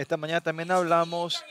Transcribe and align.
Esta 0.00 0.16
mañana 0.16 0.40
también 0.40 0.70
hablamos, 0.70 1.44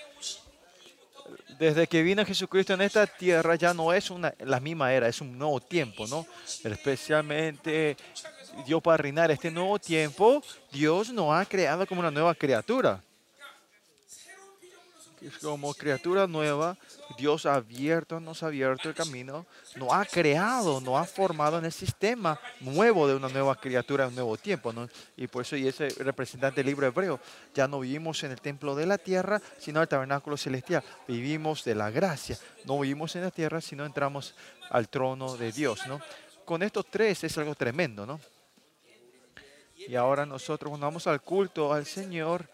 desde 1.59 1.85
que 1.85 2.01
vino 2.01 2.25
Jesucristo 2.25 2.73
en 2.73 2.81
esta 2.81 3.05
tierra 3.05 3.53
ya 3.53 3.75
no 3.75 3.93
es 3.93 4.09
una, 4.09 4.33
la 4.39 4.59
misma 4.59 4.91
era, 4.91 5.07
es 5.07 5.21
un 5.21 5.37
nuevo 5.37 5.59
tiempo, 5.59 6.07
¿no? 6.07 6.25
Especialmente 6.63 7.95
Dios 8.65 8.81
para 8.81 8.97
reinar 8.97 9.29
este 9.29 9.51
nuevo 9.51 9.77
tiempo, 9.77 10.41
Dios 10.71 11.13
nos 11.13 11.31
ha 11.31 11.45
creado 11.45 11.85
como 11.85 11.99
una 12.01 12.09
nueva 12.09 12.33
criatura 12.33 13.03
como 15.41 15.73
criatura 15.73 16.27
nueva, 16.27 16.77
Dios 17.17 17.45
ha 17.45 17.55
abierto, 17.55 18.19
nos 18.19 18.43
ha 18.43 18.47
abierto 18.47 18.89
el 18.89 18.95
camino, 18.95 19.45
nos 19.75 19.91
ha 19.91 20.05
creado, 20.05 20.79
nos 20.81 20.97
ha 20.97 21.03
formado 21.03 21.57
en 21.57 21.65
el 21.65 21.71
sistema 21.71 22.39
nuevo 22.61 23.07
de 23.07 23.15
una 23.15 23.27
nueva 23.29 23.55
criatura, 23.55 24.07
un 24.07 24.15
nuevo 24.15 24.37
tiempo. 24.37 24.71
¿no? 24.71 24.87
Y 25.17 25.27
por 25.27 25.41
eso, 25.41 25.55
y 25.55 25.67
ese 25.67 25.89
representante 25.99 26.61
del 26.61 26.67
libro 26.67 26.87
hebreo, 26.87 27.19
ya 27.53 27.67
no 27.67 27.79
vivimos 27.79 28.23
en 28.23 28.31
el 28.31 28.41
templo 28.41 28.75
de 28.75 28.85
la 28.85 28.97
tierra, 28.97 29.41
sino 29.57 29.79
en 29.79 29.83
el 29.83 29.87
tabernáculo 29.87 30.37
celestial. 30.37 30.83
Vivimos 31.07 31.63
de 31.63 31.75
la 31.75 31.89
gracia. 31.89 32.37
No 32.65 32.79
vivimos 32.79 33.15
en 33.15 33.23
la 33.23 33.31
tierra, 33.31 33.61
sino 33.61 33.85
entramos 33.85 34.35
al 34.69 34.89
trono 34.89 35.35
de 35.35 35.51
Dios. 35.51 35.85
¿no? 35.87 35.99
Con 36.45 36.63
estos 36.63 36.85
tres 36.89 37.23
es 37.23 37.37
algo 37.37 37.55
tremendo. 37.55 38.05
¿no? 38.05 38.19
Y 39.75 39.95
ahora 39.95 40.25
nosotros 40.25 40.69
cuando 40.69 40.87
vamos 40.87 41.07
al 41.07 41.21
culto 41.21 41.73
al 41.73 41.85
Señor, 41.85 42.47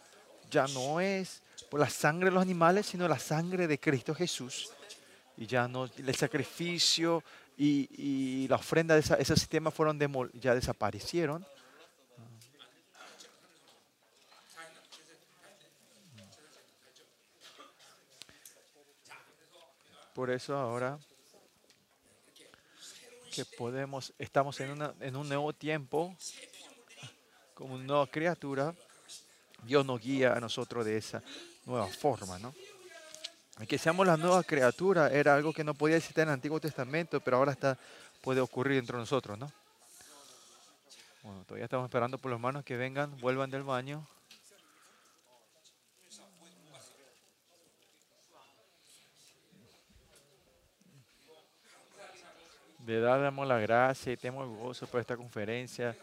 ya 0.49 0.67
no 0.67 0.99
es 0.99 1.41
por 1.69 1.79
la 1.79 1.89
sangre 1.89 2.29
de 2.29 2.35
los 2.35 2.41
animales, 2.41 2.85
sino 2.85 3.07
la 3.07 3.19
sangre 3.19 3.67
de 3.67 3.79
Cristo 3.79 4.13
Jesús. 4.13 4.71
Y 5.37 5.47
ya 5.47 5.67
no, 5.67 5.85
el 5.85 6.15
sacrificio 6.15 7.23
y, 7.57 8.47
la 8.47 8.55
ofrenda 8.57 8.95
de 8.95 9.01
ese 9.01 9.35
sistema 9.35 9.71
fueron 9.71 9.99
ya 10.33 10.55
desaparecieron. 10.55 11.45
Por 20.13 20.31
eso 20.31 20.55
ahora 20.55 20.97
que 23.33 23.43
podemos, 23.43 24.13
estamos 24.17 24.57
en, 24.61 24.81
en 25.01 25.15
un 25.17 25.27
nuevo 25.27 25.51
tiempo, 25.51 26.15
como 27.53 27.75
una 27.75 27.83
nueva 27.83 28.07
criatura, 28.07 28.73
Dios 29.65 29.85
nos 29.85 29.99
guía 29.99 30.33
a 30.33 30.39
nosotros 30.39 30.85
de 30.85 30.97
esa 30.97 31.21
nueva 31.65 31.87
forma, 31.87 32.39
¿no? 32.39 32.53
Que 33.67 33.77
seamos 33.77 34.05
la 34.05 34.17
nueva 34.17 34.43
criatura 34.43 35.09
era 35.09 35.33
algo 35.33 35.53
que 35.53 35.63
no 35.63 35.73
podía 35.73 35.97
existir 35.97 36.23
en 36.23 36.29
el 36.29 36.33
Antiguo 36.33 36.59
Testamento, 36.59 37.21
pero 37.21 37.37
ahora 37.37 37.53
está, 37.53 37.77
puede 38.21 38.41
ocurrir 38.41 38.79
entre 38.79 38.97
nosotros, 38.97 39.37
¿no? 39.37 39.51
Bueno, 41.23 41.43
todavía 41.45 41.63
estamos 41.63 41.85
esperando 41.85 42.17
por 42.17 42.29
los 42.29 42.37
hermanos 42.37 42.63
que 42.63 42.77
vengan, 42.77 43.17
vuelvan 43.19 43.49
del 43.49 43.63
baño. 43.63 44.05
De 52.79 52.99
damos 52.99 53.47
la 53.47 53.57
gracia 53.57 54.13
y 54.13 54.17
tenemos 54.17 54.47
gozo 54.59 54.85
por 54.85 55.01
esta 55.01 55.17
conferencia. 55.17 55.97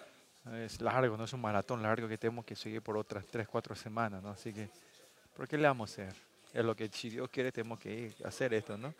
Es 0.64 0.80
largo, 0.80 1.16
no 1.16 1.24
es 1.24 1.32
un 1.32 1.40
maratón 1.40 1.82
largo 1.82 2.08
que 2.08 2.18
tenemos 2.18 2.44
que 2.44 2.56
seguir 2.56 2.82
por 2.82 2.96
otras 2.96 3.24
3, 3.26 3.46
4 3.46 3.74
semanas, 3.76 4.22
¿no? 4.22 4.30
Así 4.30 4.52
que 4.52 4.68
¿Por 5.36 5.48
qué 5.48 5.56
le 5.56 5.66
vamos 5.66 5.90
a 5.90 5.92
hacer? 5.92 6.14
Es 6.52 6.64
lo 6.64 6.76
que 6.76 6.88
si 6.88 7.08
Dios 7.08 7.30
quiere 7.30 7.50
tenemos 7.50 7.78
que 7.78 8.12
hacer 8.24 8.52
esto, 8.52 8.76
¿no? 8.76 8.94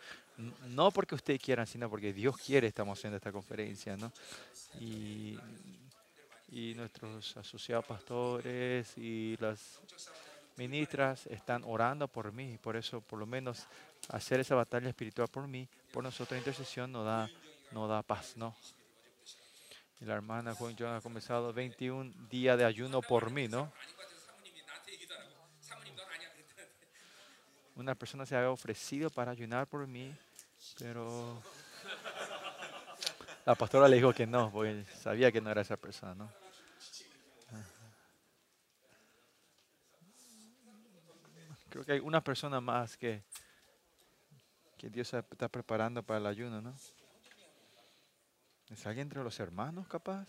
No 0.69 0.89
porque 0.89 1.13
ustedes 1.13 1.39
quieran, 1.39 1.67
sino 1.67 1.89
porque 1.89 2.11
Dios 2.11 2.35
quiere 2.37 2.67
estamos 2.67 2.97
haciendo 2.97 3.17
esta 3.17 3.31
conferencia, 3.31 3.95
¿no? 3.95 4.11
Y, 4.79 5.37
nuestros 6.75 7.35
asociados 7.37 7.85
pastores 7.85 8.95
y 8.97 9.35
las 9.39 9.79
ministras 10.55 11.25
están 11.27 11.63
orando 11.65 12.07
por 12.07 12.31
mí, 12.31 12.57
por 12.61 12.75
eso 12.75 13.01
por 13.01 13.17
lo 13.17 13.25
menos 13.25 13.65
hacer 14.09 14.39
esa 14.39 14.53
batalla 14.53 14.87
espiritual 14.87 15.27
por 15.29 15.47
mí, 15.47 15.67
por 15.91 16.03
nosotros 16.03 16.37
intercesión 16.37 16.91
nos 16.91 17.05
da, 17.05 17.29
nos 17.71 17.89
da 17.89 18.03
paz, 18.03 18.37
¿no? 18.37 18.55
Y 20.03 20.05
la 20.05 20.15
hermana 20.15 20.53
Juan 20.53 20.75
John 20.77 20.93
ha 20.93 20.99
comenzado 20.99 21.53
21 21.53 22.11
días 22.29 22.57
de 22.57 22.65
ayuno 22.65 23.01
por 23.01 23.31
mí, 23.31 23.47
¿no? 23.47 23.71
una 27.77 27.95
persona 27.95 28.25
se 28.25 28.35
había 28.35 28.51
ofrecido 28.51 29.09
para 29.09 29.31
ayunar 29.31 29.65
por 29.65 29.87
mí, 29.87 30.13
pero 30.77 31.41
la 33.45 33.55
pastora 33.55 33.87
le 33.87 33.95
dijo 33.95 34.13
que 34.13 34.27
no, 34.27 34.51
porque 34.51 34.83
sabía 35.01 35.31
que 35.31 35.39
no 35.39 35.49
era 35.49 35.61
esa 35.61 35.77
persona, 35.77 36.13
¿no? 36.15 36.29
Creo 41.69 41.85
que 41.85 41.93
hay 41.93 41.99
una 41.99 42.21
persona 42.21 42.59
más 42.59 42.97
que, 42.97 43.23
que 44.77 44.89
Dios 44.89 45.13
está 45.13 45.47
preparando 45.47 46.03
para 46.03 46.19
el 46.19 46.25
ayuno, 46.25 46.61
¿no? 46.61 46.75
¿Es 48.73 48.87
alguien 48.87 49.05
entre 49.05 49.23
los 49.23 49.39
hermanos 49.39 49.87
capaz? 49.87 50.27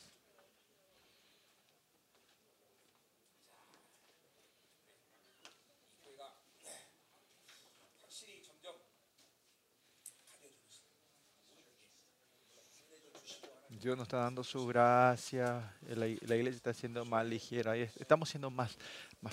Dios 13.70 13.96
nos 13.96 14.04
está 14.04 14.18
dando 14.18 14.44
su 14.44 14.66
gracia, 14.66 15.74
la, 15.88 16.06
iglesia 16.06 16.50
está 16.50 16.72
siendo 16.72 17.04
más 17.04 17.26
ligera, 17.26 17.76
estamos 17.76 18.28
siendo 18.30 18.50
más, 18.50 18.76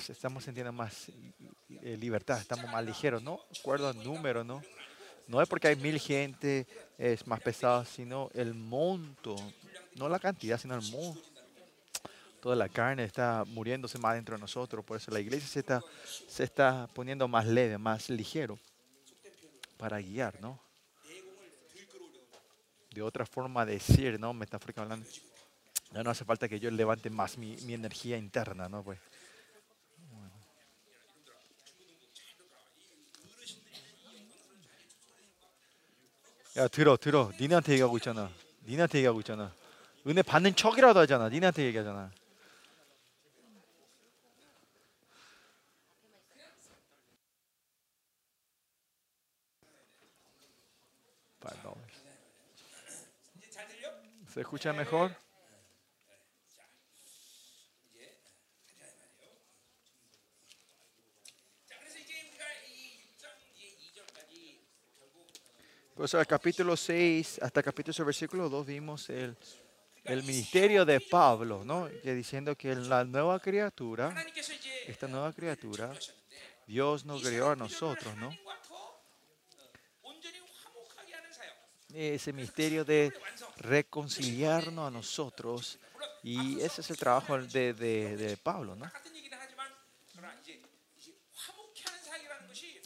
estamos 0.09 0.43
sintiendo 0.43 0.73
más 0.73 1.09
eh, 1.69 1.95
libertad, 1.97 2.39
estamos 2.39 2.69
más 2.69 2.83
ligeros, 2.83 3.21
no 3.21 3.39
acuerdo 3.59 3.87
al 3.89 4.03
número, 4.03 4.43
¿no? 4.43 4.61
No 5.31 5.41
es 5.41 5.47
porque 5.47 5.69
hay 5.69 5.77
mil 5.77 5.97
gente, 5.97 6.67
es 6.97 7.25
más 7.25 7.39
pesado, 7.39 7.85
sino 7.85 8.29
el 8.33 8.53
monto, 8.53 9.35
no 9.95 10.09
la 10.09 10.19
cantidad, 10.19 10.59
sino 10.59 10.75
el 10.75 10.91
monto. 10.91 11.21
Toda 12.41 12.55
la 12.55 12.67
carne 12.67 13.05
está 13.05 13.45
muriéndose 13.47 13.97
más 13.97 14.15
dentro 14.15 14.35
de 14.35 14.41
nosotros, 14.41 14.83
por 14.83 14.97
eso 14.97 15.09
la 15.09 15.21
iglesia 15.21 15.47
se 15.47 15.59
está, 15.59 15.81
se 16.27 16.43
está 16.43 16.89
poniendo 16.93 17.29
más 17.29 17.45
leve, 17.45 17.77
más 17.77 18.09
ligero 18.09 18.59
para 19.77 20.01
guiar, 20.01 20.41
¿no? 20.41 20.59
de 22.93 23.01
otra 23.01 23.25
forma 23.25 23.65
de 23.65 23.75
decir, 23.75 24.19
¿no? 24.19 24.33
Metafóricamente 24.33 25.07
hablando. 25.07 25.09
Ya 25.93 26.03
no 26.03 26.09
hace 26.09 26.25
falta 26.25 26.49
que 26.49 26.59
yo 26.59 26.69
levante 26.71 27.09
más 27.09 27.37
mi, 27.37 27.55
mi 27.61 27.73
energía 27.73 28.17
interna, 28.17 28.67
¿no? 28.67 28.83
Pues. 28.83 28.99
야 36.57 36.67
들어 36.67 36.97
들어. 36.97 37.31
니네한테 37.39 37.73
얘기하고 37.73 37.97
있잖아. 37.97 38.29
니네한테 38.65 38.99
얘기하고 38.99 39.19
있잖아. 39.21 39.53
은혜 40.07 40.21
받는 40.21 40.55
척이라도 40.55 40.99
하잖아. 40.99 41.29
니네한테 41.29 41.63
얘기하잖아. 41.63 42.11
¿Se 54.31 54.39
escucha 54.39 54.71
mejor? 54.71 55.13
Pues 66.01 66.15
al 66.15 66.25
capítulo 66.25 66.75
6 66.75 67.41
hasta 67.43 67.61
capítulo 67.61 68.05
versículo 68.05 68.49
2 68.49 68.65
vimos 68.65 69.07
el, 69.11 69.37
el 70.03 70.23
ministerio 70.23 70.83
de 70.83 70.99
Pablo, 70.99 71.63
¿no? 71.63 71.87
Que 72.01 72.15
diciendo 72.15 72.55
que 72.57 72.73
la 72.73 73.03
nueva 73.03 73.39
criatura, 73.39 74.11
esta 74.87 75.07
nueva 75.07 75.31
criatura, 75.31 75.93
Dios 76.65 77.05
nos 77.05 77.21
creó 77.21 77.51
a 77.51 77.55
nosotros, 77.55 78.15
¿no? 78.17 78.35
ese 81.93 82.33
misterio 82.33 82.83
de 82.83 83.13
reconciliarnos 83.57 84.87
a 84.87 84.89
nosotros. 84.89 85.77
Y 86.23 86.61
ese 86.61 86.81
es 86.81 86.89
el 86.89 86.97
trabajo 86.97 87.37
de, 87.37 87.75
de, 87.75 88.37
Pablo, 88.37 88.75
¿no? 88.75 88.91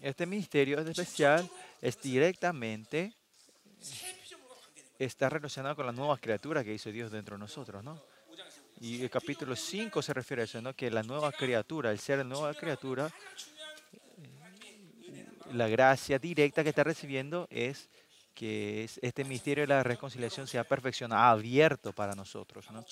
Este 0.01 0.25
misterio 0.25 0.81
es 0.81 0.87
especial, 0.87 1.49
es 1.85 2.01
directamente, 2.01 3.13
está 4.97 5.29
relacionado 5.29 5.75
con 5.75 5.85
la 5.85 5.91
nueva 5.91 6.17
criatura 6.17 6.63
que 6.63 6.73
hizo 6.73 6.91
Dios 6.91 7.11
dentro 7.11 7.35
de 7.35 7.39
nosotros, 7.39 7.83
¿no? 7.83 8.01
Y 8.81 9.03
el 9.03 9.09
capítulo 9.11 9.55
5 9.55 10.01
se 10.01 10.13
refiere 10.13 10.41
a 10.41 10.45
eso, 10.45 10.59
¿no? 10.63 10.73
Que 10.73 10.89
la 10.89 11.03
nueva 11.03 11.31
criatura, 11.31 11.91
el 11.91 11.99
ser 11.99 12.25
nueva 12.25 12.55
criatura, 12.55 13.13
la 15.53 15.67
gracia 15.67 16.17
directa 16.17 16.63
que 16.63 16.69
está 16.69 16.83
recibiendo 16.83 17.47
es 17.51 17.87
que 18.33 18.83
es 18.83 18.99
este 19.03 19.23
misterio 19.23 19.63
de 19.63 19.67
la 19.67 19.83
reconciliación 19.83 20.47
se 20.47 20.57
ha 20.57 20.63
perfeccionado, 20.63 21.21
abierto 21.21 21.93
para 21.93 22.15
nosotros, 22.15 22.69
¿no? 22.71 22.83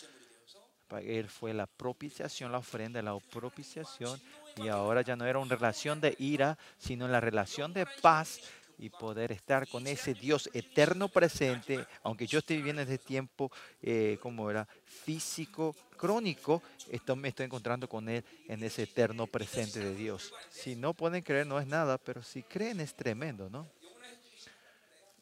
Él 0.99 1.27
fue 1.27 1.53
la 1.53 1.65
propiciación, 1.65 2.51
la 2.51 2.59
ofrenda, 2.59 3.01
la 3.01 3.17
propiciación. 3.17 4.21
Y 4.57 4.67
ahora 4.67 5.01
ya 5.01 5.15
no 5.15 5.25
era 5.25 5.39
una 5.39 5.55
relación 5.55 5.99
de 5.99 6.15
ira, 6.19 6.57
sino 6.77 7.07
la 7.07 7.19
relación 7.19 7.73
de 7.73 7.87
paz 8.01 8.39
y 8.83 8.89
poder 8.89 9.31
estar 9.31 9.65
con 9.69 9.87
ese 9.87 10.13
Dios 10.13 10.49
eterno 10.53 11.07
presente, 11.07 11.85
aunque 12.03 12.27
yo 12.27 12.39
esté 12.39 12.57
viviendo 12.57 12.81
en 12.81 12.91
este 12.91 12.97
tiempo, 12.97 13.49
eh, 13.81 14.17
como 14.21 14.51
era, 14.51 14.67
físico, 14.83 15.73
crónico, 15.95 16.61
esto, 16.91 17.15
me 17.15 17.29
estoy 17.29 17.45
encontrando 17.45 17.87
con 17.87 18.09
Él 18.09 18.25
en 18.49 18.61
ese 18.61 18.83
eterno 18.83 19.25
presente 19.25 19.79
de 19.79 19.95
Dios. 19.95 20.33
Si 20.49 20.75
no 20.75 20.93
pueden 20.93 21.23
creer, 21.23 21.47
no 21.47 21.61
es 21.61 21.65
nada, 21.65 21.97
pero 21.97 22.21
si 22.21 22.43
creen 22.43 22.81
es 22.81 22.93
tremendo, 22.93 23.49
¿no? 23.49 23.65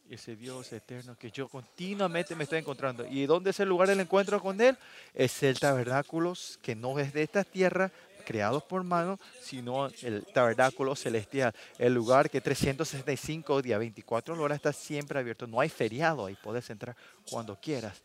Ese 0.09 0.35
Dios 0.35 0.73
eterno 0.73 1.15
que 1.15 1.29
yo 1.29 1.47
continuamente 1.47 2.35
me 2.35 2.45
estoy 2.45 2.59
encontrando. 2.59 3.05
¿Y 3.07 3.27
dónde 3.27 3.51
es 3.51 3.59
el 3.59 3.69
lugar 3.69 3.87
del 3.87 3.99
encuentro 3.99 4.41
con 4.41 4.59
Él? 4.59 4.75
Es 5.13 5.43
el 5.43 5.59
tabernáculo 5.59 6.33
que 6.63 6.75
no 6.75 6.97
es 6.97 7.13
de 7.13 7.21
esta 7.21 7.43
tierra, 7.43 7.91
creados 8.21 8.63
por 8.63 8.83
mano, 8.83 9.19
sino 9.41 9.87
el 10.01 10.25
tabernáculo 10.33 10.95
celestial, 10.95 11.53
el 11.77 11.93
lugar 11.93 12.29
que 12.29 12.41
365 12.41 13.61
días, 13.61 13.79
24 13.79 14.41
horas 14.41 14.55
está 14.55 14.73
siempre 14.73 15.19
abierto. 15.19 15.47
No 15.47 15.59
hay 15.59 15.69
feriado 15.69 16.25
ahí, 16.25 16.37
puedes 16.41 16.69
entrar 16.69 16.95
cuando 17.29 17.59
quieras. 17.59 18.01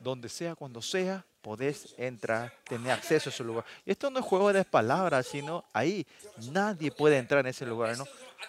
Donde 0.00 0.28
sea, 0.28 0.54
cuando 0.54 0.82
sea, 0.82 1.24
podés 1.46 1.94
entrar, 1.96 2.52
tener 2.68 2.90
acceso 2.90 3.30
a 3.30 3.32
ese 3.32 3.44
lugar. 3.44 3.64
Y 3.84 3.92
esto 3.92 4.10
no 4.10 4.18
es 4.18 4.24
juego 4.24 4.52
de 4.52 4.64
palabras, 4.64 5.26
sino 5.26 5.64
ahí 5.72 6.04
nadie 6.50 6.90
puede 6.90 7.18
entrar 7.18 7.40
en 7.40 7.46
ese 7.46 7.64
lugar, 7.64 7.96
¿no? 7.96 8.04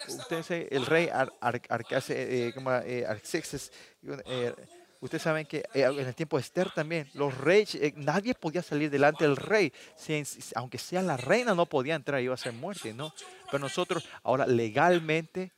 Usted 0.07 0.67
el 0.71 0.83
rey 0.83 1.07
Ar, 1.07 1.31
eh, 1.53 2.51
eh, 2.85 3.05
Arxexes, 3.07 3.71
eh, 4.25 4.53
Ustedes 4.99 5.21
saben 5.21 5.45
que 5.45 5.57
eh, 5.73 5.83
en 5.83 5.99
el 5.99 6.15
tiempo 6.15 6.37
de 6.37 6.41
Esther 6.41 6.71
también, 6.71 7.09
los 7.13 7.37
reyes, 7.37 7.75
eh, 7.75 7.93
nadie 7.95 8.33
podía 8.33 8.63
salir 8.63 8.89
delante 8.89 9.23
del 9.23 9.35
rey. 9.35 9.71
aunque 10.55 10.77
sea 10.77 11.01
la 11.01 11.17
reina, 11.17 11.53
no 11.53 11.65
podía 11.65 11.95
entrar, 11.95 12.21
iba 12.21 12.33
a 12.33 12.37
ser 12.37 12.53
muerte, 12.53 12.93
¿no? 12.93 13.13
Pero 13.45 13.59
nosotros, 13.59 14.07
ahora 14.23 14.47
legalmente, 14.47 15.51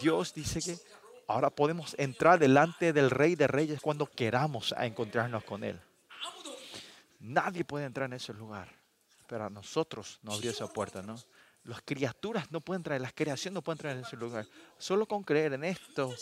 Dios 0.00 0.32
dice 0.34 0.60
que 0.60 0.78
ahora 1.26 1.50
podemos 1.50 1.94
entrar 1.98 2.38
delante 2.38 2.92
del 2.92 3.10
rey 3.10 3.34
de 3.34 3.46
reyes 3.46 3.80
cuando 3.80 4.06
queramos 4.06 4.72
a 4.76 4.86
encontrarnos 4.86 5.44
con 5.44 5.64
él. 5.64 5.80
Nadie 7.18 7.64
puede 7.64 7.86
entrar 7.86 8.06
en 8.06 8.14
ese 8.14 8.32
lugar. 8.32 8.68
Pero 9.26 9.46
a 9.46 9.50
nosotros 9.50 10.18
nos 10.22 10.36
abrió 10.36 10.50
esa 10.50 10.66
puerta, 10.66 11.02
¿no? 11.02 11.16
Las 11.64 11.80
criaturas 11.82 12.50
no 12.50 12.60
pueden 12.60 12.80
entrar, 12.80 13.00
las 13.00 13.12
creaciones 13.12 13.54
no 13.54 13.62
pueden 13.62 13.78
entrar 13.78 13.96
en 13.96 14.04
ese 14.04 14.16
lugar. 14.16 14.46
Solo 14.78 15.06
con 15.06 15.22
creer 15.22 15.52
en 15.52 15.64
esto 15.64 16.12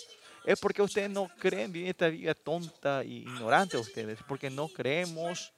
es 0.44 0.58
porque 0.58 0.82
ustedes 0.82 1.10
no 1.10 1.28
creen 1.38 1.72
vivir 1.72 1.90
esta 1.90 2.08
vida 2.08 2.34
tonta 2.34 3.02
e 3.02 3.08
ignorante 3.08 3.76
ustedes, 3.76 4.19
porque 4.26 4.50
no 4.50 4.69
creemos 4.69 5.52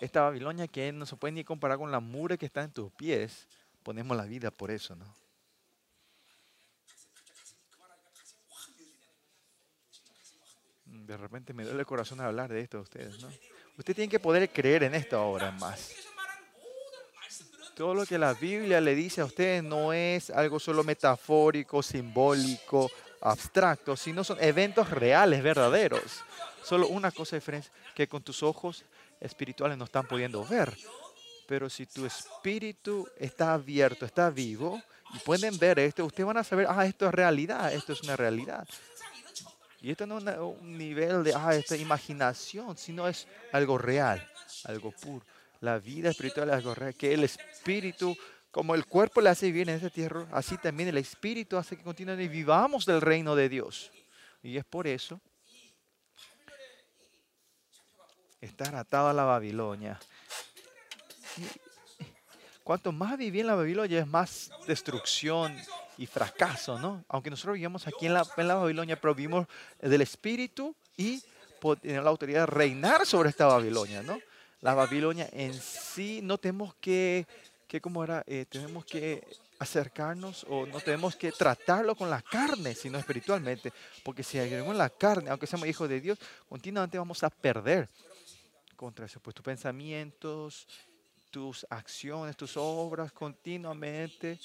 esta 0.00 0.22
Babilonia 0.22 0.66
que 0.66 0.92
no 0.92 1.04
se 1.04 1.16
puede 1.16 1.32
ni 1.32 1.44
comparar 1.44 1.78
con 1.78 1.92
la 1.92 2.00
mura 2.00 2.36
que 2.36 2.46
está 2.46 2.62
en 2.62 2.72
tus 2.72 2.90
pies, 2.92 3.46
ponemos 3.82 4.16
la 4.16 4.24
vida 4.24 4.50
por 4.50 4.70
eso, 4.70 4.96
¿no? 4.96 5.14
De 10.84 11.16
repente 11.16 11.52
me 11.52 11.64
duele 11.64 11.80
el 11.80 11.86
corazón 11.86 12.20
hablar 12.20 12.50
de 12.50 12.60
esto 12.60 12.78
a 12.78 12.80
ustedes, 12.82 13.20
¿no? 13.20 13.28
Ustedes 13.76 13.96
tienen 13.96 14.10
que 14.10 14.20
poder 14.20 14.50
creer 14.50 14.84
en 14.84 14.94
esto 14.94 15.18
ahora 15.18 15.50
más. 15.52 16.09
Todo 17.80 17.94
lo 17.94 18.04
que 18.04 18.18
la 18.18 18.34
Biblia 18.34 18.78
le 18.78 18.94
dice 18.94 19.22
a 19.22 19.24
ustedes 19.24 19.64
no 19.64 19.94
es 19.94 20.28
algo 20.28 20.60
solo 20.60 20.84
metafórico, 20.84 21.82
simbólico, 21.82 22.90
abstracto, 23.22 23.96
sino 23.96 24.22
son 24.22 24.36
eventos 24.38 24.90
reales, 24.90 25.42
verdaderos. 25.42 26.22
Solo 26.62 26.88
una 26.88 27.10
cosa 27.10 27.36
diferente 27.36 27.70
que 27.94 28.06
con 28.06 28.22
tus 28.22 28.42
ojos 28.42 28.84
espirituales 29.18 29.78
no 29.78 29.86
están 29.86 30.06
pudiendo 30.06 30.44
ver. 30.44 30.76
Pero 31.48 31.70
si 31.70 31.86
tu 31.86 32.04
espíritu 32.04 33.08
está 33.16 33.54
abierto, 33.54 34.04
está 34.04 34.28
vivo, 34.28 34.78
y 35.14 35.18
pueden 35.20 35.56
ver 35.56 35.78
esto, 35.78 36.04
ustedes 36.04 36.26
van 36.26 36.36
a 36.36 36.44
saber, 36.44 36.66
ah, 36.68 36.84
esto 36.84 37.06
es 37.06 37.14
realidad, 37.14 37.72
esto 37.72 37.94
es 37.94 38.02
una 38.02 38.14
realidad. 38.14 38.68
Y 39.80 39.90
esto 39.90 40.06
no 40.06 40.18
es 40.18 40.38
un 40.38 40.76
nivel 40.76 41.24
de, 41.24 41.32
ah, 41.34 41.54
esta 41.54 41.76
imaginación, 41.76 42.76
sino 42.76 43.08
es 43.08 43.26
algo 43.52 43.78
real, 43.78 44.30
algo 44.66 44.90
puro 44.90 45.24
la 45.60 45.78
vida 45.78 46.10
espiritual 46.10 46.50
es 46.50 46.64
real, 46.64 46.94
que 46.94 47.12
el 47.12 47.24
espíritu, 47.24 48.16
como 48.50 48.74
el 48.74 48.86
cuerpo 48.86 49.20
le 49.20 49.28
hace 49.28 49.46
vivir 49.46 49.68
en 49.68 49.76
esta 49.76 49.90
tierra, 49.90 50.26
así 50.32 50.56
también 50.56 50.88
el 50.88 50.98
espíritu 50.98 51.56
hace 51.56 51.76
que 51.76 51.82
continuamente 51.82 52.28
vivamos 52.28 52.86
del 52.86 53.00
reino 53.00 53.36
de 53.36 53.48
Dios. 53.48 53.90
Y 54.42 54.56
es 54.56 54.64
por 54.64 54.86
eso 54.86 55.20
estar 58.40 58.74
atado 58.74 59.08
a 59.08 59.12
la 59.12 59.24
Babilonia. 59.24 60.00
Cuanto 62.64 62.92
más 62.92 63.18
vivir 63.18 63.42
en 63.42 63.48
la 63.48 63.54
Babilonia 63.54 64.00
es 64.00 64.06
más 64.06 64.50
destrucción 64.66 65.54
y 65.98 66.06
fracaso, 66.06 66.78
¿no? 66.78 67.04
Aunque 67.08 67.28
nosotros 67.28 67.54
vivimos 67.54 67.86
aquí 67.86 68.06
en 68.06 68.14
la, 68.14 68.26
en 68.36 68.48
la 68.48 68.54
Babilonia, 68.54 68.98
pero 68.98 69.14
vivimos 69.14 69.46
del 69.80 70.00
Espíritu 70.00 70.74
y 70.96 71.22
tener 71.82 72.02
la 72.02 72.08
autoridad 72.08 72.40
de 72.40 72.46
reinar 72.46 73.04
sobre 73.04 73.28
esta 73.28 73.46
Babilonia, 73.46 74.02
¿no? 74.02 74.18
La 74.60 74.74
Babilonia 74.74 75.28
en 75.32 75.54
sí, 75.54 76.20
no 76.22 76.38
tenemos 76.38 76.74
que, 76.74 77.26
que 77.66 77.80
¿cómo 77.80 78.04
era? 78.04 78.22
Eh, 78.26 78.46
tenemos 78.48 78.84
que 78.84 79.22
acercarnos 79.58 80.46
o 80.48 80.66
no 80.66 80.80
tenemos 80.80 81.16
que 81.16 81.32
tratarlo 81.32 81.94
con 81.94 82.08
la 82.08 82.22
carne, 82.22 82.74
sino 82.74 82.98
espiritualmente. 82.98 83.72
Porque 84.02 84.22
si 84.22 84.38
agregamos 84.38 84.74
la 84.74 84.88
carne, 84.88 85.30
aunque 85.30 85.46
seamos 85.46 85.68
hijos 85.68 85.88
de 85.88 86.00
Dios, 86.00 86.18
continuamente 86.48 86.98
vamos 86.98 87.22
a 87.22 87.30
perder 87.30 87.88
contra 88.74 89.06
eso. 89.06 89.20
Pues 89.20 89.34
tus 89.34 89.44
pensamientos, 89.44 90.66
tus 91.30 91.66
acciones, 91.68 92.36
tus 92.36 92.56
obras 92.56 93.12
continuamente 93.12 94.38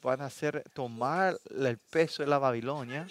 van 0.00 0.20
a 0.22 0.26
hacer 0.26 0.64
tomar 0.72 1.38
el 1.50 1.78
peso 1.78 2.22
de 2.22 2.28
la 2.28 2.38
Babilonia. 2.38 3.06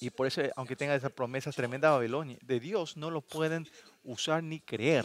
Y 0.00 0.10
por 0.10 0.26
eso, 0.26 0.42
aunque 0.56 0.76
tenga 0.76 0.94
esas 0.94 1.12
promesas 1.12 1.54
tremendas 1.54 1.90
de 1.90 1.96
Babilonia, 1.96 2.38
de 2.42 2.60
Dios, 2.60 2.96
no 2.96 3.10
lo 3.10 3.20
pueden 3.20 3.68
usar 4.02 4.42
ni 4.42 4.60
creer. 4.60 5.04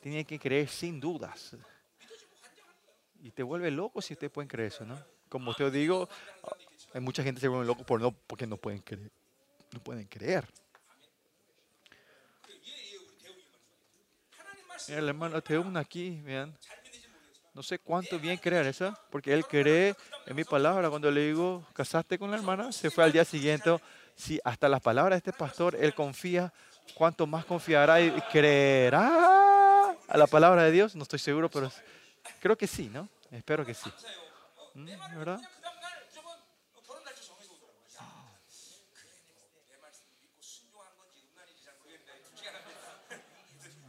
Tiene 0.00 0.24
que 0.24 0.38
creer 0.38 0.68
sin 0.68 1.00
dudas. 1.00 1.56
Y 3.20 3.30
te 3.30 3.42
vuelve 3.42 3.70
loco 3.70 4.00
si 4.00 4.14
ustedes 4.14 4.32
pueden 4.32 4.48
creer 4.48 4.68
eso, 4.68 4.84
¿no? 4.84 4.98
Como 5.28 5.52
te 5.54 5.68
digo, 5.70 6.08
hay 6.94 7.00
mucha 7.00 7.22
gente 7.22 7.38
que 7.38 7.42
se 7.42 7.48
vuelve 7.48 7.66
loco 7.66 7.84
por 7.84 8.00
no, 8.00 8.12
porque 8.12 8.46
no 8.46 8.56
pueden 8.56 8.80
creer. 8.80 9.10
No 9.72 9.80
pueden 9.80 10.06
creer. 10.06 10.46
Mira, 14.88 15.00
el 15.00 15.08
hermano 15.08 15.42
Teum 15.42 15.76
aquí, 15.76 16.20
vean. 16.22 16.56
No 17.52 17.62
sé 17.62 17.78
cuánto 17.78 18.18
bien 18.18 18.36
creer 18.36 18.66
eso, 18.66 18.96
porque 19.10 19.32
él 19.32 19.44
cree 19.46 19.96
en 20.26 20.36
mi 20.36 20.44
palabra. 20.44 20.90
Cuando 20.90 21.10
le 21.10 21.28
digo, 21.28 21.66
casaste 21.72 22.18
con 22.18 22.30
la 22.30 22.36
hermana, 22.36 22.70
se 22.70 22.90
fue 22.90 23.02
al 23.02 23.12
día 23.12 23.24
siguiente. 23.24 23.70
Si 24.16 24.40
hasta 24.44 24.68
las 24.68 24.80
palabras 24.80 25.22
de 25.22 25.30
este 25.30 25.38
pastor, 25.38 25.76
él 25.78 25.94
confía 25.94 26.52
¿Cuánto 26.94 27.26
más 27.26 27.44
confiará 27.44 28.00
y 28.00 28.10
creerá 28.32 29.90
a 30.08 30.16
la 30.16 30.26
palabra 30.26 30.62
de 30.64 30.72
Dios? 30.72 30.96
No 30.96 31.02
estoy 31.02 31.18
seguro, 31.18 31.50
pero 31.50 31.70
creo 32.40 32.56
que 32.56 32.66
sí, 32.66 32.88
¿no? 32.88 33.08
Espero 33.30 33.66
que 33.66 33.74
sí. 33.74 33.90
¿Mm? 34.74 34.86
¿Verdad? 35.16 35.40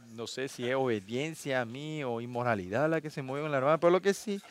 No 0.08 0.26
sé 0.26 0.48
si 0.48 0.68
es 0.68 0.74
obediencia 0.74 1.60
a 1.60 1.64
mí 1.64 2.02
o 2.02 2.20
inmoralidad 2.20 2.90
la 2.90 3.00
que 3.00 3.08
se 3.08 3.22
mueve 3.22 3.46
en 3.46 3.52
la 3.52 3.58
hermana, 3.58 3.78
pero 3.78 3.92
lo 3.92 4.02
que 4.02 4.12
sí, 4.12 4.42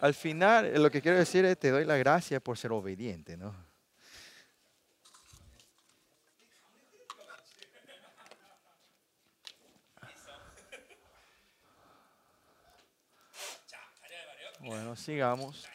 al 0.00 0.12
final 0.12 0.80
lo 0.82 0.90
que 0.90 1.00
quiero 1.00 1.16
decir 1.16 1.46
es 1.46 1.58
te 1.58 1.70
doy 1.70 1.86
la 1.86 1.96
gracia 1.96 2.38
por 2.38 2.58
ser 2.58 2.70
obediente, 2.72 3.38
¿no? 3.38 3.69
Bueno, 14.60 14.94
sigamos. 14.94 15.66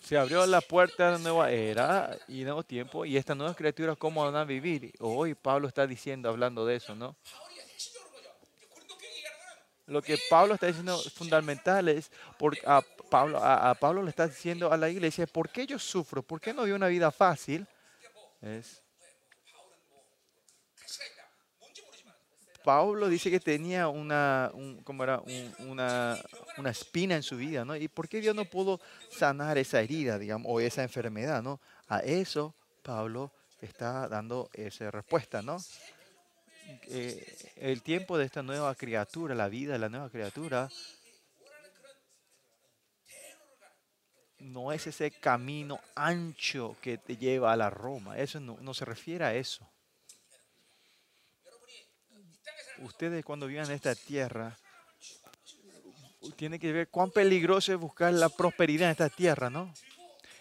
Se 0.00 0.16
abrió 0.16 0.44
la 0.46 0.60
puerta 0.62 1.06
de 1.06 1.12
la 1.12 1.18
nueva 1.18 1.50
era 1.50 2.18
y 2.26 2.42
nuevo 2.42 2.62
tiempo 2.62 3.04
y 3.04 3.16
estas 3.16 3.36
nuevas 3.36 3.56
criaturas 3.56 3.96
cómo 3.98 4.24
van 4.24 4.34
a 4.36 4.44
vivir. 4.44 4.92
Hoy 4.98 5.34
Pablo 5.34 5.68
está 5.68 5.86
diciendo, 5.86 6.28
hablando 6.28 6.64
de 6.66 6.76
eso, 6.76 6.94
¿no? 6.94 7.16
Lo 9.86 10.00
que 10.00 10.18
Pablo 10.30 10.54
está 10.54 10.66
diciendo 10.66 10.98
fundamental 11.14 11.88
es, 11.88 12.10
porque 12.38 12.60
a 12.64 12.80
Pablo, 13.10 13.38
a, 13.42 13.74
Pablo 13.74 14.02
le 14.02 14.10
está 14.10 14.26
diciendo 14.26 14.72
a 14.72 14.76
la 14.78 14.88
iglesia, 14.88 15.26
¿por 15.26 15.50
qué 15.50 15.66
yo 15.66 15.78
sufro? 15.78 16.22
¿Por 16.22 16.40
qué 16.40 16.54
no 16.54 16.64
vivo 16.64 16.76
una 16.76 16.88
vida 16.88 17.10
fácil? 17.10 17.66
Es 18.40 18.81
Pablo 22.64 23.08
dice 23.08 23.30
que 23.30 23.40
tenía 23.40 23.88
una, 23.88 24.50
¿cómo 24.84 25.04
era? 25.04 25.22
una, 25.58 26.18
una, 26.58 26.70
espina 26.70 27.16
en 27.16 27.22
su 27.22 27.36
vida, 27.36 27.64
¿no? 27.64 27.76
¿Y 27.76 27.88
por 27.88 28.08
qué 28.08 28.20
Dios 28.20 28.34
no 28.34 28.44
pudo 28.44 28.80
sanar 29.10 29.58
esa 29.58 29.80
herida, 29.80 30.18
digamos, 30.18 30.46
o 30.50 30.60
esa 30.60 30.82
enfermedad, 30.82 31.42
¿no? 31.42 31.60
A 31.88 32.00
eso 32.00 32.54
Pablo 32.82 33.32
está 33.60 34.08
dando 34.08 34.50
esa 34.52 34.90
respuesta, 34.90 35.42
¿no? 35.42 35.58
Eh, 36.88 37.52
el 37.56 37.82
tiempo 37.82 38.18
de 38.18 38.26
esta 38.26 38.42
nueva 38.42 38.74
criatura, 38.74 39.34
la 39.34 39.48
vida 39.48 39.72
de 39.72 39.78
la 39.78 39.88
nueva 39.88 40.10
criatura, 40.10 40.68
no 44.42 44.72
es 44.72 44.86
ese 44.86 45.10
camino 45.10 45.80
ancho 45.94 46.76
que 46.80 46.98
te 46.98 47.16
lleva 47.16 47.52
a 47.52 47.56
la 47.56 47.70
Roma. 47.70 48.18
Eso 48.18 48.40
no, 48.40 48.74
se 48.74 48.84
refiere 48.84 49.24
a 49.24 49.34
eso. 49.34 49.68
Ustedes 52.82 53.24
cuando 53.24 53.46
vivan 53.46 53.66
en 53.66 53.72
esta 53.72 53.94
tierra, 53.94 54.56
tienen 56.36 56.60
que 56.60 56.72
ver 56.72 56.88
cuán 56.88 57.10
peligroso 57.10 57.72
es 57.72 57.78
buscar 57.78 58.12
la 58.12 58.28
prosperidad 58.28 58.88
en 58.88 58.92
esta 58.92 59.08
tierra, 59.08 59.50
¿no? 59.50 59.72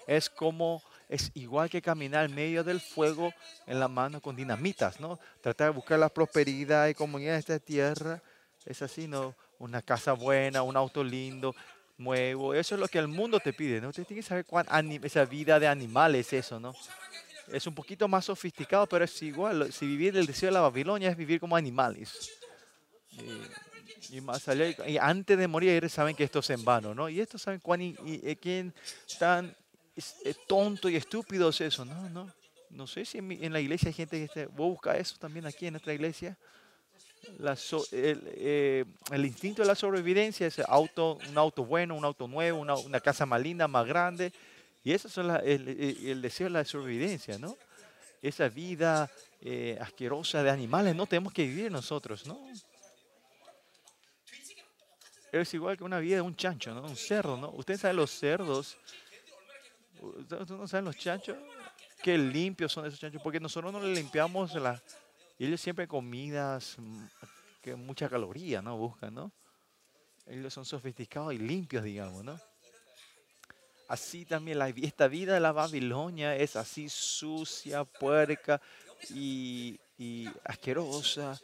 Es 0.07 0.29
como, 0.29 0.81
es 1.10 1.31
igual 1.33 1.69
que 1.69 1.81
caminar 1.81 2.25
en 2.25 2.36
medio 2.36 2.63
del 2.63 2.81
fuego 2.81 3.33
en 3.67 3.79
la 3.79 3.88
mano 3.88 4.21
con 4.21 4.36
dinamitas, 4.36 5.00
¿no? 5.00 5.19
Tratar 5.41 5.67
de 5.67 5.75
buscar 5.75 6.00
la 6.00 6.10
prosperidad 6.10 6.88
y 6.88 6.93
comunidad 6.93 7.33
en 7.33 7.39
esta 7.39 7.60
tierra 7.60 8.21
es 8.65 8.81
así, 8.81 9.07
¿no? 9.07 9.36
Una 9.60 9.81
casa 9.81 10.13
buena, 10.13 10.63
un 10.63 10.75
auto 10.75 11.03
lindo, 11.03 11.55
muevo. 11.98 12.53
Eso 12.53 12.75
es 12.75 12.81
lo 12.81 12.88
que 12.88 13.00
el 13.00 13.07
mundo 13.07 13.39
te 13.39 13.53
pide, 13.53 13.79
¿no? 13.79 13.89
Usted 13.89 14.05
tiene 14.05 14.21
que 14.21 14.27
saber 14.27 14.45
cuán 14.45 14.67
esa 15.03 15.25
vida 15.25 15.60
de 15.60 15.67
animales 15.67 16.27
es 16.27 16.45
eso, 16.45 16.60
¿no? 16.60 16.74
Es 17.48 17.67
un 17.67 17.75
poquito 17.75 18.07
más 18.07 18.25
sofisticado, 18.25 18.88
pero 18.88 19.05
es 19.05 19.21
igual. 19.21 19.71
Si 19.71 19.86
vivir 19.86 20.15
el 20.17 20.25
deseo 20.25 20.48
de 20.48 20.53
la 20.53 20.62
Babilonia 20.62 21.10
es 21.10 21.17
vivir 21.17 21.39
como 21.39 21.55
animales. 21.55 22.31
Y, 24.10 24.21
más 24.21 24.48
allá, 24.48 24.67
y 24.88 24.98
antes 24.98 25.38
de 25.38 25.48
morir 25.48 25.89
saben 25.89 26.15
que 26.15 26.24
esto 26.24 26.39
es 26.39 26.50
en 26.50 26.63
vano, 26.63 26.93
¿no? 26.93 27.07
Y 27.10 27.19
estos 27.19 27.41
saben 27.41 27.60
cuán 27.60 27.81
y, 27.81 27.95
quién 28.38 28.74
tan 29.19 29.55
tonto 30.48 30.89
y 30.89 30.95
estúpido 30.95 31.50
es 31.50 31.62
eso, 31.62 31.86
¿no? 31.86 32.10
No, 32.10 32.33
no 32.69 32.88
sé 32.88 33.05
si 33.05 33.17
en, 33.19 33.53
la 33.53 33.60
iglesia 33.60 33.89
hay 33.89 33.93
gente 33.93 34.17
que 34.17 34.24
esté, 34.25 34.45
busca 34.48 34.98
eso 34.98 35.17
también 35.17 35.45
aquí 35.45 35.67
en 35.67 35.74
nuestra 35.74 35.93
iglesia 35.93 36.38
el, 37.91 38.21
eh, 38.36 38.86
el, 39.12 39.25
instinto 39.25 39.62
de 39.62 39.67
la 39.67 39.75
sobrevivencia 39.75 40.48
es 40.48 40.60
auto, 40.60 41.19
un 41.29 41.38
auto 41.38 41.65
bueno, 41.65 41.95
un 41.95 42.05
auto 42.05 42.27
nuevo, 42.27 42.60
una 42.60 43.00
casa 43.00 43.25
más 43.25 43.41
linda, 43.41 43.67
más 43.67 43.86
grande. 43.86 44.31
Y 44.83 44.93
eso 44.93 45.07
es 45.07 45.17
el, 45.17 45.67
el, 46.07 46.21
deseo 46.21 46.45
de 46.47 46.51
la 46.51 46.65
sobrevivencia, 46.65 47.38
¿no? 47.38 47.55
Esa 48.21 48.50
vida 48.50 49.09
eh, 49.39 49.77
asquerosa 49.79 50.41
de 50.41 50.50
animales 50.50 50.95
no 50.95 51.05
tenemos 51.05 51.33
que 51.33 51.43
vivir 51.43 51.71
nosotros, 51.71 52.25
¿no? 52.25 52.39
Es 55.31 55.53
igual 55.53 55.77
que 55.77 55.83
una 55.83 56.00
vida 56.00 56.15
de 56.15 56.21
un 56.21 56.35
chancho, 56.35 56.73
¿no? 56.73 56.81
Un 56.81 56.95
cerdo, 56.95 57.38
¿no? 57.38 57.51
Ustedes 57.51 57.81
saben 57.81 57.97
los 57.97 58.11
cerdos. 58.11 58.77
¿Ustedes 60.01 60.50
no 60.50 60.67
saben 60.67 60.85
los 60.85 60.97
chanchos? 60.97 61.38
Qué 62.03 62.17
limpios 62.17 62.71
son 62.71 62.85
esos 62.85 63.00
chanchos. 63.00 63.21
Porque 63.21 63.39
nosotros 63.39 63.71
no 63.71 63.79
le 63.79 63.93
limpiamos 63.93 64.53
la, 64.55 64.81
ellos 65.39 65.61
siempre 65.61 65.88
comidas 65.88 66.77
que 67.61 67.75
mucha 67.75 68.09
caloría, 68.09 68.61
¿no? 68.61 68.77
Buscan, 68.77 69.13
¿no? 69.13 69.31
Ellos 70.27 70.53
son 70.53 70.65
sofisticados 70.65 71.33
y 71.33 71.38
limpios, 71.38 71.83
digamos, 71.83 72.23
¿no? 72.23 72.39
Así 73.91 74.24
también 74.24 74.57
la, 74.57 74.69
esta 74.69 75.10
vida 75.10 75.33
de 75.33 75.41
la 75.41 75.51
Babilonia 75.51 76.33
es 76.33 76.55
así 76.55 76.88
sucia, 76.88 77.83
puerca 77.83 78.62
y, 79.10 79.77
y 79.98 80.29
asquerosa. 80.45 81.38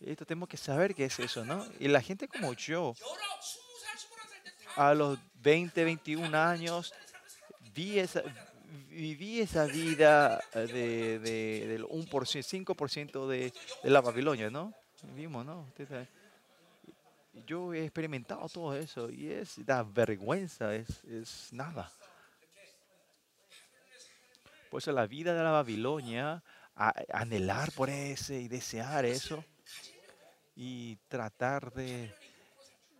Esto 0.00 0.24
tenemos 0.24 0.48
que 0.48 0.56
saber 0.56 0.94
qué 0.94 1.06
es 1.06 1.18
eso, 1.18 1.44
¿no? 1.44 1.66
Y 1.80 1.88
la 1.88 2.00
gente 2.00 2.28
como 2.28 2.52
yo, 2.52 2.94
a 4.76 4.94
los 4.94 5.18
20, 5.42 5.82
21 5.82 6.38
años, 6.38 6.94
vi 7.74 7.98
esa, 7.98 8.22
viví 8.88 9.40
esa 9.40 9.64
vida 9.64 10.40
eh, 10.54 10.58
de, 10.60 11.18
de, 11.18 11.66
del 11.66 11.84
1%, 11.86 12.06
5% 12.06 13.26
de, 13.26 13.52
de 13.82 13.90
la 13.90 14.00
Babilonia, 14.00 14.50
¿no? 14.50 14.72
Vivimos, 15.16 15.44
¿no? 15.44 15.66
Yo 17.32 17.72
he 17.72 17.84
experimentado 17.84 18.48
todo 18.48 18.76
eso 18.76 19.10
y 19.10 19.30
es 19.30 19.64
da 19.64 19.82
vergüenza, 19.82 20.74
es, 20.74 21.02
es 21.04 21.52
nada. 21.52 21.90
Por 24.70 24.80
eso 24.80 24.92
la 24.92 25.06
vida 25.06 25.34
de 25.34 25.42
la 25.42 25.50
Babilonia, 25.50 26.42
anhelar 26.74 27.72
por 27.72 27.90
ese 27.90 28.40
y 28.40 28.48
desear 28.48 29.04
eso 29.04 29.44
y 30.56 30.96
tratar 31.08 31.72
de, 31.72 32.14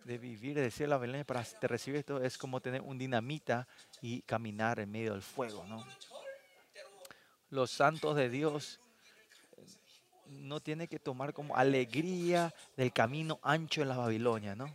de 0.03 0.17
vivir, 0.17 0.55
de 0.55 0.61
decir 0.61 0.87
la 0.87 0.97
Babilonia 0.97 1.25
para 1.25 1.45
recibir 1.61 1.99
esto 1.99 2.21
es 2.21 2.37
como 2.37 2.61
tener 2.61 2.81
un 2.81 2.97
dinamita 2.97 3.67
y 4.01 4.21
caminar 4.23 4.79
en 4.79 4.91
medio 4.91 5.13
del 5.13 5.21
fuego, 5.21 5.65
¿no? 5.65 5.85
Los 7.49 7.71
santos 7.71 8.15
de 8.15 8.29
Dios 8.29 8.79
no 10.27 10.59
tienen 10.59 10.87
que 10.87 10.99
tomar 10.99 11.33
como 11.33 11.55
alegría 11.55 12.53
del 12.75 12.91
camino 12.91 13.39
ancho 13.43 13.81
en 13.81 13.89
la 13.89 13.97
Babilonia, 13.97 14.55
¿no? 14.55 14.73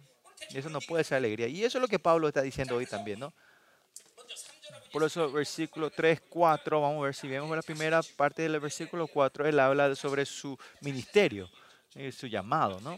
Eso 0.54 0.68
no 0.68 0.80
puede 0.80 1.04
ser 1.04 1.18
alegría. 1.18 1.48
Y 1.48 1.64
eso 1.64 1.78
es 1.78 1.82
lo 1.82 1.88
que 1.88 1.98
Pablo 1.98 2.28
está 2.28 2.42
diciendo 2.42 2.76
hoy 2.76 2.86
también, 2.86 3.20
¿no? 3.20 3.32
Por 4.92 5.02
eso, 5.04 5.30
versículo 5.30 5.90
3, 5.90 6.22
4, 6.28 6.80
vamos 6.80 7.00
a 7.00 7.04
ver 7.04 7.14
si 7.14 7.28
vemos 7.28 7.54
la 7.54 7.62
primera 7.62 8.00
parte 8.16 8.42
del 8.42 8.58
versículo 8.58 9.06
4, 9.06 9.46
él 9.46 9.60
habla 9.60 9.94
sobre 9.94 10.24
su 10.24 10.58
ministerio, 10.80 11.50
eh, 11.94 12.10
su 12.10 12.26
llamado, 12.26 12.80
¿no? 12.80 12.96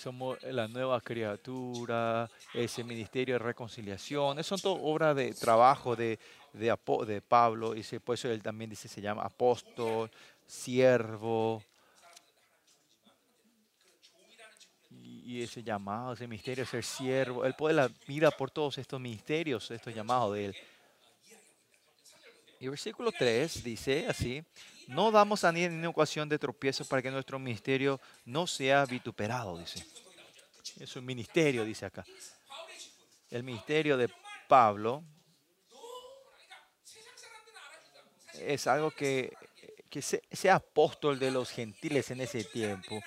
somos 0.00 0.42
la 0.42 0.66
nueva 0.66 1.00
criatura, 1.00 2.28
ese 2.54 2.82
ministerio 2.82 3.34
de 3.34 3.38
reconciliación. 3.38 4.38
Eso 4.38 4.56
son 4.56 4.60
todo 4.60 4.82
obras 4.82 5.14
de 5.14 5.34
trabajo 5.34 5.94
de, 5.94 6.18
de, 6.52 6.76
de 7.06 7.20
Pablo. 7.20 7.74
Y 7.74 7.82
por 8.00 8.14
eso 8.14 8.30
él 8.30 8.42
también 8.42 8.70
dice, 8.70 8.88
se 8.88 9.00
llama 9.00 9.22
apóstol, 9.22 10.10
siervo. 10.46 11.62
Y, 14.90 15.42
ese 15.42 15.62
llamado, 15.62 16.14
ese 16.14 16.26
ministerio, 16.26 16.66
ser 16.66 16.84
siervo. 16.84 17.44
Él 17.44 17.54
puede 17.54 17.74
la 17.74 17.88
vida 18.06 18.30
por 18.30 18.50
todos 18.50 18.78
estos 18.78 19.00
ministerios, 19.00 19.70
estos 19.70 19.94
llamados 19.94 20.34
de 20.34 20.46
él. 20.46 20.56
Y 22.58 22.68
versículo 22.68 23.10
3 23.10 23.64
dice 23.64 24.06
así, 24.06 24.44
no 24.88 25.10
damos 25.10 25.44
a 25.44 25.52
nadie 25.52 25.66
en 25.66 25.86
ocasión 25.86 26.28
de 26.28 26.38
tropiezo 26.38 26.84
para 26.84 27.00
que 27.00 27.10
nuestro 27.10 27.38
ministerio 27.38 28.00
no 28.26 28.46
sea 28.46 28.84
vituperado, 28.84 29.56
dice. 29.56 29.86
Es 30.78 30.94
un 30.96 31.06
ministerio, 31.06 31.64
dice 31.64 31.86
acá. 31.86 32.04
El 33.30 33.44
ministerio 33.44 33.96
de 33.96 34.10
Pablo 34.48 35.04
es 38.46 38.66
algo 38.66 38.90
que, 38.90 39.32
que 39.88 40.02
sea 40.02 40.56
apóstol 40.56 41.18
de 41.18 41.30
los 41.30 41.50
gentiles 41.50 42.10
en 42.10 42.20
ese 42.20 42.44
tiempo. 42.44 43.00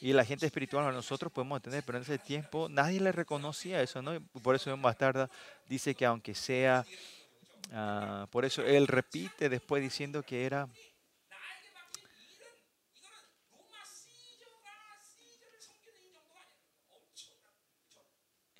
Y 0.00 0.12
la 0.12 0.24
gente 0.24 0.46
espiritual, 0.46 0.92
nosotros 0.92 1.32
podemos 1.32 1.56
entender, 1.56 1.82
pero 1.84 1.98
en 1.98 2.04
ese 2.04 2.18
tiempo 2.18 2.68
nadie 2.68 3.00
le 3.00 3.12
reconocía 3.12 3.80
eso, 3.80 4.02
¿no? 4.02 4.20
Por 4.42 4.54
eso 4.54 4.76
más 4.76 4.98
tarde 4.98 5.26
dice 5.68 5.94
que 5.94 6.04
aunque 6.04 6.34
sea 6.34 6.84
Ah, 7.72 8.26
por 8.30 8.44
eso 8.44 8.62
él 8.62 8.86
repite 8.86 9.48
después 9.48 9.82
diciendo 9.82 10.22
que 10.22 10.46
era 10.46 10.68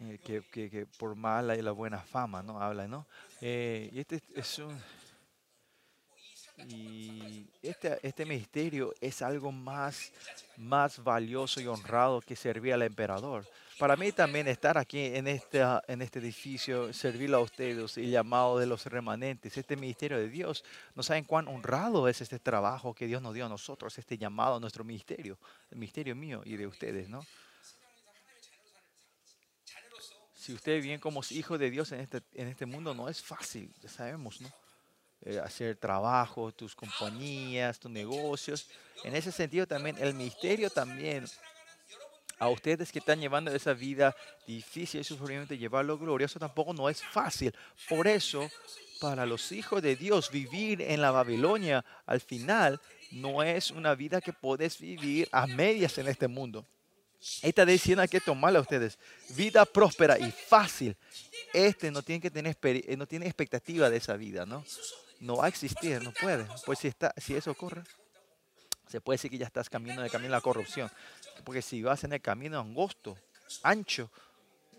eh, 0.01 0.19
que, 0.25 0.43
que, 0.51 0.87
por 0.99 1.15
mala 1.15 1.57
y 1.57 1.63
la 1.63 1.71
buena 1.71 2.01
fama, 2.01 2.43
¿no? 2.43 2.61
Habla, 2.61 2.89
¿no? 2.89 3.07
Eh, 3.41 3.91
y 3.93 4.01
este 4.01 4.21
es 4.35 4.59
un 4.59 4.77
y 6.69 7.47
este, 7.63 7.99
este 8.03 8.25
ministerio 8.25 8.95
es 9.01 9.21
algo 9.21 9.53
más, 9.53 10.13
más 10.57 11.03
valioso 11.03 11.61
y 11.61 11.67
honrado 11.67 12.21
que 12.21 12.35
servir 12.35 12.73
al 12.73 12.83
emperador. 12.83 13.47
Para 13.79 13.95
mí 13.95 14.11
también 14.11 14.49
estar 14.49 14.79
aquí 14.79 15.05
en, 15.05 15.29
esta, 15.29 15.83
en 15.87 16.01
este 16.01 16.19
edificio, 16.19 16.95
servir 16.95 17.35
a 17.35 17.41
ustedes 17.41 17.99
y 17.99 18.11
llamado 18.11 18.59
de 18.59 18.65
los 18.65 18.87
remanentes, 18.87 19.59
este 19.59 19.77
ministerio 19.77 20.17
de 20.17 20.31
Dios, 20.31 20.65
no 20.95 21.03
saben 21.03 21.25
cuán 21.25 21.47
honrado 21.47 22.09
es 22.09 22.23
este 22.23 22.39
trabajo 22.39 22.95
que 22.95 23.07
Dios 23.07 23.21
nos 23.21 23.35
dio 23.35 23.45
a 23.45 23.51
nosotros, 23.51 23.99
este 23.99 24.17
llamado 24.17 24.57
a 24.57 24.61
nuestro 24.61 24.83
ministerio, 24.83 25.39
el 25.71 25.77
ministerio 25.77 26.17
mío 26.17 26.41
y 26.45 26.57
de 26.57 26.67
ustedes, 26.67 27.11
¿no? 27.11 27.21
Si 30.33 30.55
ustedes 30.55 30.83
vienen 30.83 31.01
como 31.01 31.21
hijos 31.31 31.59
de 31.59 31.71
Dios 31.71 31.93
en 31.93 32.01
este, 32.01 32.23
en 32.33 32.49
este 32.49 32.65
mundo, 32.65 32.95
no 32.95 33.11
es 33.11 33.21
fácil, 33.23 33.71
ya 33.83 33.91
sabemos, 33.91 34.41
¿no? 34.41 34.49
Eh, 35.23 35.41
hacer 35.41 35.77
trabajo, 35.77 36.53
tus 36.53 36.75
compañías, 36.75 37.81
tus 37.81 37.91
negocios. 37.91 38.69
En 39.03 39.17
ese 39.17 39.33
sentido 39.33 39.67
también, 39.67 39.97
el 39.99 40.15
ministerio 40.15 40.71
también 40.71 41.25
a 42.39 42.49
ustedes 42.49 42.93
que 42.93 42.99
están 42.99 43.21
llevando 43.21 43.51
esa 43.51 43.73
vida 43.73 44.15
difícil 44.47 45.01
y 45.01 45.05
sufrimiento, 45.05 45.55
llevarlo 45.55 45.99
glorioso 45.99 46.39
tampoco 46.39 46.75
no 46.75 46.89
es 46.89 47.03
fácil. 47.03 47.55
Por 47.89 48.07
eso, 48.07 48.49
para 49.01 49.25
los 49.25 49.53
hijos 49.53 49.83
de 49.83 49.97
Dios, 49.97 50.31
vivir 50.31 50.83
en 50.83 51.01
la 51.01 51.11
Babilonia 51.11 51.85
al 52.05 52.21
final 52.21 52.81
no 53.11 53.43
es 53.43 53.71
una 53.71 53.95
vida 53.95 54.21
que 54.21 54.33
puedes 54.33 54.79
vivir 54.79 55.29
a 55.33 55.47
medias 55.47 55.97
en 55.99 56.09
este 56.09 56.29
mundo. 56.29 56.67
Esta 57.43 57.65
decisión 57.65 58.01
hay 58.01 58.09
que 58.09 58.21
tomarla 58.21 58.61
ustedes. 58.61 58.99
Vida 59.31 59.65
próspera 59.65 60.19
y 60.19 60.31
fácil. 60.31 60.97
Este 61.53 61.91
no 61.91 62.03
tiene 62.03 62.21
que 62.21 62.31
tener 62.31 62.57
eh, 62.63 62.97
no 62.97 63.07
tiene 63.07 63.27
expectativa 63.27 63.89
de 63.89 63.97
esa 63.97 64.17
vida, 64.17 64.45
¿no? 64.45 64.65
No 65.21 65.37
va 65.37 65.47
a 65.47 65.49
existir, 65.49 66.03
no 66.03 66.13
puede. 66.13 66.47
Pues 66.65 66.79
si 66.81 66.89
está, 66.89 67.15
si 67.17 67.35
eso 67.35 67.51
ocurre, 67.51 67.83
se 68.89 69.01
puede 69.01 69.15
decir 69.17 69.31
que 69.31 69.39
ya 69.39 69.47
estás 69.47 69.69
caminando 69.69 70.03
en 70.03 70.07
el 70.07 70.13
camino 70.13 70.29
de 70.29 70.37
la 70.37 70.41
corrupción. 70.41 70.91
Porque 71.45 71.63
si 71.63 71.83
vas 71.83 72.05
en 72.05 72.13
el 72.13 72.21
camino 72.21 72.61
angosto, 72.61 73.17
ancho, 73.63 74.11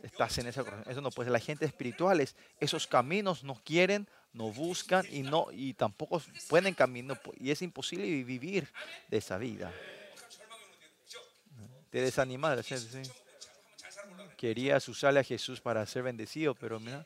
estás 0.04 0.38
en 0.38 0.48
esa 0.48 0.64
corrupción. 0.64 0.92
Eso 0.92 1.02
no 1.02 1.12
puede 1.12 1.28
ser. 1.28 1.34
La 1.34 1.40
gente 1.40 1.66
espirituales, 1.66 2.36
esos 2.60 2.88
caminos 2.88 3.44
no 3.44 3.56
quieren, 3.64 4.08
no 4.34 4.52
buscan 4.52 5.06
y 5.12 5.24
no 5.24 5.48
y 5.52 5.74
tampoco 5.74 6.22
pueden 6.48 6.74
caminar 6.74 7.20
y 7.38 7.50
es 7.50 7.62
imposible 7.62 8.06
vivir 8.06 8.72
de 9.10 9.18
esa 9.18 9.38
vida 9.38 9.74
te 11.90 12.02
desanimar. 12.02 12.64
¿sí? 12.64 12.76
Querías 14.36 14.88
usarle 14.88 15.20
a 15.20 15.24
Jesús 15.24 15.62
para 15.62 15.86
ser 15.86 16.04
bendecido, 16.04 16.54
pero 16.56 16.80
mira. 16.80 17.06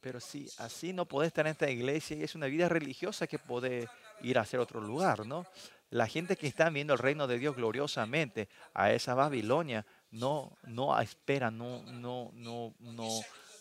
Pero 0.00 0.20
sí, 0.20 0.48
así 0.58 0.92
no 0.92 1.06
podés 1.06 1.28
estar 1.28 1.46
en 1.46 1.52
esta 1.52 1.70
iglesia 1.70 2.16
y 2.16 2.22
es 2.22 2.34
una 2.34 2.46
vida 2.46 2.68
religiosa 2.68 3.26
que 3.26 3.38
puede 3.38 3.88
ir 4.22 4.38
a 4.38 4.42
hacer 4.42 4.58
otro 4.60 4.80
lugar, 4.80 5.26
¿no? 5.26 5.46
La 5.90 6.06
gente 6.06 6.36
que 6.36 6.46
está 6.46 6.70
viendo 6.70 6.94
el 6.94 6.98
reino 6.98 7.26
de 7.26 7.38
Dios 7.38 7.56
gloriosamente 7.56 8.48
a 8.72 8.92
esa 8.92 9.14
Babilonia 9.14 9.84
no, 10.10 10.56
no 10.62 10.98
espera, 11.00 11.50
no, 11.50 11.82
no, 11.82 12.30
no, 12.34 12.74
no, 12.78 13.08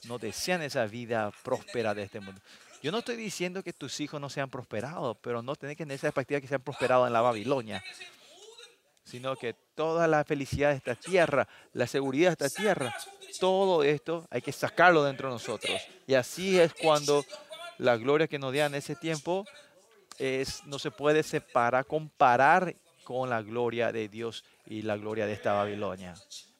no 0.03 0.17
desean 0.17 0.61
esa 0.61 0.85
vida 0.85 1.31
próspera 1.43 1.93
de 1.93 2.03
este 2.03 2.19
mundo. 2.19 2.41
Yo 2.81 2.91
no 2.91 2.99
estoy 2.99 3.17
diciendo 3.17 3.61
que 3.63 3.73
tus 3.73 3.99
hijos 3.99 4.21
no 4.21 4.29
sean 4.29 4.49
prosperados, 4.49 5.17
pero 5.21 5.41
no 5.41 5.55
tenés 5.55 5.75
que 5.75 5.83
tener 5.83 5.95
esa 5.95 6.07
expectativa 6.07 6.39
que 6.39 6.47
sean 6.47 6.61
prosperados 6.61 7.07
en 7.07 7.13
la 7.13 7.21
Babilonia 7.21 7.83
sino 9.09 9.35
que 9.35 9.55
toda 9.73 10.07
la 10.07 10.23
felicidad 10.23 10.69
de 10.69 10.77
esta 10.77 10.93
tierra, 10.93 11.47
la 11.73 11.87
seguridad 11.87 12.37
de 12.37 12.45
esta 12.45 12.61
tierra, 12.61 12.95
todo 13.39 13.83
esto 13.83 14.27
hay 14.29 14.41
que 14.41 14.51
sacarlo 14.51 15.03
dentro 15.03 15.29
de 15.29 15.35
nosotros. 15.35 15.81
Y 16.07 16.13
así 16.13 16.59
es 16.59 16.73
cuando 16.73 17.25
la 17.77 17.97
gloria 17.97 18.27
que 18.27 18.39
nos 18.39 18.53
da 18.53 18.65
en 18.65 18.75
ese 18.75 18.95
tiempo 18.95 19.45
no 20.65 20.79
se 20.79 20.91
puede 20.91 21.23
separar, 21.23 21.85
comparar 21.85 22.75
con 23.03 23.29
la 23.29 23.41
gloria 23.41 23.91
de 23.91 24.07
Dios 24.07 24.43
y 24.65 24.81
la 24.81 24.97
gloria 24.97 25.25
de 25.25 25.33
esta 25.33 25.53
Babilonia. 25.53 26.13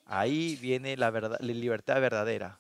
Ahí 0.06 0.56
viene 0.56 0.98
la, 0.98 1.12
libertad 1.42 2.02
verdadera 2.02 2.60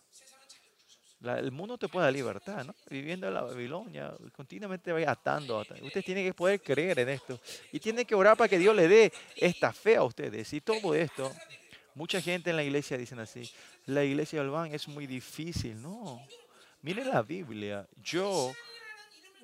el 1.22 1.52
mundo 1.52 1.78
te 1.78 1.90
puede 1.90 2.06
dar 2.06 2.14
libertad, 2.14 2.64
¿no? 2.64 2.74
Viviendo 2.90 3.28
en 3.28 3.34
la 3.34 3.42
Babilonia, 3.42 4.14
continuamente 4.36 4.92
va 4.92 5.12
atando, 5.12 5.66
Usted 5.82 6.04
tiene 6.04 6.24
que 6.24 6.34
poder 6.34 6.62
creer 6.62 7.00
en 7.00 7.10
esto. 7.10 7.40
Y 7.72 7.80
tiene 7.80 8.06
que 8.06 8.16
orar 8.16 8.38
para 8.38 8.48
que 8.48 8.58
Dios 8.58 8.76
le 8.76 8.88
dé 8.88 9.12
esta 9.36 9.74
fe 9.74 9.98
a 9.98 10.04
ustedes. 10.04 10.54
Y 10.54 10.62
todo 10.62 10.96
esto, 10.96 11.32
mucha 11.94 12.22
gente 12.22 12.52
en 12.52 12.56
la 12.56 12.64
iglesia 12.64 12.98
dicen 12.98 13.20
así, 13.20 13.52
la 13.86 14.04
iglesia 14.04 14.40
del 14.40 14.50
Ban 14.50 14.74
es 14.74 14.88
muy 14.88 15.08
difícil. 15.08 15.82
No, 15.82 16.26
miren 16.82 17.10
la 17.10 17.22
Biblia. 17.22 17.88
Yo, 18.04 18.54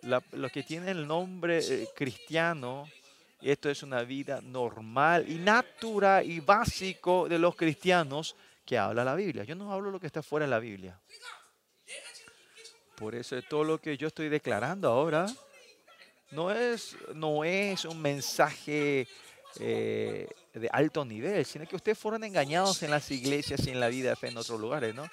los 0.01 0.51
que 0.51 0.63
tienen 0.63 0.89
el 0.89 1.07
nombre 1.07 1.59
eh, 1.59 1.87
cristiano, 1.95 2.87
esto 3.41 3.69
es 3.69 3.83
una 3.83 4.01
vida 4.03 4.41
normal 4.41 5.29
y 5.29 5.35
natural 5.35 6.29
y 6.29 6.39
básico 6.39 7.27
de 7.27 7.39
los 7.39 7.55
cristianos 7.55 8.35
que 8.65 8.77
habla 8.77 9.03
la 9.03 9.15
Biblia. 9.15 9.43
Yo 9.43 9.55
no 9.55 9.71
hablo 9.71 9.91
lo 9.91 9.99
que 9.99 10.07
está 10.07 10.23
fuera 10.23 10.45
de 10.45 10.49
la 10.49 10.59
Biblia. 10.59 10.99
Por 12.95 13.13
eso 13.13 13.39
todo 13.43 13.63
lo 13.63 13.79
que 13.79 13.97
yo 13.97 14.07
estoy 14.07 14.29
declarando 14.29 14.89
ahora 14.89 15.27
no 16.31 16.51
es, 16.51 16.95
no 17.13 17.43
es 17.43 17.85
un 17.85 18.01
mensaje 18.01 19.07
eh, 19.59 20.27
de 20.59 20.69
alto 20.71 21.03
nivel, 21.03 21.45
sino 21.45 21.67
que 21.67 21.75
ustedes 21.75 21.97
fueron 21.97 22.23
engañados 22.23 22.81
en 22.83 22.91
las 22.91 23.11
iglesias 23.11 23.65
y 23.67 23.71
en 23.71 23.79
la 23.79 23.89
vida 23.89 24.09
de 24.09 24.15
fe 24.15 24.27
en 24.29 24.37
otros 24.37 24.59
lugares, 24.59 24.95
¿no? 24.95 25.07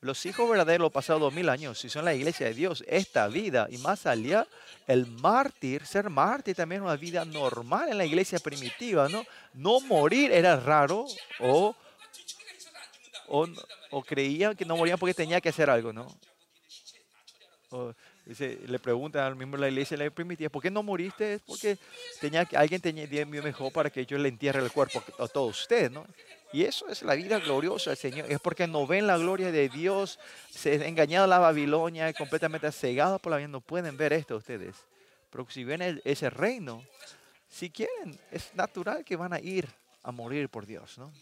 Los 0.00 0.24
hijos 0.26 0.48
verdaderos 0.48 0.92
pasados 0.92 1.20
dos 1.20 1.34
mil 1.34 1.48
años, 1.48 1.78
si 1.80 1.88
son 1.88 2.04
la 2.04 2.14
iglesia 2.14 2.46
de 2.46 2.54
Dios, 2.54 2.84
esta 2.86 3.26
vida 3.26 3.66
y 3.68 3.78
más 3.78 4.06
allá, 4.06 4.46
el 4.86 5.06
mártir, 5.06 5.84
ser 5.84 6.08
mártir 6.08 6.54
también 6.54 6.82
es 6.82 6.86
una 6.86 6.96
vida 6.96 7.24
normal 7.24 7.88
en 7.88 7.98
la 7.98 8.04
iglesia 8.04 8.38
primitiva, 8.38 9.08
¿no? 9.08 9.24
No 9.54 9.80
morir 9.80 10.30
era 10.30 10.60
raro 10.60 11.04
o, 11.40 11.74
o, 13.26 14.02
creían 14.04 14.54
que 14.54 14.64
no 14.64 14.76
morían 14.76 14.98
porque 14.98 15.14
tenía 15.14 15.40
que 15.40 15.48
hacer 15.48 15.68
algo, 15.68 15.92
¿no? 15.92 16.06
Dice, 18.28 18.60
le 18.66 18.78
preguntan 18.78 19.22
al 19.24 19.38
de 19.38 19.58
la 19.58 19.68
iglesia 19.68 19.96
le 19.96 20.10
permitía, 20.10 20.50
¿por 20.50 20.62
qué 20.62 20.70
no 20.70 20.82
moriste? 20.82 21.34
Es 21.34 21.42
porque 21.42 21.78
tenía, 22.20 22.46
alguien 22.54 22.80
tenía 22.80 23.24
mejor 23.24 23.72
para 23.72 23.88
que 23.90 24.04
yo 24.04 24.18
le 24.18 24.28
entierre 24.28 24.60
el 24.60 24.70
cuerpo 24.70 25.02
a 25.18 25.26
todos 25.26 25.62
ustedes, 25.62 25.90
¿no? 25.90 26.06
Y 26.52 26.64
eso 26.64 26.88
es 26.88 27.02
la 27.02 27.14
vida 27.14 27.38
gloriosa 27.38 27.90
del 27.90 27.98
Señor. 27.98 28.30
Es 28.30 28.38
porque 28.40 28.66
no 28.66 28.86
ven 28.86 29.06
la 29.06 29.18
gloria 29.18 29.50
de 29.50 29.68
Dios, 29.68 30.18
se 30.50 30.74
han 30.74 30.82
engañado 30.82 31.26
la 31.26 31.38
Babilonia, 31.38 32.12
completamente 32.12 32.70
cegado 32.72 33.18
por 33.18 33.32
la 33.32 33.38
vida. 33.38 33.48
No 33.48 33.60
pueden 33.60 33.96
ver 33.96 34.12
esto 34.12 34.36
ustedes. 34.36 34.76
Pero 35.30 35.46
si 35.50 35.64
ven 35.64 36.00
ese 36.04 36.30
reino, 36.30 36.82
si 37.50 37.70
quieren, 37.70 38.18
es 38.30 38.54
natural 38.54 39.04
que 39.04 39.16
van 39.16 39.32
a 39.32 39.40
ir 39.40 39.68
a 40.02 40.10
morir 40.10 40.48
por 40.48 40.64
Dios, 40.64 40.96
¿no? 40.96 41.12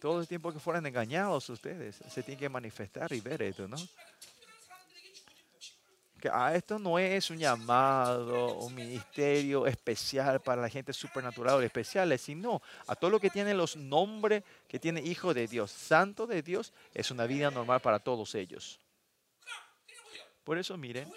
Todo 0.00 0.20
el 0.20 0.28
tiempo 0.28 0.52
que 0.52 0.60
fueran 0.60 0.86
engañados 0.86 1.48
ustedes, 1.50 1.96
se 2.08 2.22
tienen 2.22 2.38
que 2.38 2.48
manifestar 2.48 3.12
y 3.12 3.20
ver 3.20 3.42
esto, 3.42 3.66
¿no? 3.66 3.76
Ah, 6.32 6.54
esto 6.54 6.78
no 6.78 6.98
es 6.98 7.30
un 7.30 7.38
llamado, 7.38 8.58
un 8.58 8.74
ministerio 8.74 9.66
especial 9.66 10.40
para 10.40 10.62
la 10.62 10.68
gente 10.68 10.92
supernatural 10.92 11.56
o 11.56 11.62
especiales, 11.62 12.22
sino 12.22 12.62
a 12.86 12.96
todo 12.96 13.10
lo 13.10 13.20
que 13.20 13.30
tiene 13.30 13.54
los 13.54 13.76
nombres 13.76 14.42
que 14.68 14.78
tiene 14.78 15.00
Hijo 15.00 15.34
de 15.34 15.46
Dios, 15.46 15.70
Santo 15.70 16.26
de 16.26 16.42
Dios, 16.42 16.72
es 16.94 17.10
una 17.10 17.26
vida 17.26 17.50
normal 17.50 17.80
para 17.80 17.98
todos 17.98 18.34
ellos. 18.34 18.78
Por 20.44 20.58
eso 20.58 20.76
miren, 20.76 21.12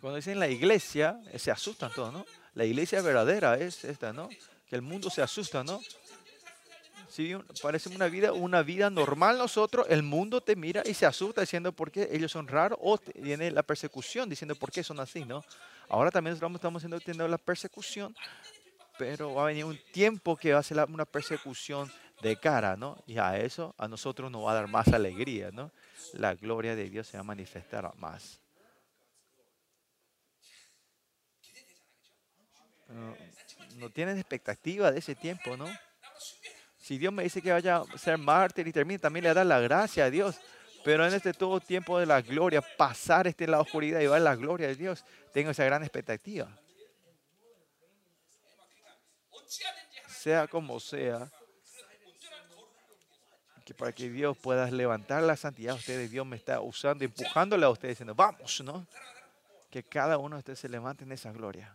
cuando 0.00 0.16
dicen 0.16 0.38
la 0.38 0.48
iglesia, 0.48 1.20
se 1.36 1.50
asustan 1.50 1.92
todos, 1.92 2.12
¿no? 2.12 2.26
La 2.54 2.64
iglesia 2.64 3.02
verdadera 3.02 3.56
es 3.56 3.84
esta, 3.84 4.12
¿no? 4.12 4.28
Que 4.68 4.76
el 4.76 4.82
mundo 4.82 5.10
se 5.10 5.22
asusta, 5.22 5.62
¿no? 5.62 5.80
Parece 7.62 7.88
una 7.88 8.08
vida, 8.08 8.32
una 8.32 8.62
vida 8.62 8.90
normal 8.90 9.38
nosotros, 9.38 9.86
el 9.88 10.02
mundo 10.02 10.40
te 10.40 10.56
mira 10.56 10.82
y 10.84 10.94
se 10.94 11.06
asusta 11.06 11.40
diciendo 11.40 11.72
por 11.72 11.90
qué 11.90 12.08
ellos 12.12 12.32
son 12.32 12.46
raros 12.46 12.78
o 12.82 12.98
viene 13.16 13.50
la 13.50 13.62
persecución 13.62 14.28
diciendo 14.28 14.54
por 14.54 14.70
qué 14.70 14.84
son 14.84 15.00
así, 15.00 15.24
¿no? 15.24 15.44
Ahora 15.88 16.10
también 16.10 16.34
estamos 16.34 16.60
haciendo 16.60 17.00
teniendo 17.00 17.26
la 17.28 17.38
persecución, 17.38 18.14
pero 18.98 19.34
va 19.34 19.44
a 19.44 19.46
venir 19.46 19.64
un 19.64 19.78
tiempo 19.92 20.36
que 20.36 20.52
va 20.52 20.60
a 20.60 20.62
ser 20.62 20.78
una 20.88 21.04
persecución 21.04 21.90
de 22.20 22.38
cara, 22.38 22.76
¿no? 22.76 23.02
Y 23.06 23.18
a 23.18 23.38
eso 23.38 23.74
a 23.78 23.88
nosotros 23.88 24.30
nos 24.30 24.44
va 24.44 24.52
a 24.52 24.54
dar 24.54 24.68
más 24.68 24.88
alegría, 24.88 25.50
¿no? 25.50 25.70
La 26.12 26.34
gloria 26.34 26.76
de 26.76 26.90
Dios 26.90 27.06
se 27.06 27.16
va 27.16 27.20
a 27.20 27.24
manifestar 27.24 27.90
más. 27.96 28.40
No, 32.88 33.16
no 33.76 33.90
tienen 33.90 34.18
expectativa 34.18 34.90
de 34.90 34.98
ese 34.98 35.14
tiempo, 35.14 35.56
¿no? 35.56 35.66
Si 36.88 36.96
Dios 36.96 37.12
me 37.12 37.22
dice 37.22 37.42
que 37.42 37.52
vaya 37.52 37.82
a 37.82 37.98
ser 37.98 38.16
mártir 38.16 38.66
y 38.66 38.72
termine, 38.72 38.98
también 38.98 39.24
le 39.24 39.34
da 39.34 39.44
la 39.44 39.60
gracia 39.60 40.06
a 40.06 40.10
Dios. 40.10 40.40
Pero 40.82 41.06
en 41.06 41.12
este 41.12 41.34
todo 41.34 41.60
tiempo 41.60 41.98
de 41.98 42.06
la 42.06 42.22
gloria, 42.22 42.62
pasar 42.62 43.26
este 43.26 43.44
en 43.44 43.50
la 43.50 43.60
oscuridad 43.60 44.00
y 44.00 44.06
ver 44.06 44.22
la 44.22 44.34
gloria 44.34 44.68
de 44.68 44.74
Dios, 44.74 45.04
tengo 45.34 45.50
esa 45.50 45.64
gran 45.64 45.82
expectativa. 45.82 46.48
Sea 50.06 50.46
como 50.48 50.80
sea, 50.80 51.30
que 53.66 53.74
para 53.74 53.92
que 53.92 54.08
Dios 54.08 54.38
pueda 54.38 54.70
levantar 54.70 55.22
la 55.24 55.36
santidad 55.36 55.74
a 55.74 55.78
ustedes, 55.78 56.10
Dios 56.10 56.24
me 56.24 56.36
está 56.36 56.62
usando, 56.62 57.04
empujándole 57.04 57.66
a 57.66 57.68
ustedes, 57.68 57.96
diciendo, 57.96 58.14
vamos, 58.14 58.62
¿no? 58.62 58.86
Que 59.70 59.82
cada 59.82 60.16
uno 60.16 60.36
de 60.36 60.38
ustedes 60.38 60.60
se 60.60 60.70
levante 60.70 61.04
en 61.04 61.12
esa 61.12 61.32
gloria. 61.32 61.70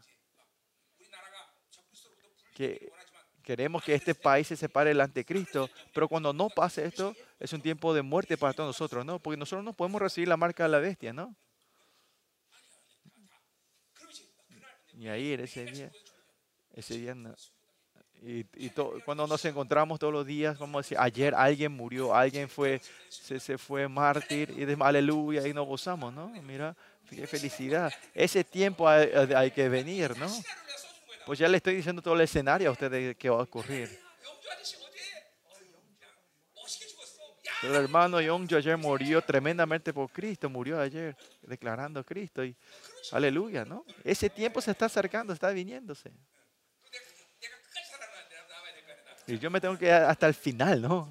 Que 2.56 2.92
Queremos 3.44 3.84
que 3.84 3.94
este 3.94 4.16
país 4.16 4.48
se 4.48 4.56
separe 4.56 4.92
del 4.92 5.02
anticristo, 5.02 5.70
pero 5.94 6.08
cuando 6.08 6.32
no 6.32 6.50
pase 6.50 6.86
esto, 6.86 7.14
es 7.40 7.52
un 7.52 7.62
tiempo 7.62 7.94
de 7.94 8.02
muerte 8.02 8.38
para 8.38 8.54
todos 8.54 8.70
nosotros, 8.70 9.06
¿no? 9.06 9.20
Porque 9.20 9.38
nosotros 9.38 9.66
no 9.66 9.74
podemos 9.74 10.02
recibir 10.02 10.30
la 10.30 10.38
marca 10.38 10.64
de 10.64 10.70
la 10.70 10.80
bestia, 10.80 11.12
¿no? 11.12 11.36
Y 14.94 15.08
ahí, 15.10 15.34
ese 15.34 15.66
día, 15.66 15.92
ese 16.74 16.98
día, 16.98 17.16
y, 18.26 18.46
cuando 19.04 19.28
nos 19.28 19.44
encontramos 19.44 20.00
todos 20.00 20.14
los 20.14 20.26
días, 20.26 20.58
como 20.58 20.78
decir, 20.78 20.98
ayer 20.98 21.36
alguien 21.36 21.74
murió, 21.74 22.16
alguien 22.16 22.48
fue, 22.48 22.80
se, 23.10 23.58
fue 23.58 23.90
mártir, 23.90 24.50
y 24.58 24.82
aleluya, 24.82 25.46
y 25.46 25.54
nos 25.54 25.68
gozamos, 25.68 26.14
¿no? 26.14 26.30
Mira, 26.44 26.74
qué 27.10 27.28
felicidad. 27.28 27.92
Ese 28.14 28.46
tiempo 28.46 28.88
hay 28.88 29.52
que 29.52 29.68
venir, 29.68 30.18
¿no? 30.18 30.30
Pues 31.26 31.40
ya 31.40 31.48
le 31.48 31.58
estoy 31.58 31.76
diciendo 31.76 32.02
todo 32.02 32.16
el 32.16 32.22
escenario 32.22 32.70
a 32.70 32.72
ustedes 32.74 33.16
que 33.16 33.30
va 33.30 33.40
a 33.40 33.44
ocurrir. 33.44 34.00
El 37.64 37.76
hermano 37.76 38.20
Yongjo 38.20 38.58
ayer 38.58 38.76
murió 38.76 39.22
tremendamente 39.22 39.94
por 39.94 40.12
Cristo, 40.12 40.50
murió 40.50 40.82
ayer 40.82 41.16
declarando 41.44 42.04
Cristo. 42.04 42.44
Y 42.44 42.56
aleluya, 43.14 43.64
¿no? 43.64 43.86
Ese 44.04 44.30
tiempo 44.30 44.60
se 44.60 44.72
está 44.72 44.88
acercando, 44.88 45.32
está 45.32 45.50
viniéndose. 45.52 46.12
Y 49.28 49.40
yo 49.40 49.50
me 49.50 49.62
tengo 49.62 49.78
que 49.78 49.86
ir 49.86 49.94
hasta 49.94 50.28
el 50.28 50.34
final, 50.34 50.82
¿no? 50.82 51.10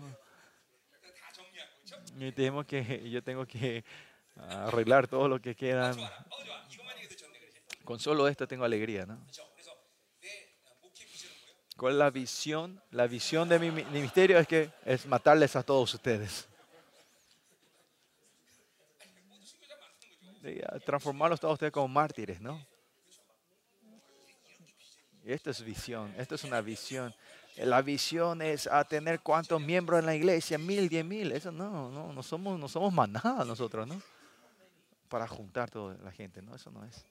Y 2.18 2.32
tengo 2.32 2.64
que, 2.64 3.08
yo 3.08 3.22
tengo 3.22 3.46
que 3.46 3.82
arreglar 4.36 5.08
todo 5.08 5.28
lo 5.28 5.40
que 5.40 5.54
queda. 5.54 5.96
Con 7.84 7.98
solo 7.98 8.28
esto 8.28 8.46
tengo 8.46 8.64
alegría, 8.64 9.06
¿no? 9.06 9.26
¿Cuál 11.76 11.94
es 11.94 11.98
la 11.98 12.10
visión? 12.10 12.80
La 12.90 13.06
visión 13.06 13.48
de 13.48 13.58
mi 13.58 13.70
ministerio 13.70 14.38
es 14.38 14.46
que 14.46 14.70
es 14.84 15.06
matarles 15.06 15.56
a 15.56 15.62
todos 15.62 15.94
ustedes. 15.94 16.46
Transformarlos 20.84 21.40
todos 21.40 21.54
ustedes 21.54 21.72
como 21.72 21.88
mártires, 21.88 22.40
¿no? 22.40 22.64
Y 25.24 25.32
esto 25.32 25.50
es 25.50 25.62
visión, 25.62 26.12
esto 26.18 26.34
es 26.34 26.44
una 26.44 26.60
visión. 26.60 27.14
La 27.56 27.80
visión 27.80 28.42
es 28.42 28.66
a 28.66 28.82
tener 28.84 29.20
cuántos 29.20 29.60
miembros 29.60 30.00
en 30.00 30.06
la 30.06 30.14
iglesia, 30.14 30.58
mil, 30.58 30.88
diez 30.88 31.04
mil. 31.04 31.30
Eso 31.32 31.52
no, 31.52 31.90
no, 31.90 32.12
no 32.12 32.22
somos, 32.22 32.58
no 32.58 32.68
somos 32.68 32.92
más 32.92 33.08
nada 33.08 33.44
nosotros, 33.44 33.86
¿no? 33.86 34.00
Para 35.08 35.28
juntar 35.28 35.70
toda 35.70 35.96
la 35.98 36.10
gente, 36.10 36.42
¿no? 36.42 36.56
Eso 36.56 36.70
no 36.70 36.84
es. 36.84 37.04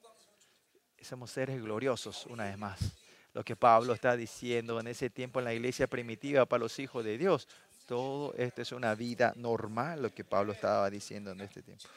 Somos 1.02 1.32
seres 1.32 1.62
gloriosos, 1.62 2.26
una 2.26 2.46
vez 2.46 2.58
más 2.58 3.01
lo 3.34 3.44
que 3.44 3.56
Pablo 3.56 3.94
está 3.94 4.16
diciendo 4.16 4.80
en 4.80 4.88
ese 4.88 5.10
tiempo 5.10 5.40
en 5.40 5.46
la 5.46 5.54
iglesia 5.54 5.88
primitiva 5.88 6.46
para 6.46 6.62
los 6.62 6.78
hijos 6.80 7.04
de 7.04 7.18
Dios. 7.18 7.48
Todo 7.86 8.34
esto 8.36 8.62
es 8.62 8.72
una 8.72 8.96
vida 8.96 9.34
normal, 9.36 10.02
lo 10.02 10.14
que 10.14 10.24
Pablo 10.24 10.54
estaba 10.54 10.90
diciendo 10.90 11.32
en 11.32 11.42
este 11.42 11.62
tiempo. 11.62 11.88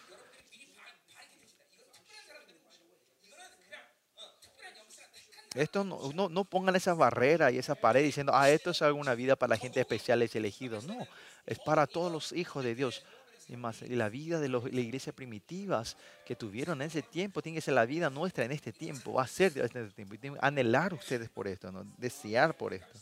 Esto 5.54 5.84
no, 5.84 6.28
no, 6.28 6.44
pongan 6.44 6.74
esa 6.74 6.94
barrera 6.94 7.52
y 7.52 7.58
esa 7.58 7.76
pared 7.76 8.02
diciendo, 8.02 8.32
ah, 8.34 8.50
esto 8.50 8.70
es 8.70 8.82
alguna 8.82 9.14
vida 9.14 9.36
para 9.36 9.50
la 9.50 9.56
gente 9.56 9.80
especial, 9.80 10.20
es 10.22 10.34
elegido. 10.34 10.82
No, 10.82 11.06
es 11.46 11.60
para 11.60 11.86
todos 11.86 12.10
los 12.10 12.32
hijos 12.32 12.64
de 12.64 12.74
Dios. 12.74 13.04
Y, 13.48 13.56
más, 13.56 13.82
la 13.82 14.08
vida 14.08 14.40
de 14.40 14.48
las 14.48 14.64
iglesias 14.66 15.14
primitivas 15.14 15.96
que 16.24 16.36
tuvieron 16.36 16.80
en 16.80 16.88
ese 16.88 17.02
tiempo 17.02 17.42
tiene 17.42 17.56
que 17.56 17.62
ser 17.62 17.74
la 17.74 17.84
vida 17.84 18.10
nuestra 18.10 18.44
en 18.44 18.52
este 18.52 18.72
tiempo, 18.72 19.14
va 19.14 19.22
a 19.22 19.26
ser 19.26 19.52
de 19.52 19.64
este 19.64 19.84
tiempo. 19.90 20.14
Y 20.14 20.18
tienen 20.18 20.38
que 20.38 20.46
anhelar 20.46 20.94
ustedes 20.94 21.28
por 21.28 21.46
esto, 21.46 21.70
¿no? 21.70 21.84
desear 21.98 22.56
por 22.56 22.72
esto. 22.72 22.98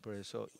Por 0.00 0.14
eso, 0.14 0.50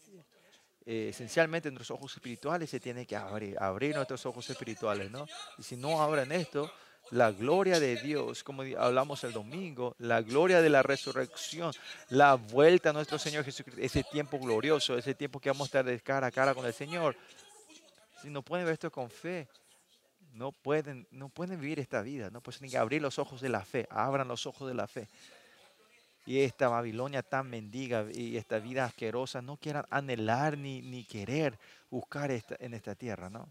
eh, 0.86 1.08
esencialmente 1.10 1.70
nuestros 1.70 1.90
ojos 1.90 2.14
espirituales 2.14 2.70
se 2.70 2.80
tienen 2.80 3.06
que 3.06 3.16
abrir, 3.16 3.56
abrir 3.58 3.94
nuestros 3.94 4.24
ojos 4.26 4.48
espirituales. 4.48 5.10
¿no? 5.10 5.26
Y 5.58 5.62
si 5.62 5.76
no 5.76 6.00
abren 6.00 6.32
esto, 6.32 6.72
la 7.10 7.30
gloria 7.30 7.78
de 7.78 7.96
Dios, 7.96 8.42
como 8.42 8.62
hablamos 8.78 9.22
el 9.24 9.32
domingo, 9.32 9.94
la 9.98 10.22
gloria 10.22 10.62
de 10.62 10.70
la 10.70 10.82
resurrección, 10.82 11.72
la 12.08 12.34
vuelta 12.34 12.90
a 12.90 12.92
nuestro 12.92 13.18
Señor 13.18 13.44
Jesucristo, 13.44 13.82
ese 13.82 14.02
tiempo 14.02 14.38
glorioso, 14.38 14.96
ese 14.96 15.14
tiempo 15.14 15.38
que 15.38 15.50
vamos 15.50 15.66
a 15.66 15.68
estar 15.68 15.84
de 15.84 16.00
cara 16.00 16.28
a 16.28 16.30
cara 16.30 16.54
con 16.54 16.64
el 16.64 16.72
Señor, 16.72 17.16
si 18.22 18.30
no 18.30 18.42
pueden 18.42 18.66
ver 18.66 18.74
esto 18.74 18.90
con 18.90 19.10
fe, 19.10 19.48
no 20.32 20.52
pueden, 20.52 21.06
no 21.10 21.28
pueden 21.28 21.60
vivir 21.60 21.80
esta 21.80 22.02
vida. 22.02 22.30
No 22.30 22.40
que 22.40 22.78
abrir 22.78 23.02
los 23.02 23.18
ojos 23.18 23.40
de 23.40 23.48
la 23.48 23.64
fe. 23.64 23.86
Abran 23.90 24.28
los 24.28 24.46
ojos 24.46 24.68
de 24.68 24.74
la 24.74 24.86
fe. 24.86 25.08
Y 26.24 26.40
esta 26.40 26.68
Babilonia 26.68 27.22
tan 27.22 27.50
mendiga 27.50 28.06
y 28.12 28.36
esta 28.36 28.60
vida 28.60 28.84
asquerosa 28.84 29.42
no 29.42 29.56
quieran 29.56 29.84
anhelar 29.90 30.56
ni, 30.56 30.80
ni 30.80 31.04
querer 31.04 31.58
buscar 31.90 32.30
esta, 32.30 32.56
en 32.60 32.74
esta 32.74 32.94
tierra, 32.94 33.28
¿no? 33.28 33.48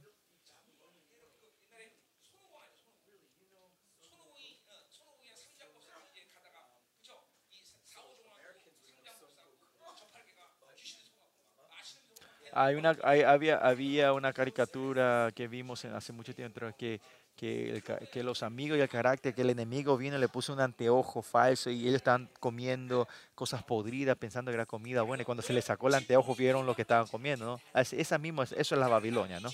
Hay 12.54 12.76
una, 12.76 12.98
había, 13.04 13.58
había 13.58 14.14
una 14.14 14.34
caricatura 14.34 15.32
que 15.34 15.48
vimos 15.48 15.86
hace 15.86 16.12
mucho 16.14 16.34
tiempo 16.36 16.62
que, 16.78 17.00
que, 17.36 18.22
los 18.24 18.44
amigos 18.44 18.78
y 18.78 18.82
el 18.82 18.90
carácter, 18.90 19.34
que 19.34 19.42
el 19.42 19.50
enemigo 19.50 19.98
vino 19.98 20.18
y 20.18 20.20
le 20.20 20.28
puso 20.28 20.54
un 20.54 20.60
anteojo 20.60 21.22
falso 21.22 21.70
y 21.70 21.82
ellos 21.82 21.96
estaban 21.96 22.30
comiendo 22.40 23.08
cosas 23.34 23.64
podridas 23.64 24.16
pensando 24.18 24.52
que 24.52 24.56
era 24.56 24.66
comida 24.66 25.02
buena 25.02 25.24
y 25.24 25.26
cuando 25.26 25.42
se 25.42 25.54
les 25.54 25.66
sacó 25.66 25.88
el 25.88 25.96
anteojo 25.96 26.36
vieron 26.36 26.66
lo 26.66 26.76
que 26.76 26.84
estaban 26.84 27.08
comiendo, 27.08 27.46
¿no? 27.46 27.62
Esa 27.74 28.18
misma, 28.18 28.44
eso 28.44 28.56
es 28.56 28.72
la 28.80 28.88
Babilonia, 28.88 29.40
¿no? 29.40 29.50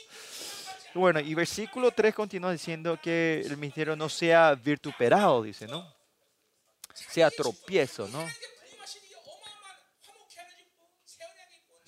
Bueno, 0.93 1.19
y 1.19 1.33
versículo 1.33 1.91
3 1.91 2.13
continúa 2.13 2.51
diciendo 2.51 2.99
que 3.01 3.41
el 3.45 3.55
misterio 3.57 3.95
no 3.95 4.09
sea 4.09 4.55
virtuperado, 4.55 5.43
dice, 5.43 5.67
¿no? 5.67 5.87
Sea 6.93 7.29
tropiezo, 7.29 8.07
¿no? 8.07 8.25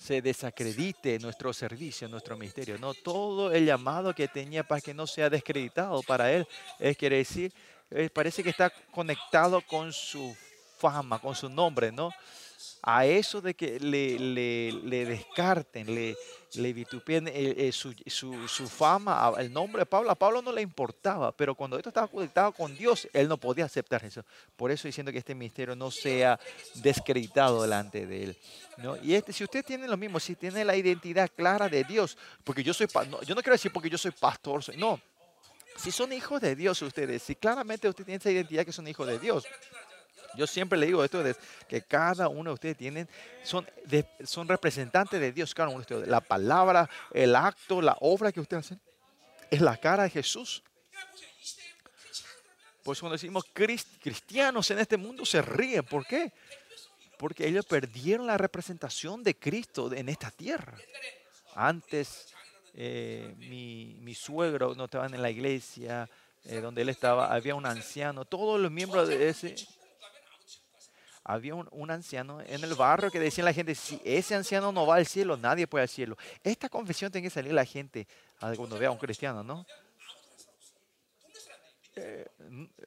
Se 0.00 0.22
desacredite 0.22 1.18
nuestro 1.18 1.52
servicio, 1.52 2.08
nuestro 2.08 2.36
misterio. 2.36 2.78
No 2.78 2.94
todo 2.94 3.52
el 3.52 3.66
llamado 3.66 4.14
que 4.14 4.28
tenía 4.28 4.64
para 4.66 4.80
que 4.80 4.94
no 4.94 5.06
sea 5.06 5.28
descreditado 5.28 6.02
para 6.02 6.32
él, 6.32 6.48
es 6.78 6.96
quiere 6.96 7.18
decir, 7.18 7.52
eh, 7.90 8.08
parece 8.08 8.42
que 8.42 8.50
está 8.50 8.70
conectado 8.90 9.60
con 9.60 9.92
su 9.92 10.34
fama, 10.78 11.18
con 11.18 11.34
su 11.34 11.50
nombre, 11.50 11.92
¿no? 11.92 12.10
a 12.82 13.04
eso 13.06 13.40
de 13.40 13.54
que 13.54 13.78
le, 13.80 15.04
descarten, 15.04 15.94
le, 15.94 16.16
le 16.54 16.72
vitupien 16.72 17.28
eh, 17.28 17.54
eh, 17.56 17.72
su, 17.72 18.68
fama, 18.68 19.32
el 19.38 19.52
nombre 19.52 19.80
de 19.80 19.86
Pablo, 19.86 20.10
a 20.10 20.14
Pablo 20.14 20.42
no 20.42 20.52
le 20.52 20.62
importaba, 20.62 21.32
pero 21.32 21.54
cuando 21.54 21.76
esto 21.76 21.90
estaba 21.90 22.08
conectado 22.08 22.52
con 22.52 22.76
Dios, 22.76 23.08
él 23.12 23.28
no 23.28 23.36
podía 23.36 23.64
aceptar 23.64 24.04
eso. 24.04 24.24
Por 24.56 24.70
eso 24.70 24.88
diciendo 24.88 25.12
que 25.12 25.18
este 25.18 25.34
misterio 25.34 25.76
no 25.76 25.90
sea 25.90 26.38
descreditado 26.74 27.62
delante 27.62 28.06
de 28.06 28.24
él. 28.24 28.38
¿no? 28.78 28.96
Y 29.02 29.14
este, 29.14 29.32
si 29.32 29.44
usted 29.44 29.64
tiene 29.64 29.86
lo 29.86 29.96
mismo, 29.96 30.18
si 30.18 30.34
tiene 30.34 30.64
la 30.64 30.76
identidad 30.76 31.30
clara 31.34 31.68
de 31.68 31.84
Dios, 31.84 32.16
porque 32.44 32.62
yo 32.62 32.74
soy, 32.74 32.88
no, 33.08 33.22
yo 33.22 33.34
no 33.34 33.42
quiero 33.42 33.54
decir 33.54 33.72
porque 33.72 33.90
yo 33.90 33.98
soy 33.98 34.12
pastor, 34.12 34.62
no. 34.76 35.00
Si 35.76 35.90
son 35.90 36.12
hijos 36.12 36.40
de 36.40 36.54
Dios 36.56 36.82
ustedes, 36.82 37.22
si 37.22 37.34
claramente 37.34 37.88
usted 37.88 38.04
tiene 38.04 38.18
esa 38.18 38.30
identidad 38.30 38.66
que 38.66 38.72
son 38.72 38.86
hijos 38.86 39.06
de 39.06 39.18
Dios, 39.18 39.46
yo 40.36 40.46
siempre 40.46 40.78
le 40.78 40.86
digo 40.86 41.04
esto, 41.04 41.22
que 41.68 41.82
cada 41.82 42.28
uno 42.28 42.50
de 42.50 42.54
ustedes 42.54 42.76
tienen, 42.76 43.08
son, 43.42 43.66
son 44.24 44.48
representantes 44.48 45.20
de 45.20 45.32
Dios, 45.32 45.54
cada 45.54 45.68
uno 45.68 45.78
de 45.78 45.82
ustedes. 45.82 46.08
La 46.08 46.20
palabra, 46.20 46.88
el 47.12 47.34
acto, 47.34 47.80
la 47.80 47.96
obra 48.00 48.32
que 48.32 48.40
ustedes 48.40 48.66
hacen, 48.66 48.80
es 49.50 49.60
la 49.60 49.76
cara 49.76 50.04
de 50.04 50.10
Jesús. 50.10 50.62
Por 52.82 52.94
eso 52.94 53.00
cuando 53.00 53.14
decimos 53.14 53.44
cristianos 53.52 54.70
en 54.70 54.78
este 54.78 54.96
mundo 54.96 55.26
se 55.26 55.42
ríen. 55.42 55.84
¿Por 55.84 56.06
qué? 56.06 56.32
Porque 57.18 57.46
ellos 57.46 57.66
perdieron 57.66 58.26
la 58.26 58.38
representación 58.38 59.22
de 59.22 59.36
Cristo 59.36 59.92
en 59.92 60.08
esta 60.08 60.30
tierra. 60.30 60.78
Antes 61.54 62.32
eh, 62.74 63.34
mi, 63.38 64.14
suegro 64.14 64.74
no 64.74 64.84
estaba 64.84 65.06
en 65.06 65.20
la 65.20 65.30
iglesia 65.30 66.08
eh, 66.44 66.60
donde 66.60 66.82
él 66.82 66.88
estaba, 66.88 67.32
había 67.34 67.54
un 67.54 67.66
anciano, 67.66 68.24
todos 68.24 68.58
los 68.58 68.70
miembros 68.70 69.08
de 69.08 69.28
ese 69.28 69.54
había 71.24 71.54
un, 71.54 71.90
anciano 71.90 72.40
en 72.40 72.64
el 72.64 72.74
barrio 72.74 73.10
que 73.10 73.20
decía 73.20 73.44
la 73.44 73.52
gente, 73.52 73.74
si 73.74 74.00
ese 74.04 74.34
anciano 74.34 74.72
no 74.72 74.86
va 74.86 74.96
al 74.96 75.06
cielo, 75.06 75.36
nadie 75.36 75.66
puede 75.66 75.82
al 75.82 75.88
cielo. 75.88 76.16
Esta 76.42 76.68
confesión 76.68 77.12
tiene 77.12 77.28
que 77.28 77.34
salir 77.34 77.52
la 77.52 77.64
gente 77.64 78.06
cuando 78.56 78.78
vea 78.78 78.88
a 78.88 78.92
un 78.92 78.98
cristiano, 78.98 79.42
¿no? 79.42 79.66
Eh, 81.96 82.26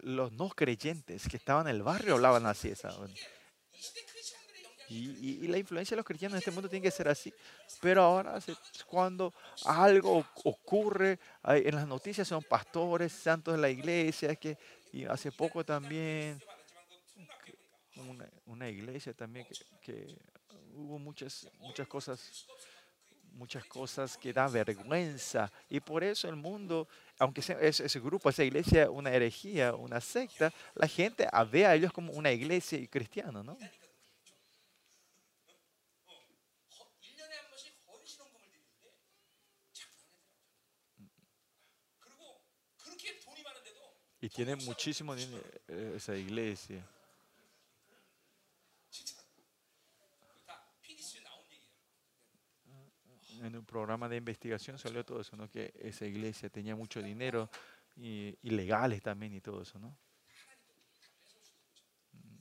los 0.02 0.32
no 0.32 0.50
creyentes 0.50 1.28
que 1.28 1.38
estaban 1.38 1.68
en 1.68 1.76
el 1.76 1.84
barrio 1.84 2.16
hablaban 2.16 2.46
así. 2.46 2.70
Esa, 2.70 2.90
y, 4.90 5.44
y, 5.44 5.48
la 5.48 5.58
influencia 5.58 5.96
de 5.96 5.98
los 5.98 6.06
cristianos 6.06 6.36
en 6.36 6.40
este 6.40 6.52
mundo 6.52 6.70
tiene 6.70 6.84
que 6.84 6.92
ser 6.92 7.08
así. 7.08 7.34
Pero 7.82 8.02
ahora, 8.02 8.40
cuando 8.88 9.34
algo 9.66 10.26
ocurre, 10.44 11.20
en 11.44 11.76
las 11.76 11.88
noticias 11.88 12.28
son 12.28 12.44
pastores, 12.44 13.12
santos 13.12 13.56
de 13.56 13.62
la 13.62 13.70
iglesia, 13.70 14.36
que 14.36 14.58
y 14.94 15.06
hace 15.06 15.32
poco 15.32 15.66
también 15.66 16.40
una, 17.96 18.30
una 18.46 18.70
iglesia 18.70 19.14
también 19.14 19.46
que, 19.82 20.18
hubo 20.76 20.98
muchas, 21.00 21.48
muchas 21.60 21.88
cosas 21.88 22.48
muchas 23.34 23.66
cosas 23.66 24.16
que 24.16 24.32
da 24.32 24.48
vergüenza. 24.48 25.52
Y 25.68 25.80
por 25.80 26.04
eso 26.04 26.30
el 26.30 26.36
mundo, 26.36 26.88
aunque 27.18 27.42
sea 27.42 27.60
ese, 27.60 27.86
ese, 27.86 28.00
grupo, 28.00 28.30
esa 28.30 28.44
iglesia, 28.44 28.92
una 28.92 29.12
herejía, 29.12 29.74
una 29.74 30.00
secta, 30.02 30.54
la 30.76 30.88
gente 30.88 31.28
ve 31.52 31.66
a 31.66 31.74
ellos 31.74 31.92
como 31.92 32.14
una 32.14 32.32
iglesia 32.32 32.78
y 32.78 32.88
cristiano, 32.88 33.44
¿no? 33.44 33.58
Y 44.22 44.30
tiene 44.30 44.56
muchísimo 44.56 45.14
dinero 45.14 45.44
eh, 45.68 45.96
esa 45.98 46.16
iglesia. 46.16 46.82
En 53.46 53.56
un 53.56 53.66
programa 53.66 54.08
de 54.10 54.18
investigación 54.18 54.78
salió 54.78 55.04
todo 55.04 55.22
eso, 55.22 55.36
¿no? 55.36 55.50
Que 55.50 55.74
esa 55.80 56.06
iglesia 56.06 56.50
tenía 56.50 56.76
mucho 56.76 57.02
dinero 57.02 57.50
y 57.96 58.38
ilegales 58.44 59.02
también 59.02 59.34
y 59.34 59.42
todo 59.42 59.62
eso, 59.62 59.80
¿no? 59.80 59.96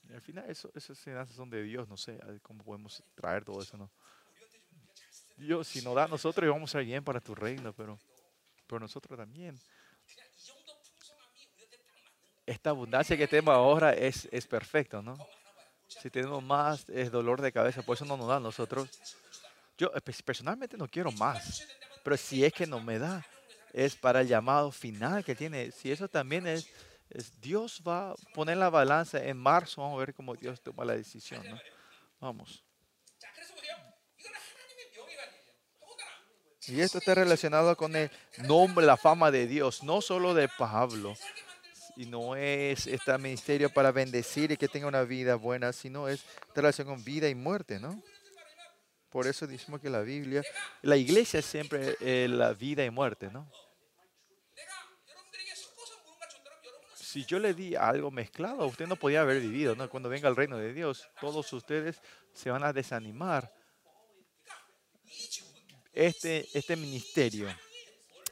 Y 0.08 0.14
al 0.14 0.20
final 0.20 0.48
eso, 0.48 0.70
esas 0.74 0.98
enseñanzas 0.98 1.34
son 1.34 1.48
de 1.48 1.62
Dios, 1.62 1.88
no 1.88 1.96
sé 1.96 2.18
cómo 2.42 2.62
podemos 2.62 3.02
traer 3.14 3.44
todo 3.44 3.62
eso, 3.62 3.76
¿no? 3.76 3.90
Dios, 5.36 5.66
si 5.66 5.82
nos 5.82 5.94
da 5.94 6.04
a 6.04 6.08
nosotros, 6.08 6.48
vamos 6.48 6.70
a 6.70 6.78
ser 6.78 6.84
bien 6.84 7.02
para 7.02 7.20
tu 7.20 7.34
reino, 7.34 7.72
pero, 7.72 7.98
pero 8.66 8.80
nosotros 8.80 9.18
también. 9.18 9.58
Esta 12.44 12.70
abundancia 12.70 13.16
que 13.16 13.26
tenemos 13.26 13.54
ahora 13.54 13.92
es, 13.92 14.28
es 14.30 14.46
perfecto, 14.46 15.02
¿no? 15.02 15.16
Si 15.86 16.10
tenemos 16.10 16.42
más, 16.42 16.88
es 16.88 17.10
dolor 17.10 17.40
de 17.40 17.52
cabeza, 17.52 17.82
por 17.82 17.96
eso 17.96 18.04
no 18.04 18.16
nos 18.16 18.28
da 18.28 18.36
a 18.36 18.40
nosotros. 18.40 18.88
Yo 19.82 19.90
personalmente 20.24 20.76
no 20.76 20.86
quiero 20.86 21.10
más, 21.10 21.66
pero 22.04 22.16
si 22.16 22.44
es 22.44 22.52
que 22.52 22.68
no 22.68 22.78
me 22.78 23.00
da, 23.00 23.26
es 23.72 23.96
para 23.96 24.20
el 24.20 24.28
llamado 24.28 24.70
final 24.70 25.24
que 25.24 25.34
tiene. 25.34 25.72
Si 25.72 25.90
eso 25.90 26.06
también 26.06 26.46
es, 26.46 26.68
es 27.10 27.40
Dios 27.40 27.82
va 27.84 28.12
a 28.12 28.14
poner 28.32 28.58
la 28.58 28.70
balanza 28.70 29.20
en 29.24 29.36
marzo, 29.36 29.82
vamos 29.82 29.96
a 29.96 30.04
ver 30.04 30.14
cómo 30.14 30.36
Dios 30.36 30.60
toma 30.60 30.84
la 30.84 30.94
decisión, 30.94 31.44
¿no? 31.50 31.58
Vamos. 32.20 32.62
Y 36.68 36.80
esto 36.80 36.98
está 36.98 37.16
relacionado 37.16 37.76
con 37.76 37.96
el 37.96 38.08
nombre, 38.38 38.86
la 38.86 38.96
fama 38.96 39.32
de 39.32 39.48
Dios, 39.48 39.82
no 39.82 40.00
solo 40.00 40.32
de 40.32 40.48
Pablo. 40.48 41.16
Y 41.96 42.06
no 42.06 42.36
es 42.36 42.86
este 42.86 43.18
ministerio 43.18 43.68
para 43.68 43.90
bendecir 43.90 44.52
y 44.52 44.56
que 44.56 44.68
tenga 44.68 44.86
una 44.86 45.02
vida 45.02 45.34
buena, 45.34 45.72
sino 45.72 46.06
es 46.06 46.24
relación 46.54 46.86
con 46.86 47.02
vida 47.02 47.28
y 47.28 47.34
muerte, 47.34 47.80
¿no? 47.80 48.00
Por 49.12 49.26
eso 49.26 49.46
decimos 49.46 49.78
que 49.80 49.90
la 49.90 50.00
Biblia, 50.00 50.42
la 50.80 50.96
iglesia 50.96 51.40
es 51.40 51.46
siempre 51.46 51.96
eh, 52.00 52.26
la 52.30 52.54
vida 52.54 52.82
y 52.82 52.90
muerte, 52.90 53.30
¿no? 53.30 53.46
Si 56.94 57.26
yo 57.26 57.38
le 57.38 57.52
di 57.52 57.76
algo 57.76 58.10
mezclado, 58.10 58.66
usted 58.66 58.86
no 58.86 58.96
podía 58.96 59.20
haber 59.20 59.42
vivido, 59.42 59.76
¿no? 59.76 59.90
Cuando 59.90 60.08
venga 60.08 60.30
el 60.30 60.36
reino 60.36 60.56
de 60.56 60.72
Dios, 60.72 61.06
todos 61.20 61.52
ustedes 61.52 62.00
se 62.32 62.50
van 62.50 62.64
a 62.64 62.72
desanimar 62.72 63.52
este, 65.92 66.48
este 66.54 66.74
ministerio, 66.74 67.54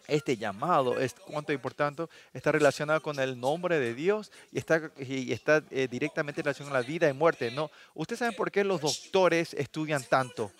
este 0.08 0.38
llamado, 0.38 0.98
es 0.98 1.12
cuánto 1.12 1.52
importante, 1.52 2.06
está 2.32 2.52
relacionado 2.52 3.02
con 3.02 3.20
el 3.20 3.38
nombre 3.38 3.78
de 3.78 3.94
Dios 3.94 4.32
y 4.50 4.58
está, 4.58 4.90
y 4.98 5.30
está 5.30 5.62
eh, 5.70 5.86
directamente 5.90 6.40
relacionado 6.40 6.72
con 6.72 6.80
la 6.80 6.88
vida 6.88 7.06
y 7.06 7.12
muerte. 7.12 7.50
¿no? 7.50 7.70
¿Ustedes 7.92 8.20
saben 8.20 8.34
por 8.34 8.50
qué 8.50 8.64
los 8.64 8.80
doctores 8.80 9.52
estudian 9.52 10.02
tanto? 10.04 10.50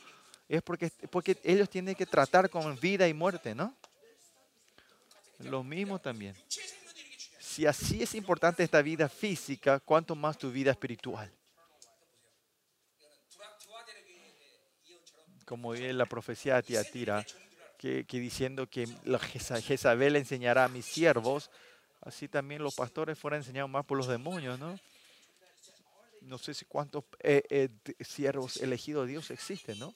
Es 0.50 0.62
porque, 0.62 0.90
porque 1.12 1.38
ellos 1.44 1.70
tienen 1.70 1.94
que 1.94 2.06
tratar 2.06 2.50
con 2.50 2.74
vida 2.80 3.06
y 3.06 3.14
muerte, 3.14 3.54
¿no? 3.54 3.72
Lo 5.38 5.62
mismo 5.62 6.00
también. 6.00 6.34
Si 7.38 7.66
así 7.66 8.02
es 8.02 8.16
importante 8.16 8.64
esta 8.64 8.82
vida 8.82 9.08
física, 9.08 9.78
¿cuánto 9.78 10.16
más 10.16 10.36
tu 10.36 10.50
vida 10.50 10.72
espiritual? 10.72 11.32
como 15.44 15.74
la 15.74 16.06
profecía 16.06 16.54
de 16.56 16.62
Tiatira, 16.62 17.26
que, 17.76 18.04
que 18.04 18.20
diciendo 18.20 18.68
que 18.68 18.86
Jezabel 19.66 20.14
enseñará 20.14 20.64
a 20.64 20.68
mis 20.68 20.86
siervos, 20.86 21.50
así 22.02 22.28
también 22.28 22.62
los 22.62 22.76
pastores 22.76 23.18
fueran 23.18 23.40
enseñados 23.40 23.68
más 23.68 23.84
por 23.84 23.98
los 23.98 24.06
demonios, 24.06 24.60
¿no? 24.60 24.78
No 26.20 26.38
sé 26.38 26.54
si 26.54 26.64
cuántos 26.66 27.02
eh, 27.18 27.42
eh, 27.50 27.68
siervos 27.98 28.58
elegidos 28.58 29.06
de 29.06 29.12
Dios 29.12 29.32
existen, 29.32 29.76
¿no? 29.80 29.92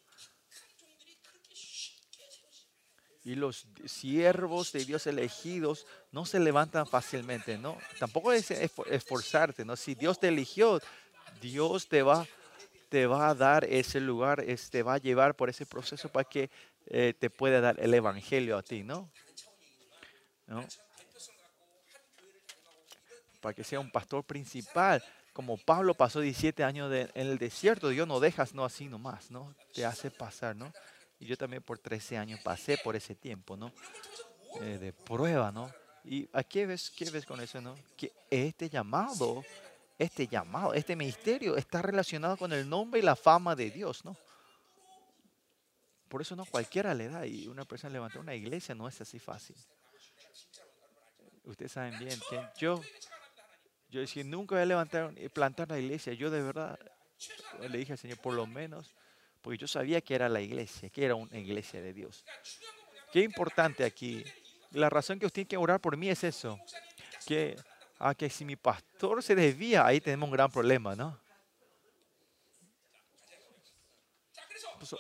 Y 3.25 3.37
los 3.37 3.67
siervos 3.87 4.71
de 4.73 4.85
Dios 4.85 5.07
elegidos 5.07 5.87
no 6.13 6.27
se 6.27 6.39
levantan 6.39 6.87
fácilmente, 6.87 7.57
¿no? 7.57 7.79
Tampoco 7.99 8.33
es 8.33 8.51
esforzarte, 8.51 9.65
¿no? 9.65 9.77
Si 9.77 9.95
Dios 9.95 10.21
te 10.21 10.29
eligió, 10.29 10.81
Dios 11.41 11.89
te 11.89 12.03
va 12.03 12.27
te 12.95 13.09
va 13.09 13.29
a 13.29 13.35
dar 13.35 13.65
ese 13.65 13.99
lugar, 13.99 14.45
te 14.71 14.83
va 14.85 14.95
a 14.95 14.99
llevar 14.99 15.35
por 15.35 15.51
ese 15.51 15.67
proceso 15.67 16.09
para 16.11 16.29
que 16.29 16.49
eh, 16.87 17.13
te 17.19 17.29
pueda 17.29 17.61
dar 17.61 17.81
el 17.81 17.93
evangelio 17.93 18.57
a 18.57 18.63
ti, 18.63 18.85
¿no? 18.85 19.11
Para 23.41 23.53
que 23.53 23.65
sea 23.65 23.81
un 23.81 23.91
pastor 23.91 24.23
principal. 24.23 25.03
Como 25.33 25.57
Pablo 25.57 25.95
pasó 25.95 26.21
17 26.21 26.63
años 26.63 26.93
en 26.93 27.11
el 27.15 27.39
desierto, 27.39 27.89
Dios 27.89 28.07
no 28.07 28.21
dejas 28.21 28.55
no 28.55 28.65
así 28.65 28.87
nomás, 28.87 29.29
¿no? 29.29 29.53
Te 29.73 29.85
hace 29.85 30.13
pasar, 30.13 30.55
¿no? 30.55 30.73
Y 31.25 31.27
yo 31.27 31.39
también 31.39 31.63
por 31.63 31.79
13 31.79 32.19
años 32.19 32.41
pasé 32.45 32.77
por 32.77 32.95
ese 32.95 33.15
tiempo, 33.15 33.57
¿no? 33.57 33.73
Eh, 34.61 34.79
de 34.79 34.93
prueba, 34.93 35.51
¿no? 35.51 35.73
¿Y 36.05 36.29
a 36.33 36.45
qué 36.45 36.67
ves, 36.67 36.91
qué 36.91 37.11
ves 37.11 37.25
con 37.25 37.41
eso, 37.41 37.61
no? 37.61 37.75
Que 37.97 38.13
este 38.31 38.69
llamado 38.69 39.43
este 39.99 40.27
llamado, 40.27 40.75
este 40.75 40.97
ministerio 40.97 41.57
está 41.57 41.81
relacionado 41.81 42.37
con 42.37 42.53
el 42.53 42.69
nombre 42.69 43.01
y 43.01 43.03
la 43.03 43.17
fama 43.17 43.55
de 43.55 43.71
Dios, 43.71 44.05
¿no? 44.05 44.17
Por 46.09 46.21
eso 46.21 46.37
no 46.37 46.45
cualquiera 46.45 46.95
le 46.95 47.09
da 47.09 47.27
y 47.27 47.49
una 47.49 47.65
persona 47.65 47.93
levantar 47.93 48.21
una 48.21 48.35
iglesia 48.35 48.75
no 48.75 48.87
es 48.89 49.01
así 49.01 49.19
fácil. 49.19 49.57
Ustedes 51.45 51.73
saben 51.73 51.99
bien 51.99 52.19
que 52.29 52.41
yo, 52.59 52.81
yo 53.89 54.01
decía, 54.01 54.25
nunca 54.25 54.55
voy 54.55 54.63
a 54.63 54.67
levantar 54.67 55.15
y 55.17 55.29
plantar 55.29 55.69
la 55.71 55.79
iglesia. 55.79 56.13
Yo 56.13 56.31
de 56.31 56.43
verdad 56.43 56.79
le 57.61 57.79
dije 57.79 57.93
al 57.93 57.99
Señor, 57.99 58.19
por 58.19 58.35
lo 58.35 58.47
menos, 58.47 58.95
porque 59.45 59.59
yo 59.59 59.69
sabía 59.69 60.01
que 60.01 60.17
era 60.17 60.29
la 60.29 60.41
iglesia, 60.41 60.91
que 60.91 61.05
era 61.05 61.15
una 61.15 61.39
iglesia 61.39 61.81
de 61.81 61.93
Dios. 61.93 62.25
Qué 63.13 63.21
importante 63.21 63.85
aquí. 63.85 64.25
La 64.73 64.91
razón 64.91 65.21
que 65.21 65.27
usted 65.27 65.35
tiene 65.43 65.49
que 65.49 65.57
orar 65.57 65.81
por 65.81 65.97
mí 65.97 66.09
es 66.09 66.25
eso, 66.25 66.59
que 67.27 67.55
Ah, 67.99 68.15
que 68.15 68.29
si 68.29 68.45
mi 68.45 68.57
pastor 68.57 69.23
se 69.23 69.35
desvía, 69.35 69.87
ahí 69.87 70.01
tenemos 70.01 70.27
un 70.27 70.33
gran 70.33 70.51
problema, 70.51 70.95
¿no? 70.95 71.19
Pues, 74.79 74.95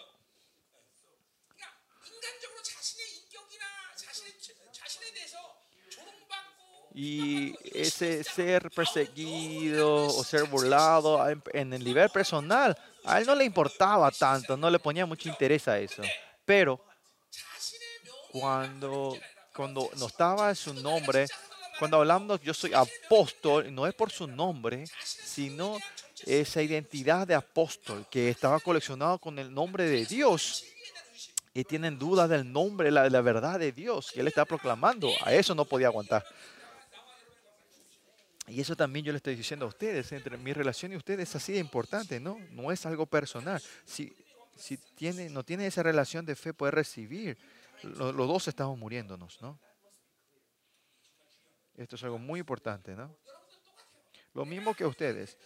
y 6.94 7.54
ese 7.76 8.22
ser 8.22 8.70
perseguido 8.70 10.06
o 10.06 10.24
ser 10.24 10.44
burlado 10.44 11.28
en 11.52 11.72
el 11.72 11.82
nivel 11.82 12.08
personal, 12.08 12.78
a 13.04 13.20
él 13.20 13.26
no 13.26 13.34
le 13.34 13.44
importaba 13.44 14.10
tanto, 14.10 14.56
no 14.56 14.70
le 14.70 14.78
ponía 14.78 15.06
mucho 15.06 15.28
interés 15.28 15.68
a 15.68 15.78
eso. 15.78 16.02
Pero 16.44 16.84
cuando, 18.32 19.16
cuando 19.54 19.90
no 19.96 20.06
estaba 20.06 20.54
su 20.54 20.74
nombre 20.74 21.26
cuando 21.78 21.96
hablamos 21.96 22.40
yo 22.40 22.54
soy 22.54 22.72
apóstol, 22.72 23.74
no 23.74 23.86
es 23.86 23.94
por 23.94 24.10
su 24.10 24.26
nombre, 24.26 24.84
sino 25.02 25.78
esa 26.24 26.62
identidad 26.62 27.26
de 27.26 27.34
apóstol 27.34 28.06
que 28.10 28.30
estaba 28.30 28.60
coleccionado 28.60 29.18
con 29.18 29.38
el 29.38 29.52
nombre 29.52 29.84
de 29.84 30.06
Dios. 30.06 30.64
Y 31.52 31.64
tienen 31.64 31.98
dudas 31.98 32.28
del 32.28 32.50
nombre, 32.52 32.90
la, 32.90 33.08
verdad 33.20 33.58
de 33.60 33.72
Dios 33.72 34.10
que 34.12 34.20
Él 34.20 34.28
está 34.28 34.44
proclamando. 34.44 35.10
A 35.22 35.32
eso 35.34 35.54
no 35.54 35.64
podía 35.64 35.88
aguantar. 35.88 36.24
Y 38.46 38.60
eso 38.60 38.76
también 38.76 39.04
yo 39.04 39.12
le 39.12 39.16
estoy 39.16 39.36
diciendo 39.36 39.64
a 39.64 39.68
ustedes, 39.68 40.12
entre 40.12 40.36
mi 40.36 40.52
relación 40.52 40.92
y 40.92 40.96
ustedes 40.96 41.30
es 41.30 41.36
así 41.36 41.52
de 41.52 41.58
importante, 41.58 42.20
¿no? 42.20 42.38
No 42.50 42.70
es 42.70 42.84
algo 42.84 43.06
personal. 43.06 43.62
Si, 43.84 44.14
si 44.54 44.76
tiene, 44.76 45.30
no 45.30 45.44
tiene 45.44 45.66
esa 45.66 45.82
relación 45.82 46.26
de 46.26 46.36
fe, 46.36 46.52
puede 46.52 46.72
recibir. 46.72 47.38
Los, 47.82 48.14
dos 48.14 48.48
estamos 48.48 48.78
muriéndonos, 48.78 49.40
¿no? 49.40 49.58
Esto 51.76 51.96
es 51.96 52.04
algo 52.04 52.18
muy 52.18 52.40
importante, 52.40 52.94
¿no? 52.94 53.16
Lo 54.34 54.44
mismo 54.44 54.74
que 54.74 54.84
ustedes. 54.84 55.38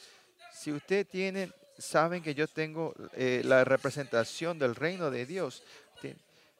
Si 0.52 0.72
ustedes 0.72 1.08
tienen, 1.08 1.54
saben 1.78 2.22
que 2.22 2.34
yo 2.34 2.48
tengo 2.48 2.94
eh, 3.12 3.42
la 3.44 3.64
representación 3.64 4.58
del 4.58 4.74
reino 4.74 5.10
de 5.10 5.24
Dios. 5.24 5.62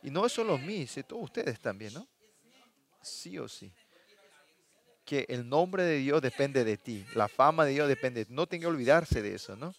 Y 0.03 0.11
no 0.11 0.25
es 0.25 0.33
solo 0.33 0.57
mí, 0.57 0.87
sino 0.87 1.07
todos 1.07 1.25
ustedes 1.25 1.59
también, 1.61 1.95
¿no? 1.95 2.07
Sí 3.03 3.39
o 3.39 3.49
sí. 3.49 3.73
Que 5.09 5.25
el 5.31 5.49
nombre 5.49 5.85
de 5.85 5.97
Dios 5.97 6.21
depende 6.21 6.65
de 6.65 6.77
ti. 6.77 7.07
La 7.15 7.29
fama 7.29 7.65
de 7.65 7.73
Dios 7.73 7.89
depende. 7.89 8.27
No 8.29 8.47
tenga 8.47 8.65
que 8.65 8.67
olvidarse 8.67 9.23
de 9.23 9.37
eso, 9.37 9.57
¿no? 9.57 9.75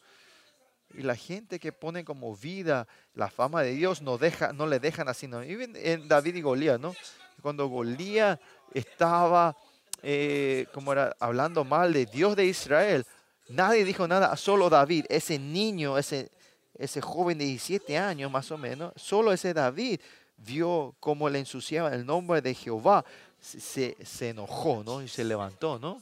Y 0.96 1.04
la 1.04 1.16
gente 1.16 1.60
que 1.60 1.72
pone 1.72 2.04
como 2.04 2.36
vida 2.36 2.88
la 3.14 3.30
fama 3.30 3.62
de 3.62 3.74
Dios 3.74 4.02
no, 4.02 4.18
deja, 4.18 4.54
no 4.54 4.66
le 4.66 4.80
dejan 4.80 5.08
así, 5.08 5.28
¿no? 5.28 5.44
Y 5.44 5.56
en 5.76 6.08
David 6.08 6.34
y 6.34 6.42
Golías, 6.42 6.80
¿no? 6.80 6.96
Cuando 7.44 7.68
Golías 7.68 8.40
estaba 8.74 9.56
eh, 10.02 10.66
era 10.92 11.16
hablando 11.20 11.64
mal 11.64 11.94
de 11.94 12.08
Dios 12.08 12.36
de 12.36 12.46
Israel, 12.46 13.06
nadie 13.50 13.86
dijo 13.86 14.08
nada, 14.08 14.36
solo 14.36 14.68
David, 14.68 15.06
ese 15.10 15.38
niño, 15.38 16.00
ese, 16.00 16.32
ese 16.74 17.02
joven 17.02 17.38
de 17.38 17.46
17 17.46 18.00
años 18.00 18.32
más 18.32 18.50
o 18.50 18.58
menos, 18.58 18.94
solo 18.96 19.32
ese 19.32 19.54
David 19.54 20.00
vio 20.38 20.96
cómo 21.00 21.30
le 21.30 21.38
ensuciaba 21.38 21.94
el 21.94 22.04
nombre 22.04 22.42
de 22.42 22.56
Jehová, 22.56 23.06
se, 23.42 23.96
enojó, 24.30 24.84
¿no? 24.84 25.02
Y 25.02 25.08
se 25.08 25.24
levantó, 25.24 25.80
¿no? 25.80 26.02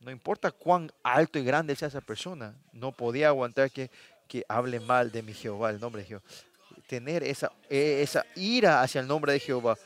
No 0.00 0.10
importa 0.10 0.50
cuán 0.50 0.90
alto 1.02 1.38
y 1.38 1.44
grande 1.44 1.76
sea 1.76 1.88
esa 1.88 2.00
persona, 2.00 2.54
no 2.72 2.92
podía 2.92 3.28
aguantar 3.28 3.70
que, 3.70 3.90
que 4.28 4.44
hable 4.48 4.80
mal 4.80 5.12
de 5.12 5.22
mi 5.22 5.32
Jehová, 5.32 5.70
el 5.70 5.80
nombre 5.80 6.02
de 6.02 6.08
Jehová. 6.08 6.22
tener 6.86 7.22
esa, 7.22 7.52
eh, 7.70 8.00
esa 8.02 8.26
ira 8.34 8.82
hacia 8.82 9.00
el 9.00 9.06
nombre 9.06 9.32
de 9.32 9.40
Jehová, 9.40 9.78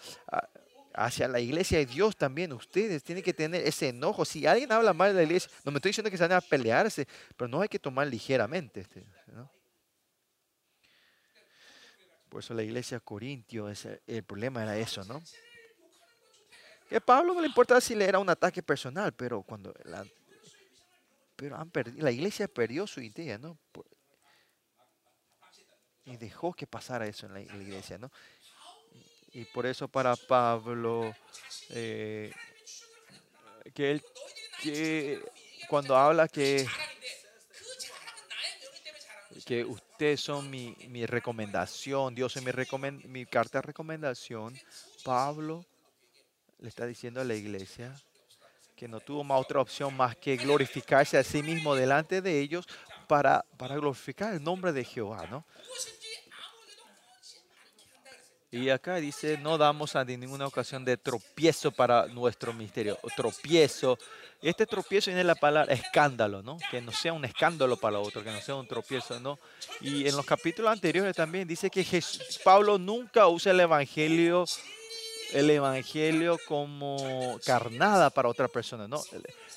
hacia 0.94 1.28
la 1.28 1.38
iglesia 1.38 1.78
de 1.78 1.86
Dios 1.86 2.16
también. 2.16 2.52
Ustedes 2.52 3.04
tienen 3.04 3.22
que 3.22 3.34
tener 3.34 3.66
ese 3.66 3.88
enojo. 3.88 4.24
Si 4.24 4.46
alguien 4.46 4.72
habla 4.72 4.94
mal 4.94 5.10
de 5.10 5.18
la 5.18 5.22
iglesia, 5.24 5.50
no 5.64 5.70
me 5.70 5.78
estoy 5.78 5.90
diciendo 5.90 6.10
que 6.10 6.16
se 6.16 6.24
van 6.24 6.32
a 6.32 6.40
pelearse, 6.40 7.06
pero 7.36 7.48
no 7.48 7.60
hay 7.60 7.68
que 7.68 7.78
tomar 7.78 8.06
ligeramente. 8.06 8.80
Este, 8.80 9.04
Por 12.30 12.42
eso 12.42 12.54
la 12.54 12.62
iglesia 12.62 13.00
Corintio, 13.00 13.68
el 13.68 14.22
problema 14.24 14.62
era 14.62 14.76
eso, 14.76 15.04
¿no? 15.04 15.22
Que 16.88 17.00
Pablo 17.00 17.34
no 17.34 17.40
le 17.40 17.48
importaba 17.48 17.80
si 17.80 17.94
le 17.94 18.04
era 18.04 18.18
un 18.18 18.30
ataque 18.30 18.62
personal, 18.62 19.12
pero 19.12 19.42
cuando 19.42 19.74
la, 19.84 20.04
pero 21.34 21.56
han 21.56 21.70
perdido, 21.70 22.04
la 22.04 22.12
iglesia 22.12 22.48
perdió 22.48 22.86
su 22.86 23.00
idea, 23.00 23.38
¿no? 23.38 23.58
Y 26.04 26.16
dejó 26.16 26.52
que 26.52 26.66
pasara 26.66 27.06
eso 27.06 27.26
en 27.26 27.34
la, 27.34 27.40
iglesia, 27.40 27.98
¿no? 27.98 28.10
Y, 29.32 29.44
por 29.46 29.66
eso 29.66 29.88
para 29.88 30.14
Pablo, 30.16 31.14
eh, 31.70 32.32
que 33.74 33.90
él, 33.90 34.04
que 34.62 35.22
cuando 35.68 35.96
habla 35.96 36.28
que, 36.28 36.66
que 39.44 39.64
ustedes 39.64 40.20
son 40.20 40.48
mi, 40.48 40.74
mi 40.88 41.04
recomendación, 41.04 42.14
Dios 42.14 42.36
es 42.36 42.42
mi, 42.42 42.52
mi 43.08 43.26
carta 43.26 43.58
de 43.58 43.62
recomendación, 43.62 44.56
Pablo 45.04 45.66
le 46.58 46.68
está 46.68 46.86
diciendo 46.86 47.20
a 47.20 47.24
la 47.24 47.34
iglesia 47.34 47.94
que 48.76 48.88
no 48.88 49.00
tuvo 49.00 49.24
más 49.24 49.40
otra 49.40 49.60
opción 49.60 49.96
más 49.96 50.16
que 50.16 50.36
glorificarse 50.36 51.16
a 51.16 51.24
sí 51.24 51.42
mismo 51.42 51.74
delante 51.74 52.20
de 52.20 52.40
ellos 52.40 52.66
para, 53.08 53.44
para 53.56 53.76
glorificar 53.76 54.34
el 54.34 54.42
nombre 54.42 54.72
de 54.72 54.84
Jehová, 54.84 55.26
¿no? 55.30 55.44
Y 58.50 58.70
acá 58.70 58.96
dice, 58.96 59.38
no 59.38 59.58
damos 59.58 59.96
a 59.96 60.04
ninguna 60.04 60.46
ocasión 60.46 60.84
de 60.84 60.96
tropiezo 60.96 61.72
para 61.72 62.06
nuestro 62.06 62.52
ministerio. 62.52 62.98
Tropiezo. 63.16 63.98
Este 64.40 64.66
tropiezo 64.66 65.10
viene 65.10 65.24
la 65.24 65.34
palabra 65.34 65.74
escándalo, 65.74 66.42
¿no? 66.42 66.56
Que 66.70 66.80
no 66.80 66.92
sea 66.92 67.12
un 67.12 67.24
escándalo 67.24 67.76
para 67.76 67.98
otro, 67.98 68.22
que 68.22 68.30
no 68.30 68.40
sea 68.40 68.54
un 68.54 68.66
tropiezo, 68.66 69.18
¿no? 69.20 69.38
Y 69.80 70.06
en 70.06 70.16
los 70.16 70.24
capítulos 70.24 70.70
anteriores 70.70 71.14
también 71.16 71.48
dice 71.48 71.68
que 71.70 71.84
Pablo 72.44 72.78
nunca 72.78 73.26
usa 73.26 73.52
el 73.52 73.60
evangelio 73.60 74.44
el 75.32 75.50
evangelio 75.50 76.38
como 76.46 77.38
carnada 77.44 78.10
para 78.10 78.28
otra 78.28 78.48
persona, 78.48 78.86
¿no? 78.88 79.02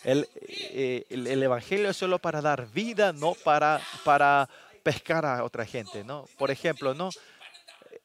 El, 0.03 0.27
eh, 0.33 1.05
evangelio 1.09 1.89
es 1.89 1.97
solo 1.97 2.19
para 2.19 2.41
dar 2.41 2.69
vida, 2.71 3.13
no 3.13 3.33
para, 3.33 3.81
para 4.03 4.49
pescar 4.83 5.25
a 5.25 5.43
otra 5.43 5.65
gente, 5.65 6.03
¿no? 6.03 6.25
Por 6.37 6.51
ejemplo, 6.51 6.93
¿no? 6.93 7.09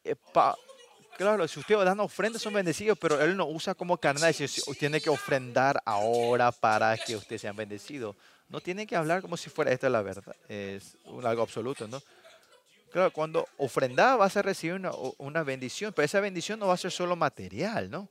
Eh, 0.04 0.16
claro, 1.16 1.48
si 1.48 1.60
ustedes 1.60 1.84
dan 1.84 2.00
ofrendas 2.00 2.42
son 2.42 2.54
bendecidos, 2.54 2.98
pero 2.98 3.20
él 3.20 3.36
no 3.36 3.46
usa 3.46 3.74
como 3.74 3.96
carnada 3.98 4.28
dice, 4.28 4.46
tiene 4.78 5.00
que 5.00 5.10
ofrendar 5.10 5.80
ahora 5.84 6.52
para 6.52 6.96
que 6.96 7.16
ustedes 7.16 7.42
sean 7.42 7.56
bendecidos. 7.56 8.16
No 8.48 8.60
tiene 8.60 8.86
que 8.86 8.96
hablar 8.96 9.22
como 9.22 9.36
si 9.36 9.48
fuera 9.48 9.72
esta 9.72 9.88
la 9.88 10.02
verdad, 10.02 10.36
es 10.48 10.96
algo 11.22 11.42
absoluto, 11.42 11.88
¿no? 11.88 12.02
Claro, 12.94 13.12
cuando 13.12 13.48
ofrenda 13.56 14.14
vas 14.14 14.36
a 14.36 14.42
recibir 14.42 14.80
una, 15.18 15.42
bendición, 15.42 15.92
pero 15.92 16.06
esa 16.06 16.20
bendición 16.20 16.60
no 16.60 16.68
va 16.68 16.74
a 16.74 16.76
ser 16.76 16.92
solo 16.92 17.16
material, 17.16 17.90
¿no? 17.90 18.08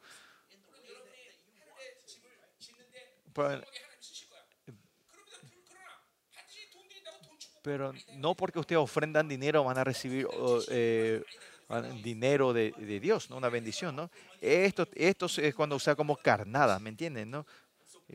Pero, 7.61 7.93
no 8.15 8.35
porque 8.35 8.59
ustedes 8.59 8.81
ofrendan 8.81 9.29
dinero 9.29 9.63
van 9.63 9.77
a 9.77 9.85
recibir 9.85 10.27
eh, 10.67 11.23
dinero 12.03 12.51
de, 12.51 12.73
Dios, 13.01 13.29
¿no? 13.29 13.37
Una 13.37 13.47
bendición, 13.47 13.95
¿no? 13.95 14.11
Esto, 14.41 14.85
esto 14.95 15.27
es 15.37 15.55
cuando 15.55 15.77
usa 15.77 15.95
como 15.95 16.17
carnada, 16.17 16.77
¿me 16.79 16.89
entienden, 16.89 17.31
no? 17.31 17.45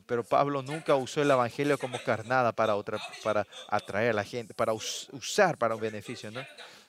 Pero 0.06 0.22
Pablo 0.22 0.62
nunca 0.62 0.94
usó 0.94 1.22
el 1.22 1.30
evangelio 1.30 1.78
como 1.78 1.98
carnada 2.02 2.52
para 2.52 2.76
otra, 2.76 2.98
para 3.22 3.46
atraer 3.68 4.10
a 4.10 4.14
la 4.14 4.24
gente, 4.24 4.54
para 4.54 4.72
usar 4.72 5.56
para 5.56 5.74
un 5.74 5.80
beneficio, 5.80 6.30
¿no? 6.30 6.44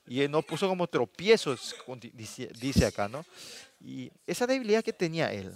Y 0.08 0.22
él 0.22 0.32
no 0.32 0.42
puso 0.42 0.68
como 0.68 0.88
tropiezos, 0.88 1.76
dice, 2.54 2.86
acá, 2.86 3.08
¿no? 3.08 3.26
Y 3.80 4.12
esa 4.26 4.48
debilidad 4.48 4.84
que 4.84 4.94
tenía 4.94 5.32
él. 5.32 5.54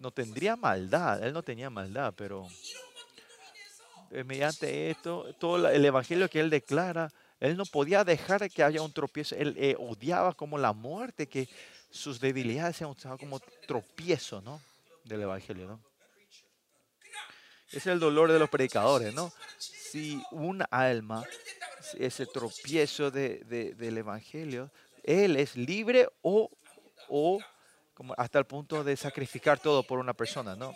No 0.00 0.10
tendría 0.12 0.56
maldad, 0.56 1.22
él 1.22 1.32
no 1.32 1.42
tenía 1.42 1.68
maldad, 1.68 2.14
pero 2.16 2.48
eh, 4.10 4.24
mediante 4.24 4.90
esto, 4.90 5.34
todo 5.38 5.68
el 5.68 5.84
evangelio 5.84 6.30
que 6.30 6.40
él 6.40 6.48
declara, 6.48 7.12
él 7.40 7.56
no 7.56 7.64
podía 7.66 8.02
dejar 8.04 8.50
que 8.50 8.62
haya 8.62 8.82
un 8.82 8.92
tropiezo. 8.92 9.34
Él 9.36 9.54
eh, 9.58 9.76
odiaba 9.78 10.32
como 10.34 10.58
la 10.58 10.72
muerte, 10.72 11.28
que 11.28 11.48
sus 11.90 12.20
debilidades 12.20 12.76
sean 12.76 12.90
usadas 12.90 13.18
como 13.18 13.40
tropiezo, 13.66 14.40
¿no? 14.40 14.60
Del 15.04 15.22
Evangelio. 15.22 15.80
Es 17.70 17.86
el 17.86 18.00
dolor 18.00 18.32
de 18.32 18.38
los 18.38 18.48
predicadores, 18.48 19.14
¿no? 19.14 19.32
Si 19.58 20.22
un 20.30 20.64
alma, 20.70 21.24
ese 21.98 22.26
tropiezo 22.26 23.10
de, 23.10 23.74
del 23.76 23.98
Evangelio, 23.98 24.70
él 25.02 25.36
es 25.36 25.56
libre 25.56 26.08
o, 26.22 26.50
o 27.08 27.38
como 27.94 28.14
hasta 28.16 28.38
el 28.38 28.44
punto 28.44 28.84
de 28.84 28.96
sacrificar 28.96 29.58
todo 29.58 29.82
por 29.82 29.98
una 29.98 30.14
persona, 30.14 30.54
¿no? 30.54 30.74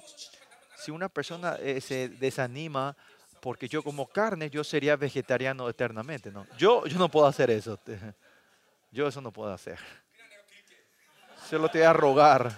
Si 0.76 0.90
una 0.90 1.08
persona 1.08 1.56
eh, 1.60 1.80
se 1.80 2.08
desanima 2.08 2.96
porque 3.40 3.68
yo 3.68 3.82
como 3.82 4.06
carne, 4.06 4.50
yo 4.50 4.62
sería 4.62 4.96
vegetariano 4.96 5.68
eternamente, 5.68 6.30
¿no? 6.30 6.46
Yo, 6.56 6.86
yo 6.86 6.98
no 6.98 7.08
puedo 7.08 7.26
hacer 7.26 7.50
eso. 7.50 7.78
Yo 8.92 9.08
eso 9.08 9.22
no 9.22 9.32
puedo 9.32 9.50
hacer. 9.50 9.78
Solo 11.52 11.68
te 11.68 11.80
voy 11.80 11.86
a 11.86 11.92
rogar. 11.92 12.50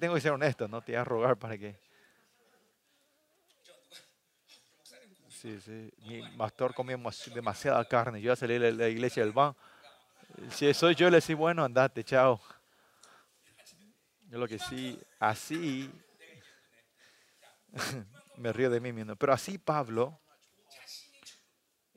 Tengo 0.00 0.16
que 0.16 0.20
ser 0.20 0.32
honesto, 0.32 0.66
¿no? 0.66 0.82
Te 0.82 0.90
voy 0.90 1.00
a 1.00 1.04
rogar 1.04 1.36
para 1.36 1.56
que... 1.56 1.78
Sí, 5.28 5.60
sí. 5.60 5.92
Mi 6.08 6.20
pastor 6.36 6.74
comía 6.74 6.98
demasiada 7.32 7.84
carne. 7.84 8.20
Yo 8.20 8.24
iba 8.24 8.32
a 8.32 8.36
salir 8.36 8.60
de 8.60 8.72
la 8.72 8.88
iglesia 8.88 9.22
del 9.22 9.32
ban. 9.32 9.54
Si 10.50 10.74
soy 10.74 10.96
yo, 10.96 11.08
le 11.08 11.18
decía, 11.18 11.36
bueno, 11.36 11.62
andate, 11.62 12.02
chao. 12.02 12.40
Yo 14.28 14.38
lo 14.38 14.48
que 14.48 14.58
sí, 14.58 15.00
así, 15.20 15.88
me 18.38 18.52
río 18.52 18.70
de 18.70 18.80
mí 18.80 18.92
mismo, 18.92 19.14
pero 19.14 19.34
así 19.34 19.56
Pablo 19.56 20.18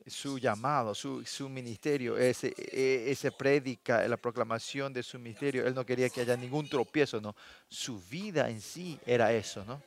su 0.06 0.38
llamado, 0.38 0.94
su, 0.94 1.24
su 1.24 1.48
ministerio, 1.48 2.16
ese, 2.16 2.54
e, 2.56 3.10
ese 3.10 3.30
predica, 3.30 4.06
la 4.08 4.16
proclamación 4.16 4.92
de 4.92 5.02
su 5.02 5.18
ministerio. 5.18 5.66
Él 5.66 5.74
no 5.74 5.86
quería 5.86 6.08
que 6.10 6.22
haya 6.22 6.36
ningún 6.36 6.68
tropiezo, 6.68 7.20
¿no? 7.20 7.34
Su 7.68 8.00
vida 8.00 8.48
en 8.50 8.60
sí 8.60 8.98
era 9.06 9.32
eso, 9.32 9.64
¿no? 9.64 9.82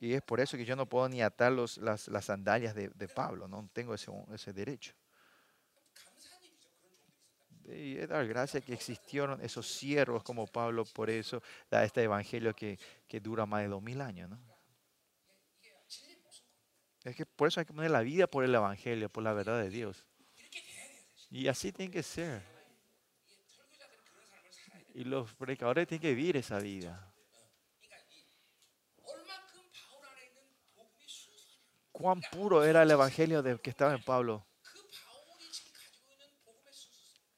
Y 0.00 0.14
es 0.14 0.22
por 0.22 0.40
eso 0.40 0.56
que 0.56 0.64
yo 0.64 0.74
no 0.76 0.86
puedo 0.86 1.08
ni 1.08 1.20
atar 1.20 1.52
los, 1.52 1.76
las, 1.76 2.08
las 2.08 2.24
sandalias 2.24 2.74
de, 2.74 2.88
de, 2.88 3.08
Pablo, 3.08 3.46
no 3.46 3.68
tengo 3.72 3.94
ese, 3.94 4.10
ese 4.32 4.52
derecho. 4.54 4.94
Y 7.66 7.98
es 7.98 8.08
dar 8.08 8.26
gracias 8.26 8.64
que 8.64 8.72
existieron 8.72 9.40
esos 9.42 9.70
siervos 9.70 10.22
como 10.22 10.46
Pablo, 10.46 10.86
por 10.86 11.10
eso 11.10 11.42
da 11.70 11.84
este 11.84 12.02
evangelio 12.02 12.54
que, 12.56 12.78
que 13.06 13.20
dura 13.20 13.44
más 13.44 13.60
de 13.60 13.68
dos 13.68 13.82
mil 13.82 14.00
años, 14.00 14.30
¿no? 14.30 14.49
Es 17.04 17.16
que 17.16 17.24
por 17.24 17.48
eso 17.48 17.60
hay 17.60 17.66
que 17.66 17.72
poner 17.72 17.90
la 17.90 18.02
vida 18.02 18.26
por 18.26 18.44
el 18.44 18.54
Evangelio, 18.54 19.08
por 19.08 19.22
la 19.22 19.32
verdad 19.32 19.60
de 19.60 19.70
Dios. 19.70 20.04
Y 21.30 21.48
así 21.48 21.72
tiene 21.72 21.90
que 21.90 22.02
ser. 22.02 22.42
Y 24.94 25.04
los 25.04 25.32
predicadores 25.34 25.88
tienen 25.88 26.02
que 26.02 26.14
vivir 26.14 26.36
esa 26.36 26.58
vida. 26.58 27.10
Cuán 31.92 32.20
puro 32.32 32.64
era 32.64 32.82
el 32.82 32.90
Evangelio 32.90 33.42
de 33.42 33.58
que 33.58 33.70
estaba 33.70 33.94
en 33.94 34.02
Pablo. 34.02 34.46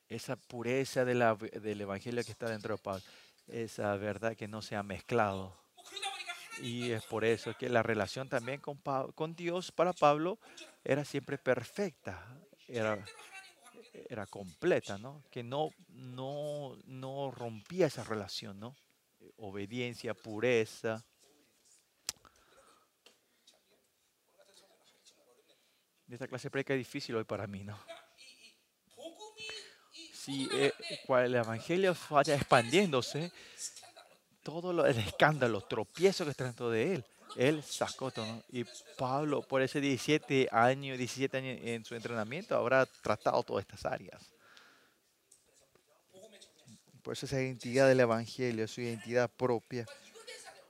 Esa 0.08 0.36
pureza 0.36 1.04
del 1.04 1.80
Evangelio 1.80 2.24
que 2.24 2.32
está 2.32 2.48
dentro 2.48 2.76
de 2.76 2.82
Pablo. 2.82 3.02
Esa 3.46 3.96
verdad 3.96 4.36
que 4.36 4.48
no 4.48 4.62
se 4.62 4.76
ha 4.76 4.82
mezclado. 4.82 5.61
Y 6.60 6.92
es 6.92 7.04
por 7.04 7.24
eso 7.24 7.54
que 7.56 7.68
la 7.68 7.82
relación 7.82 8.28
también 8.28 8.60
con, 8.60 8.78
con 9.14 9.34
Dios 9.34 9.72
para 9.72 9.92
Pablo 9.92 10.38
era 10.84 11.04
siempre 11.04 11.38
perfecta, 11.38 12.26
era, 12.68 13.02
era 14.08 14.26
completa, 14.26 14.98
¿no? 14.98 15.24
Que 15.30 15.42
no, 15.42 15.70
no, 15.88 16.76
no 16.84 17.30
rompía 17.30 17.86
esa 17.86 18.04
relación, 18.04 18.60
¿no? 18.60 18.76
Obediencia, 19.36 20.14
pureza. 20.14 21.04
Esta 26.08 26.28
clase 26.28 26.50
predica 26.50 26.74
es 26.74 26.78
difícil 26.78 27.16
hoy 27.16 27.24
para 27.24 27.46
mí, 27.46 27.64
¿no? 27.64 27.78
Si 30.12 30.48
eh, 30.52 30.72
el 31.08 31.34
evangelio 31.34 31.96
vaya 32.10 32.36
expandiéndose, 32.36 33.32
todo 34.42 34.86
el 34.86 34.98
escándalo, 34.98 35.60
tropiezo 35.62 36.24
que 36.24 36.30
está 36.30 36.44
dentro 36.44 36.70
de 36.70 36.94
él, 36.94 37.04
Él 37.36 37.62
sacó 37.62 38.10
todo. 38.10 38.42
Y 38.50 38.64
Pablo, 38.98 39.42
por 39.42 39.62
ese 39.62 39.80
17 39.80 40.48
años, 40.52 40.98
17 40.98 41.36
años 41.36 41.58
en 41.62 41.84
su 41.84 41.94
entrenamiento, 41.94 42.56
habrá 42.56 42.86
tratado 42.86 43.42
todas 43.42 43.62
estas 43.62 43.84
áreas. 43.86 44.32
Por 47.02 47.14
eso 47.14 47.26
esa 47.26 47.40
identidad 47.40 47.88
del 47.88 48.00
Evangelio, 48.00 48.68
su 48.68 48.80
identidad 48.80 49.30
propia. 49.30 49.86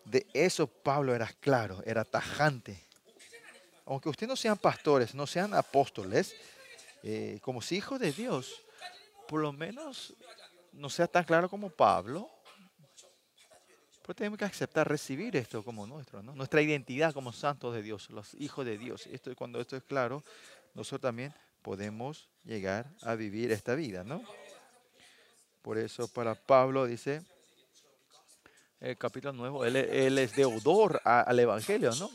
De 0.04 0.26
eso 0.32 0.66
Pablo 0.66 1.14
era 1.14 1.28
claro, 1.40 1.82
era 1.84 2.04
tajante. 2.04 2.82
Aunque 3.84 4.08
ustedes 4.08 4.28
no 4.28 4.36
sean 4.36 4.56
pastores, 4.56 5.14
no 5.14 5.26
sean 5.26 5.52
apóstoles, 5.54 6.34
eh, 7.02 7.38
como 7.42 7.60
si 7.60 7.76
hijos 7.76 8.00
de 8.00 8.12
Dios, 8.12 8.62
por 9.28 9.40
lo 9.40 9.52
menos 9.52 10.14
no 10.72 10.88
sea 10.88 11.06
tan 11.06 11.24
claro 11.24 11.50
como 11.50 11.68
Pablo, 11.68 12.30
pero 14.02 14.14
tenemos 14.14 14.38
que 14.38 14.44
aceptar, 14.44 14.88
recibir 14.88 15.36
esto 15.36 15.62
como 15.62 15.86
nuestro, 15.86 16.22
¿no? 16.22 16.34
nuestra 16.34 16.60
identidad 16.60 17.12
como 17.12 17.32
santos 17.32 17.74
de 17.74 17.82
Dios, 17.82 18.10
los 18.10 18.34
hijos 18.34 18.66
de 18.66 18.76
Dios. 18.76 19.06
Esto, 19.06 19.34
cuando 19.36 19.60
esto 19.60 19.76
es 19.76 19.82
claro, 19.84 20.22
nosotros 20.74 21.02
también 21.02 21.32
podemos 21.62 22.28
llegar 22.44 22.86
a 23.02 23.14
vivir 23.14 23.52
esta 23.52 23.74
vida, 23.74 24.02
¿no? 24.02 24.22
Por 25.62 25.78
eso 25.78 26.08
para 26.08 26.34
Pablo 26.34 26.86
dice, 26.86 27.22
el 28.80 28.98
capítulo 28.98 29.32
nuevo, 29.32 29.64
él, 29.64 29.76
es 29.76 30.34
deudor 30.34 31.00
al 31.04 31.38
Evangelio, 31.38 31.92
¿no? 31.94 32.10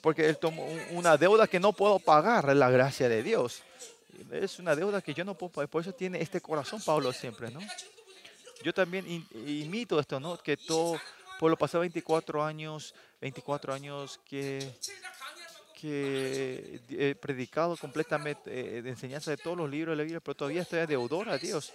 Porque 0.00 0.28
él 0.28 0.36
tomó 0.36 0.66
una 0.90 1.16
deuda 1.16 1.46
que 1.46 1.60
no 1.60 1.72
puedo 1.72 2.00
pagar, 2.00 2.54
la 2.56 2.70
gracia 2.70 3.08
de 3.08 3.22
Dios. 3.22 3.62
Es 4.32 4.58
una 4.58 4.74
deuda 4.74 5.00
que 5.00 5.14
yo 5.14 5.24
no 5.24 5.34
puedo 5.34 5.52
pagar. 5.52 5.68
Por 5.68 5.82
eso 5.82 5.92
tiene 5.92 6.20
este 6.20 6.40
corazón 6.40 6.82
Pablo 6.84 7.12
siempre, 7.12 7.50
¿no? 7.50 7.60
Yo 8.64 8.74
también 8.74 9.06
imito 9.46 10.00
esto, 10.00 10.18
¿no? 10.18 10.36
Que 10.36 10.56
todo, 10.56 11.00
por 11.40 11.50
lo 11.50 11.56
pasado 11.56 11.80
24 11.80 12.44
años, 12.44 12.94
24 13.18 13.72
años 13.72 14.20
que, 14.26 14.74
que 15.74 16.82
he 16.90 17.14
predicado 17.14 17.78
completamente 17.78 18.42
eh, 18.76 18.82
de 18.82 18.90
enseñanza 18.90 19.30
de 19.30 19.38
todos 19.38 19.56
los 19.56 19.70
libros 19.70 19.94
de 19.94 19.96
la 19.96 20.02
Biblia, 20.02 20.20
pero 20.20 20.34
todavía 20.34 20.60
estoy 20.60 20.84
deudor 20.84 21.30
a 21.30 21.38
Dios 21.38 21.72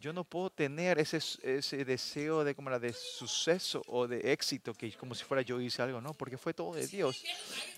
yo 0.00 0.12
no 0.14 0.24
puedo 0.24 0.48
tener 0.50 0.98
ese, 0.98 1.18
ese 1.42 1.84
deseo 1.84 2.42
de, 2.42 2.54
como 2.54 2.76
de 2.78 2.92
suceso 2.92 3.82
o 3.86 4.08
de 4.08 4.32
éxito, 4.32 4.72
que 4.72 4.90
como 4.94 5.14
si 5.14 5.24
fuera 5.24 5.42
yo 5.42 5.60
hice 5.60 5.82
algo, 5.82 6.00
no, 6.00 6.14
porque 6.14 6.38
fue 6.38 6.54
todo 6.54 6.74
de 6.74 6.86
Dios. 6.86 7.22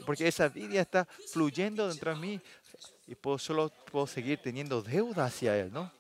Porque 0.07 0.29
esa 0.29 0.49
vida 0.49 0.81
está 0.81 1.05
fluyendo 1.33 1.89
dentro 1.89 2.15
de 2.15 2.21
mí 2.21 2.41
y 3.09 3.17
puedo, 3.17 3.39
solo 3.39 3.71
puedo 3.91 4.07
seguir 4.07 4.39
teniendo 4.39 4.83
deuda 4.83 5.25
hacia 5.25 5.59
Él, 5.59 5.73
¿no? 5.73 5.93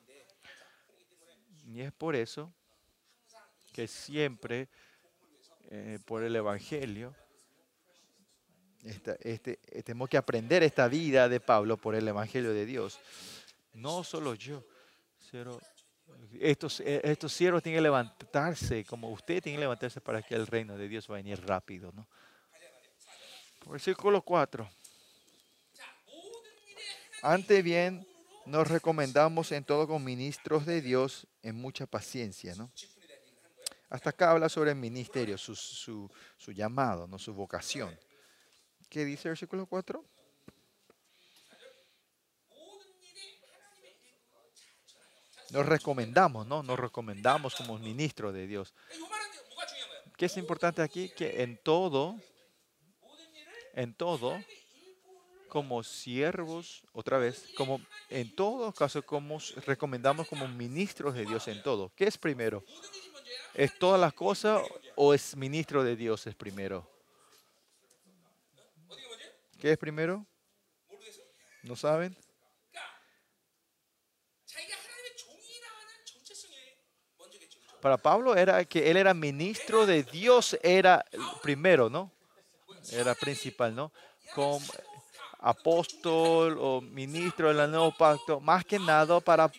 Y 1.66 1.80
es 1.80 1.92
por 1.92 2.14
eso 2.14 2.52
que 3.72 3.88
siempre, 3.88 4.68
eh, 5.70 5.98
por 6.04 6.22
el 6.22 6.36
Evangelio, 6.36 7.14
este, 8.82 9.56
tenemos 9.84 10.08
que 10.08 10.16
aprender 10.16 10.62
esta 10.62 10.88
vida 10.88 11.28
de 11.28 11.40
Pablo 11.40 11.76
por 11.76 11.94
el 11.94 12.06
Evangelio 12.06 12.52
de 12.52 12.66
Dios. 12.66 13.00
No 13.74 14.04
solo 14.04 14.34
yo, 14.34 14.64
sino 15.30 15.58
estos, 16.40 16.80
eh, 16.80 17.00
estos 17.04 17.32
siervos 17.32 17.62
tienen 17.62 17.78
que 17.78 17.82
levantarse, 17.82 18.84
como 18.84 19.10
usted 19.10 19.42
tiene 19.42 19.56
que 19.56 19.60
levantarse 19.60 20.00
para 20.00 20.22
que 20.22 20.34
el 20.34 20.46
reino 20.46 20.76
de 20.76 20.88
Dios 20.88 21.08
va 21.08 21.14
a 21.14 21.18
venir 21.18 21.40
rápido. 21.46 21.92
¿no? 21.92 22.06
Versículo 23.66 24.22
4. 24.22 24.68
Ante 27.22 27.62
bien, 27.62 28.06
nos 28.46 28.66
recomendamos 28.66 29.52
en 29.52 29.64
todo 29.64 29.86
con 29.86 30.02
ministros 30.02 30.66
de 30.66 30.80
Dios 30.80 31.28
en 31.42 31.54
mucha 31.54 31.86
paciencia. 31.86 32.54
¿no? 32.56 32.70
Hasta 33.92 34.08
acá 34.08 34.30
habla 34.30 34.48
sobre 34.48 34.70
el 34.70 34.76
ministerio, 34.78 35.36
su, 35.36 36.10
llamado, 36.46 37.06
¿no? 37.06 37.18
su 37.18 37.34
vocación. 37.34 37.94
¿Qué 38.88 39.04
dice 39.04 39.28
el 39.28 39.32
versículo 39.32 39.66
4? 39.66 40.02
Nos 45.50 45.66
recomendamos, 45.66 46.46
¿no? 46.46 46.62
Nos 46.62 46.80
recomendamos 46.80 47.54
como 47.54 47.78
ministros 47.78 48.32
de 48.32 48.46
Dios. 48.46 48.72
¿Qué 50.16 50.24
es 50.24 50.38
importante 50.38 50.80
aquí? 50.80 51.10
Que 51.10 51.42
en 51.42 51.58
todo, 51.58 52.18
en 53.74 53.92
todo, 53.92 54.42
como 55.50 55.82
siervos, 55.82 56.82
otra 56.94 57.18
vez, 57.18 57.44
como 57.58 57.78
en 58.08 58.34
todo 58.34 58.72
caso, 58.72 59.02
como 59.02 59.38
recomendamos 59.66 60.26
como 60.28 60.48
ministros 60.48 61.12
de 61.12 61.26
Dios 61.26 61.46
en 61.48 61.62
todo. 61.62 61.92
¿Qué 61.94 62.06
es 62.06 62.16
primero? 62.16 62.64
¿Es 63.54 63.78
todas 63.78 64.00
las 64.00 64.14
cosas 64.14 64.62
o 64.96 65.12
es 65.12 65.36
ministro 65.36 65.84
de 65.84 65.96
Dios 65.96 66.26
es 66.26 66.34
primero? 66.34 66.88
¿Qué 69.60 69.72
es 69.72 69.78
primero? 69.78 70.26
¿No 71.62 71.76
saben? 71.76 72.16
Para 77.80 77.96
Pablo 77.96 78.36
era 78.36 78.64
que 78.64 78.90
él 78.90 78.96
era 78.96 79.12
ministro 79.12 79.86
de 79.86 80.04
Dios, 80.04 80.56
era 80.62 81.04
primero, 81.42 81.90
¿no? 81.90 82.12
Era 82.92 83.14
principal, 83.14 83.74
¿no? 83.74 83.92
Como 84.34 84.60
apóstol 85.40 86.56
o 86.60 86.80
ministro 86.80 87.52
del 87.52 87.70
nuevo 87.70 87.92
pacto, 87.96 88.40
más 88.40 88.64
que 88.64 88.78
nada 88.78 89.18
para, 89.18 89.50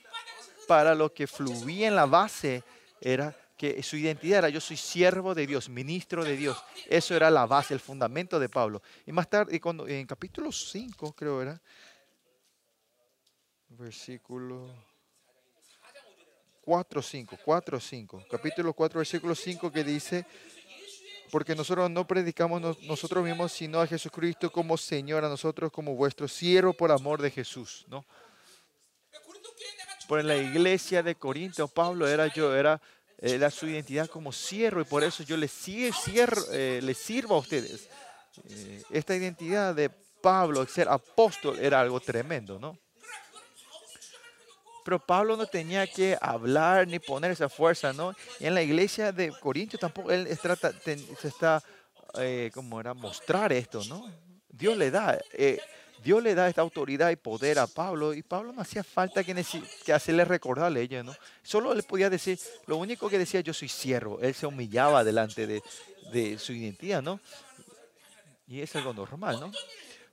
para 0.68 0.96
lo 0.96 1.14
que 1.14 1.28
fluía 1.28 1.90
en 1.90 1.96
la 1.96 2.06
base 2.06 2.64
era 3.02 3.36
su 3.84 3.98
identidad 3.98 4.40
era 4.40 4.50
yo 4.50 4.60
soy 4.60 4.78
siervo 4.78 5.34
de 5.34 5.48
Dios, 5.48 5.70
ministro 5.70 6.24
de 6.24 6.36
Dios. 6.36 6.58
Eso 6.88 7.16
era 7.16 7.30
la 7.30 7.46
base, 7.46 7.74
el 7.74 7.80
fundamento 7.80 8.40
de 8.40 8.50
Pablo. 8.50 8.82
Y 9.06 9.12
más 9.12 9.30
tarde, 9.30 9.60
cuando, 9.60 9.88
en 9.88 10.06
capítulo 10.06 10.52
5 10.52 11.14
creo 11.14 11.42
era, 11.42 11.62
versículo... 13.70 14.94
4, 16.66 17.02
5, 17.02 17.40
4, 17.44 17.80
5. 17.80 18.24
Capítulo 18.32 18.74
4, 18.74 18.98
versículo 19.00 19.36
5 19.36 19.70
que 19.70 19.84
dice, 19.84 20.26
porque 21.30 21.56
nosotros 21.56 21.90
no 21.90 22.08
predicamos 22.08 22.80
nosotros 22.84 23.24
mismos, 23.26 23.52
sino 23.52 23.82
a 23.82 23.88
Jesucristo 23.88 24.50
como 24.50 24.78
Señor, 24.78 25.26
a 25.26 25.30
nosotros 25.30 25.72
como 25.72 25.96
vuestro 25.96 26.28
siervo 26.28 26.72
por 26.72 26.92
amor 26.92 27.22
de 27.22 27.32
Jesús, 27.32 27.86
¿no? 27.90 28.06
Por 30.08 30.24
la 30.24 30.38
iglesia 30.38 31.04
de 31.04 31.16
Corinto, 31.16 31.68
Pablo 31.68 32.08
era 32.08 32.28
yo, 32.28 32.56
era, 32.56 32.82
era 33.24 33.50
su 33.50 33.68
identidad 33.68 34.10
como 34.10 34.34
siervo 34.34 34.82
y 34.82 34.84
por 34.84 35.02
eso 35.02 35.24
yo 35.24 35.38
le, 35.38 35.50
eh, 36.52 36.80
le 36.84 36.94
sirvo 36.94 37.36
a 37.36 37.40
ustedes. 37.40 37.88
Eh, 38.50 38.84
esta 38.90 39.16
identidad 39.16 39.74
de 39.74 39.90
Pablo, 39.90 40.66
ser 40.68 40.90
apóstol, 40.90 41.58
era 41.60 41.80
algo 41.80 42.02
tremendo, 42.02 42.60
¿no? 42.60 42.78
Pero 44.84 45.00
Pablo 45.00 45.38
no 45.38 45.46
tenía 45.46 45.88
que 45.88 46.18
hablar 46.20 46.86
ni 46.86 47.00
poner 47.00 47.32
esa 47.32 47.48
fuerza, 47.48 47.94
¿no? 47.94 48.14
Y 48.42 48.46
en 48.46 48.54
la 48.54 48.62
iglesia 48.62 49.14
de 49.14 49.32
Corintios 49.32 49.80
tampoco 49.80 50.12
él 50.12 50.28
se 50.38 51.28
está, 51.30 51.64
eh, 52.16 52.52
como 52.54 52.82
era, 52.82 52.94
mostrar 52.94 53.54
esto, 53.54 53.82
¿no? 53.86 54.12
Dios 54.50 54.78
le 54.78 54.92
da, 54.92 55.18
eh, 55.32 55.62
Dios 56.04 56.22
le 56.22 56.36
da 56.36 56.50
esta 56.50 56.62
autoridad 56.62 57.10
y 57.12 57.16
poder 57.16 57.60
a 57.60 57.68
Pablo 57.68 58.14
y 58.14 58.22
Pablo 58.22 58.52
no 58.52 58.62
hacía 58.62 58.84
falta 58.84 59.24
que, 59.24 59.46
que 59.86 59.94
hacerle 59.94 60.26
recordarle 60.26 60.82
a 60.82 60.84
ella, 60.84 61.04
¿no? 61.04 61.16
Solo 61.42 61.74
le 61.74 61.84
podía 61.84 62.10
decir, 62.10 62.38
lo 62.68 62.78
único 62.78 63.10
que 63.10 63.18
decía, 63.18 63.40
yo 63.42 63.54
soy 63.54 63.70
siervo. 63.70 64.20
Él 64.22 64.34
se 64.34 64.46
humillaba 64.46 65.04
delante 65.04 65.48
de, 65.48 65.64
de 66.12 66.38
su 66.38 66.52
identidad, 66.52 67.02
¿no? 67.02 67.20
Y 68.48 68.62
es 68.62 68.76
algo 68.76 68.94
normal, 68.94 69.40
¿no? 69.40 69.52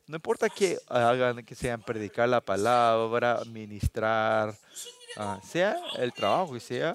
No 0.07 0.17
importa 0.17 0.49
que 0.49 0.79
hagan, 0.89 1.45
que 1.45 1.55
sean 1.55 1.83
predicar 1.83 2.29
la 2.29 2.41
palabra, 2.41 3.43
ministrar, 3.47 4.57
ah, 5.17 5.41
sea 5.45 5.77
el 5.99 6.13
trabajo 6.13 6.55
que 6.55 6.61
sea. 6.61 6.95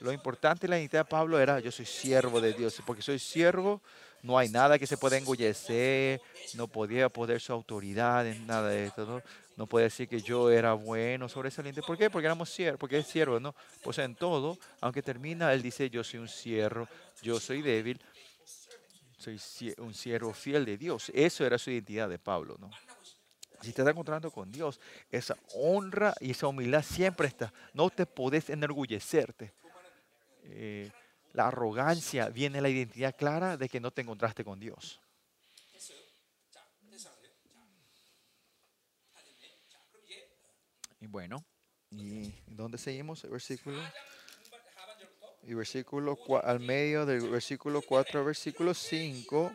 Lo 0.00 0.12
importante 0.12 0.66
en 0.66 0.70
la 0.70 0.78
identidad 0.78 1.04
de 1.04 1.10
Pablo 1.10 1.38
era, 1.38 1.60
yo 1.60 1.70
soy 1.70 1.86
siervo 1.86 2.40
de 2.40 2.54
Dios, 2.54 2.80
porque 2.86 3.02
soy 3.02 3.18
siervo, 3.18 3.80
no 4.22 4.38
hay 4.38 4.48
nada 4.48 4.78
que 4.78 4.86
se 4.86 4.96
pueda 4.96 5.16
engullecer, 5.16 6.20
no 6.54 6.66
podía 6.66 7.08
poder 7.08 7.40
su 7.40 7.52
autoridad 7.52 8.26
en 8.26 8.46
nada 8.46 8.68
de 8.68 8.86
esto, 8.86 9.06
¿no? 9.06 9.22
No 9.56 9.66
puede 9.66 9.84
decir 9.84 10.08
que 10.08 10.20
yo 10.20 10.50
era 10.50 10.72
bueno, 10.72 11.28
sobresaliente. 11.28 11.82
¿Por 11.82 11.98
qué? 11.98 12.10
Porque 12.10 12.26
éramos 12.26 12.50
siervos, 12.50 12.78
porque 12.78 12.98
es 12.98 13.06
siervo, 13.06 13.40
¿no? 13.40 13.54
Pues 13.82 13.98
en 13.98 14.14
todo, 14.14 14.56
aunque 14.80 15.02
termina, 15.02 15.52
él 15.52 15.62
dice, 15.62 15.90
yo 15.90 16.04
soy 16.04 16.20
un 16.20 16.28
siervo, 16.28 16.88
yo 17.22 17.40
soy 17.40 17.62
débil, 17.62 18.00
soy 19.18 19.40
un 19.78 19.94
siervo 19.94 20.32
fiel 20.32 20.64
de 20.64 20.76
Dios. 20.76 21.10
Eso 21.14 21.44
era 21.44 21.58
su 21.58 21.70
identidad 21.70 22.08
de 22.08 22.18
Pablo, 22.18 22.56
¿no? 22.60 22.70
Si 23.60 23.72
te 23.72 23.82
estás 23.82 23.88
encontrando 23.88 24.30
con 24.30 24.52
Dios, 24.52 24.80
esa 25.10 25.36
honra 25.54 26.14
y 26.20 26.30
esa 26.30 26.46
humildad 26.46 26.84
siempre 26.84 27.26
está. 27.26 27.52
No 27.74 27.90
te 27.90 28.06
podés 28.06 28.50
enorgullecerte. 28.50 29.52
Eh, 30.44 30.90
la 31.38 31.46
arrogancia 31.46 32.30
viene 32.30 32.60
la 32.60 32.68
identidad 32.68 33.14
clara 33.16 33.56
de 33.56 33.68
que 33.68 33.78
no 33.78 33.92
te 33.92 34.02
encontraste 34.02 34.42
con 34.42 34.58
Dios. 34.58 35.00
Y 41.00 41.06
bueno, 41.06 41.44
¿y 41.90 42.32
dónde 42.48 42.76
seguimos 42.76 43.22
versículo? 43.22 43.80
Y 45.44 45.54
versículo, 45.54 46.18
al 46.42 46.58
medio 46.58 47.06
del 47.06 47.30
versículo 47.30 47.82
4 47.82 48.18
al 48.18 48.26
versículo 48.26 48.74
5. 48.74 49.52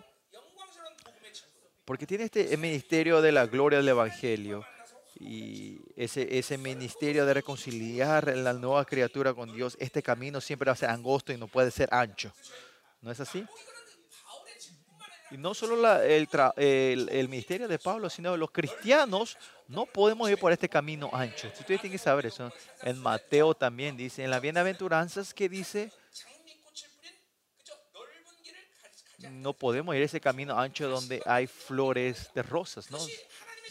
Porque 1.83 2.07
tiene 2.07 2.23
este 2.23 2.55
ministerio 2.55 3.21
de 3.21 3.33
la 3.33 3.45
gloria 3.45 3.79
del 3.79 3.89
Evangelio. 3.89 4.65
Y 5.25 5.79
ese, 5.95 6.37
ese 6.37 6.57
ministerio 6.57 7.25
de 7.25 7.33
reconciliar 7.33 8.35
la 8.35 8.51
nueva 8.53 8.83
criatura 8.85 9.33
con 9.33 9.53
Dios, 9.53 9.77
este 9.79 10.03
camino 10.03 10.41
siempre 10.41 10.67
va 10.67 10.73
a 10.73 10.75
ser 10.75 10.89
angosto 10.89 11.31
y 11.31 11.37
no 11.37 11.47
puede 11.47 11.71
ser 11.71 11.87
ancho. 11.93 12.33
¿No 13.01 13.09
es 13.11 13.19
así? 13.19 13.45
Y 15.31 15.37
no 15.37 15.53
solo 15.53 15.75
la- 15.77 16.05
el, 16.05 16.27
tra- 16.29 16.53
el- 16.57 17.09
el 17.09 17.29
ministerio 17.29 17.67
de 17.67 17.79
Pablo, 17.79 18.09
sino 18.09 18.35
los 18.37 18.51
cristianos 18.51 19.37
no 19.67 19.85
podemos 19.85 20.29
ir 20.29 20.37
por 20.37 20.51
este 20.51 20.69
camino 20.69 21.09
ancho. 21.13 21.47
Ustedes 21.47 21.81
tienen 21.81 21.91
que 21.93 21.97
saber 21.97 22.25
eso. 22.27 22.51
En 22.83 22.99
Mateo 22.99 23.55
también 23.55 23.95
dice, 23.97 24.23
en 24.23 24.29
las 24.29 24.41
bienaventuranzas 24.41 25.33
que 25.33 25.47
dice, 25.49 25.91
no 29.31 29.53
podemos 29.53 29.95
ir 29.95 30.01
ese 30.01 30.19
camino 30.19 30.59
ancho 30.59 30.89
donde 30.89 31.21
hay 31.25 31.47
flores 31.47 32.29
de 32.35 32.43
rosas, 32.43 32.91
¿no? 32.91 32.99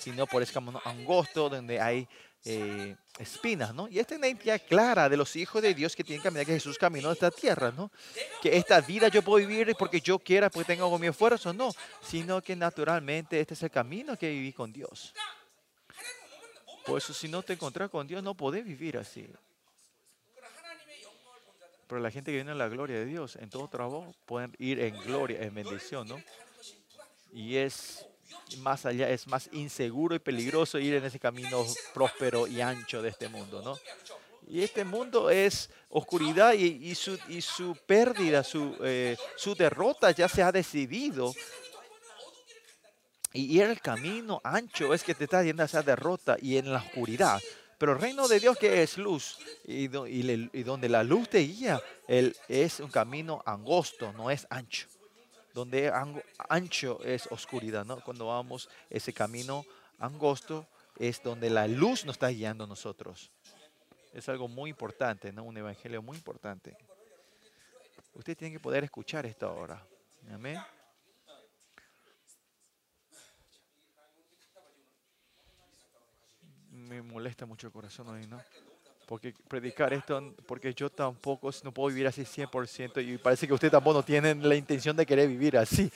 Sino 0.02 0.26
por 0.26 0.42
ese 0.42 0.52
camino 0.52 0.80
angosto 0.84 1.48
donde 1.48 1.80
hay 1.80 2.08
eh, 2.44 2.96
espinas, 3.18 3.72
¿no? 3.72 3.86
Y 3.86 4.00
esta 4.00 4.14
es 4.14 4.18
una 4.18 4.26
identidad 4.26 4.60
clara 4.68 5.08
de 5.08 5.16
los 5.16 5.36
hijos 5.36 5.62
de 5.62 5.74
Dios 5.74 5.94
que 5.94 6.02
tienen 6.02 6.20
que 6.20 6.28
caminar, 6.28 6.44
que 6.44 6.54
Jesús 6.54 6.76
caminó 6.76 7.12
esta 7.12 7.30
tierra, 7.30 7.70
¿no? 7.70 7.92
Que 8.42 8.56
esta 8.56 8.80
vida 8.80 9.06
yo 9.08 9.22
puedo 9.22 9.46
vivir 9.46 9.76
porque 9.78 10.00
yo 10.00 10.18
quiera, 10.18 10.50
porque 10.50 10.74
tengo 10.74 10.98
mi 10.98 11.06
esfuerzo, 11.06 11.52
no. 11.52 11.72
Sino 12.02 12.42
que 12.42 12.56
naturalmente 12.56 13.38
este 13.38 13.54
es 13.54 13.62
el 13.62 13.70
camino 13.70 14.18
que 14.18 14.28
viví 14.28 14.52
con 14.52 14.72
Dios. 14.72 15.14
Por 16.84 16.98
eso 16.98 17.14
si 17.14 17.28
no 17.28 17.44
te 17.44 17.52
encontrás 17.52 17.90
con 17.90 18.08
Dios 18.08 18.24
no 18.24 18.34
podés 18.34 18.64
vivir 18.64 18.98
así. 18.98 19.28
Pero 21.86 22.00
la 22.00 22.10
gente 22.10 22.32
que 22.32 22.36
viene 22.36 22.52
en 22.52 22.58
la 22.58 22.68
gloria 22.68 22.98
de 22.98 23.04
Dios, 23.04 23.36
en 23.36 23.50
todo 23.50 23.68
trabajo, 23.68 24.12
pueden 24.26 24.52
ir 24.58 24.80
en 24.80 24.98
gloria, 25.02 25.42
en 25.42 25.54
bendición, 25.54 26.08
¿no? 26.08 26.20
Y 27.32 27.56
es 27.56 28.06
más 28.58 28.86
allá, 28.86 29.08
es 29.10 29.26
más 29.26 29.48
inseguro 29.52 30.14
y 30.14 30.18
peligroso 30.18 30.78
ir 30.78 30.94
en 30.94 31.04
ese 31.04 31.18
camino 31.18 31.64
próspero 31.94 32.46
y 32.46 32.60
ancho 32.60 33.02
de 33.02 33.10
este 33.10 33.28
mundo, 33.28 33.62
¿no? 33.62 33.78
Y 34.48 34.62
este 34.62 34.84
mundo 34.84 35.30
es 35.30 35.70
oscuridad 35.88 36.52
y, 36.52 36.94
su, 36.94 37.18
y 37.28 37.40
su 37.40 37.76
pérdida, 37.86 38.42
su, 38.42 38.76
eh, 38.82 39.16
su 39.36 39.54
derrota 39.54 40.10
ya 40.10 40.28
se 40.28 40.42
ha 40.42 40.52
decidido. 40.52 41.32
Y 43.32 43.60
el 43.60 43.80
camino 43.80 44.40
ancho 44.44 44.92
es 44.92 45.02
que 45.02 45.14
te 45.14 45.24
está 45.24 45.42
yendo 45.42 45.62
a 45.62 45.66
esa 45.66 45.82
derrota 45.82 46.36
y 46.40 46.58
en 46.58 46.70
la 46.70 46.80
oscuridad. 46.80 47.40
Pero 47.78 47.92
el 47.92 48.00
reino 48.00 48.28
de 48.28 48.40
Dios 48.40 48.58
que 48.58 48.82
es 48.82 48.98
luz 48.98 49.38
y 49.64 49.88
donde 49.88 50.88
la 50.88 51.02
luz 51.02 51.30
te 51.30 51.38
guía, 51.38 51.80
él 52.06 52.36
es 52.46 52.78
un 52.80 52.90
camino 52.90 53.42
angosto, 53.46 54.12
no 54.12 54.30
es 54.30 54.46
ancho. 54.50 54.86
Donde 55.54 55.92
ancho 56.48 57.00
es 57.04 57.26
oscuridad, 57.30 57.84
¿no? 57.84 58.00
Cuando 58.00 58.26
vamos 58.26 58.68
ese 58.88 59.12
camino 59.12 59.64
angosto 59.98 60.66
es 60.98 61.22
donde 61.22 61.50
la 61.50 61.66
luz 61.66 62.04
nos 62.04 62.14
está 62.14 62.28
guiando 62.28 62.64
a 62.64 62.66
nosotros. 62.66 63.30
Es 64.12 64.28
algo 64.28 64.48
muy 64.48 64.70
importante, 64.70 65.32
¿no? 65.32 65.44
Un 65.44 65.56
evangelio 65.56 66.02
muy 66.02 66.16
importante. 66.16 66.76
Usted 68.14 68.36
tiene 68.36 68.52
que 68.52 68.60
poder 68.60 68.84
escuchar 68.84 69.24
esto 69.24 69.46
ahora. 69.46 69.82
Amén. 70.30 70.58
Me 76.70 77.02
molesta 77.02 77.46
mucho 77.46 77.66
el 77.66 77.72
corazón 77.72 78.08
hoy, 78.08 78.26
¿no? 78.26 78.42
Porque 79.06 79.34
predicar 79.48 79.92
esto, 79.92 80.34
porque 80.46 80.72
yo 80.72 80.88
tampoco 80.90 81.50
no 81.64 81.72
puedo 81.72 81.88
vivir 81.88 82.06
así 82.06 82.22
100% 82.22 83.06
y 83.06 83.18
parece 83.18 83.46
que 83.46 83.52
usted 83.52 83.70
tampoco 83.70 83.98
no 83.98 84.04
tiene 84.04 84.34
la 84.34 84.54
intención 84.54 84.96
de 84.96 85.04
querer 85.04 85.28
vivir 85.28 85.58
así. 85.58 85.90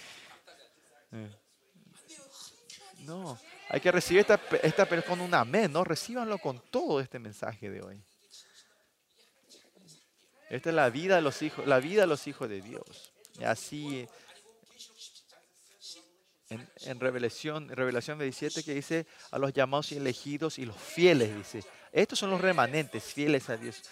Eh. 1.13 1.31
No, 3.01 3.39
hay 3.69 3.81
que 3.81 3.93
recibir 3.93 4.21
esta, 4.21 4.41
esta 4.63 5.03
con 5.03 5.21
un 5.21 5.33
amén, 5.33 5.73
¿no? 5.73 5.85
Recíbanlo 5.85 6.39
con 6.39 6.61
todo 6.71 7.01
este 7.01 7.19
mensaje 7.19 7.71
de 7.71 7.83
hoy. 7.83 8.03
Esta 10.49 10.71
es 10.71 10.75
la 10.75 10.91
vida 10.91 11.17
de 11.17 11.23
los 11.23 11.41
hijos, 11.43 11.67
la 11.67 11.81
vida 11.81 12.03
de 12.03 12.07
los 12.07 12.27
hijos 12.27 12.49
de 12.49 12.61
Dios. 12.61 13.13
Y 13.39 13.45
así 13.45 14.09
en, 16.49 16.69
en 16.83 17.01
Revelación, 17.01 17.69
Revelación 17.69 18.19
27 18.19 18.63
que 18.63 18.75
dice 18.75 19.07
a 19.31 19.39
los 19.39 19.53
llamados 19.53 19.91
y 19.93 19.97
elegidos 19.97 20.59
y 20.59 20.67
los 20.67 20.77
fieles, 20.77 21.37
dice. 21.37 21.65
Estos 21.97 22.19
son 22.19 22.31
los 22.31 22.41
remanentes, 22.43 23.03
fieles 23.05 23.49
a 23.49 23.57
Dios. 23.57 23.83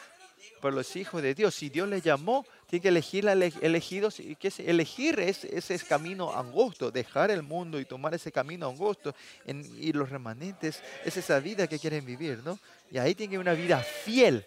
Pero 0.60 0.76
los 0.76 0.94
hijos 0.96 1.22
de 1.22 1.34
Dios, 1.34 1.54
si 1.54 1.70
Dios 1.70 1.88
les 1.88 2.02
llamó, 2.02 2.44
tiene 2.68 2.82
que 2.82 2.88
elegir 2.88 3.26
elegidos. 3.26 4.20
¿Y 4.20 4.36
qué 4.36 4.48
es? 4.48 4.60
Elegir 4.60 5.18
es, 5.20 5.44
ese 5.44 5.74
es 5.74 5.84
camino 5.84 6.34
angosto, 6.34 6.90
dejar 6.90 7.30
el 7.30 7.42
mundo 7.42 7.80
y 7.80 7.86
tomar 7.86 8.12
ese 8.14 8.30
camino 8.30 8.68
angosto. 8.68 9.14
En- 9.46 9.64
y 9.82 9.92
los 9.92 10.10
remanentes 10.10 10.82
es 11.04 11.16
esa 11.16 11.40
vida 11.40 11.66
que 11.66 11.78
quieren 11.78 12.04
vivir, 12.04 12.40
¿no? 12.44 12.58
Y 12.90 12.98
ahí 12.98 13.14
tiene 13.14 13.30
que 13.30 13.36
haber 13.36 13.48
una 13.48 13.60
vida 13.60 13.78
fiel, 13.80 14.44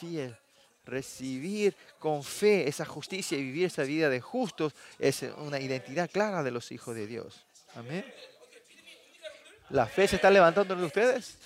fiel. 0.00 0.36
Recibir 0.84 1.76
con 2.00 2.24
fe 2.24 2.66
esa 2.68 2.84
justicia 2.84 3.38
y 3.38 3.42
vivir 3.42 3.66
esa 3.66 3.84
vida 3.84 4.08
de 4.08 4.20
justos 4.20 4.74
es 4.98 5.22
una 5.38 5.60
identidad 5.60 6.10
clara 6.10 6.42
de 6.42 6.50
los 6.50 6.72
hijos 6.72 6.96
de 6.96 7.06
Dios. 7.06 7.44
Amén. 7.76 8.04
¿La 9.70 9.86
fe 9.86 10.08
se 10.08 10.16
está 10.16 10.28
levantando 10.28 10.74
en 10.74 10.82
ustedes? 10.82 11.38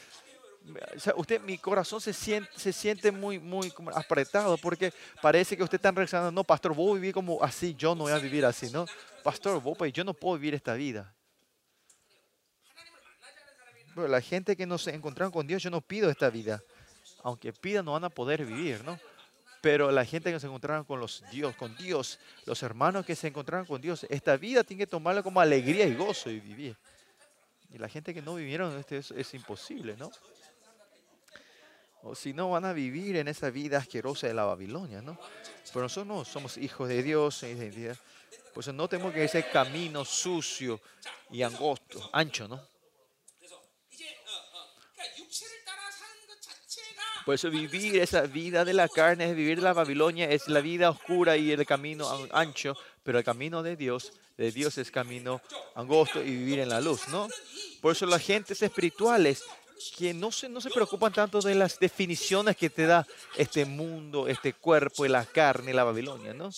O 0.97 1.01
sea, 1.01 1.15
usted, 1.17 1.41
mi 1.43 1.59
corazón 1.59 2.01
se 2.01 2.13
siente, 2.13 2.51
se 2.57 2.73
siente 2.73 3.13
muy, 3.13 3.39
muy 3.39 3.71
como 3.71 3.91
apretado 3.91 4.57
porque 4.59 4.93
parece 5.23 5.57
que 5.57 5.63
usted 5.63 5.77
está 5.77 5.93
reaccionando, 5.93 6.33
no, 6.33 6.43
pastor, 6.43 6.75
voy 6.75 6.93
a 6.93 6.95
vivir 6.95 7.15
como 7.15 7.43
así, 7.43 7.75
yo 7.75 7.95
no 7.95 8.05
voy 8.05 8.13
a 8.13 8.19
vivir 8.19 8.45
así, 8.45 8.71
¿no? 8.71 8.85
Pastor, 9.23 9.63
vos, 9.63 9.79
pues, 9.79 9.93
yo 9.93 10.03
no 10.03 10.13
puedo 10.13 10.37
vivir 10.37 10.55
esta 10.55 10.75
vida. 10.75 11.15
Pero 13.95 14.09
la 14.09 14.21
gente 14.21 14.57
que 14.57 14.67
no 14.67 14.77
se 14.77 14.93
encontraron 14.95 15.33
con 15.33 15.47
Dios, 15.47 15.63
yo 15.63 15.71
no 15.71 15.81
pido 15.81 16.11
esta 16.11 16.31
vida. 16.31 16.61
Aunque 17.23 17.53
pidan, 17.53 17.85
no 17.85 17.93
van 17.93 18.05
a 18.05 18.11
poder 18.11 18.45
vivir, 18.45 18.85
¿no? 18.85 18.99
Pero 19.63 19.91
la 19.91 20.05
gente 20.05 20.33
que 20.33 20.39
se 20.39 20.47
encontraron 20.47 20.85
con 20.85 21.01
los 21.01 21.25
Dios, 21.31 21.55
con 21.57 21.77
Dios, 21.77 22.19
los 22.45 22.63
hermanos 22.63 23.07
que 23.07 23.17
se 23.17 23.29
encontraron 23.29 23.67
con 23.67 23.81
Dios, 23.81 24.05
esta 24.11 24.37
vida 24.37 24.65
tiene 24.65 24.83
que 24.83 24.87
tomarla 24.87 25.23
como 25.23 25.41
alegría 25.41 25.87
y 25.87 25.95
gozo 25.95 26.31
y 26.31 26.41
vivir. 26.41 26.77
Y 27.71 27.79
la 27.79 27.89
gente 27.89 28.13
que 28.13 28.21
no 28.21 28.35
vivieron 28.35 28.77
este 28.79 28.99
es, 28.99 29.11
es 29.13 29.35
imposible, 29.35 29.97
¿no? 29.97 30.11
O 32.09 32.15
si 32.15 32.33
no, 32.33 32.51
van 32.51 32.65
a 32.65 32.73
vivir 32.73 33.17
en 33.17 33.27
esa 33.27 33.51
vida 33.51 33.79
asquerosa 33.79 34.29
de 34.29 34.35
la 34.35 34.45
Babilonia, 34.45 35.03
¿no? 35.03 35.19
Pero 35.73 35.83
nosotros 35.83 36.07
no 36.07 36.25
somos 36.25 36.57
hijos 36.57 36.89
de 36.89 37.03
Dios. 37.03 37.45
Por 38.55 38.63
eso 38.63 38.73
no 38.73 38.89
tenemos 38.89 39.13
que 39.13 39.25
ese 39.25 39.49
camino 39.51 40.05
sucio 40.05 40.81
y 41.31 41.43
angosto, 41.43 42.09
ancho, 42.13 42.47
¿no? 42.47 42.63
Por 47.25 47.35
eso 47.35 47.51
vivir 47.51 47.97
esa 48.01 48.23
vida 48.23 48.65
de 48.65 48.73
la 48.73 48.89
carne, 48.89 49.31
es 49.31 49.35
vivir 49.37 49.61
la 49.61 49.73
Babilonia, 49.73 50.31
es 50.31 50.47
la 50.47 50.61
vida 50.61 50.91
oscura 50.91 51.37
y 51.37 51.51
el 51.51 51.67
camino 51.67 52.09
an- 52.09 52.29
ancho, 52.31 52.77
pero 53.03 53.19
el 53.19 53.25
camino 53.25 53.65
de 53.65 53.75
Dios, 53.75 54.13
de 54.37 54.53
Dios 54.53 54.79
es 54.79 54.93
camino 54.93 55.43
angosto 55.75 56.23
y 56.23 56.31
vivir 56.31 56.61
en 56.61 56.69
la 56.69 56.81
luz, 56.81 57.09
¿no? 57.09 57.27
Por 57.81 57.93
eso 57.93 58.07
las 58.07 58.23
gentes 58.23 58.63
espirituales 58.63 59.43
que 59.97 60.15
no 60.15 60.33
se, 60.33 60.49
no 60.49 60.61
se 60.61 60.71
preocupan 60.71 61.13
tanto 61.13 61.41
de 61.41 61.55
las 61.55 61.79
definiciones 61.79 62.57
que 62.57 62.71
te 62.71 62.87
da 62.87 63.07
este 63.37 63.65
mundo, 63.65 64.29
este 64.29 64.53
cuerpo 64.53 65.07
la 65.07 65.25
carne 65.25 65.75
la 65.75 65.85
Babilonia, 65.85 66.33
¿no? 66.33 66.51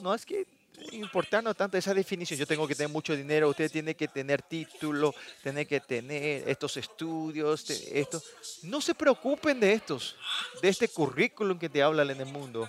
No 0.00 0.14
es 0.14 0.24
que 0.24 0.46
importando 0.92 1.54
tanto 1.54 1.76
esa 1.76 1.94
definición. 1.94 2.38
Yo 2.38 2.46
tengo 2.46 2.66
que 2.66 2.74
tener 2.74 2.90
mucho 2.90 3.16
dinero, 3.16 3.48
usted 3.48 3.70
tiene 3.70 3.94
que 3.94 4.08
tener 4.08 4.42
título, 4.42 5.14
tiene 5.42 5.66
que 5.66 5.80
tener 5.80 6.48
estos 6.48 6.76
estudios, 6.76 7.68
esto. 7.70 8.22
No 8.62 8.80
se 8.80 8.94
preocupen 8.94 9.60
de 9.60 9.72
estos, 9.72 10.16
de 10.62 10.68
este 10.68 10.88
currículum 10.88 11.58
que 11.58 11.68
te 11.68 11.82
hablan 11.82 12.10
en 12.10 12.20
el 12.20 12.26
mundo. 12.26 12.68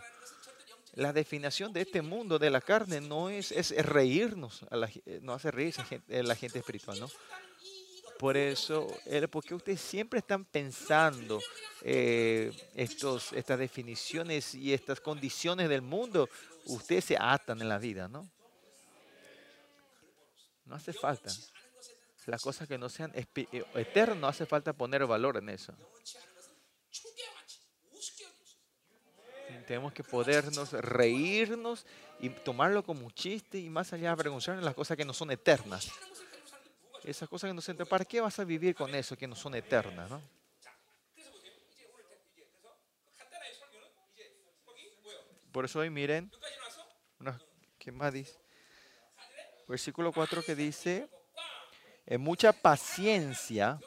La 0.95 1.13
definición 1.13 1.71
de 1.71 1.81
este 1.81 2.01
mundo 2.01 2.37
de 2.37 2.49
la 2.49 2.59
carne 2.59 2.99
no 2.99 3.29
es, 3.29 3.51
es 3.51 3.71
reírnos, 3.85 4.61
a 4.69 4.75
la 4.75 4.89
no 5.21 5.33
hace 5.33 5.49
reír 5.49 5.73
la 6.09 6.35
gente 6.35 6.59
espiritual, 6.59 6.99
¿no? 6.99 7.09
Por 8.21 8.37
eso, 8.37 8.85
porque 9.31 9.55
ustedes 9.55 9.81
siempre 9.81 10.19
están 10.19 10.45
pensando 10.45 11.41
eh, 11.81 12.51
estos, 12.75 13.33
estas 13.33 13.57
definiciones 13.57 14.53
y 14.53 14.75
estas 14.75 15.01
condiciones 15.01 15.67
del 15.67 15.81
mundo, 15.81 16.29
ustedes 16.65 17.05
se 17.05 17.17
atan 17.19 17.59
en 17.61 17.67
la 17.67 17.79
vida, 17.79 18.07
¿no? 18.07 18.29
No 20.65 20.75
hace 20.75 20.93
falta. 20.93 21.31
Las 22.27 22.43
cosas 22.43 22.67
que 22.67 22.77
no 22.77 22.89
sean 22.89 23.11
eh, 23.15 23.25
eternas, 23.73 24.17
no 24.19 24.27
hace 24.27 24.45
falta 24.45 24.71
poner 24.71 25.03
valor 25.07 25.37
en 25.37 25.49
eso. 25.49 25.73
Tenemos 29.65 29.93
que 29.93 30.03
podernos 30.03 30.73
reírnos 30.73 31.87
y 32.19 32.29
tomarlo 32.29 32.83
como 32.83 33.03
un 33.03 33.13
chiste 33.13 33.57
y 33.57 33.67
más 33.71 33.93
allá 33.93 34.11
avergonzarnos 34.11 34.63
las 34.63 34.75
cosas 34.75 34.95
que 34.95 35.05
no 35.05 35.13
son 35.13 35.31
eternas. 35.31 35.91
Esas 37.03 37.27
cosas 37.27 37.49
que 37.49 37.53
no 37.53 37.61
eternas, 37.61 37.85
¿para 37.85 38.05
qué 38.05 38.21
vas 38.21 38.37
a 38.39 38.43
vivir 38.43 38.75
con 38.75 38.93
eso 38.93 39.17
que 39.17 39.27
no 39.27 39.35
son 39.35 39.55
eternas? 39.55 40.09
¿no? 40.09 40.21
Por 45.51 45.65
eso 45.65 45.79
hoy 45.79 45.89
miren, 45.89 46.31
¿qué 47.77 47.91
más 47.91 48.13
dice? 48.13 48.37
Versículo 49.67 50.13
4 50.13 50.43
que 50.43 50.55
dice, 50.55 51.09
en 52.05 52.21
mucha 52.21 52.53
paciencia, 52.53 53.79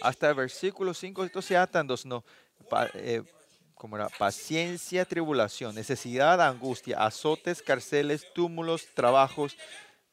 hasta 0.00 0.30
el 0.30 0.34
versículo 0.34 0.94
5, 0.94 1.24
esto 1.24 1.42
se 1.42 1.56
atan 1.56 1.86
dos, 1.86 2.06
no, 2.06 2.24
eh, 2.94 3.22
como 3.74 3.96
era, 3.96 4.08
paciencia, 4.08 5.04
tribulación, 5.04 5.74
necesidad, 5.74 6.40
angustia, 6.40 7.04
azotes, 7.04 7.62
cárceles, 7.62 8.26
túmulos, 8.32 8.86
trabajos, 8.94 9.56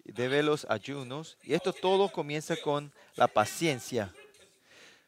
velos, 0.05 0.65
ayunos. 0.69 1.37
Y 1.43 1.53
esto 1.53 1.73
todo 1.73 2.09
comienza 2.09 2.55
con 2.57 2.91
la 3.15 3.27
paciencia. 3.27 4.13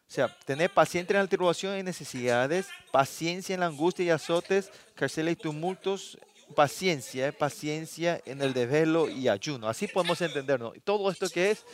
O 0.08 0.12
sea, 0.12 0.36
tener 0.46 0.74
paciencia 0.74 1.16
en 1.16 1.24
la 1.24 1.28
tribulación 1.28 1.78
y 1.78 1.84
necesidades, 1.84 2.68
paciencia 2.92 3.54
en 3.54 3.60
la 3.60 3.66
angustia 3.66 4.06
y 4.06 4.10
azotes, 4.10 4.72
cárceles 4.96 5.34
y 5.34 5.36
tumultos, 5.36 6.18
paciencia, 6.56 7.32
paciencia 7.38 8.22
en 8.26 8.42
el 8.42 8.54
desvelo 8.54 9.10
y 9.10 9.28
ayuno. 9.28 9.68
Así 9.68 9.88
podemos 9.88 10.22
entenderlo. 10.22 10.74
Todo 10.86 11.12
esto 11.12 11.30
que 11.30 11.52
es, 11.52 11.66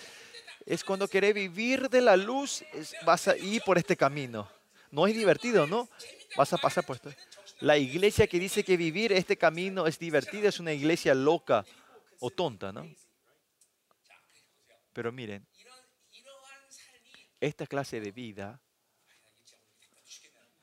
es 0.65 0.83
cuando 0.83 1.07
querés 1.07 1.35
vivir 1.35 1.89
de 1.89 2.01
la 2.01 2.17
luz, 2.17 2.63
vas 3.05 3.27
a 3.27 3.37
ir 3.37 3.61
por 3.63 3.77
este 3.77 3.95
camino. 3.95 4.49
No 4.89 5.05
es 5.05 5.15
divertido, 5.15 5.67
¿no? 5.67 5.87
Vas 6.35 6.53
a 6.53 6.57
pasar 6.57 6.85
por 6.85 6.95
esto. 6.95 7.11
La 7.59 7.77
iglesia 7.77 8.25
que 8.27 8.39
dice 8.39 8.63
que 8.63 8.77
vivir 8.77 9.11
este 9.11 9.37
camino 9.37 9.85
es 9.85 9.99
divertido 9.99 10.49
es 10.49 10.59
una 10.59 10.73
iglesia 10.73 11.13
loca 11.13 11.65
o 12.19 12.31
tonta, 12.31 12.71
¿no? 12.71 12.87
Pero 14.93 15.11
miren, 15.11 15.45
esta 17.39 17.67
clase 17.67 17.99
de 17.99 18.11
vida 18.11 18.61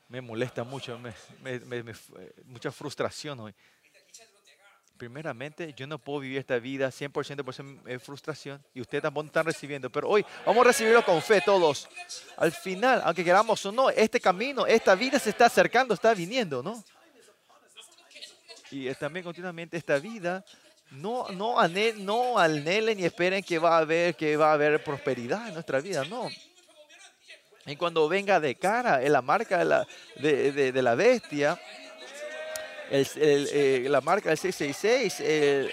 me 0.08 0.20
molesta 0.20 0.64
mucho, 0.64 0.98
mucha 2.44 2.72
frustración 2.72 3.40
hoy. 3.40 3.54
Primeramente, 4.96 5.72
yo 5.72 5.86
no 5.86 5.98
puedo 5.98 6.20
vivir 6.20 6.38
esta 6.38 6.58
vida 6.58 6.88
100% 6.88 7.42
por 7.42 7.54
ser 7.54 8.00
frustración 8.00 8.62
y 8.74 8.80
ustedes 8.82 9.02
tampoco 9.02 9.26
están 9.26 9.46
recibiendo. 9.46 9.90
Pero 9.90 10.08
hoy 10.08 10.24
vamos 10.44 10.60
a 10.60 10.68
recibirlo 10.68 11.04
con 11.04 11.22
fe 11.22 11.40
todos. 11.40 11.88
Al 12.36 12.52
final, 12.52 13.00
aunque 13.04 13.24
queramos 13.24 13.64
o 13.64 13.72
no, 13.72 13.88
este 13.88 14.20
camino, 14.20 14.66
esta 14.66 14.94
vida 14.94 15.18
se 15.18 15.30
está 15.30 15.46
acercando, 15.46 15.94
está 15.94 16.12
viniendo, 16.12 16.62
¿no? 16.62 16.84
Y 18.70 18.92
también 18.94 19.24
continuamente 19.24 19.76
esta 19.76 19.98
vida 19.98 20.44
no, 20.90 21.28
no, 21.28 21.56
no 21.98 22.38
anhelen 22.38 22.98
y 22.98 23.04
esperen 23.04 23.42
que 23.42 23.58
va 23.58 23.76
a 23.76 23.78
haber, 23.78 24.16
que 24.16 24.36
va 24.36 24.50
a 24.50 24.54
haber 24.54 24.82
prosperidad 24.82 25.48
en 25.48 25.54
nuestra 25.54 25.80
vida, 25.80 26.04
no. 26.04 26.28
Y 27.66 27.76
cuando 27.76 28.08
venga 28.08 28.40
de 28.40 28.56
cara 28.56 29.02
en 29.02 29.12
la 29.12 29.22
marca 29.22 29.58
de 29.58 29.64
la, 29.64 29.86
de, 30.16 30.72
de, 30.72 30.82
la 30.82 30.94
bestia, 30.96 31.60
el, 32.90 33.06
eh, 33.16 33.86
la 33.88 34.00
marca 34.00 34.30
del 34.30 34.38
666, 34.38 35.72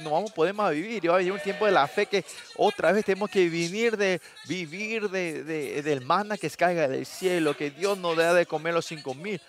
no 0.00 0.10
vamos, 0.10 0.32
podemos 0.32 0.70
vivir. 0.72 1.02
Y 1.04 1.08
va 1.08 1.14
a 1.14 1.18
venir 1.18 1.32
un 1.32 1.40
tiempo 1.40 1.64
de 1.64 1.72
la 1.72 1.86
fe 1.88 2.06
que 2.06 2.24
otra 2.56 2.92
vez 2.92 3.04
tenemos 3.04 3.30
que 3.30 3.48
vivir 3.48 3.96
de 3.96 4.20
vivir 4.46 5.08
de, 5.08 5.44
de, 5.44 5.82
del 5.82 6.02
mana 6.04 6.36
que 6.36 6.50
caiga 6.50 6.88
del 6.88 7.06
cielo, 7.06 7.56
que 7.56 7.70
Dios 7.70 7.96
nos 7.96 8.16
da 8.16 8.34
de 8.34 8.44
comer 8.44 8.74
los 8.74 8.84
cinco 8.84 9.14
mil. 9.14 9.40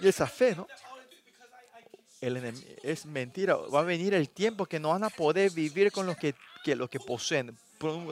Y 0.00 0.08
esa 0.08 0.26
fe, 0.26 0.54
¿no? 0.54 0.68
Es 2.20 3.06
mentira. 3.06 3.54
Va 3.56 3.80
a 3.80 3.84
venir 3.84 4.14
el 4.14 4.28
tiempo 4.30 4.66
que 4.66 4.80
no 4.80 4.90
van 4.90 5.04
a 5.04 5.10
poder 5.10 5.50
vivir 5.50 5.92
con 5.92 6.06
lo 6.06 6.14
que, 6.16 6.34
que, 6.64 6.88
que 6.88 7.00
poseen 7.00 7.56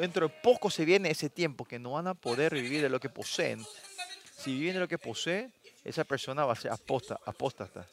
dentro 0.00 0.28
de 0.28 0.34
poco 0.42 0.70
se 0.70 0.84
viene 0.84 1.10
ese 1.10 1.28
tiempo 1.28 1.64
que 1.64 1.78
no 1.78 1.92
van 1.92 2.06
a 2.06 2.14
poder 2.14 2.54
vivir 2.54 2.82
de 2.82 2.88
lo 2.88 3.00
que 3.00 3.08
poseen. 3.08 3.64
Si 4.36 4.54
viven 4.54 4.74
de 4.74 4.80
lo 4.80 4.88
que 4.88 4.98
poseen, 4.98 5.52
esa 5.84 6.04
persona 6.04 6.44
va 6.44 6.52
a 6.52 6.56
ser 6.56 6.70
aposta, 6.70 7.18
apóstata. 7.24 7.86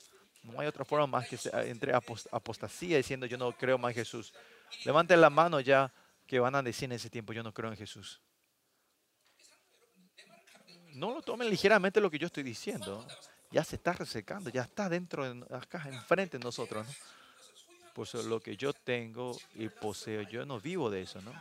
No 0.43 0.59
hay 0.59 0.67
otra 0.67 0.85
forma 0.85 1.07
más 1.07 1.27
que 1.27 1.37
entre 1.69 1.93
apostasía 1.93 2.97
diciendo 2.97 3.25
yo 3.25 3.37
no 3.37 3.51
creo 3.53 3.77
más 3.77 3.91
en 3.91 3.95
Jesús. 3.95 4.33
Levanten 4.85 5.21
la 5.21 5.29
mano 5.29 5.59
ya 5.59 5.91
que 6.27 6.39
van 6.39 6.55
a 6.55 6.61
decir 6.61 6.85
en 6.85 6.93
ese 6.93 7.09
tiempo 7.09 7.33
yo 7.33 7.43
no 7.43 7.53
creo 7.53 7.71
en 7.71 7.77
Jesús. 7.77 8.21
No 10.93 11.11
lo 11.11 11.21
tomen 11.21 11.49
ligeramente 11.49 11.99
lo 11.99 12.11
que 12.11 12.19
yo 12.19 12.27
estoy 12.27 12.43
diciendo. 12.43 13.07
Ya 13.53 13.63
se 13.63 13.75
está 13.75 13.93
resecando, 13.93 14.49
ya 14.49 14.63
está 14.63 14.89
dentro 14.89 15.31
de 15.31 15.55
acá, 15.55 15.83
enfrente 15.87 16.39
de 16.39 16.43
nosotros. 16.43 16.87
¿no? 16.87 16.93
Pues 17.93 18.15
lo 18.15 18.39
que 18.39 18.57
yo 18.57 18.73
tengo 18.73 19.37
y 19.53 19.69
poseo, 19.69 20.23
yo 20.23 20.43
no 20.43 20.59
vivo 20.59 20.89
de 20.89 21.03
eso, 21.03 21.21
¿no? 21.21 21.31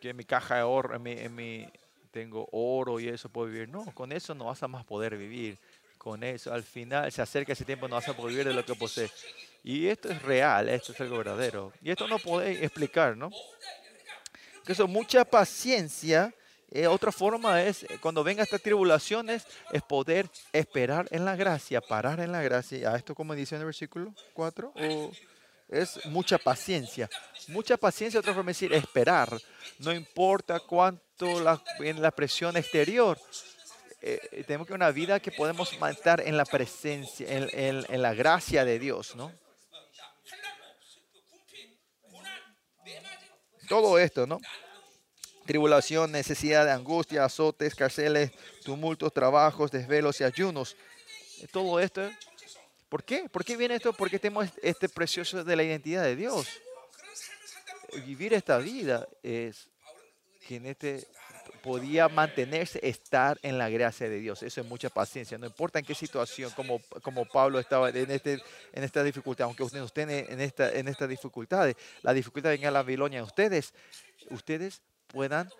Que 0.00 0.10
en 0.10 0.16
mi 0.16 0.24
caja 0.24 0.56
de 0.56 0.62
oro, 0.62 0.94
en 0.94 1.34
mi, 1.34 1.68
tengo 2.10 2.48
oro 2.52 2.98
y 2.98 3.08
eso 3.08 3.28
puedo 3.28 3.48
vivir. 3.48 3.68
No, 3.68 3.84
con 3.92 4.10
eso 4.10 4.34
no 4.34 4.46
vas 4.46 4.62
a 4.62 4.68
más 4.68 4.86
poder 4.86 5.18
vivir. 5.18 5.58
Con 5.98 6.24
eso, 6.24 6.54
al 6.54 6.62
final 6.62 7.12
se 7.12 7.20
acerca 7.20 7.52
ese 7.52 7.66
tiempo, 7.66 7.86
no 7.86 7.96
vas 7.96 8.08
a 8.08 8.16
poder 8.16 8.30
vivir 8.30 8.48
de 8.48 8.54
lo 8.54 8.64
que 8.64 8.74
posees. 8.74 9.12
Y 9.62 9.88
esto 9.88 10.08
es 10.08 10.22
real, 10.22 10.70
esto 10.70 10.92
es 10.92 11.00
algo 11.02 11.18
verdadero. 11.18 11.74
Y 11.82 11.90
esto 11.90 12.08
no 12.08 12.18
puede 12.18 12.64
explicar, 12.64 13.14
¿no? 13.14 13.30
Que 14.64 14.72
eso, 14.72 14.88
mucha 14.88 15.24
paciencia 15.24 16.32
eh, 16.70 16.86
otra 16.86 17.12
forma 17.12 17.62
es, 17.62 17.84
eh, 17.84 17.98
cuando 18.00 18.24
vengan 18.24 18.42
estas 18.42 18.60
tribulaciones, 18.60 19.46
es 19.72 19.82
poder 19.82 20.28
esperar 20.52 21.06
en 21.10 21.24
la 21.24 21.36
gracia, 21.36 21.80
parar 21.80 22.20
en 22.20 22.32
la 22.32 22.42
gracia. 22.42 22.90
A 22.90 22.96
esto 22.96 23.14
como 23.14 23.34
dice 23.34 23.54
en 23.54 23.60
el 23.60 23.66
versículo 23.66 24.12
4, 24.34 24.72
es 25.68 26.04
mucha 26.06 26.38
paciencia. 26.38 27.08
Mucha 27.48 27.76
paciencia, 27.76 28.18
otra 28.18 28.34
forma 28.34 28.48
de 28.48 28.54
decir, 28.54 28.72
esperar. 28.72 29.40
No 29.78 29.92
importa 29.92 30.58
cuánto 30.60 31.40
la, 31.40 31.62
en 31.78 32.02
la 32.02 32.10
presión 32.10 32.56
exterior. 32.56 33.18
Eh, 34.00 34.44
tenemos 34.46 34.66
que 34.66 34.74
una 34.74 34.90
vida 34.90 35.20
que 35.20 35.30
podemos 35.30 35.78
matar 35.78 36.20
en 36.20 36.36
la 36.36 36.44
presencia, 36.44 37.26
en, 37.28 37.84
en 37.88 38.02
la 38.02 38.12
gracia 38.12 38.64
de 38.64 38.78
Dios, 38.78 39.14
¿no? 39.14 39.32
Todo 43.68 43.98
esto, 43.98 44.26
¿no? 44.26 44.38
Tribulación, 45.46 46.12
necesidad 46.12 46.64
de 46.64 46.72
angustia, 46.72 47.24
azotes, 47.24 47.74
cárceles, 47.74 48.32
tumultos, 48.64 49.12
trabajos, 49.12 49.70
desvelos 49.70 50.20
y 50.20 50.24
ayunos. 50.24 50.76
Todo 51.52 51.80
esto. 51.80 52.10
¿Por 52.88 53.02
qué? 53.04 53.28
¿Por 53.30 53.44
qué 53.44 53.56
viene 53.56 53.76
esto? 53.76 53.92
Porque 53.92 54.18
tenemos 54.18 54.48
este 54.62 54.88
precioso 54.88 55.42
de 55.42 55.56
la 55.56 55.62
identidad 55.62 56.02
de 56.02 56.16
Dios. 56.16 56.46
Vivir 58.04 58.34
esta 58.34 58.58
vida 58.58 59.08
es 59.22 59.68
que 60.46 60.56
en 60.56 60.66
este 60.66 61.06
podía 61.66 62.08
mantenerse, 62.08 62.78
estar 62.80 63.40
en 63.42 63.58
la 63.58 63.68
gracia 63.68 64.08
de 64.08 64.20
Dios. 64.20 64.40
Eso 64.44 64.60
es 64.60 64.66
mucha 64.68 64.88
paciencia. 64.88 65.36
No 65.36 65.46
importa 65.46 65.80
en 65.80 65.84
qué 65.84 65.96
situación, 65.96 66.52
como, 66.52 66.80
como 67.02 67.24
Pablo 67.24 67.58
estaba 67.58 67.88
en, 67.88 68.08
este, 68.08 68.40
en 68.72 68.84
esta 68.84 69.02
dificultad, 69.02 69.46
aunque 69.46 69.64
ustedes 69.64 69.86
estén 69.86 70.10
en 70.10 70.40
esta, 70.40 70.70
en 70.72 70.86
esta 70.86 71.08
dificultad, 71.08 71.72
la 72.02 72.12
dificultad 72.12 72.50
venga 72.50 72.68
a 72.68 72.70
la 72.70 72.82
Babilonia, 72.82 73.24
ustedes, 73.24 73.74
ustedes 74.30 74.80
puedan, 75.06 75.50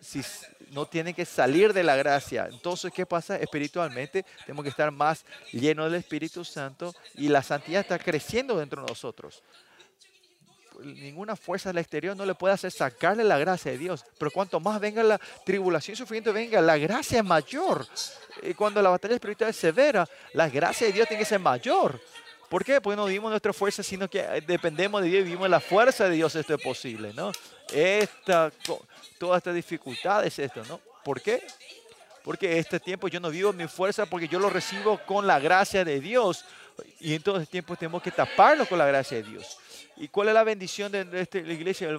si 0.00 0.22
no 0.70 0.86
tienen 0.86 1.14
que 1.14 1.24
salir 1.24 1.72
de 1.72 1.82
la 1.82 1.96
gracia. 1.96 2.48
Entonces, 2.50 2.92
¿qué 2.92 3.06
pasa? 3.06 3.36
Espiritualmente 3.36 4.24
tenemos 4.44 4.64
que 4.64 4.70
estar 4.70 4.90
más 4.90 5.24
llenos 5.52 5.90
del 5.90 6.00
Espíritu 6.00 6.44
Santo 6.44 6.94
y 7.14 7.28
la 7.28 7.42
santidad 7.42 7.80
está 7.80 7.98
creciendo 7.98 8.58
dentro 8.58 8.82
de 8.82 8.88
nosotros. 8.88 9.42
Ninguna 10.82 11.36
fuerza 11.36 11.68
del 11.68 11.78
exterior 11.78 12.16
no 12.16 12.26
le 12.26 12.34
puede 12.34 12.54
hacer 12.54 12.72
sacarle 12.72 13.22
la 13.22 13.38
gracia 13.38 13.70
de 13.70 13.78
Dios. 13.78 14.04
Pero 14.18 14.32
cuanto 14.32 14.58
más 14.58 14.80
venga 14.80 15.04
la 15.04 15.20
tribulación 15.44 15.96
sufriente, 15.96 16.32
venga, 16.32 16.60
la 16.60 16.76
gracia 16.76 17.18
es 17.18 17.24
mayor. 17.24 17.86
Y 18.42 18.54
cuando 18.54 18.82
la 18.82 18.90
batalla 18.90 19.14
espiritual 19.14 19.50
es 19.50 19.56
severa, 19.56 20.06
la 20.32 20.48
gracia 20.48 20.88
de 20.88 20.92
Dios 20.92 21.06
tiene 21.06 21.22
que 21.22 21.28
ser 21.28 21.38
mayor. 21.38 22.00
¿Por 22.54 22.64
qué? 22.64 22.80
Porque 22.80 22.94
no 22.94 23.06
vivimos 23.06 23.30
nuestra 23.30 23.52
fuerza, 23.52 23.82
sino 23.82 24.08
que 24.08 24.22
dependemos 24.46 25.02
de 25.02 25.08
Dios 25.08 25.22
y 25.22 25.24
vivimos 25.24 25.50
la 25.50 25.58
fuerza 25.58 26.08
de 26.08 26.14
Dios. 26.14 26.36
Esto 26.36 26.54
es 26.54 26.62
posible, 26.62 27.12
¿no? 27.12 27.32
Esta, 27.72 28.52
todas 29.18 29.38
estas 29.38 29.56
dificultades, 29.56 30.38
esto, 30.38 30.62
¿no? 30.68 30.80
¿Por 31.02 31.20
qué? 31.20 31.44
Porque 32.22 32.56
este 32.60 32.78
tiempo 32.78 33.08
yo 33.08 33.18
no 33.18 33.30
vivo 33.30 33.52
mi 33.52 33.66
fuerza 33.66 34.06
porque 34.06 34.28
yo 34.28 34.38
lo 34.38 34.50
recibo 34.50 35.00
con 35.04 35.26
la 35.26 35.40
gracia 35.40 35.84
de 35.84 35.98
Dios. 35.98 36.44
Y 37.00 37.14
en 37.14 37.22
todo 37.24 37.38
este 37.38 37.50
tiempo 37.50 37.74
tenemos 37.74 38.00
que 38.00 38.12
taparlo 38.12 38.66
con 38.66 38.78
la 38.78 38.86
gracia 38.86 39.16
de 39.16 39.24
Dios. 39.24 39.58
¿Y 39.96 40.06
cuál 40.06 40.28
es 40.28 40.34
la 40.34 40.44
bendición 40.44 40.92
de, 40.92 41.08
este, 41.14 41.42
la 41.42 41.54
iglesia 41.54 41.88
del? 41.88 41.98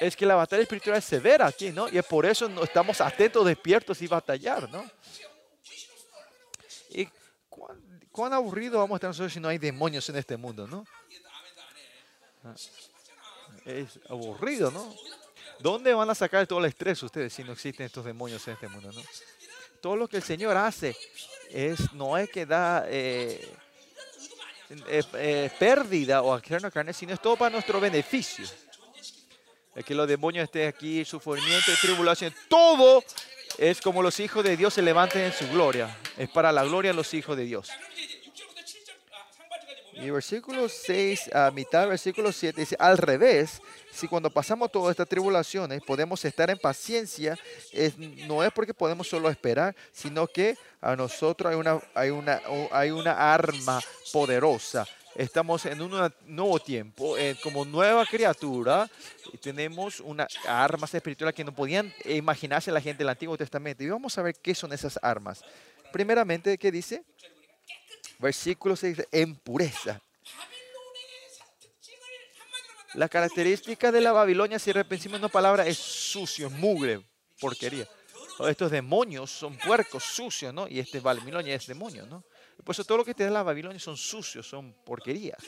Es 0.00 0.14
que 0.14 0.26
la 0.26 0.34
batalla 0.34 0.60
espiritual 0.60 0.98
es 0.98 1.04
severa 1.06 1.46
aquí, 1.46 1.72
¿no? 1.72 1.88
Y 1.88 1.96
es 1.96 2.04
por 2.04 2.26
eso 2.26 2.46
no 2.46 2.62
estamos 2.62 3.00
atentos, 3.00 3.46
despiertos 3.46 4.02
y 4.02 4.06
batallar, 4.06 4.68
¿no? 4.68 4.84
¿Y 8.16 8.18
cuán, 8.18 8.32
aburrido 8.32 8.78
vamos 8.78 8.92
a 8.92 8.96
estar 8.96 9.08
nosotros 9.08 9.30
si 9.34 9.40
no 9.40 9.48
hay 9.48 9.58
demonios 9.58 10.08
en 10.08 10.16
este 10.16 10.38
mundo, 10.38 10.66
no? 10.66 10.86
Ah, 12.44 12.54
es 13.66 13.98
aburrido, 14.08 14.70
¿no? 14.70 14.94
¿Dónde 15.58 15.92
van 15.92 16.08
a 16.08 16.14
sacar 16.14 16.46
todo 16.46 16.60
el 16.60 16.64
estrés 16.64 17.02
ustedes 17.02 17.34
si 17.34 17.44
no 17.44 17.52
existen 17.52 17.84
estos 17.84 18.06
demonios 18.06 18.48
en 18.48 18.54
este 18.54 18.68
mundo, 18.68 18.90
no? 18.90 19.02
Todo 19.82 19.96
lo 19.96 20.08
que 20.08 20.16
el 20.16 20.22
Señor 20.22 20.56
hace 20.56 20.96
es, 21.50 21.92
no 21.92 22.16
es 22.16 22.30
que 22.30 22.46
da, 22.46 22.86
eh, 22.88 23.54
eh, 24.88 25.02
eh, 25.12 25.50
pérdida 25.58 26.22
o 26.22 26.40
carne, 26.72 26.94
sino 26.94 27.12
es 27.12 27.20
todo 27.20 27.36
para 27.36 27.50
nuestro 27.50 27.80
beneficio. 27.80 28.46
Es 29.74 29.84
que 29.84 29.94
los 29.94 30.08
demonios 30.08 30.44
estén 30.44 30.68
aquí, 30.68 31.04
sufrimiento 31.04 31.70
y 31.70 31.76
tribulación, 31.82 32.34
todo 32.48 33.04
es 33.58 33.80
como 33.80 34.02
los 34.02 34.20
hijos 34.20 34.44
de 34.44 34.56
Dios 34.56 34.74
se 34.74 34.82
levanten 34.82 35.22
en 35.22 35.32
su 35.32 35.48
gloria. 35.48 35.96
Es 36.16 36.28
para 36.28 36.52
la 36.52 36.64
gloria 36.64 36.90
de 36.90 36.96
los 36.96 37.12
hijos 37.14 37.36
de 37.36 37.44
Dios. 37.44 37.70
Y 39.94 40.10
versículo 40.10 40.68
6, 40.68 41.34
a 41.34 41.50
mitad 41.50 41.88
versículo 41.88 42.30
7, 42.30 42.60
dice, 42.60 42.76
al 42.78 42.98
revés, 42.98 43.62
si 43.90 44.06
cuando 44.06 44.28
pasamos 44.28 44.70
todas 44.70 44.90
estas 44.90 45.08
tribulaciones 45.08 45.82
podemos 45.82 46.22
estar 46.26 46.50
en 46.50 46.58
paciencia, 46.58 47.38
es, 47.72 47.96
no 47.96 48.44
es 48.44 48.52
porque 48.52 48.74
podemos 48.74 49.08
solo 49.08 49.30
esperar, 49.30 49.74
sino 49.92 50.26
que 50.26 50.58
a 50.82 50.96
nosotros 50.96 51.50
hay 51.50 51.58
una, 51.58 51.80
hay 51.94 52.10
una, 52.10 52.42
hay 52.72 52.90
una 52.90 53.34
arma 53.34 53.80
poderosa. 54.12 54.86
Estamos 55.16 55.64
en 55.64 55.80
un 55.80 56.12
nuevo 56.26 56.60
tiempo, 56.60 57.16
eh, 57.16 57.38
como 57.42 57.64
nueva 57.64 58.04
criatura, 58.04 58.86
tenemos 59.40 60.00
una 60.00 60.28
armas 60.46 60.92
espirituales 60.94 61.34
que 61.34 61.42
no 61.42 61.54
podían 61.54 61.90
imaginarse 62.04 62.70
la 62.70 62.82
gente 62.82 62.98
del 62.98 63.08
Antiguo 63.08 63.34
Testamento. 63.38 63.82
Y 63.82 63.88
vamos 63.88 64.18
a 64.18 64.22
ver 64.22 64.34
qué 64.34 64.54
son 64.54 64.74
esas 64.74 64.98
armas. 65.00 65.42
Primeramente, 65.90 66.58
¿qué 66.58 66.70
dice? 66.70 67.02
Versículo 68.18 68.76
6, 68.76 69.06
en 69.10 69.36
pureza. 69.36 70.02
La 72.92 73.08
característica 73.08 73.90
de 73.90 74.02
la 74.02 74.12
Babilonia, 74.12 74.58
si 74.58 74.70
repensamos 74.70 75.18
una 75.18 75.28
palabra, 75.28 75.66
es 75.66 75.78
sucio, 75.78 76.50
mugre, 76.50 77.00
porquería. 77.40 77.88
Estos 78.40 78.70
demonios 78.70 79.30
son 79.30 79.56
puercos, 79.56 80.04
sucios, 80.04 80.52
¿no? 80.52 80.68
Y 80.68 80.78
este 80.78 81.00
Babilonia 81.00 81.54
es 81.54 81.66
demonio, 81.66 82.04
¿no? 82.04 82.22
Por 82.64 82.74
eso 82.74 82.84
todo 82.84 82.98
lo 82.98 83.04
que 83.04 83.14
te 83.14 83.24
da 83.24 83.30
la 83.30 83.42
Babilonia 83.42 83.78
son 83.78 83.96
sucios, 83.96 84.48
son 84.48 84.72
porquerías. 84.84 85.38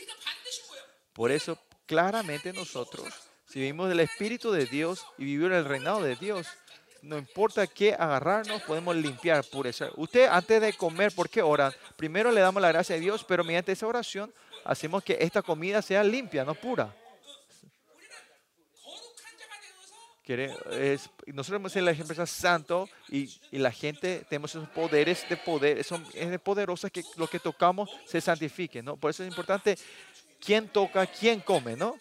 Por 1.13 1.31
eso, 1.31 1.59
claramente 1.87 2.53
nosotros, 2.53 3.13
si 3.47 3.61
vivimos 3.61 3.89
del 3.89 4.01
Espíritu 4.01 4.53
de 4.53 4.67
Dios 4.67 5.05
y 5.17 5.25
vivimos 5.25 5.53
en 5.53 5.59
el 5.59 5.65
reinado 5.65 6.03
de 6.03 6.17
Dios, 6.17 6.47
no 7.03 7.17
importa 7.17 7.67
qué 7.67 7.95
agarrarnos, 7.95 8.63
podemos 8.63 8.95
limpiar, 8.97 9.45
pureza. 9.45 9.89
Usted 9.97 10.29
antes 10.29 10.61
de 10.61 10.73
comer, 10.73 11.13
¿por 11.15 11.29
qué 11.29 11.43
oran? 11.43 11.73
Primero 11.97 12.31
le 12.31 12.41
damos 12.41 12.61
la 12.61 12.69
gracia 12.69 12.97
a 12.97 12.99
Dios, 12.99 13.25
pero 13.25 13.45
mediante 13.45 13.73
esa 13.73 13.87
oración 13.87 14.33
hacemos 14.65 15.03
que 15.03 15.17
esta 15.21 15.43
comida 15.43 15.81
sea 15.83 16.03
limpia, 16.03 16.45
no 16.45 16.55
pura. 16.55 16.95
Es, 20.29 21.09
nosotros 21.27 21.59
hemos 21.59 21.77
en 21.77 21.87
la 21.87 21.93
empresa 21.93 22.27
santo 22.27 22.89
y, 23.09 23.31
y, 23.51 23.59
la 23.59 23.73
gente 23.73 24.27
tenemos 24.29 24.51
esos 24.51 24.69
poderes 24.69 25.27
de 25.27 25.39
poder, 25.39 25.83
son 25.85 26.05
es 26.13 26.39
poderosas 26.41 26.91
que 26.91 27.03
lo 27.17 27.27
que 27.29 27.39
tocamos 27.39 27.89
se 28.05 28.21
santifique, 28.21 28.83
¿no? 28.83 28.99
Por 28.99 29.11
eso 29.11 29.23
es 29.23 29.29
importante 29.31 29.79
quién 30.39 30.69
toca, 30.69 31.07
quién 31.07 31.41
come, 31.41 31.77
¿no? 31.77 31.97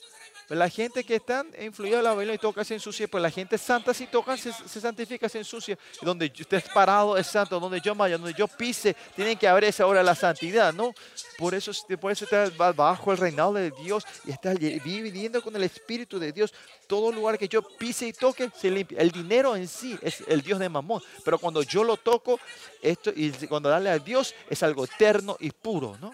La 0.49 0.69
gente 0.69 1.03
que 1.03 1.15
está 1.15 1.45
influida 1.59 1.97
en 1.97 2.05
la 2.05 2.13
Biblia 2.13 2.35
y 2.35 2.37
toca 2.37 2.63
se 2.63 2.75
ensucia, 2.75 3.05
pues 3.09 3.21
la 3.21 3.29
gente 3.29 3.57
santa 3.57 3.93
si 3.93 4.07
toca 4.07 4.37
se, 4.37 4.53
santifica, 4.53 5.27
se 5.27 5.39
ensucia. 5.39 5.77
Donde 6.01 6.27
usted 6.27 6.57
es 6.57 6.69
parado 6.69 7.17
es 7.17 7.27
santo, 7.27 7.59
donde 7.59 7.81
yo 7.81 7.93
vaya, 7.95 8.17
donde 8.17 8.33
yo 8.33 8.47
pise, 8.47 8.95
tienen 9.13 9.37
que 9.37 9.45
haber 9.45 9.65
esa 9.65 9.85
hora 9.85 10.01
la 10.01 10.15
santidad, 10.15 10.73
¿no? 10.73 10.93
Por 11.37 11.53
eso, 11.53 11.73
por 11.99 12.13
eso 12.13 12.23
está 12.23 12.49
bajo 12.71 13.11
el 13.11 13.17
reinado 13.17 13.53
de 13.53 13.71
Dios 13.71 14.05
y 14.23 14.31
está 14.31 14.53
viviendo 14.53 15.41
con 15.41 15.53
el 15.53 15.63
Espíritu 15.63 16.17
de 16.17 16.31
Dios. 16.31 16.53
Todo 16.87 17.11
lugar 17.11 17.37
que 17.37 17.49
yo 17.49 17.61
pise 17.61 18.07
y 18.07 18.13
toque 18.13 18.49
se 18.55 18.71
limpia. 18.71 18.99
El 18.99 19.11
dinero 19.11 19.53
en 19.53 19.67
sí 19.67 19.99
es 20.01 20.23
el 20.27 20.41
Dios 20.41 20.59
de 20.59 20.69
Mamón, 20.69 21.03
pero 21.25 21.39
cuando 21.39 21.61
yo 21.61 21.83
lo 21.83 21.97
toco, 21.97 22.39
esto 22.81 23.11
y 23.13 23.31
cuando 23.47 23.67
darle 23.67 23.89
a 23.89 23.99
Dios 23.99 24.33
es 24.49 24.63
algo 24.63 24.85
eterno 24.85 25.35
y 25.41 25.51
puro, 25.51 25.97
¿no? 25.99 26.13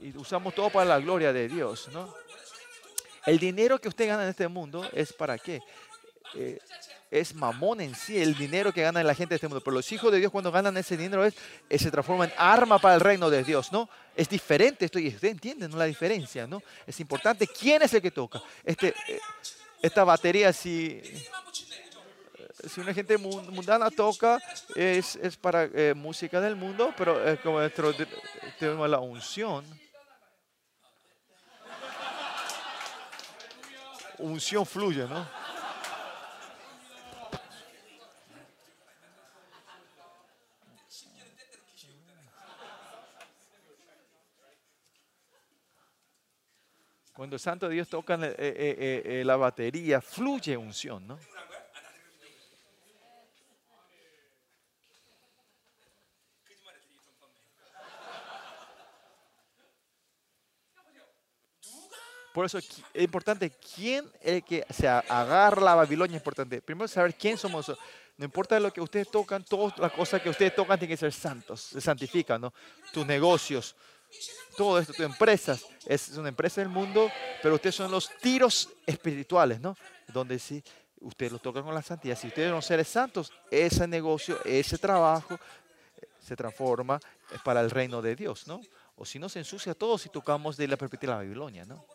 Y 0.00 0.14
usamos 0.16 0.54
todo 0.54 0.68
para 0.68 0.84
la 0.84 0.98
gloria 0.98 1.32
de 1.32 1.48
Dios, 1.48 1.88
¿no? 1.92 2.14
El 3.26 3.38
dinero 3.38 3.80
que 3.80 3.88
usted 3.88 4.06
gana 4.06 4.24
en 4.24 4.30
este 4.30 4.48
mundo 4.48 4.88
es 4.92 5.12
para 5.12 5.38
qué? 5.38 5.60
Eh, 6.34 6.58
es 7.10 7.34
mamón 7.34 7.80
en 7.80 7.94
sí, 7.96 8.20
el 8.22 8.36
dinero 8.36 8.72
que 8.72 8.82
gana 8.82 9.02
la 9.02 9.16
gente 9.16 9.30
de 9.30 9.36
este 9.36 9.48
mundo. 9.48 9.60
Pero 9.64 9.74
los 9.74 9.90
hijos 9.90 10.12
de 10.12 10.18
Dios 10.18 10.30
cuando 10.30 10.52
ganan 10.52 10.76
ese 10.76 10.96
dinero 10.96 11.24
es, 11.24 11.34
eh, 11.68 11.78
se 11.78 11.90
transforma 11.90 12.26
en 12.26 12.32
arma 12.36 12.78
para 12.78 12.94
el 12.94 13.00
reino 13.00 13.28
de 13.28 13.42
Dios, 13.42 13.72
¿no? 13.72 13.88
Es 14.14 14.28
diferente 14.28 14.84
esto 14.84 15.00
y 15.00 15.08
usted 15.08 15.28
entiende 15.28 15.68
¿no? 15.68 15.76
la 15.76 15.86
diferencia, 15.86 16.46
¿no? 16.46 16.62
Es 16.86 17.00
importante 17.00 17.48
quién 17.48 17.82
es 17.82 17.92
el 17.94 18.02
que 18.02 18.12
toca. 18.12 18.40
Este, 18.64 18.94
eh, 19.08 19.18
esta 19.82 20.04
batería, 20.04 20.52
si, 20.52 21.02
si 22.72 22.80
una 22.80 22.94
gente 22.94 23.18
mundana 23.18 23.90
toca, 23.90 24.40
es, 24.76 25.16
es 25.16 25.36
para 25.36 25.68
música 25.96 26.40
del 26.40 26.54
mundo, 26.54 26.94
pero 26.96 27.18
como 27.42 27.60
dentro 27.60 27.92
tenemos 28.58 28.88
la 28.88 28.98
unción 28.98 29.64
unción 34.20 34.64
fluye, 34.66 35.06
¿no? 35.06 35.26
Cuando 47.20 47.36
el 47.36 47.40
Santo 47.40 47.68
Dios 47.68 47.86
toca 47.86 48.14
eh, 48.14 48.34
eh, 48.38 49.02
eh, 49.04 49.24
la 49.26 49.36
batería, 49.36 50.00
fluye 50.00 50.56
unción, 50.56 51.06
¿no? 51.06 51.18
Por 62.32 62.46
eso 62.46 62.58
es 62.58 62.82
importante 62.94 63.50
quién 63.74 64.04
es 64.20 64.32
el 64.34 64.44
que 64.44 64.64
se 64.70 64.86
agarra 64.88 65.60
la 65.60 65.74
Babilonia. 65.74 66.16
Es 66.16 66.20
importante. 66.20 66.62
Primero 66.62 66.86
saber 66.88 67.14
quién 67.14 67.36
somos. 67.36 67.68
No 68.16 68.24
importa 68.24 68.60
lo 68.60 68.72
que 68.72 68.80
ustedes 68.80 69.10
tocan, 69.10 69.42
todas 69.44 69.78
las 69.78 69.92
cosas 69.92 70.20
que 70.20 70.28
ustedes 70.28 70.54
tocan 70.54 70.78
tienen 70.78 70.94
que 70.94 71.00
ser 71.00 71.12
santos, 71.12 71.60
se 71.60 71.80
santifican, 71.80 72.38
¿no? 72.38 72.52
Tus 72.92 73.06
negocios, 73.06 73.74
todo 74.58 74.78
esto, 74.78 74.92
tus 74.92 75.06
empresas, 75.06 75.64
es 75.86 76.10
una 76.10 76.28
empresa 76.28 76.60
del 76.60 76.68
mundo, 76.68 77.10
pero 77.42 77.54
ustedes 77.54 77.76
son 77.76 77.90
los 77.90 78.10
tiros 78.20 78.68
espirituales, 78.84 79.58
¿no? 79.58 79.74
Donde 80.08 80.38
sí, 80.38 80.62
ustedes 81.00 81.32
lo 81.32 81.38
tocan 81.38 81.64
con 81.64 81.74
la 81.74 81.80
santidad. 81.80 82.14
Si 82.14 82.26
ustedes 82.26 82.50
son 82.50 82.60
seres 82.60 82.88
santos, 82.88 83.32
ese 83.50 83.86
negocio, 83.86 84.38
ese 84.44 84.76
trabajo 84.76 85.34
eh, 85.96 86.06
se 86.18 86.36
transforma 86.36 87.00
para 87.42 87.62
el 87.62 87.70
reino 87.70 88.02
de 88.02 88.16
Dios, 88.16 88.46
¿no? 88.46 88.60
O 88.96 89.06
si 89.06 89.18
no, 89.18 89.30
se 89.30 89.38
ensucia 89.38 89.72
todo 89.72 89.96
si 89.96 90.10
tocamos 90.10 90.58
de 90.58 90.68
la 90.68 90.76
perspectiva 90.76 91.14
de 91.14 91.20
la 91.20 91.24
Babilonia, 91.24 91.64
¿no? 91.64 91.86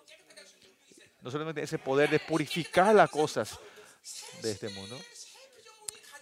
No 1.25 1.31
solamente 1.31 1.63
ese 1.63 1.79
poder 1.79 2.11
de 2.11 2.19
purificar 2.19 2.93
las 2.93 3.09
cosas 3.09 3.57
de 4.43 4.51
este 4.51 4.69
mundo. 4.69 4.95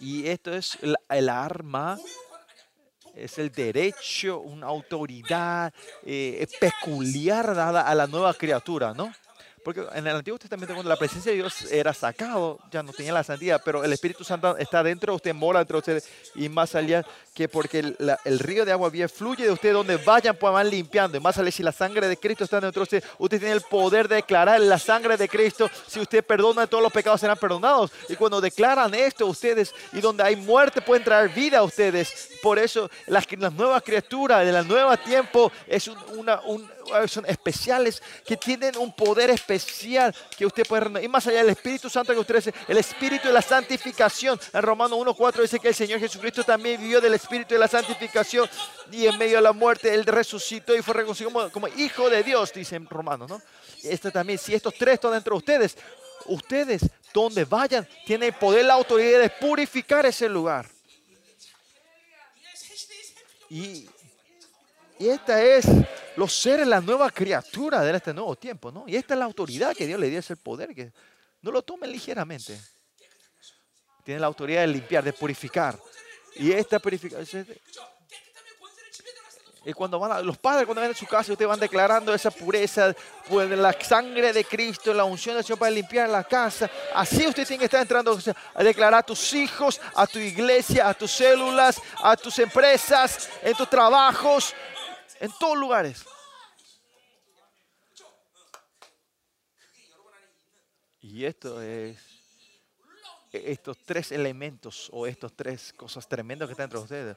Y 0.00 0.26
esto 0.26 0.54
es 0.54 0.78
el, 0.80 1.28
arma, 1.28 1.98
es 3.14 3.38
el 3.38 3.52
derecho, 3.52 4.40
una 4.40 4.66
autoridad 4.66 5.74
eh, 6.04 6.46
peculiar 6.58 7.54
dada 7.54 7.82
a 7.82 7.94
la 7.94 8.06
nueva 8.06 8.32
criatura, 8.32 8.94
¿no? 8.94 9.12
Porque 9.64 9.82
en 9.94 10.06
el 10.06 10.16
Antiguo 10.16 10.38
Testamento, 10.38 10.74
cuando 10.74 10.90
la 10.90 10.96
presencia 10.96 11.32
de 11.32 11.38
Dios 11.38 11.72
era 11.72 11.94
sacado, 11.94 12.58
ya 12.70 12.82
no 12.82 12.92
tenía 12.92 13.14
la 13.14 13.24
santidad, 13.24 13.62
pero 13.64 13.82
el 13.82 13.92
Espíritu 13.94 14.22
Santo 14.22 14.58
está 14.58 14.82
dentro 14.82 15.12
de 15.12 15.16
usted, 15.16 15.34
mora 15.34 15.60
dentro 15.60 15.80
de 15.80 15.96
usted, 15.96 16.10
y 16.34 16.50
más 16.50 16.74
allá 16.74 17.02
que 17.34 17.48
porque 17.48 17.78
el, 17.78 18.38
río 18.38 18.66
de 18.66 18.72
agua 18.72 18.90
bien 18.90 19.08
fluye 19.08 19.44
de 19.44 19.50
usted, 19.50 19.72
donde 19.72 19.96
vayan, 19.96 20.36
pues 20.36 20.52
van 20.52 20.68
limpiando. 20.68 21.16
Y 21.16 21.20
más 21.20 21.38
allá, 21.38 21.50
si 21.50 21.62
la 21.62 21.72
sangre 21.72 22.08
de 22.08 22.16
Cristo 22.18 22.44
está 22.44 22.60
dentro 22.60 22.80
de 22.80 22.96
usted, 22.96 23.04
usted 23.18 23.38
tiene 23.38 23.54
el 23.54 23.62
poder 23.62 24.06
de 24.06 24.16
declarar 24.16 24.60
la 24.60 24.78
sangre 24.78 25.16
de 25.16 25.28
Cristo. 25.28 25.70
Si 25.86 25.98
usted 25.98 26.22
perdona, 26.22 26.66
todos 26.66 26.82
los 26.82 26.92
pecados 26.92 27.20
serán 27.20 27.38
perdonados. 27.38 27.90
Y 28.10 28.16
cuando 28.16 28.42
declaran 28.42 28.94
esto, 28.94 29.26
ustedes, 29.26 29.74
y 29.94 30.00
donde 30.02 30.22
hay 30.22 30.36
muerte, 30.36 30.82
pueden 30.82 31.02
traer 31.02 31.30
vida 31.30 31.58
a 31.58 31.62
ustedes. 31.62 32.28
Por 32.42 32.58
eso, 32.58 32.90
las, 33.06 33.26
nuevas 33.54 33.82
criaturas 33.82 34.44
de 34.44 34.52
la 34.52 34.62
nueva 34.62 34.98
tiempo 34.98 35.50
es 35.66 35.88
una, 35.88 36.40
un, 36.42 36.70
son 37.08 37.26
especiales 37.26 38.02
que 38.24 38.36
tienen 38.36 38.76
un 38.76 38.92
poder 38.92 39.30
especial 39.30 40.14
que 40.36 40.46
usted 40.46 40.66
puede 40.66 40.84
renovar. 40.84 41.04
Y 41.04 41.08
más 41.08 41.26
allá 41.26 41.38
del 41.38 41.50
Espíritu 41.50 41.88
Santo 41.88 42.12
que 42.12 42.20
usted 42.20 42.36
dice, 42.36 42.54
el 42.68 42.78
Espíritu 42.78 43.28
de 43.28 43.34
la 43.34 43.42
santificación. 43.42 44.38
En 44.52 44.62
Romanos 44.62 44.98
1.4 44.98 45.42
dice 45.42 45.58
que 45.58 45.68
el 45.68 45.74
Señor 45.74 46.00
Jesucristo 46.00 46.44
también 46.44 46.80
vivió 46.80 47.00
del 47.00 47.14
Espíritu 47.14 47.54
de 47.54 47.60
la 47.60 47.68
santificación 47.68 48.48
y 48.90 49.06
en 49.06 49.18
medio 49.18 49.36
de 49.36 49.42
la 49.42 49.52
muerte 49.52 49.92
Él 49.92 50.04
resucitó 50.04 50.76
y 50.76 50.82
fue 50.82 50.94
reconocido 50.94 51.50
como, 51.50 51.68
Hijo 51.68 52.08
de 52.10 52.22
Dios, 52.22 52.52
dice 52.52 52.76
en 52.76 52.86
Romanos. 52.86 53.28
¿no? 53.28 53.42
Este 53.82 54.10
también, 54.10 54.38
si 54.38 54.54
estos 54.54 54.74
tres 54.74 54.94
están 54.94 55.12
dentro 55.12 55.34
de 55.34 55.38
ustedes, 55.38 55.76
ustedes 56.26 56.82
donde 57.12 57.44
vayan 57.44 57.86
tienen 58.06 58.28
el 58.28 58.34
poder, 58.34 58.64
la 58.64 58.74
autoridad 58.74 59.20
de 59.20 59.30
purificar 59.30 60.04
ese 60.06 60.28
lugar. 60.28 60.68
Y 63.50 63.88
y 64.98 65.08
esta 65.08 65.42
es 65.42 65.66
los 66.16 66.32
seres, 66.32 66.66
la 66.66 66.80
nueva 66.80 67.10
criatura 67.10 67.80
de 67.82 67.96
este 67.96 68.14
nuevo 68.14 68.36
tiempo, 68.36 68.70
¿no? 68.70 68.84
Y 68.86 68.96
esta 68.96 69.14
es 69.14 69.18
la 69.18 69.24
autoridad 69.24 69.74
que 69.74 69.86
Dios 69.86 69.98
le 69.98 70.08
dio, 70.08 70.20
es 70.20 70.30
el 70.30 70.36
poder, 70.36 70.74
que 70.74 70.92
no 71.42 71.50
lo 71.50 71.62
tomen 71.62 71.90
ligeramente. 71.90 72.58
Tiene 74.04 74.20
la 74.20 74.26
autoridad 74.26 74.60
de 74.60 74.68
limpiar, 74.68 75.02
de 75.02 75.12
purificar. 75.12 75.78
Y 76.36 76.52
esta 76.52 76.78
purificación, 76.78 77.46
Y 79.66 79.72
cuando 79.72 79.98
van 79.98 80.12
a, 80.12 80.20
los 80.20 80.36
padres 80.36 80.66
cuando 80.66 80.82
van 80.82 80.90
a 80.90 80.94
su 80.94 81.06
casa, 81.06 81.32
ustedes 81.32 81.48
van 81.48 81.58
declarando 81.58 82.12
esa 82.14 82.30
pureza, 82.30 82.94
pues 83.28 83.48
la 83.50 83.72
sangre 83.80 84.32
de 84.32 84.44
Cristo, 84.44 84.92
la 84.92 85.04
unción 85.04 85.36
del 85.36 85.44
Señor 85.44 85.58
para 85.58 85.70
limpiar 85.70 86.08
la 86.08 86.22
casa. 86.22 86.70
Así 86.94 87.26
usted 87.26 87.46
tiene 87.46 87.60
que 87.60 87.64
estar 87.64 87.80
entrando 87.80 88.18
a 88.54 88.62
declarar 88.62 89.00
a 89.00 89.02
tus 89.02 89.32
hijos, 89.32 89.80
a 89.94 90.06
tu 90.06 90.18
iglesia, 90.18 90.88
a 90.88 90.94
tus 90.94 91.12
células, 91.12 91.80
a 92.02 92.14
tus 92.16 92.38
empresas, 92.38 93.30
en 93.42 93.54
tus 93.54 93.70
trabajos, 93.70 94.54
en 95.20 95.30
todos 95.38 95.56
lugares. 95.58 96.04
Y 101.00 101.24
esto 101.24 101.60
es 101.60 101.98
estos 103.32 103.76
tres 103.84 104.12
elementos 104.12 104.88
o 104.92 105.06
estos 105.06 105.34
tres 105.34 105.72
cosas 105.72 106.08
tremendas 106.08 106.46
que 106.48 106.52
están 106.52 106.64
entre 106.64 106.78
ustedes 106.78 107.16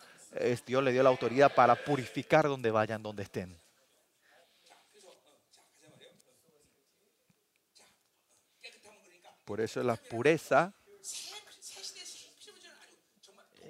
Dios 0.65 0.83
le 0.83 0.91
dio 0.91 1.03
la 1.03 1.09
autoridad 1.09 1.53
para 1.53 1.75
purificar 1.75 2.45
donde 2.47 2.71
vayan, 2.71 3.01
donde 3.01 3.23
estén. 3.23 3.57
Por 9.45 9.61
eso 9.61 9.81
la 9.81 9.95
pureza 9.95 10.73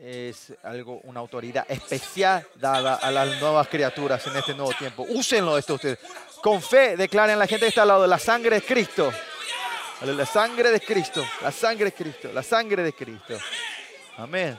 es 0.01 0.53
algo, 0.63 0.99
una 1.03 1.19
autoridad 1.19 1.65
especial 1.69 2.45
dada 2.55 2.95
a 2.95 3.11
las 3.11 3.39
nuevas 3.39 3.67
criaturas 3.67 4.25
en 4.27 4.35
este 4.35 4.53
nuevo 4.53 4.73
tiempo. 4.73 5.05
Úsenlo 5.09 5.57
esto 5.57 5.75
ustedes. 5.75 5.99
Con 6.41 6.61
fe 6.61 6.95
declaren 6.95 7.39
la 7.39 7.47
gente 7.47 7.65
que 7.65 7.69
está 7.69 7.81
al 7.81 7.89
lado 7.89 8.01
de 8.03 8.07
la 8.07 8.19
sangre 8.19 8.57
de 8.57 8.61
Cristo. 8.61 9.11
La 10.01 10.25
sangre 10.25 10.71
de 10.71 10.79
Cristo, 10.79 11.25
la 11.41 11.51
sangre 11.51 11.85
de 11.85 11.91
Cristo, 11.91 12.31
la 12.31 12.43
sangre 12.43 12.83
de 12.83 12.93
Cristo. 12.93 13.37
Amén. 14.17 14.57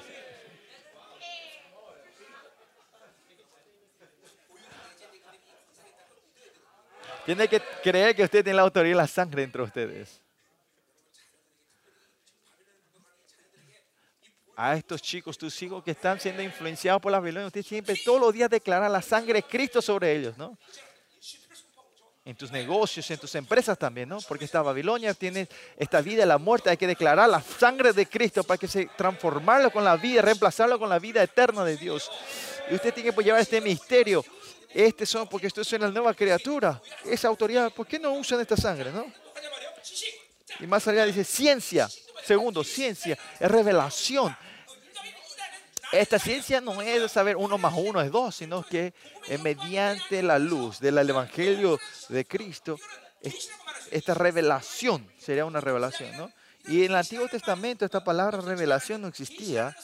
Tiene 7.24 7.46
que 7.46 7.60
creer 7.82 8.16
que 8.16 8.24
usted 8.24 8.42
tiene 8.42 8.56
la 8.56 8.62
autoridad 8.62 8.94
y 8.94 8.96
la 8.96 9.06
sangre 9.06 9.42
entre 9.42 9.62
ustedes. 9.62 10.20
A 14.60 14.74
estos 14.74 15.00
chicos, 15.00 15.38
tus 15.38 15.62
hijos 15.62 15.84
que 15.84 15.92
están 15.92 16.18
siendo 16.18 16.42
influenciados 16.42 17.00
por 17.00 17.12
la 17.12 17.20
Babilonia, 17.20 17.46
usted 17.46 17.64
siempre 17.64 17.94
todos 18.04 18.20
los 18.20 18.32
días 18.34 18.50
declara 18.50 18.88
la 18.88 19.00
sangre 19.00 19.34
de 19.34 19.42
Cristo 19.44 19.80
sobre 19.80 20.16
ellos, 20.16 20.36
¿no? 20.36 20.58
En 22.24 22.34
tus 22.34 22.50
negocios, 22.50 23.08
en 23.12 23.18
tus 23.18 23.32
empresas 23.36 23.78
también, 23.78 24.08
¿no? 24.08 24.18
Porque 24.26 24.46
esta 24.46 24.60
Babilonia 24.60 25.14
tiene 25.14 25.48
esta 25.76 26.00
vida 26.00 26.24
y 26.24 26.26
la 26.26 26.38
muerte. 26.38 26.70
Hay 26.70 26.76
que 26.76 26.88
declarar 26.88 27.28
la 27.28 27.40
sangre 27.40 27.92
de 27.92 28.06
Cristo 28.06 28.42
para 28.42 28.58
que 28.58 28.66
se 28.66 28.86
transformarlo 28.96 29.70
con 29.70 29.84
la 29.84 29.96
vida, 29.96 30.22
reemplazarlo 30.22 30.76
con 30.76 30.88
la 30.88 30.98
vida 30.98 31.22
eterna 31.22 31.64
de 31.64 31.76
Dios. 31.76 32.10
Y 32.68 32.74
usted 32.74 32.92
tiene 32.92 33.14
que 33.14 33.22
llevar 33.22 33.40
este 33.40 33.60
misterio 33.60 34.24
este 34.74 35.06
son, 35.06 35.28
porque 35.28 35.46
esto 35.46 35.60
es 35.60 35.72
una 35.72 35.88
nueva 35.88 36.12
criatura. 36.14 36.82
Esa 37.04 37.28
autoridad, 37.28 37.72
¿por 37.72 37.86
qué 37.86 38.00
no 38.00 38.12
usan 38.12 38.40
esta 38.40 38.56
sangre, 38.56 38.90
no? 38.90 39.06
Y 40.58 40.66
más 40.66 40.86
allá 40.88 41.04
dice 41.04 41.22
ciencia. 41.22 41.88
Segundo, 42.24 42.64
ciencia 42.64 43.16
es 43.38 43.50
revelación. 43.50 44.36
Esta 45.92 46.18
ciencia 46.18 46.60
no 46.60 46.82
es 46.82 47.10
saber 47.10 47.36
uno 47.36 47.56
más 47.56 47.72
uno 47.76 48.00
es 48.00 48.10
dos, 48.10 48.34
sino 48.34 48.62
que 48.62 48.92
mediante 49.42 50.22
la 50.22 50.38
luz 50.38 50.80
del 50.80 50.98
Evangelio 50.98 51.80
de 52.08 52.26
Cristo, 52.26 52.78
esta 53.90 54.14
revelación 54.14 55.10
sería 55.18 55.44
una 55.44 55.60
revelación, 55.60 56.16
¿no? 56.16 56.30
Y 56.66 56.84
en 56.84 56.90
el 56.90 56.96
Antiguo 56.96 57.26
Testamento 57.28 57.84
esta 57.84 58.04
palabra 58.04 58.40
revelación 58.40 59.00
no 59.00 59.08
existía, 59.08 59.74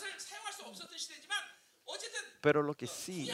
pero 2.43 2.63
lo 2.63 2.75
que 2.75 2.87
sí 2.87 3.31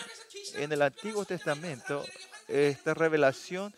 en 0.55 0.73
el 0.73 0.83
Antiguo 0.83 1.25
Testamento, 1.25 2.05
esta 2.47 2.95
revelación 2.95 3.75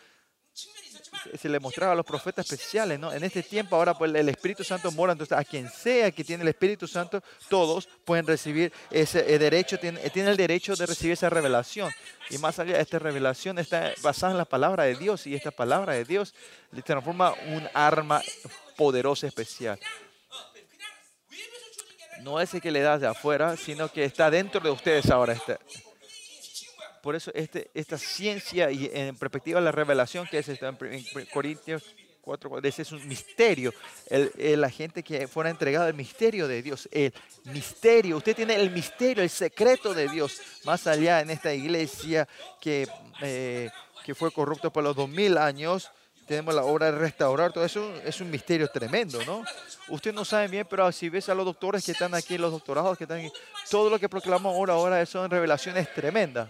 se 1.39 1.49
le 1.49 1.61
mostraba 1.61 1.93
a 1.93 1.97
los 1.97 2.07
profetas 2.07 2.45
especiales, 2.45 2.99
¿no? 2.99 3.13
En 3.13 3.23
este 3.25 3.43
tiempo 3.43 3.77
ahora 3.77 3.95
pues, 3.95 4.15
el 4.15 4.29
Espíritu 4.29 4.65
Santo 4.65 4.91
mora, 4.93 5.13
entonces 5.13 5.37
a 5.37 5.45
quien 5.45 5.69
sea 5.71 6.11
que 6.11 6.25
tiene 6.25 6.43
el 6.43 6.49
Espíritu 6.49 6.87
Santo, 6.87 7.23
todos 7.49 7.89
pueden 8.05 8.27
recibir 8.27 8.73
ese 8.91 9.33
eh, 9.33 9.39
derecho, 9.39 9.79
tiene, 9.79 9.99
tiene 10.11 10.31
el 10.31 10.37
derecho 10.37 10.77
de 10.77 10.87
recibir 10.87 11.13
esa 11.13 11.31
revelación. 11.31 11.91
Y 12.31 12.39
más 12.39 12.59
allá, 12.59 12.79
esta 12.79 12.99
revelación 12.99 13.59
está 13.59 13.93
basada 14.03 14.33
en 14.33 14.39
la 14.39 14.45
palabra 14.45 14.85
de 14.85 14.97
Dios 14.97 15.27
y 15.27 15.35
esta 15.35 15.51
palabra 15.51 15.95
de 15.95 16.05
Dios 16.05 16.35
le 16.71 16.83
transforma 16.83 17.33
un 17.49 17.69
arma 17.75 18.23
poderosa 18.77 19.27
especial. 19.27 19.79
No 22.23 22.41
es 22.41 22.55
el 22.55 22.61
que 22.61 22.71
le 22.71 22.81
das 22.81 23.01
de 23.01 23.09
afuera, 23.09 23.57
sino 23.57 23.91
que 23.91 24.05
está 24.05 24.31
dentro 24.31 24.61
de 24.61 24.71
ustedes 24.71 25.11
ahora. 25.11 25.33
Este, 25.33 25.59
por 27.03 27.17
eso 27.17 27.31
este, 27.35 27.71
esta 27.75 27.99
ciencia 27.99 28.71
y 28.71 28.91
en 28.93 29.17
perspectiva 29.17 29.59
de 29.61 29.65
la 29.65 29.73
revelación 29.73 30.27
que 30.31 30.39
es 30.39 30.49
en 30.49 30.77
Corintios 31.33 31.95
4, 32.23 32.61
ese 32.63 32.83
es 32.83 32.93
un 32.93 33.07
misterio. 33.09 33.75
El, 34.07 34.61
la 34.61 34.71
gente 34.71 35.03
que 35.03 35.27
fuera 35.27 35.51
entregada 35.51 35.89
el 35.89 35.95
misterio 35.95 36.47
de 36.47 36.63
Dios, 36.63 36.89
el 36.93 37.13
misterio, 37.47 38.17
usted 38.17 38.37
tiene 38.37 38.55
el 38.55 38.71
misterio, 38.71 39.23
el 39.23 39.31
secreto 39.31 39.93
de 39.93 40.09
Dios, 40.09 40.41
más 40.65 40.87
allá 40.87 41.21
en 41.21 41.31
esta 41.31 41.53
iglesia 41.53 42.29
que, 42.61 42.87
eh, 43.21 43.69
que 44.05 44.15
fue 44.15 44.31
corrupta 44.31 44.71
por 44.71 44.85
los 44.85 44.95
dos 44.95 45.09
mil 45.09 45.37
años. 45.37 45.91
Tenemos 46.27 46.55
la 46.55 46.63
obra 46.63 46.93
de 46.93 46.99
restaurar, 46.99 47.53
todo 47.53 47.65
eso 47.65 47.93
es 48.05 48.21
un 48.21 48.31
misterio 48.31 48.69
tremendo, 48.69 49.23
¿no? 49.27 49.45
Usted 49.89 50.15
no 50.15 50.25
sabe 50.25 50.47
bien, 50.47 50.67
pero 50.71 50.91
si 50.93 51.09
ves 51.09 51.29
a 51.29 51.35
los 51.35 51.45
doctores 51.45 51.85
que 51.85 51.91
están 51.91 52.15
aquí, 52.15 52.39
los 52.39 52.53
doctorados 52.53 52.97
que 52.97 53.05
están 53.05 53.19
aquí, 53.19 53.33
todo 53.69 53.91
lo 53.91 53.99
que 53.99 54.09
proclamamos 54.09 54.55
ahora, 54.55 54.75
ahora 54.75 55.05
son 55.05 55.29
revelaciones 55.29 55.93
tremendas. 55.93 56.49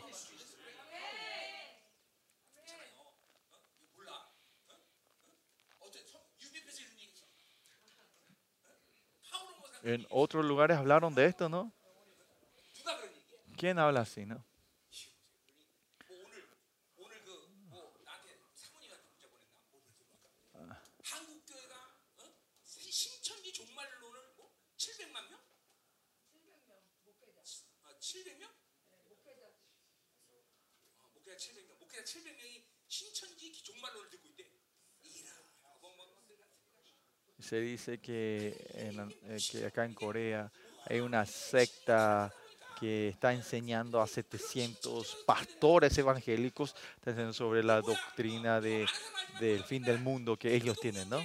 En 9.83 10.07
otros 10.11 10.45
lugares 10.45 10.77
hablaron 10.79 11.15
de 11.15 11.27
esto, 11.27 11.49
¿no? 11.49 11.73
¿Quién 13.57 13.79
habla 13.79 14.01
así, 14.01 14.25
no? 14.25 14.45
Se 37.53 37.61
dice 37.61 37.99
que, 37.99 38.57
eh, 38.77 39.39
que 39.51 39.67
acá 39.67 39.85
en 39.85 39.93
Corea 39.93 40.51
hay 40.87 41.01
una 41.01 41.27
secta 41.27 42.33
que 42.81 43.11
está 43.11 43.35
enseñando 43.35 44.01
a 44.01 44.07
700 44.07 45.19
pastores 45.27 45.99
evangélicos 45.99 46.75
sobre 47.33 47.63
la 47.63 47.83
doctrina 47.83 48.59
de, 48.59 48.87
del 49.39 49.63
fin 49.65 49.83
del 49.83 49.99
mundo 49.99 50.39
que 50.39 50.55
ellos 50.55 50.81
tienen, 50.81 51.11
¿no? 51.11 51.23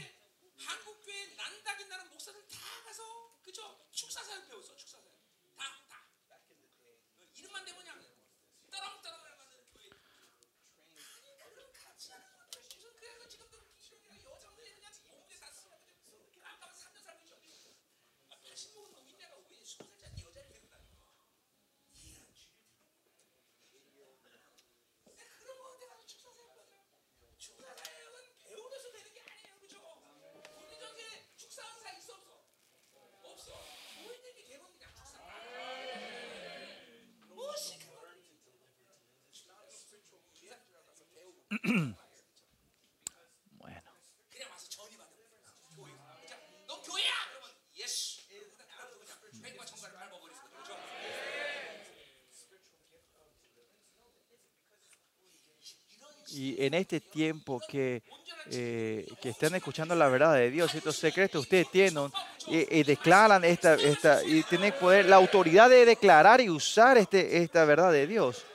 Y 56.30 56.64
en 56.64 56.74
este 56.76 57.00
tiempo 57.00 57.60
que, 57.68 58.04
eh, 58.52 59.08
que 59.22 59.30
están 59.30 59.56
escuchando 59.56 59.96
la 59.96 60.08
verdad 60.08 60.36
de 60.36 60.52
Dios, 60.52 60.74
estos 60.76 60.96
secretos 60.96 61.42
ustedes 61.42 61.72
tienen 61.72 62.12
y, 62.48 62.84
declaran 62.84 63.44
esta, 63.44 63.74
esta, 63.74 64.24
y 64.24 64.44
tienen 64.44 64.74
poder, 64.74 65.06
la 65.06 65.16
autoridad 65.16 65.70
de 65.70 65.86
declarar 65.86 66.40
y 66.40 66.50
usar 66.50 66.98
este, 66.98 67.38
esta 67.38 67.66
verdad 67.66 67.92
de 67.92 68.08
Dios. 68.08 68.46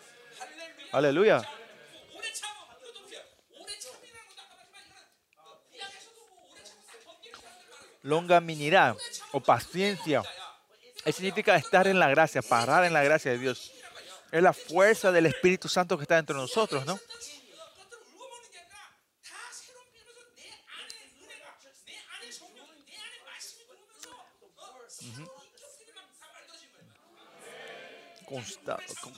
Aleluya. 0.92 1.42
Longanimidad 8.02 8.96
o 9.32 9.40
paciencia. 9.40 10.22
Eso 11.04 11.16
significa 11.18 11.56
estar 11.56 11.86
en 11.86 11.98
la 11.98 12.08
gracia, 12.08 12.42
parar 12.42 12.84
en 12.84 12.92
la 12.92 13.02
gracia 13.02 13.32
de 13.32 13.38
Dios. 13.38 13.72
Es 14.30 14.42
la 14.42 14.52
fuerza 14.52 15.12
del 15.12 15.26
Espíritu 15.26 15.68
Santo 15.68 15.96
que 15.96 16.02
está 16.02 16.16
dentro 16.16 16.36
de 16.36 16.42
nosotros, 16.42 16.86
¿no? 16.86 16.98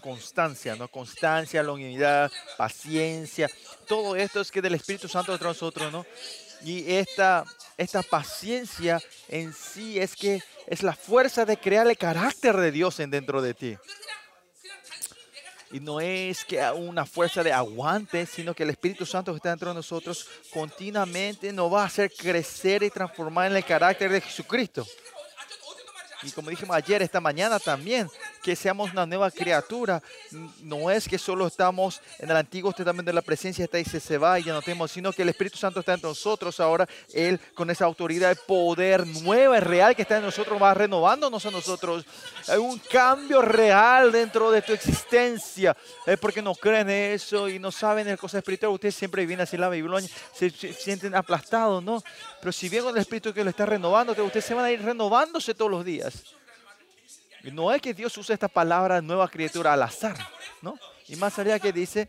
constancia, 0.01 0.75
¿no? 0.77 0.89
Constancia, 0.89 1.63
longevidad, 1.63 2.31
paciencia. 2.57 3.51
Todo 3.87 4.17
esto 4.17 4.41
es 4.41 4.51
que 4.51 4.63
del 4.63 4.75
Espíritu 4.75 5.09
Santo 5.09 5.37
de 5.37 5.45
nosotros, 5.45 5.93
¿no? 5.93 6.05
Y 6.63 6.93
esta, 6.93 7.45
esta 7.77 8.03
paciencia 8.03 9.01
en 9.29 9.53
sí 9.53 9.99
es 9.99 10.15
que 10.15 10.43
es 10.67 10.83
la 10.83 10.95
fuerza 10.95 11.45
de 11.45 11.57
crear 11.57 11.87
el 11.87 11.99
carácter 11.99 12.57
de 12.57 12.71
Dios 12.71 13.01
en 13.01 13.11
dentro 13.11 13.43
de 13.43 13.55
ti. 13.55 13.77
Y 15.73 15.81
no 15.81 16.01
es 16.01 16.45
que 16.45 16.63
una 16.71 17.05
fuerza 17.05 17.43
de 17.43 17.53
aguante, 17.53 18.27
sino 18.27 18.55
que 18.55 18.63
el 18.63 18.71
Espíritu 18.71 19.05
Santo 19.05 19.33
que 19.33 19.39
está 19.39 19.51
dentro 19.51 19.71
de 19.71 19.75
nosotros 19.75 20.29
continuamente 20.53 21.53
nos 21.53 21.73
va 21.73 21.83
a 21.83 21.87
hacer 21.87 22.13
crecer 22.13 22.85
y 22.85 22.91
transformar 22.91 23.51
en 23.51 23.57
el 23.57 23.65
carácter 23.65 24.11
de 24.13 24.21
Jesucristo. 24.21 24.87
Y 26.23 26.31
como 26.31 26.51
dijimos 26.51 26.77
ayer, 26.77 27.03
esta 27.03 27.21
mañana 27.21 27.59
también, 27.59 28.09
que 28.45 28.55
seamos 28.55 28.93
una 28.93 29.07
nueva 29.07 29.31
criatura. 29.31 30.03
No 30.61 30.91
es 30.91 31.09
que 31.09 31.19
solo 31.19 31.47
estamos 31.47 32.03
en 32.19 32.31
el 32.31 32.37
Antiguo 32.37 32.75
Testamento 32.75 33.09
de 33.09 33.15
la 33.15 33.23
presencia 33.23 33.65
está 33.65 33.81
y 33.81 33.87
se, 33.87 33.99
se 33.99 34.19
va 34.19 34.39
y 34.39 34.45
ya 34.45 34.53
no 34.53 34.61
tenemos, 34.61 34.91
sino 34.93 35.15
que 35.15 35.23
el 35.23 35.31
Espíritu 35.31 35.57
Santo 35.57 35.81
está 35.81 35.95
entre 35.95 36.11
nosotros 36.11 36.61
ahora. 36.61 36.87
Él 37.15 37.41
con 37.55 37.71
esa 37.71 37.87
autoridad 37.87 38.29
de 38.29 38.37
poder 38.37 39.07
nueva 39.07 39.57
y 39.57 39.61
real 39.61 39.97
que 39.97 40.03
está 40.03 40.19
en 40.19 40.25
nosotros 40.25 40.63
va 40.63 40.75
renovándonos 40.75 41.47
a 41.47 41.51
nosotros. 41.51 42.05
Hay 42.47 42.59
un 42.59 42.79
cambio 42.79 43.41
real 43.41 44.13
dentro 44.13 44.51
de 44.51 44.61
tu 44.61 44.75
existencia. 44.75 45.75
Es 46.05 46.19
porque 46.19 46.43
no 46.43 46.55
creen 46.55 46.91
eso 46.91 47.49
y 47.49 47.59
no 47.59 47.73
saben 47.73 48.07
de 48.07 48.19
cosas 48.19 48.39
espirituales. 48.39 48.75
Ustedes 48.75 48.95
siempre 48.95 49.25
vienen 49.25 49.45
así 49.45 49.57
en 49.57 49.63
la 49.63 49.69
Babilonia, 49.69 50.11
se, 50.35 50.51
sienten 50.51 51.15
aplastados, 51.15 51.83
¿no? 51.83 52.03
Pero 52.41 52.53
si 52.53 52.69
bien 52.69 52.85
con 52.85 52.95
el 52.95 53.01
Espíritu 53.01 53.33
que 53.33 53.43
lo 53.43 53.49
está 53.49 53.65
renovando, 53.65 54.13
ustedes 54.13 54.45
se 54.45 54.53
van 54.53 54.67
a 54.67 54.71
ir 54.71 54.83
renovándose 54.83 55.55
todos 55.55 55.71
los 55.71 55.83
días. 55.83 56.35
No 57.53 57.73
es 57.73 57.83
que 57.83 57.95
Dios 57.95 58.17
use 58.17 58.33
esta 58.33 58.49
palabra 58.49 59.01
nueva 59.01 59.29
criatura 59.29 59.75
al 59.75 59.83
azar, 59.83 60.17
¿no? 60.63 60.79
Y 61.09 61.17
más 61.17 61.39
allá 61.39 61.59
que 61.59 61.73
dice 61.73 62.09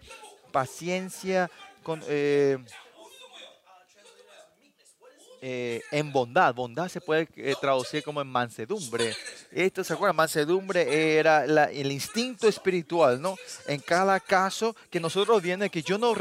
paciencia, 0.52 1.52
con, 1.84 2.02
eh, 2.08 2.58
eh, 5.48 5.84
en 5.92 6.12
bondad. 6.12 6.56
Bondad 6.56 6.88
se 6.88 7.00
puede 7.00 7.28
eh, 7.36 7.54
traducir 7.62 8.02
como 8.02 8.20
en 8.20 8.26
mansedumbre. 8.28 9.16
Esto, 9.52 9.84
¿se 9.84 9.94
acuerdan? 9.94 10.16
Mansedumbre 10.16 11.20
era 11.20 11.46
el 11.70 11.92
instinto 11.92 12.48
espiritual, 12.48 13.22
¿no? 13.22 13.38
En 13.68 13.80
cada 13.80 14.20
caso 14.20 14.76
que 14.90 15.00
nosotros 15.00 15.44
viene 15.44 15.70
que 15.70 15.84
yo 15.84 16.00
no, 16.00 16.16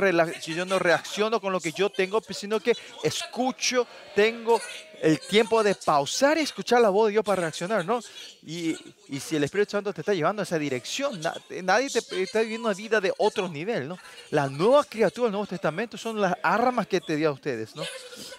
yo 0.45 0.67
no 0.67 0.79
reacciono 0.79 1.41
con 1.41 1.55
lo 1.55 1.61
que 1.61 1.73
yo 1.73 1.89
tengo, 1.89 2.21
sino 2.21 2.61
que 2.61 2.77
escucho, 3.03 3.87
tengo 4.15 4.61
el 5.03 5.21
tiempo 5.21 5.63
de 5.63 5.75
pausar 5.75 6.39
y 6.39 6.43
escuchar 6.43 6.81
la 6.81 6.91
voz 6.91 7.07
de 7.07 7.13
Dios 7.13 7.25
para 7.25 7.43
reaccionar, 7.43 7.85
¿no? 7.85 8.01
Y, 8.47 8.77
y 9.09 9.21
si 9.21 9.37
el 9.37 9.45
Espíritu 9.45 9.73
Santo 9.73 9.93
te 9.93 10.01
está 10.01 10.15
llevando 10.15 10.43
a 10.43 10.45
esa 10.45 10.59
dirección, 10.59 11.21
nadie 11.63 11.91
te 11.91 12.23
está 12.23 12.41
viviendo 12.41 12.69
una 12.69 12.77
vida 12.77 13.01
de 13.01 13.13
otro 13.19 13.49
nivel, 13.49 13.89
¿no? 13.89 13.99
Las 14.31 14.51
nuevas 14.51 14.87
criaturas 14.87 15.27
del 15.27 15.33
Nuevo 15.33 15.47
Testamento 15.47 15.97
son 15.97 16.21
las 16.21 16.35
armas 16.43 16.87
que 16.87 17.01
te 17.01 17.17
dio 17.17 17.31
a 17.31 17.33
ustedes, 17.33 17.75
¿no? 17.77 17.83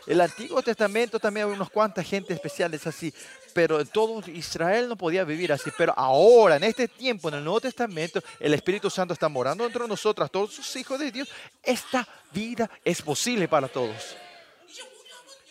El 0.07 0.21
Antiguo 0.21 0.61
Testamento 0.61 1.19
también 1.19 1.45
había 1.45 1.55
unas 1.55 1.69
cuantas 1.69 2.07
gente 2.07 2.33
especiales 2.33 2.85
así, 2.87 3.13
pero 3.53 3.85
todo 3.85 4.21
Israel 4.29 4.89
no 4.89 4.97
podía 4.97 5.23
vivir 5.23 5.53
así. 5.53 5.71
Pero 5.77 5.93
ahora, 5.95 6.57
en 6.57 6.63
este 6.65 6.87
tiempo, 6.87 7.29
en 7.29 7.35
el 7.35 7.43
Nuevo 7.43 7.61
Testamento, 7.61 8.21
el 8.39 8.53
Espíritu 8.53 8.89
Santo 8.89 9.13
está 9.13 9.29
morando 9.29 9.63
dentro 9.63 9.83
de 9.83 9.89
nosotros, 9.89 10.29
todos 10.29 10.53
sus 10.53 10.75
hijos 10.75 10.99
de 10.99 11.11
Dios. 11.11 11.29
Esta 11.63 12.07
vida 12.33 12.69
es 12.83 13.01
posible 13.01 13.47
para 13.47 13.67
todos. 13.67 14.17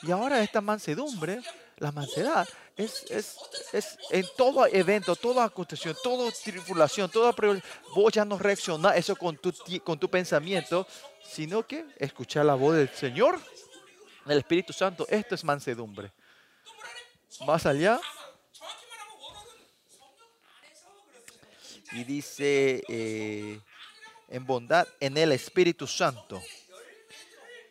Y 0.07 0.11
ahora 0.11 0.43
esta 0.43 0.61
mansedumbre, 0.61 1.41
la 1.79 1.91
mansedad, 1.91 2.47
es, 2.77 3.05
es, 3.11 3.37
es, 3.73 3.99
en 4.11 4.27
todo 4.37 4.67
evento, 4.67 5.17
toda 5.17 5.45
acusación, 5.45 5.97
toda 6.03 6.31
tribulación, 6.31 7.11
toda 7.11 7.35
vos 7.95 8.13
ya 8.13 8.25
no 8.25 8.39
reaccionás 8.39 8.97
eso 8.97 9.17
con 9.17 9.37
tu, 9.39 9.53
con 9.83 9.99
tu 9.99 10.11
pensamiento, 10.11 10.87
sino 11.25 11.67
que 11.67 11.87
escuchar 11.99 12.45
la 12.45 12.55
voz 12.55 12.77
del 12.77 12.89
Señor, 12.91 13.41
del 14.27 14.39
Espíritu 14.39 14.73
Santo. 14.73 15.07
Esto 15.09 15.35
es 15.35 15.45
mansedumbre. 15.45 16.13
Más 17.47 17.65
allá. 17.65 18.01
Y 21.93 22.05
dice 22.05 22.83
eh, 22.89 23.61
en 24.29 24.45
bondad 24.45 24.87
en 25.01 25.17
el 25.17 25.33
Espíritu 25.33 25.87
Santo. 25.87 26.43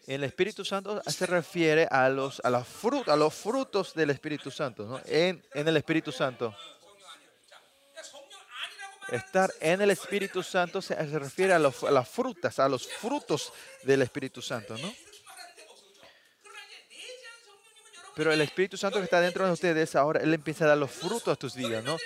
El 0.05 0.23
Espíritu 0.25 0.65
Santo 0.65 1.01
se 1.07 1.25
refiere 1.25 1.87
a 1.89 2.09
los, 2.09 2.41
a, 2.43 2.49
la 2.49 2.65
a 3.07 3.15
los 3.15 3.33
frutos 3.33 3.93
del 3.93 4.09
Espíritu 4.09 4.51
Santo, 4.51 4.85
¿no? 4.85 5.01
en, 5.05 5.41
en 5.53 5.67
el 5.67 5.77
Espíritu 5.77 6.11
Santo. 6.11 6.53
Estar 9.09 9.53
en 9.59 9.81
el 9.81 9.91
Espíritu 9.91 10.43
Santo 10.43 10.81
se, 10.81 10.95
refiere 10.95 11.53
a, 11.53 11.57
a, 11.57 11.59
las 11.59 12.09
frutas, 12.09 12.59
a 12.59 12.67
los 12.67 12.87
frutos 12.87 13.53
del 13.83 14.01
Espíritu 14.01 14.41
Santo, 14.41 14.77
¿no? 14.77 14.93
Pero 18.15 18.31
el 18.31 18.41
Espíritu 18.41 18.77
Santo 18.77 18.99
que 18.99 19.05
está 19.05 19.21
dentro 19.21 19.45
de 19.45 19.51
ustedes, 19.51 19.95
ahora 19.95 20.21
Él 20.21 20.33
empieza 20.33 20.65
a 20.65 20.69
dar 20.69 20.77
los 20.77 20.91
frutos 20.91 21.29
a 21.29 21.35
tus 21.35 21.55
vidas, 21.55 21.83
¿no? 21.83 21.97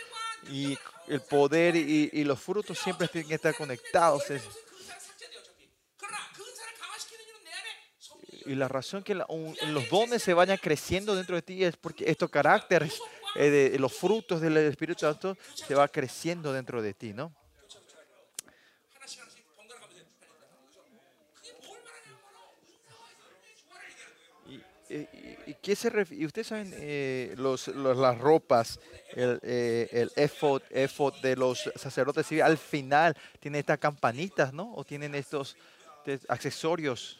Y 0.49 0.77
el 1.07 1.21
poder 1.21 1.75
y, 1.75 2.09
y 2.13 2.23
los 2.23 2.39
frutos 2.39 2.77
siempre 2.77 3.07
tienen 3.07 3.27
que 3.27 3.35
estar 3.35 3.55
conectados. 3.55 4.23
Y 8.47 8.55
la 8.55 8.69
razón 8.69 9.03
que 9.03 9.13
los 9.13 9.89
dones 9.89 10.23
se 10.23 10.33
vayan 10.33 10.57
creciendo 10.57 11.15
dentro 11.15 11.35
de 11.35 11.41
ti 11.41 11.65
es 11.65 11.75
porque 11.75 12.09
estos 12.09 12.29
caracteres, 12.29 12.97
eh, 13.35 13.49
de, 13.49 13.79
los 13.79 13.93
frutos 13.93 14.39
del 14.39 14.55
Espíritu 14.55 15.01
Santo, 15.01 15.37
se 15.53 15.75
va 15.75 15.87
creciendo 15.89 16.53
dentro 16.53 16.81
de 16.81 16.93
ti, 16.93 17.13
¿no? 17.13 17.33
¿Y, 24.89 25.53
qué 25.61 25.75
se 25.75 25.91
y 26.11 26.25
ustedes 26.25 26.47
saben 26.47 26.73
eh, 26.77 27.33
los, 27.37 27.67
las 27.67 28.17
ropas, 28.17 28.79
el, 29.13 29.37
eh, 29.43 30.07
el 30.15 31.21
de 31.21 31.35
los 31.35 31.69
sacerdotes 31.75 32.31
al 32.41 32.57
final 32.57 33.17
tiene 33.41 33.59
estas 33.59 33.77
campanitas, 33.77 34.53
¿no? 34.53 34.73
O 34.75 34.85
tienen 34.85 35.13
estos 35.15 35.57
accesorios 36.29 37.19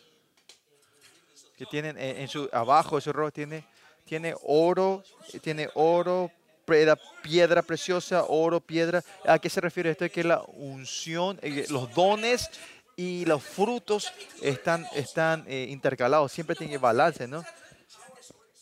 que 1.58 1.66
tienen 1.66 1.98
en, 1.98 2.28
su 2.28 2.48
abajo 2.54 2.98
ese 2.98 3.12
rojo 3.12 3.32
tiene 3.32 3.66
tiene 4.06 4.34
oro, 4.44 5.04
tiene 5.42 5.70
oro, 5.74 6.32
piedra, 6.66 6.98
piedra 7.22 7.62
preciosa, 7.62 8.24
oro, 8.30 8.62
piedra. 8.62 9.04
¿A 9.26 9.38
qué 9.38 9.50
se 9.50 9.60
refiere 9.60 9.92
esto? 9.92 10.06
Es 10.06 10.12
que 10.12 10.24
la 10.24 10.42
unción, 10.54 11.38
eh, 11.42 11.66
los 11.70 11.94
dones 11.94 12.50
y 12.96 13.26
los 13.26 13.44
frutos 13.44 14.12
están, 14.42 14.88
están 14.96 15.44
eh, 15.48 15.68
intercalados, 15.70 16.32
siempre 16.32 16.56
tiene 16.56 16.78
balance, 16.78 17.28
¿no? 17.28 17.44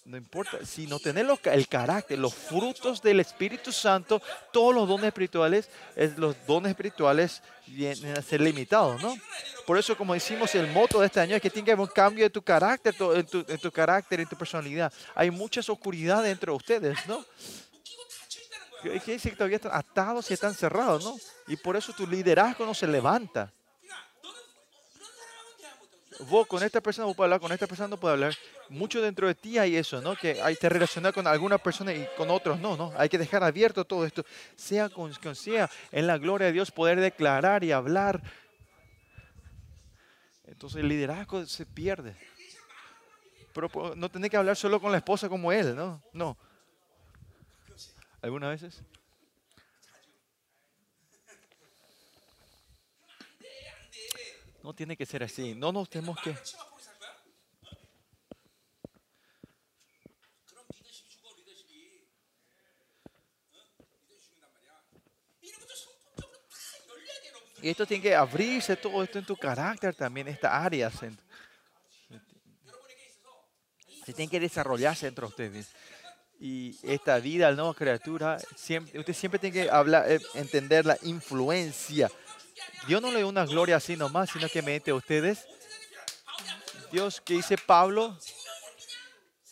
No 0.06 0.18
importa, 0.18 0.64
si 0.64 0.86
no 0.86 1.00
tenés 1.00 1.26
el 1.46 1.68
carácter, 1.68 2.20
los 2.20 2.32
frutos 2.32 3.02
del 3.02 3.20
Espíritu 3.20 3.72
Santo, 3.72 4.22
todos 4.54 4.74
los 4.76 4.88
dones 4.88 5.08
espirituales, 5.08 5.68
es, 5.96 6.16
los 6.20 6.36
dones 6.46 6.70
espirituales 6.70 7.42
vienen 7.66 8.16
a 8.16 8.22
ser 8.22 8.40
limitados, 8.40 9.02
¿no? 9.02 9.18
Por 9.66 9.80
eso, 9.80 9.98
como 9.98 10.14
decimos, 10.14 10.54
el 10.54 10.68
moto 10.72 11.00
de 11.00 11.08
este 11.08 11.22
año 11.22 11.36
es 11.36 11.42
que 11.42 11.50
tiene 11.50 11.66
que 11.66 11.72
haber 11.72 11.88
un 11.88 11.92
cambio 11.92 12.24
de 12.24 12.30
tu 12.30 12.44
carácter, 12.44 12.94
en 13.16 13.26
tu, 13.26 13.44
en 13.48 13.58
tu 13.58 13.72
carácter, 13.72 14.20
en 14.20 14.28
tu 14.28 14.36
personalidad. 14.36 14.94
Hay 15.16 15.32
muchas 15.32 15.68
oscuridad 15.70 16.22
dentro 16.22 16.54
de 16.54 16.58
ustedes, 16.58 17.00
¿no? 17.08 17.26
Decir 18.84 19.32
que 19.32 19.38
todavía 19.38 19.56
están 19.56 19.74
atados 19.74 20.30
y 20.30 20.36
están 20.36 20.54
cerrados, 20.54 21.04
¿no? 21.04 21.18
Y 21.48 21.56
por 21.56 21.76
eso 21.76 21.94
tu 21.94 22.06
liderazgo 22.06 22.64
no 22.64 22.76
se 22.76 22.86
levanta 22.86 23.52
vos 26.22 26.48
con 26.48 26.64
esta 26.64 26.82
persona 26.82 27.08
no 27.08 27.14
puedes 27.14 27.28
hablar, 27.28 27.40
con 27.40 27.52
esta 27.52 27.68
persona 27.68 27.88
no 27.88 27.98
puedes 27.98 28.14
hablar. 28.14 28.34
Mucho 28.70 29.02
dentro 29.02 29.28
de 29.28 29.36
ti 29.36 29.58
hay 29.58 29.76
eso, 29.76 30.02
¿no? 30.02 30.16
Que 30.16 30.42
hay 30.42 30.56
que 30.56 30.70
relacionar 30.70 31.14
con 31.14 31.28
alguna 31.28 31.58
persona 31.58 31.94
y 31.94 32.08
con 32.18 32.30
otros 32.30 32.60
no, 32.60 32.76
¿no? 32.76 32.94
Hay 32.98 33.10
que 33.10 33.18
dejar 33.18 33.44
abierto 33.44 33.86
todo 33.86 34.06
esto. 34.06 34.26
Sea 34.56 34.90
con, 34.90 35.14
sea 35.36 35.70
en 35.92 36.08
la 36.08 36.18
gloria 36.18 36.48
de 36.48 36.54
Dios 36.54 36.72
poder 36.72 37.00
declarar 37.00 37.64
y 37.64 37.72
hablar. 37.72 38.22
Entonces 40.46 40.82
el 40.82 40.88
liderazgo 40.88 41.46
se 41.46 41.66
pierde. 41.66 42.16
Pero 43.54 43.70
pues, 43.70 43.96
no 43.96 44.10
tenés 44.10 44.30
que 44.30 44.38
hablar 44.38 44.56
solo 44.58 44.82
con 44.82 44.92
la 44.92 44.98
esposa 44.98 45.30
como 45.30 45.52
él, 45.52 45.76
¿no? 45.76 46.02
No. 46.12 46.38
¿Algunas 48.22 48.62
veces? 48.62 48.84
No 54.66 54.74
tiene 54.74 54.98
que 54.98 55.06
ser 55.06 55.22
así. 55.22 55.54
No 55.54 55.72
nos 55.72 55.88
tenemos 55.88 56.18
que... 56.24 56.36
Y 67.62 67.70
esto 67.70 67.86
tiene 67.86 68.02
que 68.02 68.16
abrirse 68.16 68.76
todo 68.76 69.04
esto 69.04 69.20
en 69.20 69.26
tu 69.28 69.38
carácter 69.38 69.94
también, 69.94 70.28
estas 70.30 70.52
áreas. 70.52 70.96
Se 74.04 74.14
tiene 74.14 74.32
que 74.32 74.40
desarrollarse 74.40 75.06
entre 75.06 75.26
ustedes. 75.26 75.68
Y 76.40 76.76
esta 76.82 77.20
vida, 77.20 77.52
la 77.52 77.56
nueva 77.56 77.76
criatura, 77.76 78.40
siempre, 78.56 78.98
usted 79.00 79.14
siempre 79.14 79.38
tiene 79.40 79.54
que 79.62 79.70
hablar, 79.70 80.12
eh, 80.12 80.20
entender 80.34 80.88
la 80.88 80.98
influencia. 81.04 82.10
Dios 82.88 83.02
no 83.02 83.12
le 83.12 83.22
da 83.22 83.26
una 83.26 83.46
gloria 83.46 83.78
así 83.78 83.96
nomás, 83.96 84.30
sino 84.30 84.48
que 84.48 84.84
a 84.88 84.94
ustedes. 84.94 85.46
Dios, 86.92 87.20
que 87.20 87.34
dice 87.34 87.58
Pablo, 87.58 88.18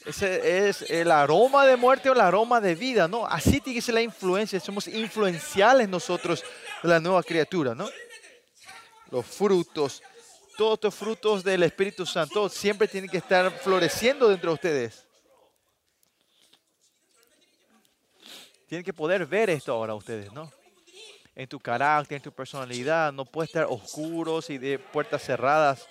ese 0.06 0.68
es 0.68 0.82
el 0.90 1.12
aroma 1.12 1.66
de 1.66 1.76
muerte 1.76 2.10
o 2.10 2.14
el 2.14 2.22
aroma 2.22 2.62
de 2.62 2.76
vida, 2.76 3.08
¿no? 3.08 3.26
Así 3.26 3.60
tiene 3.62 3.80
que 3.80 3.82
ser 3.82 3.96
la 3.96 4.02
influencia. 4.02 4.60
Somos 4.60 4.88
influenciales 4.88 5.90
nosotros, 5.90 6.44
la 6.84 7.00
nueva 7.00 7.24
criatura, 7.24 7.74
¿no? 7.74 7.90
Los 9.10 9.26
frutos, 9.26 10.02
todos 10.58 10.74
estos 10.74 10.96
frutos 10.96 11.44
del 11.44 11.64
Espíritu 11.64 12.06
Santo 12.06 12.50
siempre 12.50 12.88
tienen 12.88 13.10
que 13.10 13.18
estar 13.18 13.52
floreciendo 13.60 14.30
dentro 14.30 14.52
de 14.52 14.56
ustedes. 14.56 15.06
Tienen 18.68 18.84
que 18.84 18.94
poder 18.94 19.26
ver 19.26 19.50
esto 19.50 19.72
ahora 19.72 19.96
ustedes, 19.96 20.32
¿no? 20.32 20.52
En 21.36 21.48
tu 21.48 21.60
carácter, 21.60 22.18
en 22.18 22.22
tu 22.22 22.32
personalidad, 22.32 23.12
no 23.12 23.26
puede 23.26 23.48
estar 23.48 23.66
oscuros 23.66 24.50
y 24.50 24.58
de 24.58 24.78
puertas 24.78 25.24
cerradas. 25.24 25.88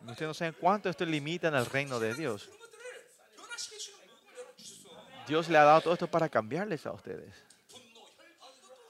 Ustedes 0.00 0.28
no 0.28 0.34
saben 0.34 0.56
cuánto 0.58 0.88
esto 0.88 1.04
limitan 1.04 1.54
al 1.54 1.66
reino 1.66 1.98
de 1.98 2.14
Dios. 2.14 2.48
Dios 5.26 5.48
le 5.48 5.58
ha 5.58 5.64
dado 5.64 5.80
todo 5.80 5.94
esto 5.94 6.06
para 6.06 6.28
cambiarles 6.28 6.86
a 6.86 6.92
ustedes. 6.92 7.34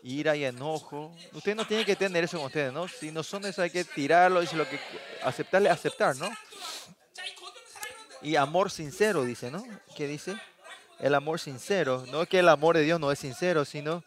Ira 0.03 0.36
y 0.36 0.44
enojo. 0.44 1.16
Ustedes 1.32 1.57
no 1.57 1.66
tienen 1.66 1.86
que 1.86 1.97
tener 1.97 2.22
eso 2.22 2.36
con 2.36 2.47
ustedes, 2.47 2.72
¿no? 2.72 2.86
Si 2.86 3.11
no 3.11 3.22
son 3.22 3.47
eso, 3.47 3.62
hay 3.62 3.70
que 3.70 3.84
tirarlo. 3.84 4.42
Y 4.42 4.47
si 4.47 4.55
lo 4.55 4.68
que 4.68 4.78
aceptarle, 5.24 5.70
aceptar, 5.70 6.14
¿no? 6.16 6.30
Y 8.22 8.36
amor 8.36 8.70
sincero, 8.70 9.24
dice, 9.24 9.51
¿no? 9.51 9.64
¿Qué 9.97 10.07
dice? 10.07 10.36
el 10.99 11.14
amor 11.14 11.40
sincero. 11.40 12.05
No 12.11 12.22
es 12.22 12.28
que 12.28 12.38
el 12.38 12.49
amor 12.49 12.76
de 12.76 12.82
Dios 12.82 13.01
no 13.01 13.11
es 13.12 13.18
sincero, 13.18 13.64
sino, 13.64 14.05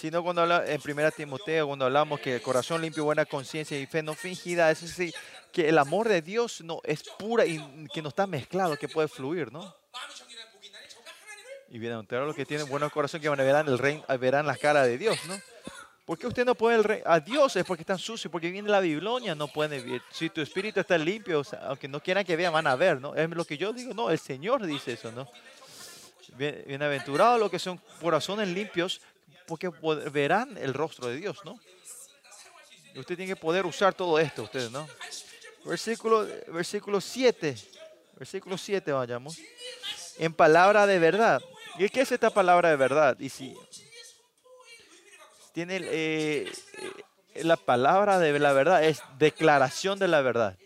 sino 0.00 0.22
cuando 0.22 0.40
habla 0.40 0.64
en 0.66 0.80
1 0.82 1.10
Timoteo, 1.10 1.66
cuando 1.66 1.84
hablamos 1.84 2.20
que 2.20 2.36
el 2.36 2.40
corazón 2.40 2.80
limpio, 2.80 3.04
buena 3.04 3.26
conciencia 3.26 3.78
y 3.78 3.84
fe 3.84 4.02
no 4.02 4.14
fingida, 4.14 4.70
es 4.70 4.80
decir, 4.80 5.14
que 5.52 5.68
el 5.68 5.76
amor 5.76 6.08
de 6.08 6.22
Dios 6.22 6.62
no 6.62 6.80
es 6.84 7.02
pura 7.02 7.44
y 7.44 7.62
que 7.92 8.00
no 8.00 8.08
está 8.08 8.26
mezclado, 8.26 8.78
que 8.78 8.88
puede 8.88 9.08
fluir, 9.08 9.52
¿no? 9.52 9.76
Y 11.68 11.78
bien, 11.78 12.06
los 12.08 12.34
que 12.34 12.46
tienen 12.46 12.66
buen 12.66 12.88
corazón 12.88 13.20
que 13.20 13.28
van 13.28 13.38
a 13.40 13.42
ver 13.42 13.54
el 13.68 13.78
reino, 13.78 14.02
verán 14.18 14.46
la 14.46 14.56
cara 14.56 14.84
de 14.84 14.96
Dios, 14.96 15.18
¿no? 15.26 15.38
¿Por 16.06 16.18
qué 16.18 16.26
usted 16.26 16.46
no 16.46 16.54
puede 16.54 16.78
ver 16.78 17.02
a 17.04 17.20
Dios? 17.20 17.54
Es 17.56 17.64
porque 17.66 17.82
están 17.82 17.98
sucios, 17.98 18.32
porque 18.32 18.50
viene 18.50 18.70
la 18.70 18.78
Babilonia, 18.78 19.34
no 19.34 19.48
pueden 19.48 19.86
ver. 19.86 20.00
Si 20.10 20.30
tu 20.30 20.40
espíritu 20.40 20.80
está 20.80 20.96
limpio, 20.96 21.42
aunque 21.60 21.88
no 21.88 22.00
quieran 22.00 22.24
que 22.24 22.36
vean, 22.36 22.54
van 22.54 22.66
a 22.66 22.74
ver, 22.74 23.02
¿no? 23.02 23.14
Es 23.14 23.28
lo 23.28 23.44
que 23.44 23.58
yo 23.58 23.72
digo, 23.74 23.92
no, 23.92 24.10
el 24.10 24.18
Señor 24.18 24.64
dice 24.64 24.94
eso, 24.94 25.12
¿no? 25.12 25.30
Bienaventurados 26.38 27.38
los 27.38 27.50
que 27.50 27.58
son 27.58 27.78
corazones 28.00 28.48
limpios, 28.48 29.02
porque 29.46 29.70
verán 30.12 30.56
el 30.56 30.74
rostro 30.74 31.08
de 31.08 31.16
Dios, 31.16 31.38
¿no? 31.44 31.58
usted 32.96 33.16
tiene 33.16 33.34
que 33.34 33.36
poder 33.36 33.66
usar 33.66 33.94
todo 33.94 34.18
esto, 34.18 34.42
ustedes, 34.42 34.70
¿no? 34.70 34.88
Versículo, 35.64 36.26
versículo 36.48 37.00
7. 37.00 37.56
Versículo 38.16 38.58
7, 38.58 38.92
vayamos. 38.92 39.38
En 40.18 40.32
palabra 40.32 40.86
de 40.86 40.98
verdad. 40.98 41.40
¿Y 41.78 41.88
qué 41.88 42.02
es 42.02 42.12
esta 42.12 42.30
palabra 42.30 42.70
de 42.70 42.76
verdad? 42.76 43.16
Y 43.18 43.28
si 43.28 43.56
tiene 45.52 45.78
eh, 45.82 46.52
eh, 47.34 47.44
la 47.44 47.56
palabra 47.56 48.18
de 48.18 48.38
la 48.38 48.52
verdad, 48.52 48.84
es 48.84 49.02
declaración 49.18 49.98
de 49.98 50.08
la 50.08 50.20
verdad. 50.20 50.58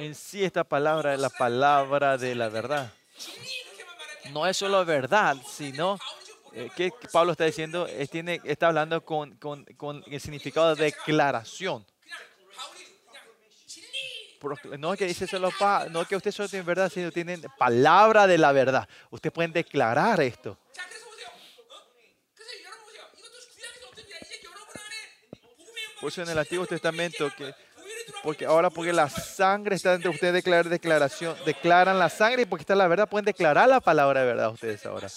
En 0.00 0.14
sí 0.14 0.44
esta 0.44 0.64
palabra 0.64 1.14
es 1.14 1.20
la 1.20 1.30
palabra 1.30 2.16
de 2.16 2.34
la 2.34 2.48
verdad. 2.48 2.92
No 4.32 4.46
es 4.46 4.56
solo 4.56 4.84
verdad, 4.84 5.36
sino 5.48 5.98
eh, 6.52 6.70
que 6.74 6.92
Pablo 7.12 7.32
está 7.32 7.44
diciendo, 7.44 7.86
tiene, 8.10 8.40
está 8.44 8.68
hablando 8.68 9.04
con, 9.04 9.36
con, 9.36 9.64
con 9.76 10.02
el 10.06 10.20
significado 10.20 10.74
de 10.74 10.84
declaración 10.84 11.84
no 14.78 14.92
es 14.92 14.98
que 14.98 15.06
dice 15.06 15.26
solo 15.26 15.50
no 15.90 16.04
que 16.06 16.16
usted 16.16 16.30
solo 16.30 16.48
tiene 16.48 16.64
verdad, 16.64 16.90
sino 16.90 17.12
tienen 17.12 17.42
palabra 17.58 18.26
de 18.26 18.38
la 18.38 18.52
verdad. 18.52 18.88
Ustedes 19.10 19.32
pueden 19.32 19.52
declarar 19.52 20.20
esto. 20.20 20.56
Por 26.00 26.08
eso 26.08 26.22
en 26.22 26.30
el 26.30 26.38
Antiguo 26.38 26.66
Testamento, 26.66 27.30
que, 27.36 27.54
porque 28.22 28.46
ahora 28.46 28.70
porque 28.70 28.92
la 28.92 29.08
sangre 29.08 29.76
está 29.76 29.92
dentro 29.92 30.10
de 30.10 30.14
ustedes, 30.16 30.34
declarar 30.34 30.68
declaración, 30.68 31.36
declaran 31.44 31.98
la 31.98 32.08
sangre 32.08 32.42
y 32.42 32.44
porque 32.44 32.62
está 32.62 32.74
la 32.74 32.88
verdad, 32.88 33.08
pueden 33.08 33.24
declarar 33.24 33.68
la 33.68 33.80
palabra 33.80 34.20
de 34.20 34.26
verdad 34.26 34.50
ustedes 34.50 34.84
ahora. 34.86 35.08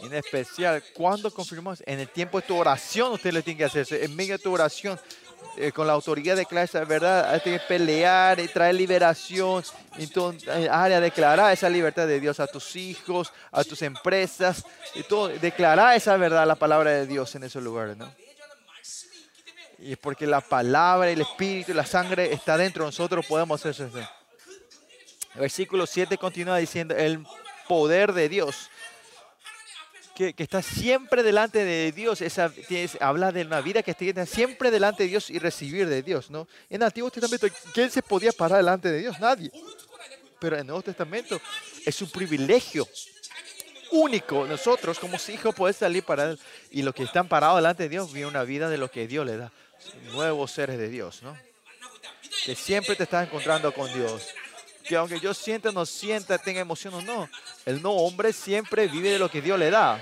En 0.00 0.12
especial, 0.12 0.82
cuando 0.94 1.30
confirmamos, 1.30 1.82
en 1.86 2.00
el 2.00 2.08
tiempo 2.08 2.40
de 2.40 2.46
tu 2.46 2.56
oración, 2.56 3.12
usted 3.12 3.32
le 3.32 3.42
tiene 3.42 3.58
que 3.58 3.64
hacer 3.64 3.86
En 4.02 4.14
medio 4.14 4.36
de 4.36 4.42
tu 4.42 4.52
oración, 4.52 5.00
eh, 5.56 5.72
con 5.72 5.86
la 5.86 5.94
autoridad 5.94 6.36
de 6.36 6.44
clase, 6.44 6.84
¿verdad? 6.84 7.32
Hay 7.32 7.40
que 7.40 7.58
pelear 7.58 8.38
y 8.40 8.48
traer 8.48 8.74
liberación. 8.74 9.64
Entonces, 9.96 10.46
área 10.70 11.00
declarar 11.00 11.50
esa 11.50 11.70
libertad 11.70 12.06
de 12.06 12.20
Dios 12.20 12.40
a 12.40 12.46
tus 12.46 12.76
hijos, 12.76 13.32
a 13.50 13.64
tus 13.64 13.80
empresas, 13.80 14.64
y 14.94 15.02
todo. 15.02 15.28
Declarar 15.28 15.96
esa 15.96 16.16
verdad, 16.18 16.46
la 16.46 16.56
palabra 16.56 16.90
de 16.90 17.06
Dios 17.06 17.34
en 17.36 17.44
esos 17.44 17.62
lugares, 17.62 17.96
¿no? 17.96 18.12
Y 19.78 19.96
porque 19.96 20.26
la 20.26 20.40
palabra, 20.40 21.10
el 21.10 21.20
espíritu 21.20 21.72
y 21.72 21.74
la 21.74 21.86
sangre 21.86 22.32
está 22.32 22.56
dentro 22.56 22.84
de 22.84 22.88
nosotros, 22.88 23.26
podemos 23.26 23.64
hacer 23.64 23.86
eso. 23.86 24.08
Versículo 25.34 25.86
7 25.86 26.16
continúa 26.16 26.56
diciendo, 26.56 26.94
el 26.94 27.24
poder 27.68 28.12
de 28.12 28.28
Dios 28.28 28.70
que, 30.16 30.34
está 30.38 30.62
siempre 30.62 31.22
delante 31.22 31.62
de 31.62 31.92
Dios, 31.92 32.22
esa, 32.22 32.50
habla 33.00 33.32
de 33.32 33.42
una 33.42 33.60
vida 33.60 33.82
que 33.82 33.90
está 33.90 34.24
siempre 34.24 34.70
delante 34.70 35.02
de 35.02 35.10
Dios 35.10 35.28
y 35.28 35.38
recibir 35.38 35.86
de 35.88 36.02
Dios, 36.02 36.30
¿no? 36.30 36.48
En 36.70 36.80
el 36.80 36.84
Antiguo 36.84 37.10
Testamento, 37.10 37.46
¿quién 37.74 37.90
se 37.90 38.02
podía 38.02 38.32
parar 38.32 38.58
delante 38.58 38.90
de 38.90 39.00
Dios? 39.00 39.20
Nadie. 39.20 39.50
Pero 40.40 40.56
en 40.56 40.62
el 40.62 40.66
Nuevo 40.66 40.82
Testamento 40.82 41.38
es 41.84 42.00
un 42.00 42.08
privilegio 42.10 42.88
único. 43.92 44.46
Nosotros, 44.46 44.98
como 44.98 45.16
hijos, 45.28 45.54
podemos 45.54 45.76
salir 45.76 46.02
para 46.02 46.30
Él. 46.30 46.40
Y 46.70 46.82
los 46.82 46.94
que 46.94 47.02
están 47.02 47.28
parados 47.28 47.58
delante 47.58 47.84
de 47.84 47.88
Dios 47.90 48.12
viven 48.12 48.30
una 48.30 48.42
vida 48.42 48.70
de 48.70 48.78
lo 48.78 48.90
que 48.90 49.06
Dios 49.06 49.26
le 49.26 49.36
da. 49.36 49.52
Nuevos 50.12 50.50
seres 50.52 50.78
de 50.78 50.88
Dios, 50.88 51.22
¿no? 51.22 51.36
Que 52.44 52.54
siempre 52.54 52.96
te 52.96 53.04
estás 53.04 53.26
encontrando 53.26 53.72
con 53.72 53.92
Dios 53.92 54.22
que 54.86 54.96
aunque 54.96 55.20
yo 55.20 55.34
sienta, 55.34 55.72
no 55.72 55.84
sienta, 55.84 56.38
tenga 56.38 56.60
emoción 56.60 56.94
o 56.94 57.02
no, 57.02 57.28
el 57.66 57.82
no 57.82 57.90
hombre 57.90 58.32
siempre 58.32 58.86
vive 58.86 59.10
de 59.10 59.18
lo 59.18 59.30
que 59.30 59.42
Dios 59.42 59.58
le 59.58 59.70
da. 59.70 60.00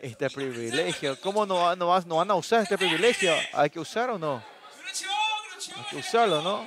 Este 0.00 0.28
privilegio, 0.30 1.20
¿cómo 1.20 1.46
no, 1.46 1.76
no, 1.76 2.00
no 2.00 2.16
van 2.16 2.30
a 2.30 2.34
usar 2.34 2.62
este 2.62 2.76
privilegio? 2.76 3.32
¿Hay 3.52 3.70
que 3.70 3.78
usarlo 3.78 4.16
o 4.16 4.18
no? 4.18 4.42
Hay 5.76 5.84
que 5.90 5.96
usarlo, 5.96 6.42
¿no? 6.42 6.66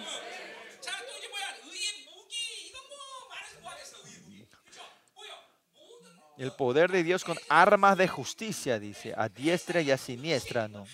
El 6.37 6.51
poder 6.51 6.91
de 6.91 7.03
Dios 7.03 7.23
con 7.23 7.37
armas 7.49 7.97
de 7.97 8.07
justicia, 8.07 8.79
dice, 8.79 9.13
a 9.15 9.29
diestra 9.29 9.81
y 9.81 9.91
a 9.91 9.97
siniestra, 9.97 10.67
¿no? 10.67 10.85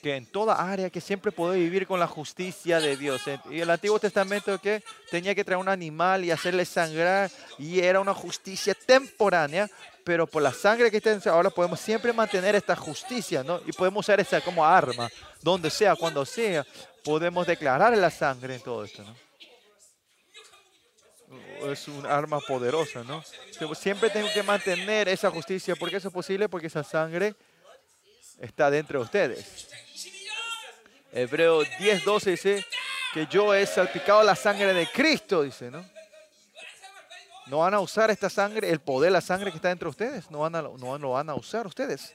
que 0.00 0.16
en 0.16 0.26
toda 0.26 0.54
área 0.54 0.90
que 0.90 1.00
siempre 1.00 1.30
puede 1.30 1.58
vivir 1.58 1.86
con 1.86 2.00
la 2.00 2.06
justicia 2.06 2.80
de 2.80 2.96
Dios. 2.96 3.22
Y 3.50 3.60
el 3.60 3.70
Antiguo 3.70 3.98
Testamento 3.98 4.58
que 4.60 4.82
tenía 5.10 5.34
que 5.34 5.44
traer 5.44 5.58
un 5.58 5.68
animal 5.68 6.24
y 6.24 6.30
hacerle 6.30 6.64
sangrar 6.64 7.30
y 7.58 7.80
era 7.80 8.00
una 8.00 8.14
justicia 8.14 8.74
temporánea, 8.74 9.68
pero 10.04 10.26
por 10.26 10.42
la 10.42 10.52
sangre 10.52 10.90
que 10.90 10.96
está 10.96 11.30
ahora 11.30 11.50
podemos 11.50 11.78
siempre 11.80 12.12
mantener 12.12 12.54
esta 12.54 12.74
justicia, 12.74 13.44
¿no? 13.44 13.60
Y 13.66 13.72
podemos 13.72 14.06
usar 14.06 14.20
esa 14.20 14.40
como 14.40 14.64
arma, 14.64 15.08
donde 15.42 15.70
sea, 15.70 15.94
cuando 15.94 16.24
sea, 16.24 16.64
podemos 17.04 17.46
declarar 17.46 17.96
la 17.96 18.10
sangre 18.10 18.54
en 18.54 18.62
todo 18.62 18.84
esto, 18.84 19.02
¿no? 19.02 19.29
Es 21.66 21.88
un 21.88 22.06
arma 22.06 22.40
poderosa, 22.40 23.04
¿no? 23.04 23.22
Siempre 23.74 24.10
tengo 24.10 24.28
que 24.32 24.42
mantener 24.42 25.08
esa 25.08 25.30
justicia. 25.30 25.76
¿Por 25.76 25.90
qué 25.90 25.96
eso 25.96 26.08
es 26.08 26.14
posible? 26.14 26.48
Porque 26.48 26.68
esa 26.68 26.82
sangre 26.82 27.34
está 28.40 28.70
dentro 28.70 29.00
de 29.00 29.04
ustedes. 29.04 29.68
Hebreo 31.12 31.62
10, 31.78 32.04
12 32.04 32.30
dice, 32.30 32.66
que 33.12 33.26
yo 33.26 33.54
he 33.54 33.66
salpicado 33.66 34.22
la 34.22 34.36
sangre 34.36 34.72
de 34.72 34.86
Cristo, 34.86 35.42
dice, 35.42 35.70
¿no? 35.70 35.84
No 37.46 37.58
van 37.58 37.74
a 37.74 37.80
usar 37.80 38.10
esta 38.10 38.30
sangre, 38.30 38.70
el 38.70 38.80
poder, 38.80 39.10
la 39.10 39.20
sangre 39.20 39.50
que 39.50 39.56
está 39.56 39.68
dentro 39.68 39.86
de 39.86 39.90
ustedes, 39.90 40.30
no, 40.30 40.40
van 40.40 40.54
a, 40.54 40.62
no 40.62 41.10
van 41.10 41.30
a 41.30 41.34
usar 41.34 41.66
ustedes. 41.66 42.14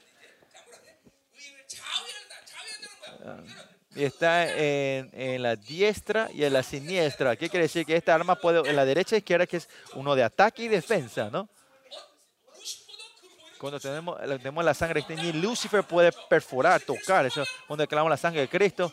y 3.20 3.65
está 4.04 4.46
en, 4.54 5.42
la 5.42 5.56
diestra 5.56 6.28
y 6.32 6.44
en 6.44 6.52
la 6.52 6.62
siniestra. 6.62 7.36
¿Qué 7.36 7.48
quiere 7.48 7.64
decir? 7.64 7.86
Que 7.86 7.96
esta 7.96 8.14
arma 8.14 8.36
puede, 8.36 8.68
en 8.68 8.76
la 8.76 8.84
derecha 8.84 9.16
e 9.16 9.18
izquierda, 9.18 9.46
que 9.46 9.58
es 9.58 9.68
uno 9.94 10.14
de 10.14 10.22
ataque 10.22 10.64
y 10.64 10.68
defensa, 10.68 11.30
¿no? 11.30 11.48
Cuando 13.58 13.80
tenemos, 13.80 14.18
tenemos 14.20 14.64
la 14.64 14.74
sangre, 14.74 15.04
ni 15.08 15.32
Lucifer 15.32 15.82
puede 15.82 16.12
perforar, 16.28 16.82
tocar. 16.82 17.24
Eso, 17.24 17.42
cuando 17.66 17.82
declaramos 17.82 18.10
la 18.10 18.18
sangre 18.18 18.42
de 18.42 18.48
Cristo, 18.48 18.92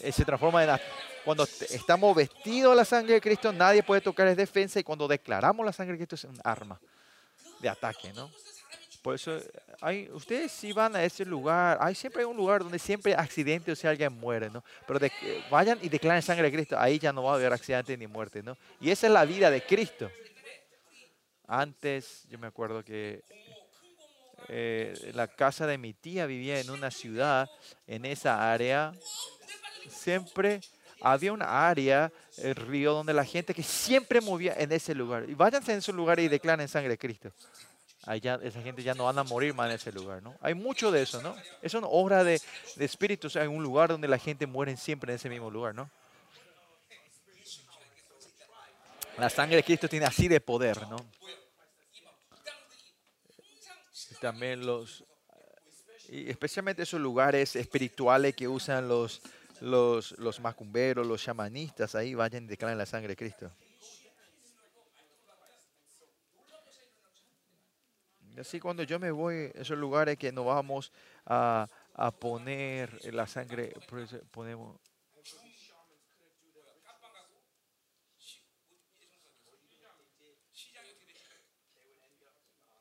eh, 0.00 0.12
se 0.12 0.24
transforma 0.24 0.62
en... 0.62 0.78
Cuando 1.24 1.44
estamos 1.44 2.14
vestidos 2.14 2.72
de 2.72 2.76
la 2.76 2.84
sangre 2.84 3.14
de 3.14 3.20
Cristo, 3.20 3.52
nadie 3.52 3.82
puede 3.82 4.02
tocar, 4.02 4.28
es 4.28 4.36
defensa. 4.36 4.78
Y 4.78 4.84
cuando 4.84 5.08
declaramos 5.08 5.64
la 5.64 5.72
sangre 5.72 5.94
de 5.94 6.06
Cristo, 6.06 6.14
es 6.16 6.24
un 6.24 6.38
arma 6.44 6.78
de 7.60 7.68
ataque, 7.68 8.12
¿no? 8.12 8.30
Por 9.04 9.16
eso, 9.16 9.38
hay, 9.82 10.08
ustedes 10.14 10.50
si 10.50 10.72
van 10.72 10.96
a 10.96 11.04
ese 11.04 11.26
lugar, 11.26 11.76
hay 11.78 11.94
siempre 11.94 12.24
un 12.24 12.34
lugar 12.34 12.62
donde 12.62 12.78
siempre 12.78 13.12
hay 13.12 13.22
accidente 13.22 13.70
o 13.70 13.76
si 13.76 13.86
alguien 13.86 14.10
muere, 14.10 14.48
¿no? 14.48 14.64
Pero 14.86 14.98
de, 14.98 15.12
vayan 15.50 15.78
y 15.82 15.90
declaren 15.90 16.22
sangre 16.22 16.50
de 16.50 16.56
Cristo, 16.56 16.78
ahí 16.78 16.98
ya 16.98 17.12
no 17.12 17.22
va 17.22 17.32
a 17.32 17.34
haber 17.34 17.52
accidente 17.52 17.98
ni 17.98 18.06
muerte, 18.06 18.42
¿no? 18.42 18.56
Y 18.80 18.90
esa 18.90 19.06
es 19.06 19.12
la 19.12 19.26
vida 19.26 19.50
de 19.50 19.62
Cristo. 19.62 20.10
Antes, 21.46 22.24
yo 22.30 22.38
me 22.38 22.46
acuerdo 22.46 22.82
que 22.82 23.22
eh, 24.48 25.10
la 25.12 25.28
casa 25.28 25.66
de 25.66 25.76
mi 25.76 25.92
tía 25.92 26.24
vivía 26.24 26.58
en 26.58 26.70
una 26.70 26.90
ciudad, 26.90 27.50
en 27.86 28.06
esa 28.06 28.50
área, 28.50 28.94
siempre 29.86 30.62
había 31.02 31.34
una 31.34 31.68
área, 31.68 32.10
el 32.38 32.54
río, 32.54 32.94
donde 32.94 33.12
la 33.12 33.26
gente 33.26 33.52
que 33.52 33.62
siempre 33.62 34.22
movía 34.22 34.54
en 34.56 34.72
ese 34.72 34.94
lugar. 34.94 35.28
Y 35.28 35.34
váyanse 35.34 35.72
en 35.72 35.78
ese 35.80 35.92
lugar 35.92 36.18
y 36.20 36.28
declaren 36.28 36.68
sangre 36.68 36.88
de 36.88 36.98
Cristo 36.98 37.30
allá 38.06 38.38
esa 38.42 38.60
gente 38.62 38.82
ya 38.82 38.94
no 38.94 39.04
van 39.04 39.18
a 39.18 39.24
morir 39.24 39.54
más 39.54 39.68
en 39.68 39.76
ese 39.76 39.92
lugar, 39.92 40.22
¿no? 40.22 40.36
Hay 40.40 40.54
mucho 40.54 40.90
de 40.90 41.02
eso, 41.02 41.22
¿no? 41.22 41.34
Es 41.62 41.74
una 41.74 41.86
obra 41.86 42.24
de, 42.24 42.40
espíritus 42.78 43.36
en 43.36 43.48
un 43.48 43.62
lugar 43.62 43.88
donde 43.90 44.08
la 44.08 44.18
gente 44.18 44.46
muere 44.46 44.76
siempre 44.76 45.12
en 45.12 45.16
ese 45.16 45.28
mismo 45.28 45.50
lugar, 45.50 45.74
¿no? 45.74 45.90
La 49.18 49.30
sangre 49.30 49.56
de 49.56 49.62
Cristo 49.62 49.88
tiene 49.88 50.06
así 50.06 50.28
de 50.28 50.40
poder, 50.40 50.88
¿no? 50.88 50.96
también 54.20 54.64
los, 54.64 55.04
y 56.08 56.30
especialmente 56.30 56.82
esos 56.82 56.98
lugares 56.98 57.56
espirituales 57.56 58.34
que 58.34 58.48
usan 58.48 58.88
los, 58.88 59.20
los, 59.60 60.12
los 60.12 60.40
macumberos, 60.40 61.06
los 61.06 61.22
chamanistas, 61.22 61.94
ahí 61.94 62.14
vayan 62.14 62.44
y 62.44 62.46
declaren 62.46 62.78
la 62.78 62.86
sangre 62.86 63.08
de 63.08 63.16
Cristo. 63.16 63.50
Así 68.38 68.58
cuando 68.58 68.82
yo 68.82 68.98
me 68.98 69.10
voy 69.10 69.52
a 69.54 69.60
esos 69.60 69.78
lugares 69.78 70.18
que 70.18 70.32
nos 70.32 70.44
vamos 70.44 70.92
a, 71.26 71.68
poner 72.18 72.98
la 73.14 73.26
sangre, 73.26 73.72
ponemos... 74.30 74.80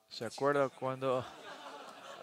¿Se 0.10 0.26
acuerdan 0.26 0.70
cuando... 0.80 1.26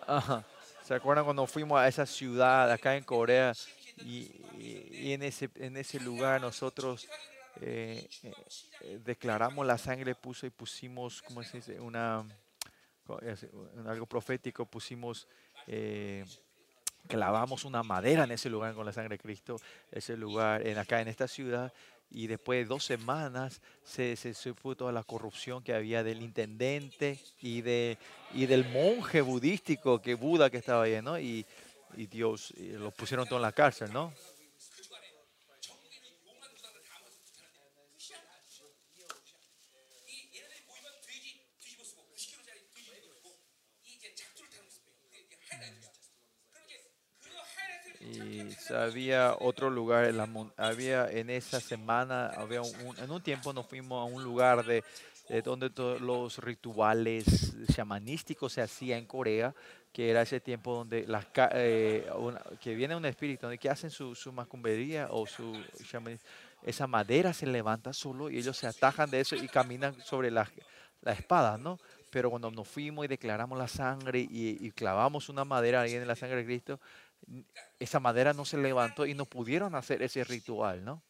¿Se 0.82 0.94
acuerdan 0.94 1.24
cuando 1.24 1.46
fuimos 1.46 1.78
a 1.78 1.86
esa 1.86 2.04
ciudad 2.04 2.70
acá 2.70 2.96
en 2.96 3.04
Corea 3.04 3.52
y, 3.98 5.12
en, 5.12 5.22
ese, 5.22 5.48
en 5.54 5.76
ese 5.76 6.00
lugar 6.00 6.40
nosotros 6.40 7.08
eh, 7.60 8.08
eh, 8.24 8.98
declaramos 9.04 9.64
la 9.64 9.78
sangre 9.78 10.16
puso 10.16 10.46
y 10.46 10.50
pusimos, 10.50 11.22
¿cómo 11.22 11.44
se 11.44 11.58
dice? 11.58 11.78
Una 11.78 12.24
algo 13.86 14.06
profético 14.06 14.66
pusimos, 14.66 15.26
eh, 15.66 16.24
clavamos 17.06 17.64
una 17.64 17.82
madera 17.82 18.24
en 18.24 18.32
ese 18.32 18.50
lugar 18.50 18.74
con 18.74 18.86
la 18.86 18.92
sangre 18.92 19.16
de 19.16 19.22
Cristo, 19.22 19.56
ese 19.90 20.16
lugar 20.16 20.66
en 20.66 20.78
acá 20.78 21.00
en 21.00 21.08
esta 21.08 21.26
ciudad, 21.26 21.72
y 22.10 22.26
después 22.26 22.58
de 22.58 22.64
dos 22.64 22.84
semanas 22.84 23.60
se, 23.84 24.16
se 24.16 24.34
supo 24.34 24.74
toda 24.74 24.92
la 24.92 25.04
corrupción 25.04 25.62
que 25.62 25.72
había 25.72 26.02
del 26.02 26.22
intendente 26.22 27.20
y, 27.40 27.60
de, 27.60 27.98
y 28.34 28.46
del 28.46 28.68
monje 28.68 29.20
budístico, 29.20 30.02
que 30.02 30.14
Buda 30.14 30.50
que 30.50 30.58
estaba 30.58 30.84
ahí, 30.84 31.00
¿no? 31.00 31.18
Y, 31.18 31.46
y 31.96 32.06
Dios, 32.06 32.52
y 32.56 32.72
lo 32.72 32.90
pusieron 32.90 33.26
todo 33.26 33.38
en 33.38 33.42
la 33.42 33.52
cárcel, 33.52 33.92
¿no? 33.92 34.12
Había 48.70 49.34
otro 49.38 49.70
lugar 49.70 50.06
en 50.06 50.16
la 50.16 50.28
había 50.56 51.10
en 51.10 51.30
esa 51.30 51.60
semana 51.60 52.28
había 52.28 52.62
un, 52.62 52.98
en 52.98 53.10
un 53.10 53.22
tiempo 53.22 53.52
nos 53.52 53.66
fuimos 53.66 54.00
a 54.00 54.12
un 54.12 54.22
lugar 54.22 54.64
de, 54.64 54.84
donde 55.42 55.70
todos 55.70 56.00
los 56.00 56.38
rituales 56.38 57.54
chamanísticos 57.72 58.52
se 58.52 58.62
hacían 58.62 59.00
en 59.00 59.06
Corea 59.06 59.54
que 59.92 60.10
era 60.10 60.22
ese 60.22 60.40
tiempo 60.40 60.74
donde 60.74 61.06
las 61.06 61.26
eh, 61.54 62.08
que 62.60 62.74
viene 62.74 62.96
un 62.96 63.04
espíritu 63.04 63.42
donde 63.42 63.58
que 63.58 63.70
hacen 63.70 63.90
su, 63.90 64.14
su 64.14 64.32
macumbería 64.32 65.08
o 65.10 65.26
su 65.26 65.56
esa 66.62 66.86
madera 66.86 67.32
se 67.32 67.46
levanta 67.46 67.92
solo 67.92 68.30
y 68.30 68.38
ellos 68.38 68.56
se 68.56 68.66
atajan 68.66 69.10
de 69.10 69.20
eso 69.20 69.36
y 69.36 69.48
caminan 69.48 69.98
sobre 70.02 70.30
la, 70.30 70.48
la 71.02 71.12
espada, 71.12 71.56
¿no? 71.58 71.78
Pero 72.10 72.28
cuando 72.30 72.50
nos 72.50 72.68
fuimos 72.68 73.04
y 73.04 73.08
declaramos 73.08 73.58
la 73.58 73.68
sangre 73.68 74.20
y, 74.20 74.58
y 74.60 74.70
clavamos 74.72 75.28
una 75.28 75.44
madera 75.44 75.82
ahí 75.82 75.94
en 75.94 76.06
la 76.06 76.16
sangre 76.16 76.38
de 76.38 76.44
Cristo, 76.44 76.80
esa 77.78 78.00
madera 78.00 78.32
no 78.32 78.44
se 78.44 78.58
levantó 78.58 79.06
y 79.06 79.14
no 79.14 79.26
pudieron 79.26 79.74
hacer 79.74 80.02
ese 80.02 80.24
ritual, 80.24 80.84
¿no? 80.84 81.02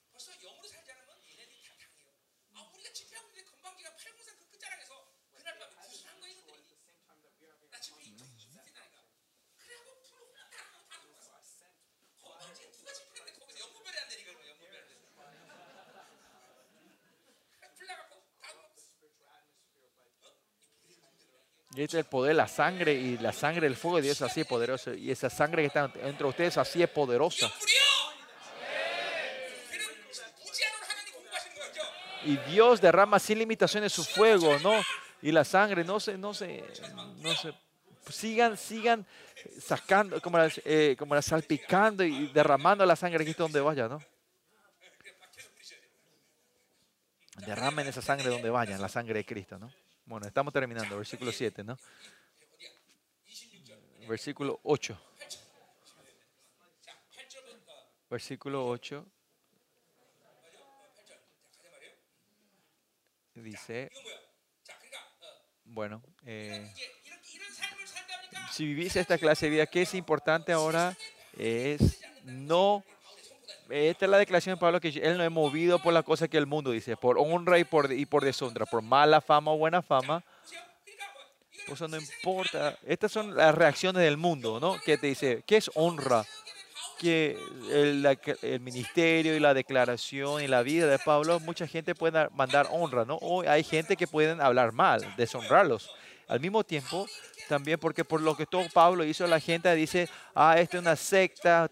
Y 21.75 21.83
este 21.83 21.99
es 21.99 22.05
el 22.05 22.05
poder, 22.05 22.35
la 22.35 22.49
sangre 22.49 22.95
y 22.95 23.17
la 23.19 23.33
sangre 23.33 23.63
del 23.63 23.77
fuego 23.77 23.99
de 23.99 24.03
Dios 24.03 24.21
así 24.23 24.41
es 24.41 24.47
poderoso. 24.47 24.93
Y 24.93 25.11
esa 25.11 25.31
sangre 25.31 25.63
que 25.63 25.67
está 25.69 25.91
entre 26.03 26.27
ustedes 26.27 26.59
así 26.59 26.83
es 26.83 26.89
poderosa. 26.89 27.51
Y 32.25 32.37
Dios 32.51 32.81
derrama 32.81 33.19
sin 33.19 33.39
limitaciones 33.39 33.93
su 33.93 34.05
fuego, 34.05 34.59
¿no? 34.59 34.73
Y 35.23 35.31
la 35.31 35.45
sangre 35.45 35.85
no 35.85 36.01
se, 36.01 36.19
no 36.19 36.35
se, 36.35 36.65
no 37.19 37.35
se, 37.35 37.55
sigan, 38.11 38.57
sigan 38.57 39.07
sacando, 39.61 40.21
como 40.21 40.39
la, 40.39 40.51
eh, 40.65 40.97
como 40.99 41.15
la 41.15 41.23
salpicando 41.23 42.03
y 42.03 42.27
derramando 42.29 42.85
la 42.85 42.97
sangre 42.97 43.23
aquí 43.23 43.33
donde 43.35 43.61
vaya, 43.61 43.89
¿no? 43.89 44.03
Derramen 47.47 47.87
esa 47.87 48.03
sangre 48.03 48.29
donde 48.29 48.51
vayan, 48.51 48.83
la 48.83 48.89
sangre 48.89 49.15
de 49.15 49.25
Cristo, 49.25 49.59
¿no? 49.59 49.73
Bueno, 50.11 50.27
estamos 50.27 50.53
terminando, 50.53 50.97
versículo 50.97 51.31
7, 51.31 51.63
¿no? 51.63 51.79
Versículo 54.09 54.59
8. 54.65 55.01
Versículo 58.11 58.67
8. 58.67 59.07
Dice, 63.35 63.93
bueno, 65.63 66.03
eh, 66.27 66.75
si 68.51 68.67
vivís 68.67 68.97
esta 68.97 69.17
clase 69.17 69.47
de 69.47 69.51
vida, 69.51 69.67
¿qué 69.67 69.83
es 69.83 69.95
importante 69.95 70.51
ahora? 70.51 70.97
Es 71.39 72.01
no 72.25 72.83
esta 73.71 74.05
es 74.05 74.11
la 74.11 74.19
declaración 74.19 74.57
de 74.57 74.61
Pablo 74.61 74.81
que 74.81 74.89
él 74.89 75.17
no 75.17 75.25
es 75.25 75.31
movido 75.31 75.79
por 75.79 75.93
las 75.93 76.05
cosas 76.05 76.29
que 76.29 76.37
el 76.37 76.47
mundo 76.47 76.71
dice, 76.71 76.97
por 76.97 77.19
honra 77.19 77.59
y 77.59 77.65
por, 77.65 77.93
y 77.93 78.07
por 78.07 78.25
deshonra, 78.25 78.67
por 78.67 78.83
mala 78.83 79.21
fama 79.21 79.53
o 79.53 79.59
buena 79.59 79.83
fama. 79.83 80.23
Por 81.67 81.75
eso 81.75 81.89
no 81.89 81.97
importa. 81.97 82.77
Estas 82.87 83.13
son 83.13 83.37
las 83.37 83.55
reacciones 83.55 84.03
del 84.03 84.17
mundo, 84.17 84.59
¿no? 84.61 84.81
Que 84.81 84.99
te 84.99 85.07
dice, 85.07 85.43
¿qué 85.47 85.57
es 85.57 85.71
honra? 85.75 86.25
Que 86.99 87.39
el, 87.71 88.61
ministerio 88.61 89.35
y 89.35 89.41
la 89.41 89.55
declaración 89.55 90.43
y 90.43 90.49
la 90.49 90.63
vida 90.63 90.87
de 90.87 90.99
Pablo, 90.99 91.41
mucha 91.41 91.67
gente 91.67 91.95
puede 91.95 92.29
mandar 92.31 92.69
honra, 92.71 93.05
¿no? 93.05 93.17
O 93.17 93.43
hay 93.49 93.63
gente 93.63 93.97
que 93.97 94.07
pueden 94.07 94.41
hablar 94.41 94.73
mal, 94.73 95.15
deshonrarlos. 95.17 95.91
Al 96.29 96.41
mismo 96.41 96.63
tiempo, 96.63 97.07
también 97.49 97.79
porque 97.79 98.05
por 98.05 98.21
lo 98.21 98.37
que 98.37 98.47
todo 98.47 98.65
Pablo 98.73 99.05
hizo, 99.05 99.27
la 99.27 99.41
gente 99.41 99.75
dice, 99.75 100.09
ah, 100.35 100.57
esta 100.59 100.77
es 100.77 100.83
una 100.83 100.97
secta, 100.97 101.69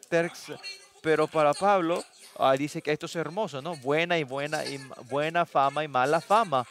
pero 1.01 1.27
para 1.27 1.55
Pablo, 1.55 2.05
ah, 2.39 2.55
dice 2.57 2.83
que 2.83 2.93
esto 2.93 3.07
es 3.07 3.17
hermoso, 3.17 3.63
¿no? 3.63 3.77
Buena 3.77 4.19
y 4.19 4.25
buena 4.25 4.65
y 4.65 4.79
buena 5.09 5.47
fama 5.47 5.85
y 5.85 5.89
mala 5.89 6.21
fama. 6.21 6.67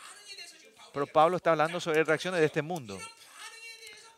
Pero 0.94 1.08
Pablo 1.08 1.38
está 1.38 1.52
hablando 1.52 1.80
sobre 1.80 2.04
reacciones 2.04 2.40
de 2.40 2.46
este 2.46 2.62
mundo. 2.62 2.98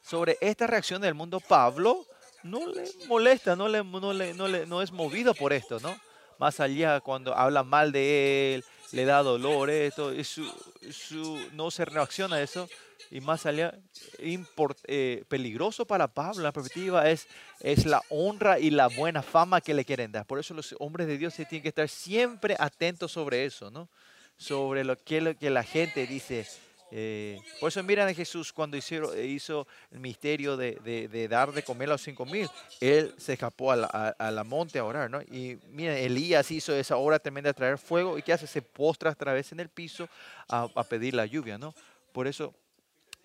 Sobre 0.01 0.37
esta 0.41 0.65
reacción 0.65 1.01
del 1.01 1.13
mundo, 1.13 1.39
Pablo 1.39 2.05
no 2.43 2.67
le 2.67 2.89
molesta, 3.07 3.55
no, 3.55 3.67
le, 3.67 3.83
no, 3.83 4.13
le, 4.13 4.33
no, 4.33 4.47
le, 4.47 4.65
no 4.65 4.81
es 4.81 4.91
movido 4.91 5.33
por 5.33 5.53
esto, 5.53 5.79
¿no? 5.79 5.99
Más 6.37 6.59
allá 6.59 7.01
cuando 7.01 7.35
habla 7.35 7.63
mal 7.63 7.91
de 7.91 8.55
él, 8.55 8.65
le 8.91 9.05
da 9.05 9.21
dolor, 9.21 9.69
esto, 9.69 10.13
y 10.13 10.23
su, 10.23 10.45
su, 10.91 11.39
no 11.53 11.71
se 11.71 11.85
reacciona 11.85 12.37
a 12.37 12.41
eso. 12.41 12.69
Y 13.11 13.21
más 13.21 13.45
allá, 13.47 13.73
eh, 14.19 15.23
peligroso 15.27 15.85
para 15.85 16.07
Pablo, 16.07 16.43
la 16.43 16.51
perspectiva 16.51 17.09
es, 17.09 17.27
es 17.59 17.85
la 17.85 18.03
honra 18.09 18.59
y 18.59 18.69
la 18.69 18.87
buena 18.87 19.23
fama 19.23 19.61
que 19.61 19.73
le 19.73 19.83
quieren 19.83 20.11
dar. 20.11 20.27
Por 20.27 20.37
eso 20.37 20.53
los 20.53 20.75
hombres 20.79 21.07
de 21.07 21.17
Dios 21.17 21.33
se 21.33 21.45
tienen 21.45 21.63
que 21.63 21.69
estar 21.69 21.89
siempre 21.89 22.55
atentos 22.59 23.11
sobre 23.11 23.45
eso, 23.45 23.71
¿no? 23.71 23.89
Sobre 24.37 24.83
lo 24.83 24.95
que, 24.95 25.21
lo 25.21 25.35
que 25.35 25.49
la 25.49 25.63
gente 25.63 26.05
dice 26.05 26.45
eh, 26.91 27.39
por 27.59 27.69
eso 27.69 27.83
miran 27.83 28.07
a 28.07 28.13
Jesús 28.13 28.51
cuando 28.51 28.75
hizo, 28.75 29.17
hizo 29.17 29.67
el 29.91 29.99
misterio 29.99 30.57
de, 30.57 31.27
dar 31.29 31.51
de 31.51 31.63
comer 31.63 31.89
a 31.89 31.93
los 31.93 32.01
cinco 32.01 32.25
mil. 32.25 32.49
Él 32.79 33.13
se 33.17 33.33
escapó 33.33 33.71
a 33.71 34.31
la, 34.31 34.43
monte 34.43 34.79
a 34.79 34.85
orar, 34.85 35.09
¿no? 35.09 35.21
Y 35.21 35.59
miren, 35.69 35.97
Elías 35.97 36.49
hizo 36.51 36.73
esa 36.73 36.97
obra 36.97 37.19
tremenda 37.19 37.49
de 37.49 37.53
traer 37.53 37.77
fuego. 37.77 38.17
¿Y 38.17 38.23
qué 38.23 38.33
hace? 38.33 38.47
Se 38.47 38.61
postra 38.61 39.11
otra 39.11 39.33
vez 39.33 39.51
en 39.51 39.59
el 39.59 39.69
piso 39.69 40.09
a, 40.47 40.67
pedir 40.83 41.13
la 41.13 41.25
lluvia, 41.25 41.57
¿no? 41.57 41.73
Por 42.11 42.27
eso 42.27 42.53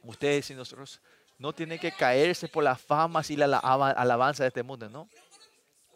ustedes 0.03 0.51
y 0.51 0.55
nosotros 0.55 1.01
no 1.39 1.53
tienen 1.53 1.79
que 1.79 1.93
caerse 1.93 2.49
por 2.49 2.63
las 2.63 2.81
famas 2.81 3.31
y 3.31 3.37
la 3.37 3.59
alabanza 3.59 4.45
de 4.45 4.49
este 4.49 4.63
mundo, 4.63 4.89
¿no? 4.91 5.09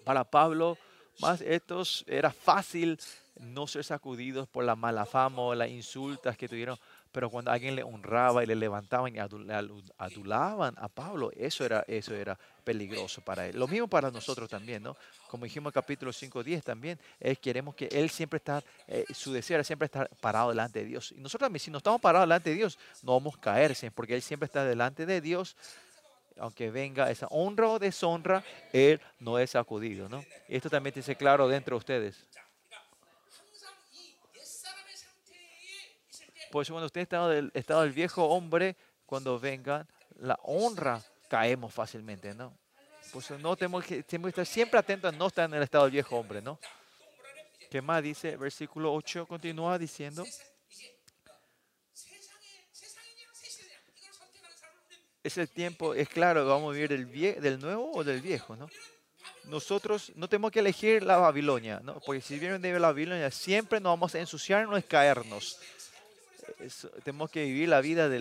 Para 0.05 0.24
Pablo, 0.24 0.78
más 1.20 1.43
estos 1.43 2.05
era 2.09 2.31
fácil 2.31 2.99
no 3.39 3.66
ser 3.66 3.85
sacudidos 3.85 4.49
por 4.49 4.65
la 4.65 4.74
mala 4.74 5.05
fama 5.05 5.43
o 5.43 5.55
las 5.55 5.69
insultas 5.69 6.36
que 6.36 6.49
tuvieron 6.49 6.78
pero 7.13 7.31
cuando 7.31 7.51
alguien 7.51 7.75
le 7.75 7.83
honraba 7.83 8.43
y 8.43 8.47
le 8.47 8.55
levantaban 8.55 9.15
y 9.15 9.19
adulaban 9.19 10.75
a 10.77 10.89
Pablo, 10.89 11.31
eso 11.37 11.65
era, 11.65 11.85
eso 11.89 12.15
era 12.15 12.39
peligroso 12.65 13.23
para 13.23 13.47
él. 13.47 13.59
Lo 13.59 13.67
mismo 13.67 13.89
para 13.89 14.11
nosotros 14.11 14.49
también, 14.49 14.83
¿no? 14.83 14.97
Como 15.29 15.45
dijimos 15.45 15.71
en 15.71 15.75
capítulo 15.75 16.13
5.10 16.13 16.63
también, 16.63 16.99
es, 17.19 17.39
queremos 17.39 17.75
que 17.75 17.87
él 17.87 18.11
siempre 18.11 18.37
está, 18.37 18.63
eh, 18.87 19.05
su 19.13 19.33
deseo 19.33 19.57
era 19.57 19.65
siempre 19.65 19.87
estar 19.87 20.09
parado 20.21 20.51
delante 20.51 20.81
de 20.81 20.85
Dios. 20.85 21.13
Y 21.13 21.21
nosotros 21.21 21.47
también, 21.47 21.61
si 21.61 21.71
no 21.71 21.79
estamos 21.79 22.01
parados 22.01 22.27
delante 22.27 22.51
de 22.51 22.57
Dios, 22.57 22.79
no 23.03 23.13
vamos 23.13 23.37
a 23.37 23.41
caer, 23.41 23.77
porque 23.95 24.15
él 24.15 24.23
siempre 24.23 24.47
está 24.47 24.65
delante 24.65 25.07
de 25.07 25.21
Dios 25.21 25.57
aunque 26.41 26.71
venga 26.71 27.11
esa 27.11 27.27
honra 27.31 27.69
o 27.69 27.79
deshonra, 27.79 28.45
Él 28.73 29.01
no 29.19 29.39
es 29.39 29.51
sacudido. 29.51 30.09
¿no? 30.09 30.25
Esto 30.49 30.71
también 30.71 30.95
dice 30.95 31.17
claro 31.17 31.49
dentro 31.49 31.75
de 31.75 31.79
ustedes. 31.79 32.27
Por 36.51 36.62
eso 36.62 36.73
cuando 36.73 36.87
usted 36.87 37.03
está 37.03 37.29
del 37.29 37.51
estado 37.55 37.83
del 37.83 37.93
viejo 37.93 38.25
hombre, 38.25 38.77
cuando 39.07 39.39
venga 39.39 39.87
la 40.16 40.39
honra, 40.43 41.03
caemos 41.29 41.73
fácilmente, 41.73 42.35
¿no? 42.35 42.57
Por 43.12 43.23
eso 43.23 43.39
no 43.39 43.57
tenemos 43.57 43.85
que, 43.85 44.05
estar 44.07 44.47
siempre 44.47 44.79
atentos 44.79 45.12
a 45.12 45.16
no 45.16 45.27
estar 45.29 45.49
en 45.49 45.55
el 45.55 45.62
estado 45.62 45.85
del 45.85 45.93
viejo 45.93 46.16
hombre, 46.16 46.43
¿no? 46.43 46.59
¿Qué 47.70 47.83
más 47.83 48.03
dice? 48.03 48.37
Versículo 48.37 48.93
8 48.95 49.27
continúa 49.27 49.79
diciendo. 49.79 50.25
Es 55.23 55.37
el 55.37 55.49
tiempo, 55.51 55.95
es 55.95 56.09
claro, 56.09 56.47
vamos 56.47 56.70
a 56.70 56.75
vivir 56.75 56.89
del, 56.89 57.41
del 57.43 57.61
nuevo 57.61 57.93
o 57.93 58.05
del 58.05 58.20
viejo, 58.20 58.57
¿no? 58.57 58.69
Nosotros 59.45 60.12
no 60.15 60.29
tenemos 60.29 60.53
que 60.53 60.61
elegir 60.61 61.03
la 61.03 61.16
Babilonia, 61.16 61.81
¿no? 61.83 62.01
Porque 62.01 62.20
si 62.20 62.39
vienen 62.39 62.62
de 62.62 62.79
la 62.79 62.89
Babilonia, 62.89 63.31
siempre 63.31 63.81
nos 63.81 63.93
vamos 63.93 64.15
a 64.15 64.20
ensuciar, 64.20 64.66
no 64.66 64.81
caernos 64.83 65.59
tenemos 67.05 67.31
que 67.31 67.45
vivir 67.45 67.69
la 67.69 67.81
vida 67.81 68.09
de 68.09 68.20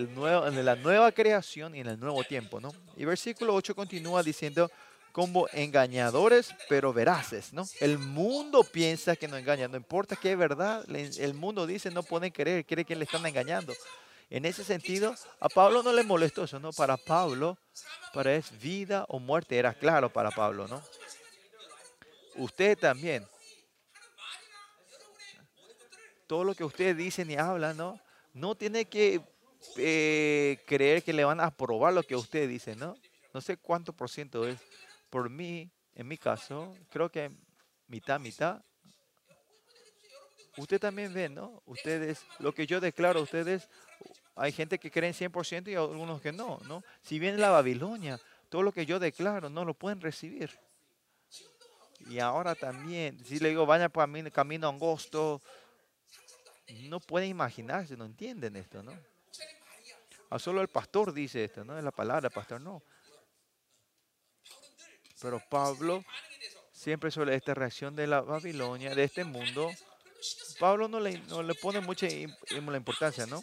la 0.62 0.76
nueva 0.76 1.12
creación 1.12 1.74
y 1.74 1.80
en 1.80 1.88
el 1.88 1.98
nuevo 2.00 2.22
tiempo, 2.24 2.60
¿no? 2.60 2.72
Y 2.96 3.04
versículo 3.04 3.54
8 3.54 3.74
continúa 3.74 4.22
diciendo, 4.22 4.70
como 5.12 5.48
engañadores, 5.52 6.54
pero 6.68 6.92
veraces, 6.92 7.52
¿no? 7.52 7.66
El 7.80 7.98
mundo 7.98 8.62
piensa 8.62 9.16
que 9.16 9.26
nos 9.26 9.40
engañan, 9.40 9.70
no 9.70 9.76
importa 9.76 10.14
que 10.14 10.32
es 10.32 10.38
verdad, 10.38 10.84
el 10.88 11.34
mundo 11.34 11.66
dice 11.66 11.90
no 11.90 12.02
pueden 12.02 12.30
creer, 12.30 12.64
cree 12.64 12.84
que 12.84 12.94
le 12.94 13.04
están 13.04 13.26
engañando. 13.26 13.74
En 14.30 14.44
ese 14.44 14.62
sentido, 14.62 15.14
a 15.40 15.48
Pablo 15.48 15.82
no 15.82 15.92
le 15.92 16.04
molestó 16.04 16.44
eso, 16.44 16.60
¿no? 16.60 16.72
Para 16.72 16.96
Pablo, 16.98 17.58
para 18.12 18.34
es 18.34 18.56
vida 18.60 19.06
o 19.08 19.18
muerte, 19.18 19.56
era 19.56 19.72
claro 19.72 20.12
para 20.12 20.30
Pablo, 20.30 20.68
¿no? 20.68 20.82
Usted 22.36 22.78
también. 22.78 23.26
Todo 26.26 26.44
lo 26.44 26.54
que 26.54 26.62
ustedes 26.62 26.96
dicen 26.96 27.30
y 27.30 27.36
hablan, 27.36 27.76
¿no? 27.76 27.98
No 28.32 28.54
tiene 28.54 28.84
que 28.86 29.20
eh, 29.76 30.58
creer 30.66 31.02
que 31.02 31.12
le 31.12 31.24
van 31.24 31.40
a 31.40 31.46
aprobar 31.46 31.92
lo 31.92 32.02
que 32.02 32.16
usted 32.16 32.48
dice, 32.48 32.76
¿no? 32.76 32.96
No 33.34 33.40
sé 33.40 33.56
cuánto 33.56 33.92
por 33.92 34.10
ciento 34.10 34.46
es. 34.46 34.58
Por 35.10 35.30
mí, 35.30 35.70
en 35.94 36.06
mi 36.06 36.16
caso, 36.16 36.76
creo 36.90 37.10
que 37.10 37.30
mitad, 37.86 38.20
mitad. 38.20 38.62
Usted 40.56 40.80
también 40.80 41.12
ve, 41.12 41.28
¿no? 41.28 41.62
Ustedes, 41.66 42.24
lo 42.40 42.52
que 42.52 42.66
yo 42.66 42.80
declaro, 42.80 43.22
ustedes, 43.22 43.68
hay 44.34 44.52
gente 44.52 44.78
que 44.78 44.90
cree 44.90 45.08
en 45.08 45.14
100% 45.14 45.68
y 45.68 45.74
algunos 45.74 46.20
que 46.20 46.32
no, 46.32 46.58
¿no? 46.66 46.82
Si 47.02 47.18
viene 47.18 47.38
la 47.38 47.50
Babilonia, 47.50 48.20
todo 48.48 48.62
lo 48.62 48.72
que 48.72 48.86
yo 48.86 48.98
declaro 48.98 49.50
no 49.50 49.64
lo 49.64 49.74
pueden 49.74 50.00
recibir. 50.00 50.58
Y 52.08 52.20
ahora 52.20 52.54
también, 52.54 53.22
si 53.24 53.38
le 53.38 53.50
digo, 53.50 53.66
vaya 53.66 53.88
por 53.88 54.08
camino 54.32 54.68
angosto, 54.68 55.42
no 56.88 57.00
pueden 57.00 57.30
imaginarse, 57.30 57.96
no 57.96 58.04
entienden 58.04 58.56
esto, 58.56 58.82
¿no? 58.82 58.92
A 60.30 60.38
solo 60.38 60.60
el 60.60 60.68
pastor 60.68 61.12
dice 61.12 61.44
esto, 61.44 61.64
¿no? 61.64 61.78
Es 61.78 61.84
la 61.84 61.90
palabra, 61.90 62.28
pastor, 62.28 62.60
no. 62.60 62.82
Pero 65.20 65.42
Pablo, 65.48 66.04
siempre 66.72 67.10
sobre 67.10 67.34
esta 67.34 67.54
reacción 67.54 67.96
de 67.96 68.06
la 68.06 68.20
Babilonia, 68.20 68.94
de 68.94 69.04
este 69.04 69.24
mundo, 69.24 69.70
Pablo 70.60 70.88
no 70.88 71.00
le, 71.00 71.18
no 71.20 71.42
le 71.42 71.54
pone 71.54 71.80
mucha 71.80 72.08
importancia, 72.08 73.26
¿no? 73.26 73.40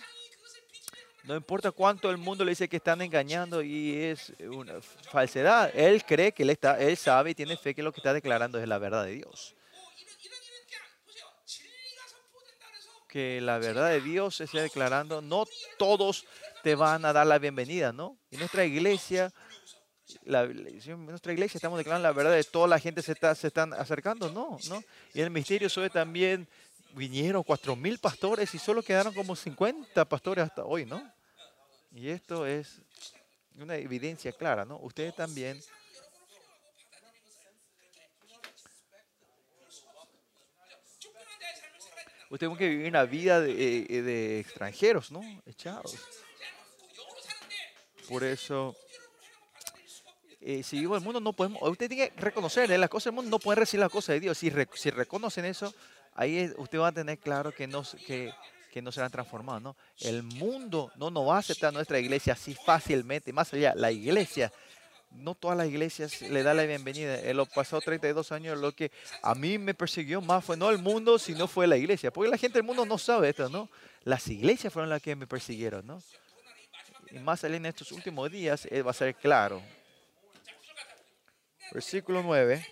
No 1.24 1.36
importa 1.36 1.72
cuánto 1.72 2.12
el 2.12 2.18
mundo 2.18 2.46
le 2.46 2.52
dice 2.52 2.70
que 2.70 2.78
están 2.78 3.02
engañando 3.02 3.64
y 3.64 3.96
es 3.96 4.32
una 4.42 4.80
falsedad. 4.80 5.72
Él 5.74 6.06
cree 6.06 6.32
que 6.32 6.44
él, 6.44 6.52
está, 6.52 6.80
él 6.80 6.96
sabe 6.98 7.32
y 7.32 7.36
tiene 7.36 7.58
fe 7.58 7.74
que 7.74 7.82
lo 7.82 7.92
que 7.92 8.00
está 8.00 8.14
declarando 8.14 8.60
es 8.60 8.68
la 8.68 8.78
verdad 8.78 9.06
de 9.06 9.14
Dios. 9.14 9.56
Que 13.16 13.40
la 13.40 13.60
verdad 13.60 13.92
de 13.92 14.02
Dios 14.02 14.36
se 14.36 14.44
esté 14.44 14.60
declarando, 14.60 15.22
no 15.22 15.46
todos 15.78 16.26
te 16.64 16.76
van 16.76 17.06
a 17.06 17.14
dar 17.14 17.26
la 17.26 17.40
bienvenida, 17.40 17.94
¿no? 17.94 18.18
En 18.30 18.40
nuestra 18.40 18.66
iglesia, 18.66 19.32
la, 20.26 20.46
nuestra 20.46 21.32
iglesia 21.32 21.58
estamos 21.58 21.78
declarando 21.78 22.06
la 22.06 22.12
verdad 22.12 22.34
de 22.34 22.44
toda 22.44 22.68
la 22.68 22.78
gente 22.78 23.02
se, 23.02 23.14
está, 23.14 23.34
se 23.34 23.48
están 23.48 23.74
acercando, 23.74 24.30
no, 24.30 24.58
¿no? 24.68 24.84
Y 25.14 25.20
en 25.20 25.28
el 25.28 25.32
misterio 25.32 25.70
sobre 25.70 25.90
también 25.90 26.46
vinieron 26.92 27.42
cuatro 27.44 27.74
mil 27.78 28.00
pastores 28.00 28.54
y 28.54 28.60
solo 28.60 28.84
quedaron 28.84 29.14
como 29.14 29.34
50 29.34 30.04
pastores 30.04 30.44
hasta 30.44 30.66
hoy, 30.66 30.86
¿no? 30.86 31.02
Y 31.94 32.10
esto 32.10 32.46
es 32.46 32.82
una 33.58 33.78
evidencia 33.78 34.34
clara, 34.34 34.66
¿no? 34.66 34.78
Ustedes 34.80 35.16
también 35.16 35.58
tiene 42.38 42.58
que 42.58 42.70
vivir 42.70 42.88
una 42.88 43.06
vida 43.06 43.40
de, 43.40 43.86
eh, 43.90 44.02
de, 44.02 44.40
extranjeros, 44.40 45.12
¿no? 45.12 45.22
Echados. 45.46 45.96
Por 48.10 48.24
eso, 48.24 48.76
eh, 50.42 50.62
si 50.64 50.80
vivo 50.80 50.96
el 50.96 51.02
mundo, 51.02 51.20
no 51.20 51.34
podemos. 51.34 51.62
Usted 51.62 51.88
tiene 51.88 52.10
que 52.10 52.22
reconocer, 52.22 52.70
¿eh? 52.72 52.78
las 52.78 52.90
cosas 52.90 53.06
del 53.06 53.14
mundo 53.16 53.32
no 53.32 53.40
pueden 53.40 53.60
recibir 53.60 53.82
las 53.82 53.92
cosas 53.92 54.16
de 54.16 54.20
Dios. 54.20 54.38
Si, 54.38 54.52
si 54.76 54.90
reconocen 54.92 55.46
eso, 55.46 55.74
ahí 56.14 56.52
usted 56.58 56.80
va 56.80 56.90
a 56.90 56.92
tener 56.92 57.18
claro 57.18 57.52
que 57.52 57.68
no, 57.68 57.84
que, 58.06 58.32
que 58.72 58.82
no 58.82 58.92
serán 58.92 59.12
transformados, 59.12 59.62
¿no? 59.62 59.76
El 60.02 60.22
mundo 60.22 60.92
no 60.98 61.10
nos 61.10 61.28
va 61.28 61.38
a 61.38 61.40
aceptar 61.40 61.74
nuestra 61.74 61.98
iglesia 62.00 62.34
así 62.34 62.54
fácilmente. 62.54 63.34
Más 63.34 63.54
allá, 63.54 63.74
la 63.76 63.92
iglesia 63.92 64.52
no 65.18 65.36
todas 65.36 65.58
las 65.58 65.68
iglesias 65.68 66.22
le 66.22 66.44
dan 66.44 66.58
la 66.58 66.64
bienvenida. 66.64 67.20
En 67.20 67.38
los 67.38 67.50
pasados 67.50 67.84
32 67.84 68.32
años 68.32 68.60
lo 68.60 68.74
que 68.74 68.92
a 69.22 69.36
mí 69.36 69.58
me 69.58 69.74
persiguió 69.74 70.22
más 70.22 70.44
fue 70.44 70.58
no 70.58 70.70
el 70.70 70.78
mundo, 70.78 71.18
sino 71.20 71.48
fue 71.48 71.68
la 71.68 71.78
iglesia. 71.78 72.12
Porque 72.12 72.30
la 72.30 72.38
gente 72.38 72.58
del 72.58 72.66
mundo 72.66 72.86
no 72.86 72.98
sabe 72.98 73.30
esto, 73.30 73.50
¿no? 73.50 73.70
Las 74.04 74.28
iglesias 74.28 74.72
fueron 74.72 74.90
las 74.90 75.02
que 75.02 75.16
me 75.16 75.28
persiguieron, 75.28 75.86
¿no? 75.86 76.02
Y 77.12 77.20
más 77.20 77.44
en 77.44 77.66
estos 77.66 77.92
últimos 77.92 78.32
días 78.32 78.68
va 78.86 78.92
a 78.92 78.94
ser 78.94 79.16
claro. 79.16 79.62
Versículo 81.72 82.22
9. 82.22 82.66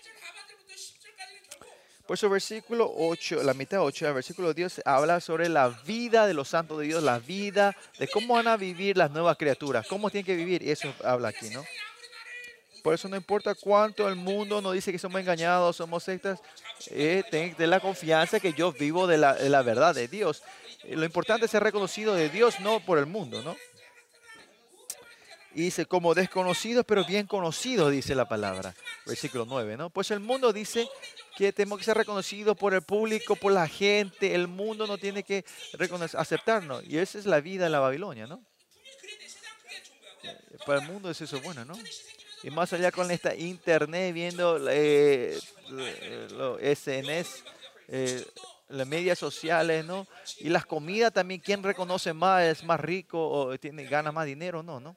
Por 2.06 2.16
eso 2.16 2.28
versículo 2.28 2.92
8, 2.94 3.42
la 3.42 3.54
mitad 3.54 3.80
8, 3.80 4.08
el 4.08 4.12
versículo 4.12 4.52
Dios 4.52 4.82
habla 4.84 5.20
sobre 5.20 5.48
la 5.48 5.70
vida 5.70 6.26
de 6.26 6.34
los 6.34 6.48
santos 6.48 6.78
de 6.78 6.84
Dios, 6.84 7.02
la 7.02 7.18
vida 7.18 7.74
de 7.98 8.06
cómo 8.08 8.34
van 8.34 8.46
a 8.46 8.58
vivir 8.58 8.98
las 8.98 9.10
nuevas 9.10 9.38
criaturas, 9.38 9.86
cómo 9.88 10.10
tienen 10.10 10.26
que 10.26 10.36
vivir. 10.36 10.62
Y 10.62 10.70
eso 10.70 10.92
habla 11.02 11.28
aquí, 11.28 11.48
¿no? 11.48 11.64
Por 12.84 12.92
eso 12.92 13.08
no 13.08 13.16
importa 13.16 13.54
cuánto 13.54 14.06
el 14.06 14.14
mundo 14.14 14.60
nos 14.60 14.74
dice 14.74 14.92
que 14.92 14.98
somos 14.98 15.18
engañados, 15.18 15.76
somos 15.76 16.04
sectas, 16.04 16.38
eh, 16.90 17.24
ten, 17.30 17.54
la 17.58 17.80
confianza 17.80 18.38
que 18.38 18.52
yo 18.52 18.72
vivo 18.72 19.06
de 19.06 19.16
la, 19.16 19.32
de 19.32 19.48
la 19.48 19.62
verdad 19.62 19.94
de 19.94 20.06
Dios. 20.06 20.42
Eh, 20.82 20.94
lo 20.94 21.06
importante 21.06 21.46
es 21.46 21.50
ser 21.50 21.62
reconocido 21.62 22.14
de 22.14 22.28
Dios, 22.28 22.60
no 22.60 22.80
por 22.80 22.98
el 22.98 23.06
mundo, 23.06 23.42
¿no? 23.42 23.56
Y 25.54 25.62
dice, 25.62 25.86
como 25.86 26.12
desconocidos, 26.12 26.84
pero 26.86 27.06
bien 27.06 27.26
conocidos, 27.26 27.90
dice 27.90 28.14
la 28.14 28.28
palabra. 28.28 28.74
Versículo 29.06 29.46
9, 29.46 29.78
¿no? 29.78 29.88
Pues 29.88 30.10
el 30.10 30.20
mundo 30.20 30.52
dice 30.52 30.86
que 31.38 31.54
tenemos 31.54 31.78
que 31.78 31.86
ser 31.86 31.96
reconocidos 31.96 32.54
por 32.54 32.74
el 32.74 32.82
público, 32.82 33.34
por 33.34 33.52
la 33.52 33.66
gente. 33.66 34.34
El 34.34 34.46
mundo 34.46 34.86
no 34.86 34.98
tiene 34.98 35.22
que 35.22 35.46
aceptarnos. 36.18 36.84
Y 36.84 36.98
esa 36.98 37.18
es 37.18 37.24
la 37.24 37.40
vida 37.40 37.64
de 37.64 37.70
la 37.70 37.80
Babilonia, 37.80 38.26
¿no? 38.26 38.44
Para 40.66 40.82
el 40.82 40.86
mundo 40.86 41.08
es 41.08 41.18
eso 41.22 41.40
bueno, 41.40 41.64
¿no? 41.64 41.78
Y 42.44 42.50
más 42.50 42.70
allá 42.74 42.92
con 42.92 43.10
esta 43.10 43.34
internet, 43.34 44.12
viendo 44.12 44.58
eh, 44.68 45.40
los 46.32 46.60
SNS, 46.60 47.42
eh, 47.88 48.22
las 48.68 48.86
medias 48.86 49.18
sociales, 49.18 49.82
¿no? 49.86 50.06
Y 50.40 50.50
las 50.50 50.66
comidas 50.66 51.10
también, 51.10 51.40
¿quién 51.40 51.62
reconoce 51.62 52.12
más? 52.12 52.42
¿Es 52.42 52.62
más 52.62 52.78
rico 52.78 53.30
o 53.30 53.58
tiene, 53.58 53.84
gana 53.84 54.12
más 54.12 54.26
dinero? 54.26 54.62
No, 54.62 54.78
¿no? 54.78 54.94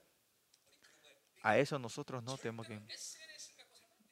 A 1.41 1.57
eso 1.57 1.79
nosotros 1.79 2.21
no 2.21 2.37
tenemos 2.37 2.67
que... 2.67 2.81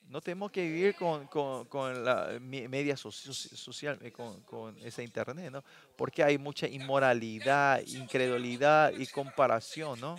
No 0.03 0.21
tenemos 0.21 0.49
que 0.49 0.61
vivir 0.61 0.95
con, 0.95 1.27
con, 1.27 2.05
la 2.05 2.39
media 2.39 2.95
social, 2.95 3.99
eh, 4.01 4.13
con, 4.13 4.43
con 4.43 4.77
esa 4.77 5.03
internet, 5.03 5.51
¿no? 5.51 5.61
Porque 5.97 6.23
hay 6.23 6.37
mucha 6.37 6.69
inmoralidad, 6.69 7.81
incredulidad 7.85 8.93
y 8.93 9.07
comparación, 9.07 9.99
¿no? 9.99 10.15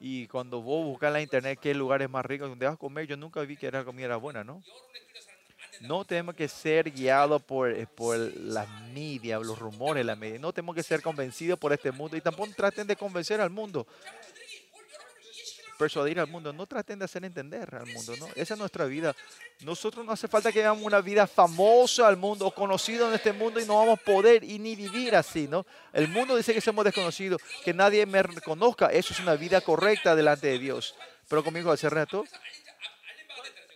Y 0.00 0.26
cuando 0.28 0.62
vos 0.62 0.84
buscas 0.84 1.08
en 1.08 1.12
la 1.12 1.22
internet 1.22 1.58
qué 1.60 1.74
lugar 1.74 2.00
es 2.00 2.08
más 2.08 2.24
rico, 2.24 2.48
donde 2.48 2.64
vas 2.64 2.74
a 2.74 2.78
comer, 2.78 3.06
yo 3.06 3.16
nunca 3.16 3.42
vi 3.42 3.56
que 3.56 3.70
la 3.70 3.84
comida 3.84 4.06
era 4.06 4.16
buena, 4.16 4.42
¿no? 4.42 4.62
No 5.82 6.04
tenemos 6.04 6.34
que 6.34 6.48
ser 6.48 6.90
guiados 6.90 7.42
por, 7.42 7.70
eh, 7.70 7.86
por 7.86 8.16
las 8.18 8.68
medias, 8.92 9.40
los 9.44 9.58
rumores 9.58 10.00
de 10.00 10.04
la 10.04 10.16
media. 10.16 10.38
No 10.38 10.52
tenemos 10.52 10.74
que 10.74 10.82
ser 10.82 11.02
convencidos 11.02 11.58
por 11.58 11.72
este 11.72 11.90
mundo 11.90 12.16
y 12.16 12.20
tampoco 12.20 12.50
traten 12.54 12.86
de 12.86 12.96
convencer 12.96 13.40
al 13.40 13.50
mundo. 13.50 13.86
Persuadir 15.80 16.20
al 16.20 16.26
mundo. 16.26 16.52
No 16.52 16.66
traten 16.66 16.98
de 16.98 17.06
hacer 17.06 17.24
entender 17.24 17.74
al 17.74 17.86
mundo. 17.86 18.14
¿no? 18.18 18.28
Esa 18.36 18.52
es 18.52 18.60
nuestra 18.60 18.84
vida. 18.84 19.16
Nosotros 19.60 20.04
no 20.04 20.12
hace 20.12 20.28
falta 20.28 20.52
que 20.52 20.60
hagamos 20.60 20.84
una 20.84 21.00
vida 21.00 21.26
famosa 21.26 22.06
al 22.06 22.18
mundo 22.18 22.46
o 22.46 22.50
conocido 22.50 23.08
en 23.08 23.14
este 23.14 23.32
mundo 23.32 23.58
y 23.58 23.64
no 23.64 23.78
vamos 23.78 23.98
a 23.98 24.04
poder 24.04 24.44
y 24.44 24.58
ni 24.58 24.76
vivir 24.76 25.16
así. 25.16 25.48
¿no? 25.48 25.64
El 25.94 26.08
mundo 26.08 26.36
dice 26.36 26.52
que 26.52 26.60
somos 26.60 26.84
desconocidos, 26.84 27.40
que 27.64 27.72
nadie 27.72 28.04
me 28.04 28.22
reconozca. 28.22 28.88
Eso 28.88 29.14
es 29.14 29.20
una 29.20 29.36
vida 29.36 29.62
correcta 29.62 30.14
delante 30.14 30.48
de 30.48 30.58
Dios. 30.58 30.94
Pero 31.28 31.42
conmigo 31.42 31.72
hace 31.72 31.88
rato 31.88 32.26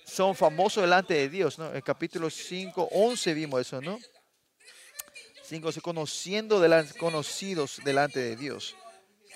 son 0.04 0.36
famosos 0.36 0.82
delante 0.82 1.14
de 1.14 1.30
Dios, 1.30 1.58
¿no? 1.58 1.74
En 1.74 1.80
capítulo 1.80 2.28
5, 2.28 2.90
11 2.92 3.34
vimos 3.34 3.62
eso, 3.62 3.80
¿no? 3.80 3.98
5, 5.44 5.70
conociendo 5.82 6.62
conocidos 6.98 7.80
delante 7.82 8.20
de 8.20 8.36
Dios. 8.36 8.76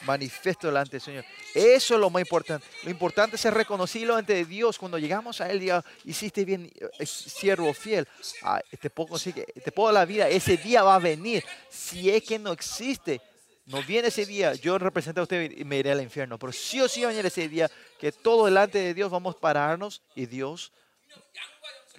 Manifiesto 0.02 0.66
delante 0.68 0.92
del 0.92 1.00
Señor. 1.00 1.24
Eso 1.54 1.94
es 1.94 2.00
lo 2.00 2.10
más 2.10 2.20
importante. 2.20 2.66
Lo 2.84 2.90
importante 2.90 3.36
es 3.36 3.42
ser 3.42 3.54
reconocido 3.54 4.20
de 4.22 4.44
Dios. 4.44 4.78
Cuando 4.78 4.98
llegamos 4.98 5.40
a 5.40 5.50
Él, 5.50 5.60
día 5.60 5.84
hiciste 6.04 6.44
bien, 6.44 6.72
siervo 7.04 7.72
fiel. 7.74 8.06
Ah, 8.42 8.60
te, 8.80 8.90
puedo 8.90 9.18
te 9.18 9.72
puedo 9.72 9.92
la 9.92 10.04
vida. 10.04 10.28
Ese 10.28 10.56
día 10.56 10.82
va 10.82 10.96
a 10.96 11.00
venir. 11.00 11.44
Si 11.68 12.10
es 12.10 12.22
que 12.22 12.38
no 12.38 12.52
existe, 12.52 13.20
no 13.66 13.82
viene 13.82 14.08
ese 14.08 14.24
día, 14.24 14.54
yo 14.54 14.78
represento 14.78 15.20
a 15.20 15.24
usted 15.24 15.50
y 15.50 15.64
me 15.64 15.78
iré 15.78 15.92
al 15.92 16.00
infierno. 16.00 16.38
Pero 16.38 16.52
sí 16.52 16.80
o 16.80 16.88
sí 16.88 17.02
va 17.02 17.10
a 17.10 17.12
ese 17.12 17.48
día 17.48 17.70
que 17.98 18.12
todo 18.12 18.46
delante 18.46 18.78
de 18.78 18.94
Dios 18.94 19.10
vamos 19.10 19.36
a 19.36 19.40
pararnos 19.40 20.02
y 20.14 20.26
Dios 20.26 20.72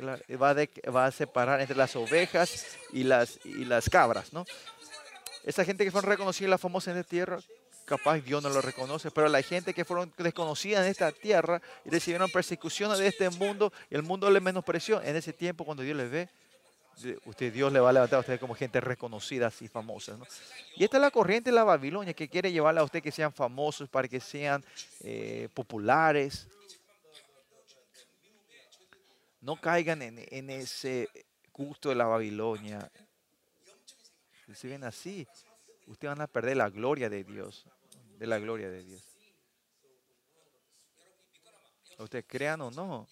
va, 0.01 1.05
a 1.05 1.11
separar 1.11 1.61
entre 1.61 1.76
las 1.76 1.95
ovejas 1.95 2.65
y 2.91 3.03
las, 3.03 3.39
cabras, 3.89 4.34
¿no? 4.34 4.45
Esa 5.43 5.65
gente 5.65 5.84
que 5.84 5.91
fueron 5.91 6.09
reconocidas, 6.09 6.49
la 6.49 6.57
famosa 6.57 6.91
en 6.91 6.97
esta 6.97 7.09
tierra, 7.09 7.39
capaz 7.89 8.19
Dios 8.19 8.43
no 8.43 8.49
lo 8.49 8.61
reconoce, 8.61 9.09
pero 9.09 9.27
la 9.27 9.41
gente 9.41 9.73
que 9.73 9.83
fueron 9.83 10.13
desconocidas 10.17 10.85
en 10.85 10.91
esta 10.91 11.11
tierra 11.11 11.59
y 11.83 11.89
recibieron 11.89 12.29
persecuciones 12.29 12.99
de 12.99 13.07
este 13.07 13.29
mundo 13.31 13.73
y 13.89 13.95
el 13.95 14.03
mundo 14.03 14.29
les 14.29 14.41
menospreció, 14.41 15.01
en 15.01 15.15
ese 15.15 15.33
tiempo 15.33 15.65
cuando 15.65 15.81
Dios 15.81 15.97
les 15.97 16.11
ve, 16.11 16.29
usted, 17.25 17.51
Dios 17.51 17.73
le 17.73 17.79
va 17.79 17.89
a 17.89 17.93
levantar 17.93 18.17
a 18.17 18.19
usted 18.19 18.39
como 18.39 18.53
gente 18.53 18.79
reconocida, 18.79 19.47
así 19.47 19.67
famosa. 19.67 20.17
Y 20.75 20.83
esta 20.83 20.97
es 20.97 21.01
la 21.01 21.09
corriente 21.09 21.49
de 21.49 21.55
la 21.55 21.63
Babilonia 21.63 22.13
que 22.13 22.29
quiere 22.29 22.51
llevarle 22.51 22.81
a 22.81 22.83
usted 22.83 23.01
que 23.01 23.11
sean 23.11 23.33
famosos, 23.33 23.89
para 23.89 24.07
que 24.07 24.19
sean 24.19 24.63
eh, 25.01 25.49
populares. 25.53 26.47
No 29.41 29.59
caigan 29.59 30.01
en, 30.01 30.49
ese 30.49 31.09
gusto 31.53 31.89
de 31.89 31.95
la 31.95 32.05
Babilonia. 32.05 32.91
Si 34.53 34.67
ven 34.67 34.83
así, 34.83 35.25
ustedes 35.87 36.11
van 36.11 36.21
a 36.21 36.27
perder 36.27 36.57
la 36.57 36.69
gloria 36.69 37.09
de 37.09 37.23
Dios, 37.23 37.65
de 38.19 38.27
la 38.27 38.37
gloria 38.37 38.69
de 38.69 38.83
Dios. 38.83 39.01
Ustedes 41.97 42.25
crean 42.27 42.61
o 42.61 42.71
no, 42.71 43.07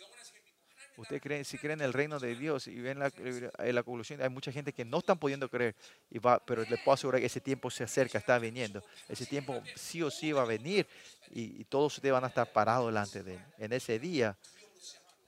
Usted 0.98 1.22
cree, 1.22 1.44
si 1.44 1.60
creen 1.60 1.80
en 1.80 1.86
el 1.86 1.94
reino 1.94 2.20
de 2.20 2.36
Dios 2.36 2.68
y 2.68 2.80
ven 2.80 2.98
la, 2.98 3.12
eh, 3.18 3.72
la 3.72 3.84
conclusión, 3.84 4.20
hay 4.20 4.30
mucha 4.30 4.52
gente 4.52 4.74
que 4.74 4.84
no 4.84 4.98
están 4.98 5.20
pudiendo 5.20 5.48
creer, 5.48 5.76
y 6.10 6.18
va, 6.18 6.44
pero 6.44 6.64
les 6.64 6.80
puedo 6.82 6.94
asegurar 6.94 7.22
que 7.22 7.28
ese 7.28 7.40
tiempo 7.40 7.70
se 7.70 7.84
acerca, 7.84 8.18
está 8.18 8.40
viniendo. 8.40 8.84
Ese 9.08 9.28
tiempo 9.28 9.62
sí 9.76 10.02
o 10.02 10.10
sí 10.10 10.32
va 10.32 10.42
a 10.42 10.46
venir 10.46 10.88
y, 11.30 11.64
todos 11.66 11.98
ustedes 11.98 12.14
van 12.14 12.24
a 12.24 12.28
estar 12.28 12.52
parados 12.52 12.88
delante 12.88 13.22
de 13.22 13.36
él. 13.36 13.42
En 13.60 13.74
ese 13.74 14.00
día, 14.00 14.36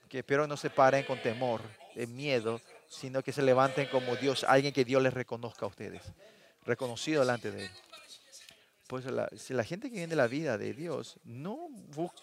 que 0.09 0.19
espero 0.19 0.47
no 0.47 0.57
se 0.57 0.71
paren 0.71 1.05
con 1.05 1.21
temor, 1.21 1.61
en 1.93 2.15
miedo, 2.15 2.59
sino 2.87 3.21
que 3.21 3.31
se 3.31 3.43
levanten 3.43 3.87
como 3.89 4.15
Dios, 4.15 4.43
alguien 4.45 4.73
que 4.73 4.85
Dios 4.85 5.03
les 5.03 5.13
reconozca 5.13 5.67
a 5.67 5.69
ustedes, 5.69 6.01
reconocido 6.65 7.19
delante 7.21 7.51
de 7.51 7.65
él. 7.65 7.71
Pues 8.89 9.05
la, 9.05 9.29
si 9.37 9.53
la 9.53 9.63
gente 9.63 9.87
que 9.87 9.97
viene 9.97 10.07
de 10.07 10.15
la 10.15 10.25
vida 10.25 10.57
de 10.57 10.73
Dios 10.73 11.19
no, 11.23 11.67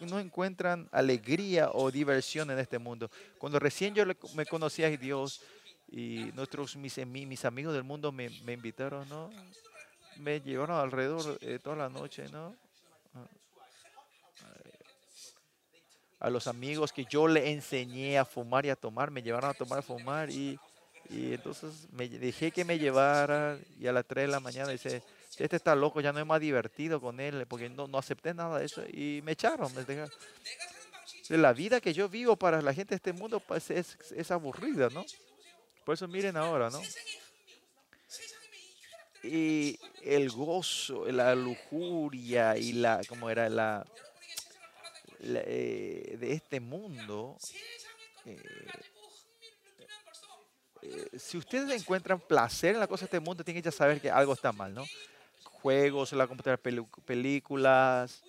no 0.01 0.19
encuentran 0.19 0.89
alegría 0.91 1.71
o 1.73 1.93
diversión 1.93 2.51
en 2.51 2.59
este 2.59 2.81
mundo. 2.81 3.09
Cuando 3.39 3.61
recién 3.61 3.95
yo 3.95 4.03
me 4.35 4.47
conocí 4.47 4.83
a 4.83 4.91
Dios 4.91 5.43
y 5.87 6.33
nuestros, 6.35 6.75
mis, 6.75 6.99
mis 7.07 7.45
amigos 7.45 7.73
del 7.73 7.85
mundo 7.85 8.11
me, 8.11 8.31
me 8.45 8.55
invitaron, 8.55 9.09
¿no? 9.09 9.31
Me 10.17 10.41
llevaron 10.41 10.81
alrededor 10.81 11.39
de 11.39 11.61
toda 11.61 11.77
la 11.77 11.89
noche, 11.89 12.25
¿no? 12.33 12.57
A 16.19 16.29
los 16.31 16.49
amigos 16.49 16.93
que 16.93 17.05
yo 17.05 17.29
le 17.29 17.53
enseñé 17.53 18.19
a 18.19 18.25
fumar 18.25 18.67
y 18.67 18.71
a 18.71 18.75
tomar, 18.75 19.13
me 19.13 19.23
llevaron 19.23 19.51
a 19.51 19.55
tomar, 19.55 19.79
a 19.79 19.83
fumar 19.83 20.31
y, 20.31 20.59
y 21.11 21.35
entonces 21.35 21.87
me 21.93 22.09
dejé 22.09 22.51
que 22.51 22.65
me 22.65 22.77
llevaran 22.77 23.65
y 23.79 23.87
a 23.87 23.93
las 23.93 24.05
3 24.05 24.25
de 24.25 24.33
la 24.33 24.41
mañana 24.41 24.73
dice, 24.73 25.05
este 25.39 25.57
está 25.57 25.75
loco, 25.75 26.01
ya 26.01 26.13
no 26.13 26.21
es 26.21 26.27
más 26.27 26.41
divertido 26.41 27.01
con 27.01 27.21
él, 27.21 27.47
porque 27.47 27.69
no, 27.69 27.87
no 27.87 27.99
acepté 27.99 28.35
nada 28.35 28.59
de 28.59 28.67
eso 28.67 28.83
y 28.89 29.21
me 29.23 29.33
echaron. 29.33 29.73
La 31.29 31.53
vida 31.53 31.81
que 31.81 31.93
yo 31.93 32.09
vivo 32.09 32.37
para 32.37 32.63
la 32.63 32.73
gente 32.73 32.91
de 32.91 32.97
este 32.97 33.13
mundo 33.13 33.41
pues, 33.41 33.71
es, 33.71 33.99
es 34.13 34.31
aburrida, 34.31 34.89
¿no? 34.91 35.05
Por 35.85 35.95
eso 35.95 36.09
miren 36.09 36.37
ahora, 36.37 36.71
¿no? 36.71 36.81
Y 39.23 39.79
el 40.03 40.31
gozo, 40.31 41.05
la 41.11 41.35
lujuria 41.35 42.57
y 42.57 42.73
la, 42.73 43.01
¿cómo 43.09 43.29
era? 43.29 43.49
La, 43.49 43.85
eh, 45.21 46.17
de 46.19 46.33
este 46.33 46.61
mundo. 46.61 47.37
Eh, 48.25 48.41
eh, 50.83 51.19
si 51.19 51.37
ustedes 51.39 51.81
encuentran 51.81 52.21
placer 52.21 52.75
en 52.75 52.81
la 52.81 52.87
cosa 52.87 53.03
de 53.03 53.07
este 53.07 53.21
mundo, 53.21 53.43
tienen 53.43 53.63
que 53.63 53.71
ya 53.71 53.77
saber 53.77 54.01
que 54.01 54.11
algo 54.11 54.33
está 54.33 54.53
mal, 54.53 54.73
¿no? 54.73 54.85
Juegos 55.67 56.13
en 56.13 56.19
la 56.19 56.29
computadora, 56.29 56.63
películas. 57.05 58.23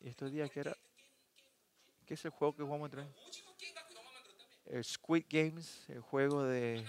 ¿Y 0.00 0.10
estos 0.10 0.30
días 0.30 0.48
qué 0.48 0.60
era? 0.60 0.76
¿Qué 2.06 2.14
es 2.14 2.24
el 2.24 2.30
juego 2.30 2.54
que 2.54 2.62
jugamos 2.62 2.88
entre? 2.88 3.04
El 4.66 4.84
Squid 4.84 5.24
Games, 5.28 5.84
el 5.88 6.02
juego 6.02 6.44
de, 6.44 6.86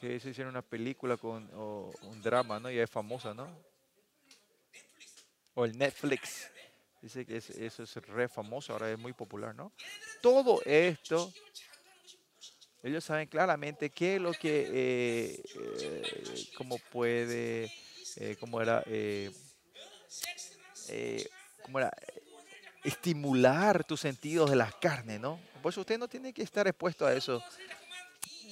que 0.00 0.20
se 0.20 0.30
hicieron 0.30 0.52
una 0.54 0.62
película 0.62 1.18
con 1.18 1.50
o 1.52 1.92
un 2.04 2.22
drama, 2.22 2.58
¿no? 2.60 2.70
Y 2.70 2.78
es 2.78 2.88
famosa, 2.88 3.34
¿no? 3.34 3.46
O 5.52 5.66
el 5.66 5.76
Netflix. 5.76 6.50
Dice 7.02 7.26
que 7.26 7.36
eso 7.36 7.82
es 7.82 7.94
re 8.06 8.26
famoso, 8.26 8.72
ahora 8.72 8.90
es 8.90 8.98
muy 8.98 9.12
popular, 9.12 9.54
¿no? 9.54 9.70
Todo 10.22 10.62
esto 10.64 11.30
ellos 12.82 13.04
saben 13.04 13.28
claramente 13.28 13.90
qué 13.90 14.16
es 14.16 14.22
lo 14.22 14.32
que, 14.32 14.70
eh, 14.72 15.42
eh 15.54 16.48
cómo 16.56 16.78
puede, 16.90 17.70
eh, 18.16 18.36
cómo 18.40 18.60
era, 18.60 18.82
eh, 18.86 19.30
cómo 21.62 21.78
era, 21.78 21.92
estimular 22.82 23.84
tus 23.84 24.00
sentidos 24.00 24.48
de 24.48 24.56
la 24.56 24.72
carne, 24.80 25.18
¿no? 25.18 25.38
Por 25.62 25.72
eso 25.72 25.82
usted 25.82 25.98
no 25.98 26.08
tiene 26.08 26.32
que 26.32 26.42
estar 26.42 26.66
expuesto 26.66 27.06
a 27.06 27.12
eso. 27.12 27.42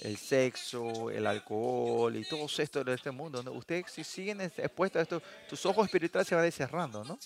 el 0.03 0.17
sexo, 0.17 1.11
el 1.11 1.27
alcohol 1.27 2.15
y 2.15 2.25
todo 2.25 2.47
esto 2.59 2.85
de 2.85 2.95
este 2.95 3.11
mundo. 3.11 3.43
¿no? 3.43 3.51
Ustedes 3.51 3.91
si 3.91 4.05
siguen 4.05 4.41
expuestos 4.41 5.01
a 5.01 5.03
esto, 5.03 5.21
tus 5.49 5.67
ojos 5.67 5.87
espirituales 5.87 6.29
se 6.29 6.37
van 6.37 6.53
cerrando, 6.53 7.03
¿no? 7.03 7.19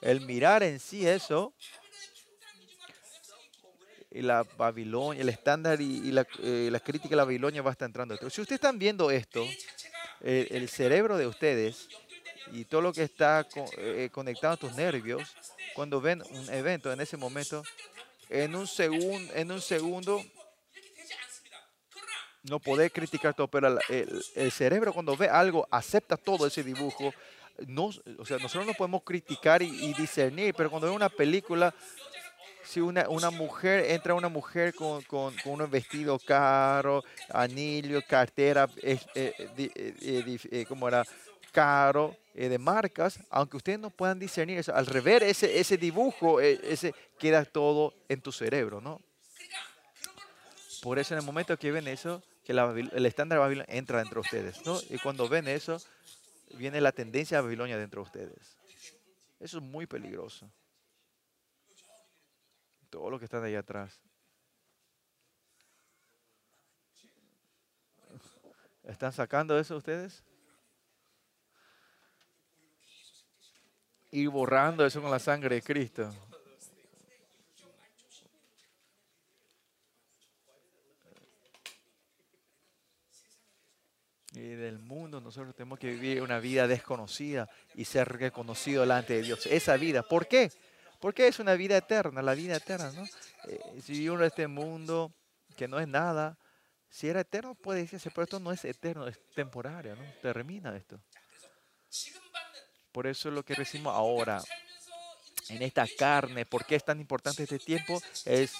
El 0.00 0.22
mirar 0.22 0.64
en 0.64 0.80
sí 0.80 1.06
eso, 1.06 1.54
la 4.22 4.44
Babilonia, 4.56 5.22
el 5.22 5.28
estándar 5.28 5.80
y, 5.80 6.10
la, 6.12 6.26
eh, 6.42 6.68
la, 6.70 6.80
crítica 6.80 7.10
de 7.10 7.16
la 7.16 7.24
Babilonia 7.24 7.62
va 7.62 7.70
a 7.70 7.72
estar 7.72 7.86
entrando. 7.86 8.16
Si 8.16 8.40
ustedes 8.40 8.52
están 8.52 8.78
viendo 8.78 9.10
esto, 9.10 9.46
el 10.20 10.68
cerebro 10.68 11.18
de 11.18 11.26
ustedes 11.26 11.88
y 12.52 12.64
todo 12.64 12.80
lo 12.80 12.92
que 12.92 13.02
está 13.02 13.46
eh, 13.78 14.08
conectado 14.12 14.54
a 14.54 14.56
tus 14.56 14.74
nervios, 14.74 15.34
cuando 15.74 16.00
ven 16.00 16.22
un 16.30 16.50
evento 16.50 16.92
en 16.92 17.00
ese 17.00 17.16
momento, 17.16 17.62
en 18.28 18.54
un, 18.54 18.66
segundo 18.66 19.34
en 19.34 19.52
un 19.52 19.60
segundo 19.60 20.24
no 22.44 22.60
poder 22.60 22.92
criticar 22.92 23.34
todo, 23.34 23.48
pero 23.48 23.78
el, 23.88 24.52
cerebro 24.52 24.92
cuando 24.92 25.16
ve 25.16 25.28
algo 25.28 25.66
acepta 25.70 26.16
todo 26.16 26.46
ese 26.46 26.62
dibujo. 26.62 27.12
No, 27.66 27.90
o 28.18 28.26
sea, 28.26 28.36
nosotros 28.38 28.66
no 28.66 28.74
podemos 28.74 29.02
criticar 29.02 29.62
y, 29.62 29.94
discernir, 29.94 30.54
pero 30.54 30.70
cuando 30.70 30.88
ve 30.88 30.94
una 30.94 31.08
película, 31.08 31.74
si 32.66 32.80
una, 32.80 33.08
una 33.08 33.30
mujer, 33.30 33.90
entra 33.90 34.14
una 34.14 34.28
mujer 34.28 34.74
con, 34.74 35.02
con, 35.02 35.34
con 35.36 35.60
un 35.60 35.70
vestido 35.70 36.18
caro, 36.18 37.04
anillo, 37.30 38.02
cartera, 38.06 38.68
eh, 38.82 38.98
eh, 39.14 40.38
eh, 40.50 40.66
como 40.66 40.88
era, 40.88 41.04
caro, 41.52 42.16
de 42.34 42.58
marcas, 42.58 43.18
aunque 43.30 43.56
ustedes 43.56 43.78
no 43.78 43.88
puedan 43.88 44.18
discernir 44.18 44.58
eso, 44.58 44.74
al 44.74 44.84
rever 44.84 45.22
ese, 45.22 45.58
ese 45.58 45.78
dibujo, 45.78 46.38
ese, 46.38 46.94
queda 47.18 47.46
todo 47.46 47.94
en 48.10 48.20
tu 48.20 48.30
cerebro, 48.30 48.82
¿no? 48.82 49.00
Por 50.82 50.98
eso 50.98 51.14
en 51.14 51.20
el 51.20 51.24
momento 51.24 51.56
que 51.58 51.72
ven 51.72 51.88
eso, 51.88 52.22
que 52.44 52.52
el 52.52 53.06
estándar 53.06 53.38
de 53.38 53.40
Babilonia 53.40 53.74
entra 53.74 54.00
dentro 54.00 54.20
de 54.20 54.26
ustedes, 54.26 54.66
¿no? 54.66 54.78
Y 54.90 54.98
cuando 54.98 55.30
ven 55.30 55.48
eso, 55.48 55.80
viene 56.58 56.78
la 56.82 56.92
tendencia 56.92 57.38
de 57.38 57.44
Babilonia 57.44 57.78
dentro 57.78 58.02
de 58.02 58.06
ustedes. 58.06 58.56
Eso 59.40 59.56
es 59.56 59.64
muy 59.64 59.86
peligroso. 59.86 60.50
Todo 62.90 63.10
lo 63.10 63.18
que 63.18 63.24
está 63.24 63.42
ahí 63.42 63.54
atrás. 63.54 64.00
¿Están 68.84 69.12
sacando 69.12 69.58
eso 69.58 69.76
ustedes? 69.76 70.22
Ir 74.12 74.28
borrando 74.28 74.86
eso 74.86 75.02
con 75.02 75.10
la 75.10 75.18
sangre 75.18 75.56
de 75.56 75.62
Cristo. 75.62 76.10
y 84.36 84.54
del 84.54 84.78
mundo, 84.78 85.18
nosotros 85.18 85.54
tenemos 85.54 85.78
que 85.78 85.88
vivir 85.88 86.20
una 86.20 86.38
vida 86.38 86.66
desconocida 86.66 87.48
y 87.74 87.86
ser 87.86 88.06
reconocido 88.06 88.82
delante 88.82 89.14
de 89.14 89.22
Dios. 89.22 89.46
Esa 89.46 89.78
vida, 89.78 90.02
¿por 90.02 90.28
qué? 90.28 90.52
Porque 91.00 91.28
es 91.28 91.38
una 91.38 91.54
vida 91.54 91.76
eterna, 91.76 92.22
la 92.22 92.34
vida 92.34 92.56
eterna, 92.56 92.90
¿no? 92.92 93.04
Eh, 93.48 93.80
si 93.82 94.06
este 94.06 94.46
mundo 94.46 95.12
que 95.56 95.68
no 95.68 95.78
es 95.78 95.88
nada, 95.88 96.38
si 96.88 97.08
era 97.08 97.20
eterno 97.20 97.54
puede 97.54 97.80
decirse, 97.80 98.10
pero 98.10 98.24
esto 98.24 98.40
no 98.40 98.52
es 98.52 98.64
eterno, 98.64 99.06
es 99.06 99.18
temporario, 99.34 99.96
¿no? 99.96 100.02
Termina 100.22 100.76
esto. 100.76 101.00
Por 102.92 103.06
eso 103.06 103.28
es 103.28 103.34
lo 103.34 103.44
que 103.44 103.54
decimos 103.54 103.94
ahora, 103.94 104.42
en 105.48 105.62
esta 105.62 105.86
carne, 105.98 106.46
¿por 106.46 106.64
qué 106.64 106.76
es 106.76 106.84
tan 106.84 106.98
importante 107.00 107.42
este 107.42 107.58
tiempo? 107.58 108.00
Es 108.24 108.54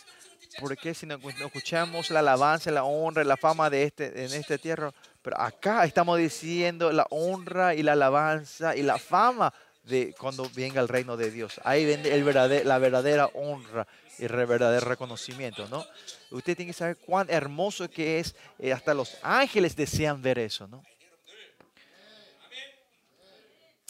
porque 0.60 0.94
si 0.94 1.06
no, 1.06 1.16
escuchamos 1.16 2.10
la 2.10 2.20
alabanza, 2.20 2.70
la 2.70 2.84
honra, 2.84 3.24
la 3.24 3.36
fama 3.36 3.68
de 3.68 3.84
este, 3.84 4.24
en 4.24 4.32
esta 4.32 4.56
tierra, 4.56 4.92
pero 5.22 5.40
acá 5.40 5.84
estamos 5.84 6.18
diciendo 6.18 6.92
la 6.92 7.06
honra 7.10 7.74
y 7.74 7.82
la 7.82 7.92
alabanza 7.92 8.76
y 8.76 8.82
la 8.82 8.98
fama 8.98 9.52
de 9.86 10.14
cuando 10.18 10.50
venga 10.54 10.80
el 10.80 10.88
reino 10.88 11.16
de 11.16 11.30
Dios. 11.30 11.60
Ahí 11.64 11.84
viene 11.84 12.08
el 12.10 12.24
la 12.66 12.78
verdadera 12.78 13.26
honra 13.34 13.86
y 14.18 14.24
el 14.24 14.32
verdadero 14.46 14.86
reconocimiento, 14.86 15.68
¿no? 15.68 15.86
Usted 16.30 16.56
tiene 16.56 16.72
que 16.72 16.78
saber 16.78 16.96
cuán 16.96 17.28
hermoso 17.30 17.88
que 17.88 18.18
es, 18.18 18.34
eh, 18.58 18.72
hasta 18.72 18.94
los 18.94 19.16
ángeles 19.22 19.76
desean 19.76 20.20
ver 20.20 20.38
eso, 20.40 20.66
¿no? 20.66 20.82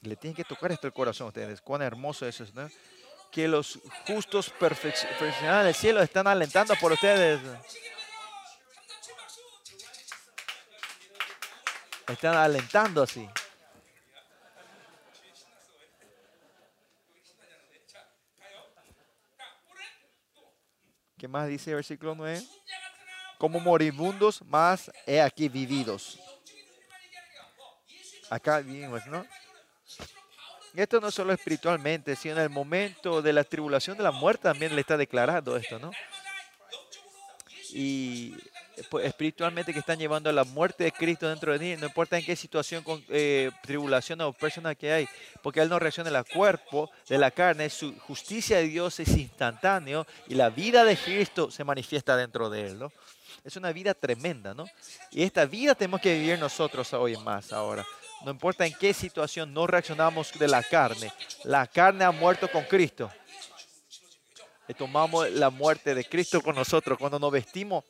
Le 0.02 0.16
tienen 0.16 0.36
que 0.36 0.44
tocar 0.44 0.70
esto 0.70 0.86
el 0.86 0.93
corazón 0.93 1.27
a 1.27 1.28
ustedes, 1.28 1.60
cuán 1.62 1.81
hermoso 1.81 2.27
eso 2.27 2.44
es, 2.44 2.55
¿no? 2.55 2.70
Que 3.32 3.48
los 3.48 3.78
justos 4.06 4.51
perfeccionados 4.51 5.64
del 5.64 5.74
cielo 5.74 6.02
están 6.02 6.27
alentando 6.27 6.74
por 6.77 6.93
ustedes. 6.93 7.40
Están 12.06 12.36
alentando 12.36 13.02
así. 13.02 13.28
¿Qué 21.19 21.29
más 21.29 21.49
dice 21.49 21.71
el 21.71 21.77
versículo 21.77 22.15
9? 22.15 22.43
Como 23.39 23.59
moribundos, 23.59 24.43
más 24.43 24.91
he 25.07 25.21
aquí 25.21 25.49
vividos. 25.49 26.19
Acá 28.29 28.61
vivimos, 28.61 29.07
¿no? 29.07 29.25
esto 30.75 31.01
no 31.01 31.11
solo 31.11 31.33
espiritualmente, 31.33 32.17
sino 32.17 32.37
en 32.37 32.43
el 32.43 32.51
momento 32.51 33.23
de 33.23 33.33
la 33.33 33.45
tribulación 33.45 33.97
de 33.97 34.03
la 34.03 34.11
muerte 34.11 34.43
también 34.43 34.75
le 34.75 34.83
está 34.83 34.99
declarando 34.99 35.57
esto, 35.57 35.79
¿no? 35.79 35.91
Y 37.71 38.35
espiritualmente 39.03 39.73
que 39.73 39.78
están 39.78 39.98
llevando 39.98 40.28
a 40.31 40.32
la 40.32 40.44
muerte 40.44 40.85
de 40.85 40.93
Cristo 40.93 41.28
dentro 41.28 41.53
de 41.53 41.59
ti, 41.59 41.81
no 41.81 41.86
importa 41.86 42.19
en 42.19 42.24
qué 42.24 42.36
situación, 42.36 42.82
con, 42.85 43.03
eh, 43.09 43.51
tribulación 43.62 44.20
o 44.20 44.32
persona 44.32 44.74
que 44.74 44.93
hay, 44.93 45.09
porque 45.43 45.61
Él 45.61 45.69
no 45.69 45.78
reacciona 45.78 46.16
al 46.16 46.24
cuerpo 46.27 46.90
de 47.09 47.19
la 47.19 47.31
carne, 47.31 47.70
su 47.70 47.98
justicia 48.01 48.59
de 48.59 48.69
Dios 48.69 49.01
es 49.01 49.09
instantáneo 49.16 50.07
y 50.28 50.35
la 50.35 50.51
vida 50.51 50.85
de 50.85 50.97
Cristo 50.97 51.51
se 51.51 51.65
manifiesta 51.65 52.16
dentro 52.16 52.51
de 52.51 52.66
Él, 52.66 52.78
¿no? 52.78 52.93
Es 53.44 53.57
una 53.57 53.70
vida 53.73 53.94
tremenda, 53.94 54.55
¿no? 54.55 54.66
Y 55.12 55.23
esta 55.23 55.44
vida 55.44 55.74
tenemos 55.74 56.01
que 56.01 56.19
vivir 56.19 56.39
nosotros 56.39 56.93
hoy 56.94 57.16
más 57.19 57.53
ahora. 57.53 57.86
No 58.24 58.32
importa 58.32 58.66
en 58.66 58.74
qué 58.74 58.93
situación 58.93 59.55
no 59.55 59.66
reaccionamos 59.66 60.32
de 60.36 60.48
la 60.48 60.62
carne. 60.62 61.12
La 61.44 61.66
carne 61.66 62.05
ha 62.05 62.11
muerto 62.11 62.51
con 62.51 62.65
Cristo. 62.65 63.11
Tomamos 64.77 65.31
la 65.31 65.51
muerte 65.51 65.94
de 65.94 66.05
Cristo 66.05 66.40
con 66.40 66.57
nosotros. 66.57 66.98
Cuando 66.98 67.20
nos 67.20 67.31
vestimos 67.31 67.85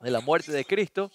de 0.00 0.10
la 0.10 0.20
muerte 0.20 0.52
de 0.52 0.64
Cristo, 0.64 1.10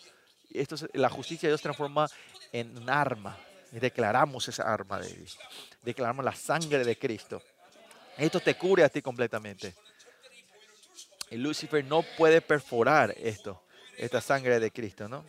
esto 0.52 0.76
la 0.94 1.10
justicia 1.10 1.48
de 1.48 1.52
Dios 1.52 1.62
transforma 1.62 2.07
en 2.52 2.78
un 2.78 2.90
arma. 2.90 3.38
Y 3.72 3.80
declaramos 3.80 4.48
esa 4.48 4.72
arma 4.72 4.99
de 4.99 5.12
Dios. 5.12 5.38
Declaramos 5.82 6.24
la 6.24 6.34
sangre 6.34 6.86
de 6.86 6.98
Cristo. 6.98 7.41
Esto 8.18 8.40
te 8.40 8.56
cubre 8.56 8.84
a 8.84 8.90
ti 8.90 9.02
completamente. 9.02 9.76
Y 11.32 11.38
Lucifer 11.38 11.84
no 11.84 12.03
puede 12.18 12.40
perforar 12.40 13.14
esto, 13.18 13.64
esta 13.98 14.22
sangre 14.22 14.60
de 14.60 14.72
Cristo, 14.72 15.10
¿no? 15.10 15.26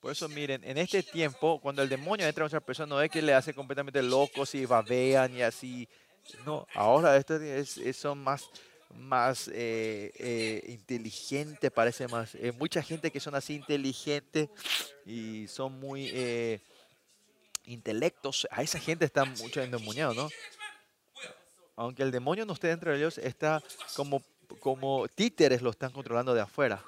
Por 0.00 0.12
eso 0.12 0.28
miren, 0.30 0.64
en 0.64 0.78
este 0.78 1.02
tiempo, 1.02 1.60
cuando 1.60 1.82
el 1.82 1.88
demonio 1.88 2.26
entra 2.26 2.42
en 2.42 2.46
otra 2.46 2.60
persona, 2.60 2.86
no 2.86 3.02
es 3.02 3.10
que 3.10 3.20
le 3.20 3.34
hace 3.34 3.52
completamente 3.52 4.02
locos 4.02 4.54
y 4.54 4.64
babean 4.64 5.36
y 5.36 5.42
así. 5.42 5.86
No, 6.46 6.66
ahora 6.74 7.16
esto 7.16 7.36
es, 7.36 7.78
son 7.96 8.18
más, 8.18 8.48
más 8.94 9.48
eh, 9.48 10.10
eh, 10.18 10.64
inteligentes, 10.68 11.70
parece 11.70 12.08
más. 12.08 12.34
Eh, 12.36 12.52
mucha 12.52 12.82
gente 12.82 13.10
que 13.10 13.20
son 13.20 13.34
así 13.34 13.54
inteligentes 13.54 14.48
y 15.04 15.46
son 15.48 15.78
muy 15.78 16.60
intelectos, 17.66 18.48
a 18.50 18.62
esa 18.62 18.80
gente 18.80 19.04
está 19.04 19.24
mucho 19.24 19.62
endemoniado, 19.62 20.14
¿no? 20.14 20.28
Aunque 21.76 22.02
el 22.02 22.10
demonio 22.10 22.44
no 22.46 22.54
esté 22.54 22.68
dentro 22.68 22.90
de 22.90 22.98
ellos, 22.98 23.18
está 23.18 23.62
como, 23.94 24.22
como 24.60 25.08
títeres 25.08 25.62
lo 25.62 25.70
están 25.70 25.92
controlando 25.92 26.34
de 26.34 26.40
afuera. 26.40 26.82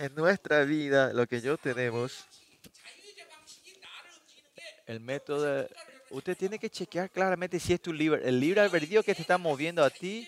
En 0.00 0.14
nuestra 0.14 0.64
vida, 0.64 1.12
lo 1.12 1.26
que 1.26 1.42
yo 1.42 1.58
tenemos, 1.58 2.24
el 4.86 4.98
método, 4.98 5.68
usted 6.08 6.34
tiene 6.38 6.58
que 6.58 6.70
chequear 6.70 7.10
claramente 7.10 7.60
si 7.60 7.74
es 7.74 7.82
tu 7.82 7.92
libre, 7.92 8.26
el 8.26 8.40
libre 8.40 8.62
albedrío 8.62 9.02
que 9.02 9.14
te 9.14 9.20
está 9.20 9.36
moviendo 9.36 9.84
a 9.84 9.90
ti, 9.90 10.26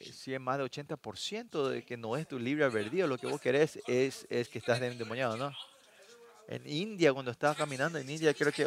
eh, 0.00 0.10
si 0.10 0.32
es 0.32 0.40
más 0.40 0.56
de 0.56 0.64
80% 0.64 1.68
de 1.68 1.84
que 1.84 1.98
no 1.98 2.16
es 2.16 2.26
tu 2.26 2.38
libre 2.38 2.64
albedrío, 2.64 3.06
lo 3.06 3.18
que 3.18 3.26
vos 3.26 3.42
querés 3.42 3.78
es, 3.86 4.26
es 4.30 4.48
que 4.48 4.58
estás 4.58 4.80
endemoniado, 4.80 5.36
¿no? 5.36 5.54
En 6.48 6.66
India, 6.66 7.12
cuando 7.12 7.30
estaba 7.30 7.54
caminando 7.54 7.98
en 7.98 8.08
India, 8.08 8.32
creo 8.32 8.52
que 8.52 8.66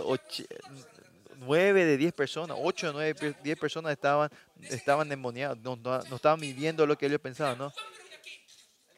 nueve 1.38 1.84
de 1.84 1.98
diez 1.98 2.14
personas, 2.14 2.58
ocho 2.62 2.88
de 2.88 2.94
nueve, 2.94 3.36
diez 3.44 3.58
personas 3.58 3.92
estaban, 3.94 4.30
estaban 4.62 5.10
demoniados, 5.10 5.58
no, 5.58 5.76
no, 5.76 6.16
estaban 6.16 6.40
viviendo 6.40 6.86
lo 6.86 6.96
que 6.96 7.08
ellos 7.08 7.20
pensaban, 7.20 7.58
¿no? 7.58 7.74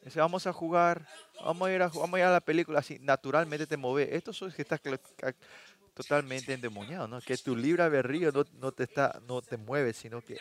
Dice, 0.07 0.21
vamos 0.21 0.47
a 0.47 0.53
jugar, 0.53 1.05
vamos 1.43 1.67
a 1.67 1.73
ir 1.73 1.81
a, 1.81 1.89
vamos 1.89 2.13
a, 2.13 2.19
ir 2.19 2.23
a 2.23 2.31
la 2.31 2.39
película, 2.39 2.79
así 2.79 2.97
naturalmente 2.99 3.67
te 3.67 3.75
mueve. 3.75 4.15
Esto 4.15 4.31
es 4.31 4.55
que 4.55 4.61
estás 4.61 4.79
totalmente 5.93 6.53
endemoniado, 6.53 7.09
¿no? 7.09 7.19
Que 7.19 7.37
tu 7.37 7.57
libre 7.57 7.83
albedrío 7.83 8.31
no, 8.31 8.45
no, 8.53 8.71
te 8.71 8.83
está, 8.83 9.19
no 9.27 9.41
te 9.41 9.57
mueve, 9.57 9.91
sino 9.91 10.21
que 10.21 10.39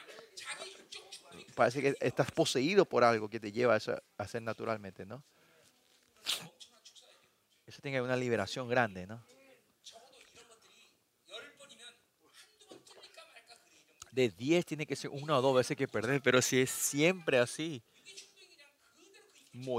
parece 1.57 1.83
que 1.83 1.97
estás 1.99 2.31
poseído 2.31 2.85
por 2.85 3.03
algo 3.03 3.29
que 3.29 3.41
te 3.41 3.51
lleva 3.51 3.75
a, 3.75 3.79
a 3.79 4.23
hacer 4.23 4.41
naturalmente, 4.41 5.05
¿no? 5.05 5.25
Eso 7.67 7.83
tiene 7.83 8.01
una 8.01 8.15
liberación 8.15 8.69
grande, 8.69 9.05
¿no? 9.09 9.21
De 14.13 14.29
10 14.29 14.65
tiene 14.65 14.87
que 14.87 14.95
ser 14.95 15.11
una 15.11 15.37
o 15.37 15.43
dos 15.43 15.57
veces 15.57 15.77
que 15.77 15.89
perder, 15.89 16.23
pero 16.23 16.41
si 16.41 16.61
es 16.61 16.71
siempre 16.71 17.41
así, 17.41 17.83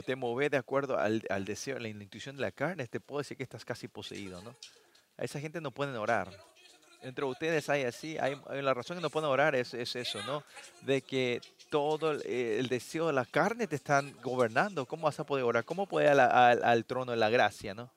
te 0.06 0.16
mueves 0.16 0.52
de 0.52 0.58
acuerdo 0.58 0.98
al, 0.98 1.24
al 1.30 1.46
deseo, 1.46 1.78
a 1.78 1.80
la 1.80 1.88
intuición 1.88 2.36
de 2.36 2.42
la 2.42 2.52
carne, 2.52 2.88
te 2.88 3.00
puedo 3.00 3.20
decir 3.20 3.38
que 3.38 3.44
estás 3.44 3.66
casi 3.66 3.88
poseído, 3.88 4.42
¿no? 4.42 4.56
A 5.18 5.24
esa 5.24 5.40
gente 5.40 5.62
no 5.62 5.72
pueden 5.72 5.96
orar. 5.96 6.30
Entre 7.02 7.26
ustedes 7.26 7.70
hay 7.70 7.84
así, 7.84 8.18
hay, 8.18 8.36
la 8.50 8.74
razón 8.74 8.98
que 8.98 9.02
no 9.02 9.10
pueden 9.10 9.30
orar 9.30 9.56
es, 9.56 9.74
es 9.74 9.96
eso, 9.96 10.22
¿no? 10.24 10.44
De 10.82 11.02
que 11.02 11.42
todo 11.70 12.12
el, 12.12 12.68
deseo 12.68 13.08
de 13.08 13.14
la 13.14 13.26
carne 13.26 13.68
te 13.68 13.76
están 13.76 14.16
gobernando. 14.22 14.86
¿Cómo 14.86 15.04
vas 15.04 15.20
a 15.20 15.26
poder 15.26 15.44
orar? 15.44 15.64
¿Cómo 15.64 15.86
puede 15.86 16.08
al, 16.08 16.20
al, 16.20 16.86
trono 16.86 17.12
de 17.12 17.18
la 17.18 17.30
gracia, 17.30 17.74
no? 17.74 17.92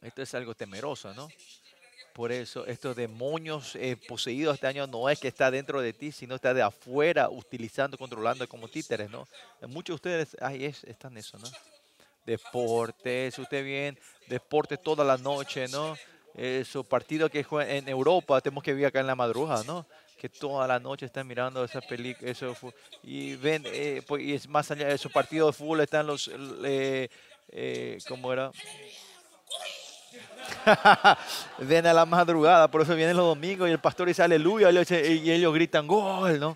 Esto 0.00 0.22
es 0.22 0.34
algo 0.34 0.54
temeroso, 0.54 1.12
¿no? 1.12 1.28
Por 2.20 2.32
eso, 2.32 2.66
estos 2.66 2.94
demonios 2.94 3.74
eh, 3.76 3.96
poseídos 3.96 4.52
este 4.52 4.66
año 4.66 4.86
no 4.86 5.08
es 5.08 5.18
que 5.18 5.28
está 5.28 5.50
dentro 5.50 5.80
de 5.80 5.94
ti, 5.94 6.12
sino 6.12 6.34
está 6.34 6.52
de 6.52 6.60
afuera, 6.60 7.30
utilizando, 7.30 7.96
controlando 7.96 8.46
como 8.46 8.68
títeres, 8.68 9.08
¿no? 9.08 9.26
Muchos 9.68 9.94
de 9.94 9.94
ustedes 9.94 10.36
ahí 10.42 10.66
es, 10.66 10.84
están 10.84 11.16
eso, 11.16 11.38
¿no? 11.38 11.48
Deportes, 12.26 13.38
usted 13.38 13.64
bien, 13.64 13.98
deportes 14.28 14.82
toda 14.82 15.02
la 15.02 15.16
noche, 15.16 15.66
¿no? 15.68 15.96
Esos 16.34 16.84
partidos 16.84 17.30
que 17.30 17.42
juegan 17.42 17.74
en 17.74 17.88
Europa, 17.88 18.38
tenemos 18.42 18.64
que 18.64 18.74
vivir 18.74 18.88
acá 18.88 19.00
en 19.00 19.06
la 19.06 19.14
madrugada, 19.16 19.64
¿no? 19.64 19.86
Que 20.18 20.28
toda 20.28 20.68
la 20.68 20.78
noche 20.78 21.06
están 21.06 21.26
mirando 21.26 21.64
esa 21.64 21.80
película, 21.80 22.30
eso, 22.30 22.54
y 23.02 23.36
ven, 23.36 23.62
eh, 23.64 24.02
pues, 24.06 24.22
y 24.22 24.34
es 24.34 24.46
más 24.46 24.70
allá 24.70 24.88
de 24.88 24.94
esos 24.94 25.10
partidos 25.10 25.56
de 25.56 25.58
fútbol, 25.58 25.80
están 25.80 26.06
los, 26.06 26.30
eh, 26.64 27.08
eh, 27.48 27.98
¿cómo 28.06 28.30
era? 28.30 28.52
ven 31.58 31.86
a 31.86 31.92
la 31.92 32.06
madrugada, 32.06 32.70
por 32.70 32.82
eso 32.82 32.94
vienen 32.94 33.16
los 33.16 33.26
domingos 33.26 33.68
y 33.68 33.72
el 33.72 33.78
pastor 33.78 34.08
dice 34.08 34.22
aleluya 34.22 34.70
y 34.70 35.30
ellos 35.30 35.54
gritan 35.54 35.86
gol, 35.86 36.38
¿no? 36.38 36.54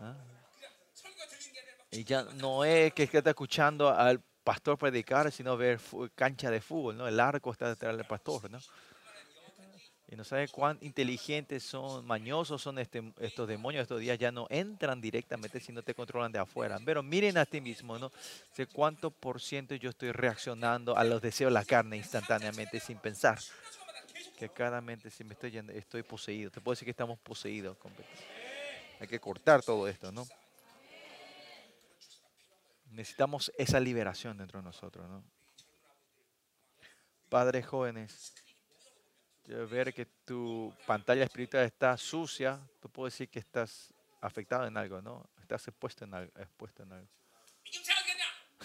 Ah. 0.00 0.14
Y 1.90 2.04
ya 2.04 2.22
no 2.34 2.64
es 2.64 2.92
que 2.92 3.04
está 3.04 3.30
escuchando 3.30 3.88
al 3.88 4.20
pastor 4.46 4.78
predicar, 4.78 5.32
sino 5.32 5.56
ver 5.56 5.80
cancha 6.14 6.50
de 6.50 6.60
fútbol, 6.60 6.96
¿no? 6.96 7.08
El 7.08 7.18
arco 7.18 7.50
está 7.50 7.68
detrás 7.68 7.96
del 7.96 8.06
pastor, 8.06 8.50
¿no? 8.50 8.58
Y 10.08 10.14
no 10.14 10.22
sabe 10.22 10.46
cuán 10.46 10.78
inteligentes 10.82 11.64
son, 11.64 12.06
mañosos 12.06 12.62
son 12.62 12.78
este, 12.78 13.12
estos 13.18 13.48
demonios 13.48 13.82
estos 13.82 14.00
días, 14.00 14.16
ya 14.18 14.30
no 14.30 14.46
entran 14.50 15.00
directamente, 15.00 15.58
sino 15.58 15.82
te 15.82 15.94
controlan 15.94 16.30
de 16.30 16.38
afuera. 16.38 16.78
Pero 16.84 17.02
miren 17.02 17.36
a 17.38 17.44
ti 17.44 17.60
mismo, 17.60 17.98
¿no? 17.98 18.12
Sé 18.52 18.66
cuánto 18.66 19.10
por 19.10 19.40
ciento 19.40 19.74
yo 19.74 19.90
estoy 19.90 20.12
reaccionando 20.12 20.96
a 20.96 21.02
los 21.02 21.20
deseos 21.20 21.50
de 21.50 21.54
la 21.54 21.64
carne 21.64 21.96
instantáneamente, 21.96 22.78
sin 22.78 22.98
pensar. 22.98 23.40
Que 24.38 24.48
cada 24.48 24.80
mente, 24.80 25.10
si 25.10 25.24
me 25.24 25.32
estoy 25.32 25.50
yendo, 25.50 25.72
estoy 25.72 26.04
poseído. 26.04 26.52
Te 26.52 26.60
puedo 26.60 26.74
decir 26.74 26.86
que 26.86 26.90
estamos 26.92 27.18
poseídos. 27.18 27.76
Hay 29.00 29.08
que 29.08 29.18
cortar 29.18 29.62
todo 29.62 29.88
esto, 29.88 30.12
¿no? 30.12 30.24
Necesitamos 32.90 33.50
esa 33.58 33.80
liberación 33.80 34.38
dentro 34.38 34.60
de 34.60 34.64
nosotros, 34.64 35.08
¿no? 35.08 35.24
Padres 37.28 37.66
jóvenes, 37.66 38.32
ver 39.46 39.94
que 39.94 40.06
tu 40.24 40.74
pantalla 40.86 41.24
espiritual 41.24 41.64
está 41.64 41.96
sucia, 41.96 42.60
tú 42.80 42.88
puedes 42.88 43.14
decir 43.14 43.28
que 43.28 43.38
estás 43.38 43.92
afectado 44.20 44.66
en 44.66 44.76
algo, 44.76 45.00
¿no? 45.00 45.28
Estás 45.40 45.68
expuesto 45.68 46.04
en 46.04 46.14
algo. 46.14 46.32
Expuesto 46.36 46.82
en 46.82 46.92
algo. 46.92 47.08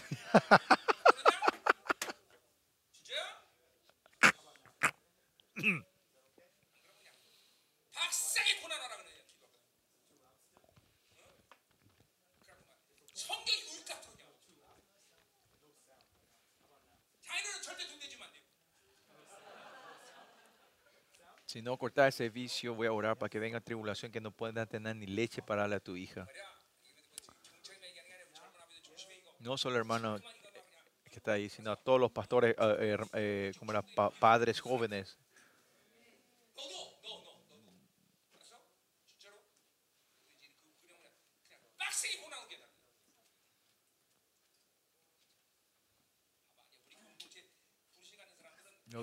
Si 21.52 21.62
no 21.62 21.71
cortar 21.82 22.10
ese 22.10 22.30
vicio, 22.30 22.76
voy 22.76 22.86
a 22.86 22.94
orar 22.94 23.18
para 23.18 23.28
que 23.28 23.40
venga 23.40 23.60
tribulación 23.60 24.12
que 24.12 24.22
no 24.22 24.30
pueda 24.30 24.68
tener 24.68 24.96
ni 24.96 25.08
leche 25.08 25.42
para 25.42 25.62
darle 25.62 25.78
a 25.78 25.80
tu 25.80 25.96
hija. 25.96 26.28
No 29.40 29.58
solo 29.58 29.78
hermano 29.78 30.20
que 31.06 31.16
está 31.16 31.32
ahí, 31.32 31.50
sino 31.50 31.72
a 31.72 31.76
todos 31.76 32.00
los 32.00 32.12
pastores, 32.12 32.56
eh, 32.56 32.76
eh, 32.80 32.98
eh, 33.14 33.54
como 33.58 33.72
eran 33.72 33.84
padres 34.20 34.62
jóvenes 34.62 35.18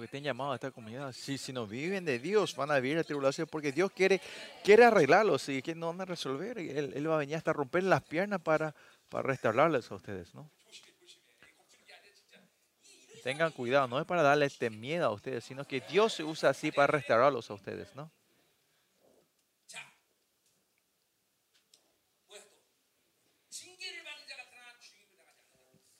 estén 0.08 0.24
llamados 0.24 0.52
a 0.52 0.54
esta 0.56 0.70
comunidad, 0.70 1.12
si, 1.12 1.36
si 1.36 1.52
no 1.52 1.66
viven 1.66 2.04
de 2.04 2.18
Dios, 2.18 2.56
van 2.56 2.70
a 2.70 2.80
vivir 2.80 2.96
la 2.96 3.04
tribulación 3.04 3.46
porque 3.46 3.72
Dios 3.72 3.90
quiere, 3.92 4.20
quiere 4.64 4.84
arreglarlos 4.84 5.48
y 5.50 5.60
que 5.60 5.74
no 5.74 5.88
van 5.88 6.00
a 6.00 6.04
resolver. 6.06 6.58
Él, 6.58 6.92
él 6.94 7.10
va 7.10 7.16
a 7.16 7.18
venir 7.18 7.36
hasta 7.36 7.52
romper 7.52 7.84
las 7.84 8.02
piernas 8.02 8.40
para, 8.40 8.74
para 9.10 9.22
restaurarles 9.22 9.90
a 9.90 9.94
ustedes, 9.94 10.34
¿no? 10.34 10.50
Tengan 13.22 13.52
cuidado, 13.52 13.88
no 13.88 14.00
es 14.00 14.06
para 14.06 14.22
darles 14.22 14.54
este 14.54 14.70
miedo 14.70 15.06
a 15.06 15.10
ustedes, 15.10 15.44
sino 15.44 15.66
que 15.66 15.82
Dios 15.82 16.14
se 16.14 16.24
usa 16.24 16.50
así 16.50 16.72
para 16.72 16.86
restaurarlos 16.86 17.50
a 17.50 17.54
ustedes, 17.54 17.94
¿no? 17.94 18.10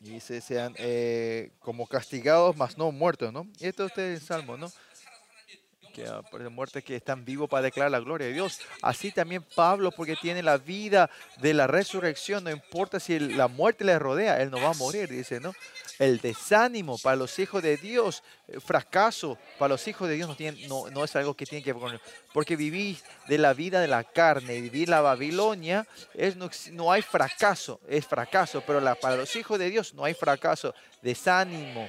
Y 0.09 0.20
sean 0.20 0.74
eh, 0.78 1.52
como 1.60 1.86
castigados, 1.86 2.56
mas 2.56 2.78
no 2.78 2.90
muertos, 2.90 3.32
¿no? 3.32 3.47
Y 3.59 3.66
esto 3.66 3.86
es 3.86 3.98
el 3.98 4.20
Salmo, 4.20 4.56
¿no? 4.56 4.70
Que 5.98 6.30
por 6.30 6.48
muerte 6.50 6.82
que 6.82 6.94
están 6.94 7.24
vivos 7.24 7.48
para 7.48 7.62
declarar 7.62 7.90
la 7.90 7.98
gloria 7.98 8.28
de 8.28 8.32
Dios. 8.32 8.60
Así 8.82 9.10
también 9.10 9.42
Pablo, 9.42 9.90
porque 9.90 10.14
tiene 10.14 10.44
la 10.44 10.56
vida 10.56 11.10
de 11.38 11.54
la 11.54 11.66
resurrección, 11.66 12.44
no 12.44 12.50
importa 12.50 13.00
si 13.00 13.18
la 13.18 13.48
muerte 13.48 13.84
le 13.84 13.98
rodea, 13.98 14.40
él 14.40 14.50
no 14.50 14.60
va 14.60 14.70
a 14.70 14.74
morir, 14.74 15.08
dice, 15.08 15.40
¿no? 15.40 15.52
El 15.98 16.20
desánimo 16.20 16.98
para 16.98 17.16
los 17.16 17.36
hijos 17.40 17.60
de 17.64 17.76
Dios, 17.76 18.22
eh, 18.46 18.60
fracaso 18.60 19.36
para 19.58 19.70
los 19.70 19.88
hijos 19.88 20.08
de 20.08 20.14
Dios 20.14 20.36
no, 20.68 21.04
es 21.04 21.16
algo 21.16 21.34
que 21.34 21.44
tiene 21.44 21.64
que 21.64 21.72
ver 21.72 21.82
con 21.82 22.00
Porque 22.32 22.54
vivir 22.54 22.98
de 23.26 23.38
la 23.38 23.52
vida 23.52 23.80
de 23.80 23.88
la 23.88 24.04
carne, 24.04 24.60
vivir 24.60 24.88
la 24.88 25.00
Babilonia, 25.00 25.84
es, 26.14 26.36
no, 26.36 26.48
no 26.70 26.92
hay 26.92 27.02
fracaso, 27.02 27.80
es 27.88 28.06
fracaso, 28.06 28.62
pero 28.64 28.80
para 29.00 29.16
los 29.16 29.34
hijos 29.34 29.58
de 29.58 29.68
Dios 29.68 29.92
no 29.94 30.04
hay 30.04 30.14
fracaso, 30.14 30.72
desánimo. 31.02 31.88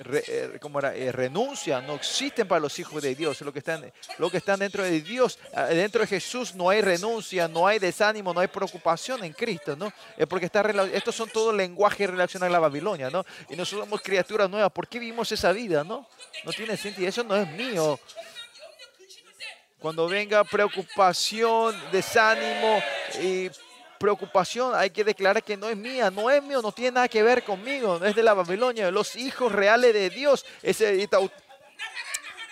Eh, 0.00 0.58
como 0.60 0.78
era, 0.78 0.94
eh, 0.94 1.10
renuncia, 1.10 1.80
no 1.80 1.94
existen 1.94 2.46
para 2.46 2.60
los 2.60 2.78
hijos 2.78 3.02
de 3.02 3.14
Dios. 3.14 3.40
Lo 3.40 3.52
que, 3.52 3.58
están, 3.58 3.92
lo 4.18 4.30
que 4.30 4.38
están 4.38 4.60
dentro 4.60 4.82
de 4.82 5.00
Dios, 5.00 5.38
ah, 5.54 5.64
dentro 5.64 6.00
de 6.00 6.06
Jesús 6.06 6.54
no 6.54 6.70
hay 6.70 6.80
renuncia, 6.80 7.48
no 7.48 7.66
hay 7.66 7.78
desánimo, 7.78 8.32
no 8.32 8.40
hay 8.40 8.48
preocupación 8.48 9.24
en 9.24 9.32
Cristo, 9.32 9.74
¿no? 9.76 9.92
Es 10.16 10.26
porque 10.26 10.46
está, 10.46 10.60
estos 10.92 11.14
son 11.14 11.28
todo 11.30 11.52
lenguaje 11.52 12.06
relacionado 12.06 12.50
a 12.50 12.52
la 12.52 12.60
Babilonia, 12.60 13.10
¿no? 13.10 13.24
Y 13.48 13.56
nosotros 13.56 13.86
somos 13.86 14.00
criaturas 14.00 14.48
nuevas. 14.48 14.70
¿Por 14.70 14.86
qué 14.86 14.98
vivimos 14.98 15.30
esa 15.32 15.52
vida, 15.52 15.82
no? 15.82 16.06
No 16.44 16.52
tiene 16.52 16.76
sentido, 16.76 17.08
eso 17.08 17.24
no 17.24 17.36
es 17.36 17.50
mío. 17.50 17.98
Cuando 19.80 20.08
venga 20.08 20.42
preocupación, 20.44 21.76
desánimo 21.92 22.82
y 23.22 23.50
preocupación 23.98 24.74
hay 24.74 24.90
que 24.90 25.04
declarar 25.04 25.42
que 25.42 25.56
no 25.56 25.68
es 25.68 25.76
mía, 25.76 26.10
no 26.10 26.30
es 26.30 26.42
mío, 26.42 26.62
no 26.62 26.72
tiene 26.72 26.92
nada 26.92 27.08
que 27.08 27.22
ver 27.22 27.44
conmigo, 27.44 27.98
no 27.98 28.06
es 28.06 28.14
de 28.14 28.22
la 28.22 28.34
Babilonia, 28.34 28.90
los 28.90 29.16
hijos 29.16 29.52
reales 29.52 29.92
de 29.92 30.10
Dios. 30.10 30.46
Ese, 30.62 31.08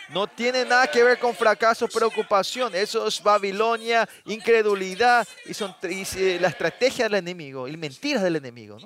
no 0.08 0.26
tiene 0.26 0.64
nada 0.64 0.86
que 0.86 1.02
ver 1.02 1.18
con 1.18 1.34
fracaso, 1.34 1.88
preocupación. 1.88 2.74
Eso 2.74 3.06
es 3.06 3.22
Babilonia, 3.22 4.08
incredulidad 4.24 5.26
y, 5.44 5.54
son, 5.54 5.74
la 5.80 6.48
estrategia 6.48 7.04
del 7.06 7.14
enemigo 7.14 7.66
y 7.66 7.76
mentiras 7.76 8.22
del 8.22 8.36
enemigo. 8.36 8.78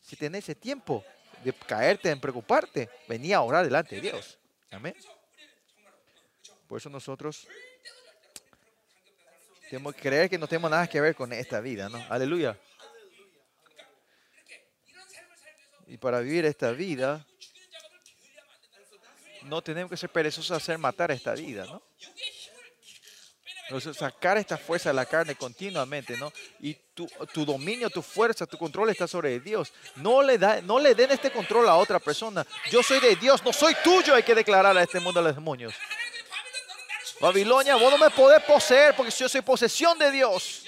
Si 0.00 0.16
tenés 0.16 0.44
ese 0.44 0.54
tiempo 0.54 1.04
de 1.42 1.52
caerte 1.52 2.10
en 2.10 2.20
preocuparte, 2.20 2.88
venía 3.08 3.38
a 3.38 3.42
orar 3.42 3.64
delante 3.64 3.96
de 3.96 4.02
Dios. 4.02 4.38
Amén. 4.70 4.94
Por 6.68 6.78
eso 6.78 6.88
nosotros 6.88 7.46
tenemos 9.72 9.94
que 9.94 10.02
creer 10.02 10.28
que 10.28 10.36
no 10.36 10.46
tenemos 10.46 10.70
nada 10.70 10.86
que 10.86 11.00
ver 11.00 11.14
con 11.14 11.32
esta 11.32 11.58
vida, 11.58 11.88
¿no? 11.88 12.04
Aleluya. 12.10 12.58
Y 15.86 15.96
para 15.96 16.20
vivir 16.20 16.44
esta 16.44 16.72
vida, 16.72 17.26
no 19.44 19.62
tenemos 19.62 19.90
que 19.90 19.96
ser 19.96 20.10
perezosos 20.10 20.50
a 20.50 20.56
hacer 20.56 20.76
matar 20.76 21.10
esta 21.10 21.32
vida, 21.32 21.64
¿no? 21.64 21.82
Sacar 23.94 24.36
esta 24.36 24.58
fuerza 24.58 24.90
de 24.90 24.94
la 24.94 25.06
carne 25.06 25.36
continuamente, 25.36 26.18
¿no? 26.18 26.30
Y 26.60 26.74
tu, 26.92 27.06
tu, 27.32 27.46
dominio, 27.46 27.88
tu 27.88 28.02
fuerza, 28.02 28.44
tu 28.44 28.58
control 28.58 28.90
está 28.90 29.08
sobre 29.08 29.40
Dios. 29.40 29.72
No 29.96 30.22
le, 30.22 30.36
da, 30.36 30.60
no 30.60 30.78
le 30.78 30.94
den 30.94 31.12
este 31.12 31.30
control 31.30 31.66
a 31.70 31.76
otra 31.76 31.98
persona. 31.98 32.46
Yo 32.70 32.82
soy 32.82 33.00
de 33.00 33.16
Dios, 33.16 33.42
no 33.42 33.54
soy 33.54 33.74
tuyo, 33.82 34.14
hay 34.14 34.22
que 34.22 34.34
declarar 34.34 34.76
a 34.76 34.82
este 34.82 35.00
mundo 35.00 35.20
a 35.20 35.22
los 35.22 35.34
demonios. 35.34 35.72
Babilonia, 37.22 37.76
vos 37.76 37.88
no 37.88 37.98
me 37.98 38.10
podés 38.10 38.42
poseer 38.42 38.96
porque 38.96 39.12
yo 39.12 39.28
soy 39.28 39.42
posesión 39.42 39.96
de 39.96 40.10
Dios. 40.10 40.64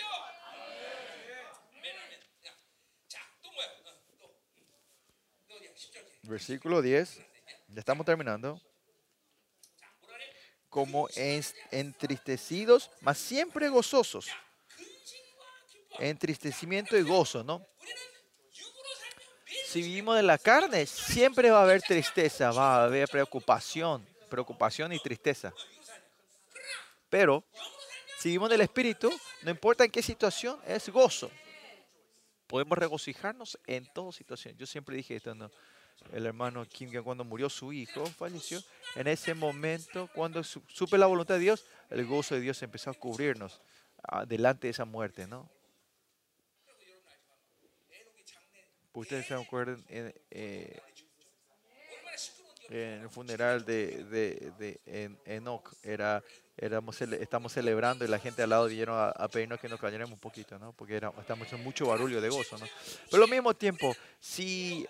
Versículo 6.22 6.80
10. 6.80 7.18
Ya 7.66 7.80
estamos 7.80 8.06
terminando 8.06 8.60
como 10.68 11.08
entristecidos, 11.72 12.88
mas 13.00 13.18
siempre 13.18 13.68
gozosos. 13.68 14.28
Entristecimiento 15.98 16.96
y 16.96 17.02
gozo, 17.02 17.42
¿no? 17.42 17.66
Si 19.66 19.82
vivimos 19.82 20.14
de 20.14 20.22
la 20.22 20.38
carne, 20.38 20.86
siempre 20.86 21.50
va 21.50 21.58
a 21.58 21.62
haber 21.64 21.82
tristeza, 21.82 22.52
va 22.52 22.76
a 22.76 22.84
haber 22.84 23.08
preocupación, 23.08 24.06
preocupación 24.30 24.92
y 24.92 25.00
tristeza. 25.00 25.52
Pero 27.14 27.44
si 28.18 28.30
vivimos 28.30 28.50
del 28.50 28.62
Espíritu, 28.62 29.08
no 29.42 29.50
importa 29.52 29.84
en 29.84 29.92
qué 29.92 30.02
situación, 30.02 30.58
es 30.66 30.88
gozo. 30.88 31.30
Podemos 32.48 32.76
regocijarnos 32.76 33.56
en 33.68 33.86
toda 33.94 34.10
situación. 34.10 34.56
Yo 34.58 34.66
siempre 34.66 34.96
dije 34.96 35.14
esto, 35.14 35.32
¿no? 35.32 35.48
el 36.10 36.26
hermano 36.26 36.66
Kim, 36.66 36.90
que 36.90 37.00
cuando 37.00 37.22
murió 37.22 37.48
su 37.48 37.72
hijo, 37.72 38.04
falleció. 38.04 38.60
En 38.96 39.06
ese 39.06 39.32
momento, 39.32 40.10
cuando 40.12 40.42
supe 40.42 40.98
la 40.98 41.06
voluntad 41.06 41.34
de 41.34 41.42
Dios, 41.42 41.64
el 41.88 42.04
gozo 42.04 42.34
de 42.34 42.40
Dios 42.40 42.60
empezó 42.64 42.90
a 42.90 42.94
cubrirnos 42.94 43.60
ah, 44.02 44.26
delante 44.26 44.66
de 44.66 44.72
esa 44.72 44.84
muerte, 44.84 45.28
¿no? 45.28 45.48
Ustedes 48.92 49.26
se 49.26 49.34
acuerdan 49.34 49.84
en, 49.88 50.12
eh, 50.32 50.80
en 52.70 53.02
el 53.02 53.10
funeral 53.10 53.64
de, 53.64 54.04
de, 54.04 55.18
Enoch, 55.26 55.72
era, 55.82 56.22
éramos, 56.56 57.00
estamos 57.00 57.52
celebrando 57.52 58.04
y 58.04 58.08
la 58.08 58.18
gente 58.18 58.42
al 58.42 58.50
lado 58.50 58.66
vinieron 58.66 58.96
a, 58.98 59.28
pedirnos 59.28 59.60
que 59.60 59.68
nos 59.68 59.80
calláramos 59.80 60.14
un 60.14 60.20
poquito, 60.20 60.58
¿no? 60.58 60.72
Porque 60.72 60.96
era, 60.96 61.12
estamos 61.18 61.52
en 61.52 61.62
mucho 61.62 61.86
barullo 61.86 62.20
de 62.20 62.28
gozo, 62.28 62.58
¿no? 62.58 62.66
Pero 63.10 63.24
al 63.24 63.30
mismo 63.30 63.54
tiempo, 63.54 63.94
si 64.20 64.86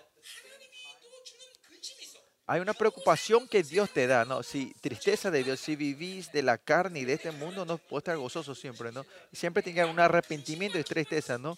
hay 2.47 2.61
una 2.61 2.73
preocupación 2.73 3.47
que 3.47 3.63
Dios 3.63 3.89
te 3.89 4.05
da, 4.05 4.23
¿no? 4.23 4.43
Si 4.43 4.73
tristeza 4.79 5.31
de 5.31 5.43
Dios, 5.43 5.59
si 5.59 5.75
vivís 5.75 6.31
de 6.31 6.43
la 6.43 6.57
carne 6.57 6.99
y 6.99 7.05
de 7.05 7.13
este 7.13 7.31
mundo, 7.31 7.65
no 7.65 7.77
puedes 7.77 8.01
estar 8.01 8.17
gozoso 8.17 8.53
siempre, 8.53 8.91
¿no? 8.91 9.05
Siempre 9.33 9.63
tenga 9.63 9.85
un 9.87 9.99
arrepentimiento 9.99 10.77
y 10.77 10.83
tristeza, 10.83 11.37
¿no? 11.37 11.57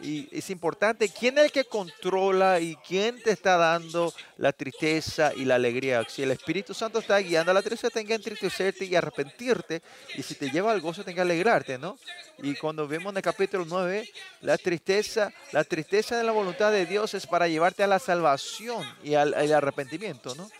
Y 0.00 0.28
es 0.36 0.50
importante 0.50 1.08
quién 1.08 1.38
es 1.38 1.44
el 1.44 1.52
que 1.52 1.64
controla 1.64 2.58
y 2.58 2.74
quién 2.76 3.22
te 3.22 3.30
está 3.30 3.56
dando 3.56 4.12
la 4.38 4.52
tristeza 4.52 5.32
y 5.34 5.44
la 5.44 5.54
alegría. 5.54 6.04
Si 6.08 6.22
el 6.22 6.32
Espíritu 6.32 6.74
Santo 6.74 6.98
está 6.98 7.18
guiando 7.18 7.52
a 7.52 7.54
la 7.54 7.62
tristeza, 7.62 7.90
tenga 7.90 8.14
entristecerte 8.14 8.84
y 8.84 8.96
arrepentirte. 8.96 9.82
Y 10.16 10.22
si 10.22 10.34
te 10.34 10.50
lleva 10.50 10.72
al 10.72 10.80
gozo, 10.80 11.04
tenga 11.04 11.22
alegrarte, 11.22 11.78
¿no? 11.78 11.96
Y 12.38 12.54
cuando 12.56 12.88
vemos 12.88 13.12
en 13.12 13.18
el 13.18 13.22
capítulo 13.22 13.64
9, 13.64 14.08
la 14.40 14.58
tristeza, 14.58 15.32
la 15.52 15.62
tristeza 15.62 16.18
de 16.18 16.24
la 16.24 16.32
voluntad 16.32 16.72
de 16.72 16.86
Dios 16.86 17.14
es 17.14 17.26
para 17.26 17.46
llevarte 17.46 17.84
a 17.84 17.86
la 17.86 18.00
salvación 18.00 18.84
y 19.04 19.14
al, 19.14 19.32
al 19.32 19.52
arrepentimiento, 19.52 20.34
¿no? 20.34 20.50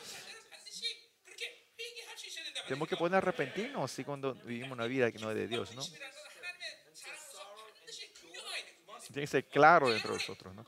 Tenemos 2.68 2.88
que 2.88 2.96
poder 2.96 3.16
arrepentirnos 3.16 3.90
así 3.90 4.04
cuando 4.04 4.34
vivimos 4.34 4.72
una 4.72 4.86
vida 4.86 5.10
que 5.12 5.18
no 5.18 5.30
es 5.30 5.36
de 5.36 5.48
Dios, 5.48 5.74
¿no? 5.74 5.82
Tiene 9.14 9.26
que 9.26 9.30
ser 9.30 9.44
claro 9.44 9.88
dentro 9.90 10.10
de 10.10 10.18
nosotros, 10.18 10.54
¿no? 10.54 10.66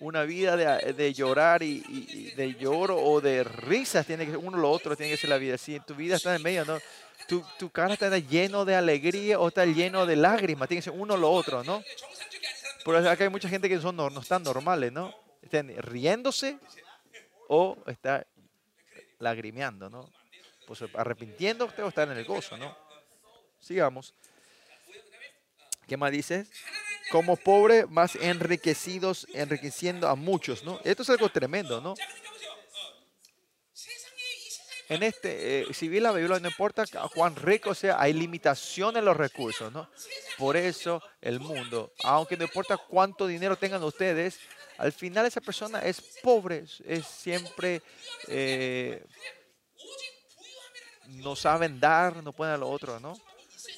Una 0.00 0.24
vida 0.24 0.56
de, 0.56 0.92
de 0.92 1.14
llorar 1.14 1.62
y, 1.62 2.32
de 2.36 2.54
lloro 2.54 2.98
o 2.98 3.20
de 3.20 3.42
risas 3.42 4.04
tiene 4.04 4.26
que 4.26 4.36
uno 4.36 4.58
lo 4.58 4.70
otro 4.70 4.94
tiene 4.94 5.12
que 5.12 5.16
ser 5.16 5.30
la 5.30 5.38
vida. 5.38 5.56
Si 5.56 5.80
tu 5.80 5.94
vida 5.94 6.16
está 6.16 6.36
en 6.36 6.42
medio, 6.42 6.66
¿no? 6.66 6.78
Tu, 7.28 7.42
tu 7.58 7.70
cara 7.70 7.94
está 7.94 8.18
lleno 8.18 8.64
de 8.64 8.74
alegría 8.74 9.38
o 9.38 9.48
está 9.48 9.64
lleno 9.64 10.04
de 10.04 10.16
lágrimas, 10.16 10.68
tiene 10.68 10.80
que 10.80 10.90
ser 10.90 10.98
uno 10.98 11.16
lo 11.16 11.30
otro, 11.30 11.64
¿no? 11.64 11.82
Por 12.84 12.94
acá 12.96 13.24
hay 13.24 13.30
mucha 13.30 13.48
gente 13.48 13.68
que 13.68 13.80
son, 13.80 13.96
no, 13.96 14.10
no 14.10 14.20
están 14.20 14.42
normales, 14.42 14.92
¿no? 14.92 15.14
Están 15.40 15.68
riéndose 15.78 16.58
o 17.48 17.78
está 17.86 18.26
lagrimeando, 19.18 19.88
¿no? 19.88 20.10
Pues 20.66 20.82
arrepintiendo 20.94 21.64
o 21.64 21.88
estar 21.88 22.10
en 22.10 22.18
el 22.18 22.24
gozo, 22.24 22.58
¿no? 22.58 22.76
Sigamos. 23.60 24.12
¿Qué 25.92 25.98
más 25.98 26.10
dice? 26.10 26.46
Como 27.10 27.36
pobres, 27.36 27.86
más 27.90 28.16
enriquecidos, 28.16 29.26
enriqueciendo 29.34 30.08
a 30.08 30.14
muchos, 30.14 30.64
¿no? 30.64 30.80
Esto 30.84 31.02
es 31.02 31.10
algo 31.10 31.28
tremendo, 31.28 31.82
¿no? 31.82 31.92
En 34.88 35.02
este, 35.02 35.60
eh, 35.60 35.66
si 35.74 35.88
bien 35.88 36.04
la 36.04 36.12
Biblia 36.12 36.40
no 36.40 36.48
importa 36.48 36.86
Juan 37.14 37.36
rico 37.36 37.74
sea, 37.74 38.00
hay 38.00 38.14
limitaciones 38.14 39.00
en 39.00 39.04
los 39.04 39.14
recursos, 39.14 39.70
¿no? 39.70 39.90
Por 40.38 40.56
eso 40.56 41.02
el 41.20 41.40
mundo, 41.40 41.92
aunque 42.04 42.38
no 42.38 42.44
importa 42.44 42.78
cuánto 42.78 43.26
dinero 43.26 43.56
tengan 43.56 43.82
ustedes, 43.82 44.38
al 44.78 44.92
final 44.92 45.26
esa 45.26 45.42
persona 45.42 45.80
es 45.80 46.00
pobre, 46.22 46.64
es 46.86 47.06
siempre 47.06 47.82
eh, 48.28 49.04
no 51.08 51.36
saben 51.36 51.78
dar, 51.78 52.22
no 52.22 52.32
pueden 52.32 52.54
a 52.54 52.56
lo 52.56 52.70
otro, 52.70 52.98
¿no? 52.98 53.12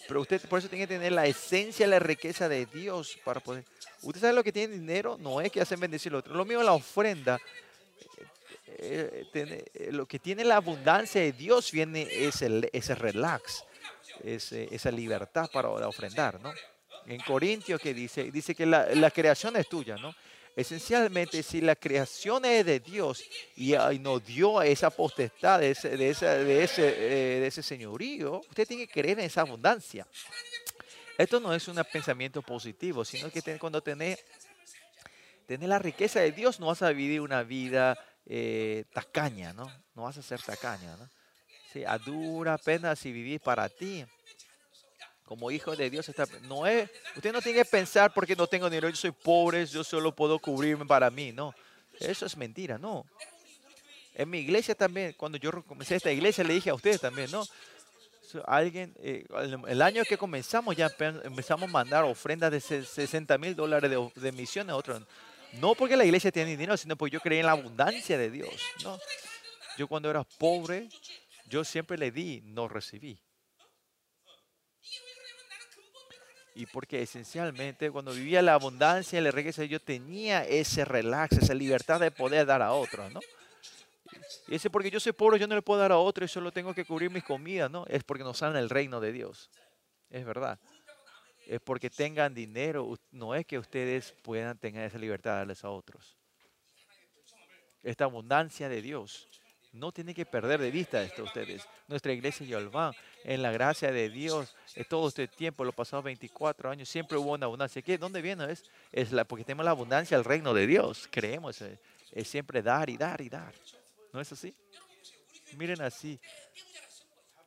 Pero 0.06 0.20
usted 0.20 0.40
por 0.48 0.58
eso 0.58 0.68
tiene 0.68 0.86
que 0.86 0.94
tener 0.94 1.12
la 1.12 1.26
esencia, 1.26 1.86
la 1.86 1.98
riqueza 1.98 2.48
de 2.48 2.66
Dios 2.66 3.18
para 3.24 3.40
poder. 3.40 3.64
Usted 4.02 4.20
sabe 4.20 4.32
lo 4.34 4.44
que 4.44 4.52
tiene 4.52 4.74
dinero, 4.74 5.16
no 5.18 5.40
es 5.40 5.50
que 5.50 5.60
hacen 5.60 5.80
bendecir 5.80 6.12
al 6.12 6.18
otro. 6.18 6.34
Lo 6.34 6.44
mismo 6.44 6.62
la 6.62 6.72
ofrenda. 6.72 7.38
Eh, 8.66 9.26
eh, 9.32 9.64
eh, 9.74 9.92
lo 9.92 10.06
que 10.06 10.18
tiene 10.18 10.44
la 10.44 10.56
abundancia 10.56 11.20
de 11.20 11.32
Dios 11.32 11.70
viene 11.72 12.06
ese, 12.10 12.68
ese 12.72 12.94
relax, 12.94 13.64
esa 14.22 14.90
libertad 14.90 15.48
para 15.52 15.68
ofrendar, 15.68 16.40
¿no? 16.40 16.52
En 17.06 17.20
Corintios 17.20 17.80
que 17.80 17.94
dice, 17.94 18.30
dice 18.30 18.54
que 18.54 18.66
la 18.66 19.10
creación 19.10 19.56
es 19.56 19.68
tuya, 19.68 19.96
¿no? 19.96 20.14
Esencialmente, 20.56 21.42
si 21.42 21.60
la 21.60 21.74
creación 21.74 22.44
es 22.44 22.64
de 22.64 22.78
Dios 22.78 23.24
y, 23.56 23.74
nos 23.98 24.24
dio 24.24 24.62
esa 24.62 24.88
potestad 24.88 25.60
eh, 25.64 25.74
de, 25.74 27.46
ese, 27.46 27.62
señorío, 27.62 28.40
usted 28.48 28.66
tiene 28.66 28.86
que 28.86 28.92
creer 28.92 29.18
en 29.18 29.26
esa 29.26 29.40
abundancia. 29.40 30.06
Esto 31.18 31.40
no 31.40 31.52
es 31.52 31.66
un 31.66 31.82
pensamiento 31.92 32.40
positivo, 32.40 33.04
sino 33.04 33.30
que 33.30 33.58
cuando 33.58 33.82
tenés, 33.82 34.18
la 35.48 35.78
riqueza 35.80 36.20
de 36.20 36.30
Dios, 36.30 36.60
no 36.60 36.66
vas 36.66 36.82
a 36.82 36.90
vivir 36.90 37.20
una 37.20 37.42
vida 37.42 37.98
eh, 38.26 38.84
tacaña, 38.92 39.52
¿no? 39.52 39.70
No 39.96 40.04
vas 40.04 40.18
a 40.18 40.22
ser 40.22 40.40
tacaña, 40.40 40.96
¿no? 40.96 41.08
Sí, 41.72 41.84
a 41.84 41.98
dura 41.98 42.58
pena 42.58 42.94
si 42.94 43.10
vivís 43.10 43.40
para 43.40 43.68
ti 43.68 44.04
como 45.24 45.50
hijo 45.50 45.74
de 45.74 45.90
Dios, 45.90 46.08
está, 46.08 46.26
no 46.42 46.66
es, 46.66 46.90
usted 47.16 47.32
no 47.32 47.40
tiene 47.40 47.58
que 47.58 47.64
pensar 47.64 48.12
porque 48.12 48.36
no 48.36 48.46
tengo 48.46 48.68
dinero, 48.68 48.88
yo 48.88 48.96
soy 48.96 49.10
pobre, 49.10 49.66
yo 49.66 49.82
solo 49.82 50.14
puedo 50.14 50.38
cubrirme 50.38 50.84
para 50.84 51.10
mí, 51.10 51.32
no. 51.32 51.54
Eso 51.98 52.26
es 52.26 52.36
mentira, 52.36 52.78
no. 52.78 53.06
En 54.14 54.30
mi 54.30 54.38
iglesia 54.38 54.74
también, 54.74 55.14
cuando 55.16 55.38
yo 55.38 55.50
comencé 55.64 55.96
esta 55.96 56.12
iglesia, 56.12 56.44
le 56.44 56.54
dije 56.54 56.70
a 56.70 56.74
ustedes 56.74 57.00
también, 57.00 57.30
¿no? 57.30 57.44
Alguien, 58.46 58.94
eh, 58.98 59.24
el 59.68 59.80
año 59.80 60.02
que 60.04 60.18
comenzamos 60.18 60.74
ya 60.76 60.90
empezamos 61.22 61.68
a 61.68 61.72
mandar 61.72 62.04
ofrendas 62.04 62.50
de 62.50 62.60
60 62.60 63.38
mil 63.38 63.54
dólares 63.54 63.90
de, 63.90 64.10
de 64.16 64.32
misiones 64.32 64.72
a 64.72 64.76
otros. 64.76 65.02
No 65.60 65.74
porque 65.74 65.96
la 65.96 66.04
iglesia 66.04 66.32
tiene 66.32 66.50
dinero, 66.50 66.76
sino 66.76 66.96
porque 66.96 67.14
yo 67.14 67.20
creí 67.20 67.38
en 67.38 67.46
la 67.46 67.52
abundancia 67.52 68.18
de 68.18 68.30
Dios, 68.30 68.54
¿no? 68.82 68.98
Yo 69.78 69.86
cuando 69.86 70.10
era 70.10 70.24
pobre, 70.24 70.88
yo 71.48 71.64
siempre 71.64 71.96
le 71.96 72.10
di, 72.10 72.42
no 72.44 72.68
recibí. 72.68 73.18
Y 76.54 76.66
porque 76.66 77.02
esencialmente 77.02 77.90
cuando 77.90 78.12
vivía 78.12 78.40
la 78.40 78.54
abundancia 78.54 79.18
y 79.18 79.22
la 79.22 79.32
riqueza, 79.32 79.64
yo 79.64 79.80
tenía 79.80 80.44
ese 80.44 80.84
relax, 80.84 81.36
esa 81.38 81.54
libertad 81.54 81.98
de 82.00 82.12
poder 82.12 82.46
dar 82.46 82.62
a 82.62 82.72
otros, 82.72 83.12
¿no? 83.12 83.20
Y 84.46 84.54
ese 84.54 84.70
porque 84.70 84.90
yo 84.90 85.00
soy 85.00 85.12
pobre, 85.12 85.38
yo 85.38 85.48
no 85.48 85.56
le 85.56 85.62
puedo 85.62 85.80
dar 85.80 85.92
a 85.92 85.98
otro 85.98 86.24
y 86.24 86.28
solo 86.28 86.52
tengo 86.52 86.72
que 86.74 86.84
cubrir 86.84 87.10
mis 87.10 87.24
comidas, 87.24 87.70
¿no? 87.70 87.84
Es 87.86 88.04
porque 88.04 88.22
no 88.22 88.34
saben 88.34 88.56
el 88.56 88.70
reino 88.70 89.00
de 89.00 89.12
Dios. 89.12 89.50
Es 90.10 90.24
verdad. 90.24 90.60
Es 91.46 91.60
porque 91.60 91.90
tengan 91.90 92.34
dinero, 92.34 92.96
no 93.10 93.34
es 93.34 93.44
que 93.46 93.58
ustedes 93.58 94.14
puedan 94.22 94.56
tener 94.56 94.84
esa 94.84 94.98
libertad 94.98 95.32
de 95.32 95.38
darles 95.38 95.64
a 95.64 95.70
otros. 95.70 96.16
esta 97.82 98.04
abundancia 98.04 98.68
de 98.68 98.80
Dios. 98.80 99.28
No 99.74 99.90
tienen 99.90 100.14
que 100.14 100.24
perder 100.24 100.60
de 100.60 100.70
vista 100.70 101.02
esto 101.02 101.24
ustedes. 101.24 101.66
Nuestra 101.88 102.12
iglesia 102.12 102.46
Yolván, 102.46 102.94
en 103.24 103.42
la 103.42 103.50
gracia 103.50 103.90
de 103.90 104.08
Dios, 104.08 104.54
en 104.76 104.84
todo 104.84 105.08
este 105.08 105.26
tiempo, 105.26 105.64
los 105.64 105.74
pasados 105.74 106.04
24 106.04 106.70
años, 106.70 106.88
siempre 106.88 107.18
hubo 107.18 107.32
una 107.32 107.46
abundancia. 107.46 107.82
¿Dónde 107.98 108.22
viene? 108.22 108.52
Es, 108.52 108.62
es 108.92 109.10
porque 109.26 109.44
tenemos 109.44 109.64
la 109.64 109.72
abundancia 109.72 110.16
del 110.16 110.24
reino 110.24 110.54
de 110.54 110.68
Dios. 110.68 111.08
Creemos, 111.10 111.60
eh, 111.62 111.80
es 112.12 112.28
siempre 112.28 112.62
dar 112.62 112.88
y 112.88 112.96
dar 112.96 113.20
y 113.20 113.28
dar. 113.28 113.52
¿No 114.12 114.20
es 114.20 114.30
así? 114.30 114.54
Miren 115.56 115.82
así. 115.82 116.20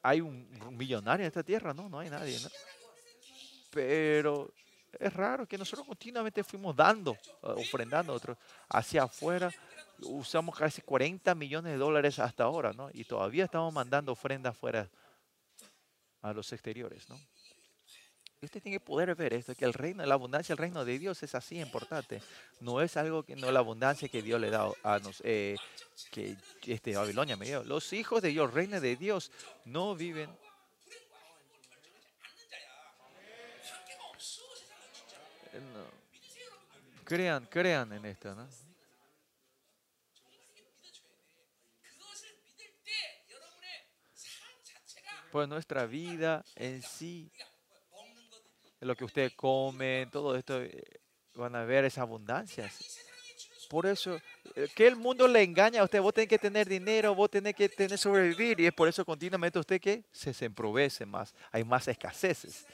¿Hay 0.02 0.20
un 0.20 0.50
millonario 0.72 1.24
en 1.24 1.28
esta 1.28 1.44
tierra? 1.44 1.74
No, 1.74 1.88
no 1.88 2.00
hay 2.00 2.10
nadie. 2.10 2.38
¿no? 2.42 2.50
Pero 3.72 4.52
es 5.00 5.14
raro 5.14 5.48
que 5.48 5.58
nosotros 5.58 5.88
continuamente 5.88 6.44
fuimos 6.44 6.76
dando, 6.76 7.14
eh, 7.14 7.18
ofrendando 7.42 8.12
a 8.12 8.16
otros 8.18 8.38
hacia 8.68 9.04
afuera. 9.04 9.50
Usamos 10.00 10.56
casi 10.56 10.82
40 10.82 11.34
millones 11.36 11.74
de 11.74 11.78
dólares 11.78 12.20
hasta 12.20 12.44
ahora, 12.44 12.74
¿no? 12.74 12.90
Y 12.94 13.04
todavía 13.04 13.46
estamos 13.46 13.74
mandando 13.74 14.12
ofrendas 14.12 14.52
afuera 14.52 14.90
a 16.22 16.34
los 16.34 16.52
exteriores, 16.54 17.10
¿no? 17.10 17.20
Usted 18.40 18.62
tiene 18.62 18.78
que 18.78 18.86
poder 18.86 19.16
ver 19.16 19.34
esto, 19.34 19.56
que 19.56 19.66
el 19.66 19.74
reino, 19.74 20.06
la 20.06 20.14
abundancia 20.14 20.54
del 20.54 20.62
reino 20.62 20.86
de 20.86 21.00
Dios 21.00 21.24
es 21.24 21.34
así 21.34 21.60
importante. 21.60 22.22
No 22.60 22.82
es 22.82 22.96
algo 22.96 23.24
que 23.24 23.36
no 23.36 23.52
la 23.52 23.60
abundancia 23.60 24.08
que 24.10 24.22
Dios 24.22 24.40
le 24.40 24.52
da 24.52 24.70
a 24.84 25.00
nos, 25.00 25.22
eh, 25.26 25.56
que 26.12 26.38
este 26.68 26.96
Babilonia 26.96 27.36
me 27.36 27.48
dio. 27.48 27.64
Los 27.64 27.92
hijos 27.94 28.22
de 28.22 28.30
Dios, 28.30 28.54
reino 28.54 28.80
de 28.80 28.96
Dios, 28.96 29.32
no 29.66 29.96
viven 29.96 30.30
Crean, 37.08 37.46
crean 37.46 37.94
en 37.94 38.06
esto, 38.06 38.36
¿no? 38.36 38.46
Pues 45.38 45.48
nuestra 45.48 45.86
vida 45.86 46.44
en 46.56 46.82
sí, 46.82 47.32
lo 48.80 48.96
que 48.96 49.06
usted 49.06 49.32
come, 49.36 50.08
todo 50.12 50.36
esto, 50.36 50.64
eh, 50.64 50.84
van 51.36 51.56
a 51.56 51.64
ver 51.64 51.86
esa 51.86 52.02
abundancia. 52.02 52.68
Por 53.70 53.86
eso, 53.86 54.20
eh, 54.56 54.68
que 54.76 54.88
el 54.88 54.96
mundo 54.96 55.28
le 55.28 55.44
engaña 55.44 55.82
a 55.82 55.84
usted, 55.84 56.02
vos 56.02 56.16
tenés 56.16 56.30
que 56.30 56.40
tener 56.40 56.68
dinero, 56.68 57.14
vos 57.14 57.30
tenés 57.30 57.54
que 57.54 57.70
tener 57.70 58.00
sobrevivir, 58.00 58.60
y 58.60 58.66
es 58.66 58.74
por 58.74 58.88
eso 58.88 59.06
continuamente 59.06 59.60
usted 59.60 59.80
que 59.80 60.06
se, 60.12 60.34
emprovece 60.44 61.06
más, 61.06 61.36
hay 61.52 61.64
más 61.64 61.88
escaseces. 61.88 62.66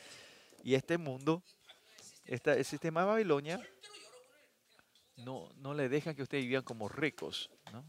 Y 0.64 0.73
este 0.73 0.98
mundo, 0.98 1.44
este, 2.23 2.53
el 2.53 2.64
sistema 2.64 3.02
de 3.02 3.07
Babilonia, 3.07 3.61
no, 5.18 5.52
no 5.57 5.73
le 5.73 5.90
dejan 5.90 6.15
que 6.15 6.23
ustedes 6.23 6.45
vivan 6.45 6.64
como 6.64 6.88
ricos. 6.88 7.52
¿no? 7.73 7.84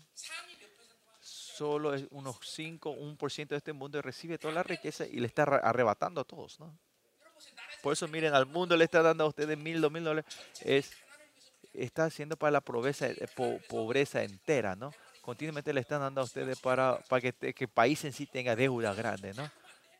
Solo 1.54 1.94
es 1.94 2.04
unos 2.10 2.36
5, 2.42 2.96
1% 2.96 3.48
de 3.48 3.56
este 3.56 3.72
mundo 3.72 4.02
recibe 4.02 4.38
toda 4.38 4.54
la 4.54 4.64
riqueza 4.64 5.06
y 5.06 5.20
le 5.20 5.26
está 5.26 5.44
arrebatando 5.44 6.20
a 6.20 6.24
todos. 6.24 6.58
¿no? 6.58 6.76
Por 7.80 7.92
eso 7.92 8.08
miren, 8.08 8.34
al 8.34 8.46
mundo 8.46 8.76
le 8.76 8.84
está 8.84 9.02
dando 9.02 9.22
a 9.22 9.28
ustedes 9.28 9.56
mil, 9.56 9.80
dos 9.80 9.92
mil 9.92 10.02
dólares. 10.02 10.24
Es, 10.60 10.90
está 11.72 12.06
haciendo 12.06 12.36
para 12.36 12.50
la 12.50 12.60
pobreza, 12.60 13.06
eh, 13.06 13.28
pobreza 13.68 14.24
entera, 14.24 14.74
¿no? 14.74 14.92
Continuamente 15.22 15.72
le 15.72 15.80
están 15.80 16.00
dando 16.00 16.20
a 16.20 16.24
ustedes 16.24 16.58
para, 16.58 16.98
para 17.08 17.20
que, 17.20 17.54
que 17.54 17.64
el 17.64 17.70
país 17.70 18.04
en 18.04 18.12
sí 18.12 18.26
tenga 18.26 18.56
deuda 18.56 18.92
grande, 18.92 19.32
¿no? 19.34 19.48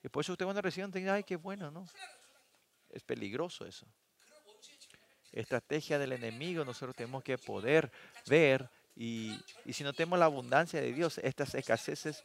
Y 0.03 0.09
por 0.09 0.23
eso 0.23 0.33
ustedes 0.33 0.47
cuando 0.47 0.61
reciben, 0.61 1.09
ay, 1.09 1.23
qué 1.23 1.37
bueno, 1.37 1.71
¿no? 1.71 1.87
Es 2.91 3.03
peligroso 3.03 3.65
eso 3.65 3.87
estrategia 5.35 5.99
del 5.99 6.13
enemigo, 6.13 6.65
nosotros 6.65 6.95
tenemos 6.95 7.23
que 7.23 7.39
poder 7.39 7.91
ver 8.27 8.69
y, 8.97 9.37
si 9.73 9.83
no 9.83 9.93
tenemos 9.93 10.19
la 10.19 10.27
abundancia 10.27 10.81
de 10.81 10.93
Dios, 10.93 11.19
estas 11.19 11.55
escaseces 11.55 12.25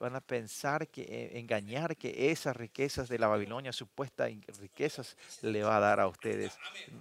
van 0.00 0.16
a 0.16 0.20
pensar 0.20 0.88
que 0.88 1.02
eh, 1.02 1.38
engañar 1.38 1.96
que 1.96 2.30
esas 2.30 2.56
riquezas 2.56 3.08
de 3.08 3.18
la 3.18 3.28
Babilonia, 3.28 3.72
supuestas 3.72 4.30
riquezas, 4.58 5.16
le 5.42 5.62
va 5.62 5.76
a 5.76 5.80
dar 5.80 6.00
a 6.00 6.08
ustedes 6.08 6.58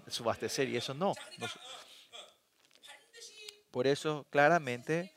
subastecer 0.08 0.70
y 0.70 0.78
eso 0.78 0.94
no. 0.94 1.14
por 3.72 3.88
eso 3.88 4.28
claramente 4.30 5.12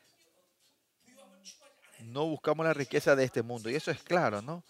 no 2.00 2.26
buscamos 2.26 2.64
la 2.64 2.74
riqueza 2.74 3.16
de 3.16 3.24
este 3.24 3.42
mundo 3.42 3.68
y 3.68 3.74
eso 3.74 3.90
es 3.90 4.02
claro, 4.02 4.40
¿no? 4.40 4.62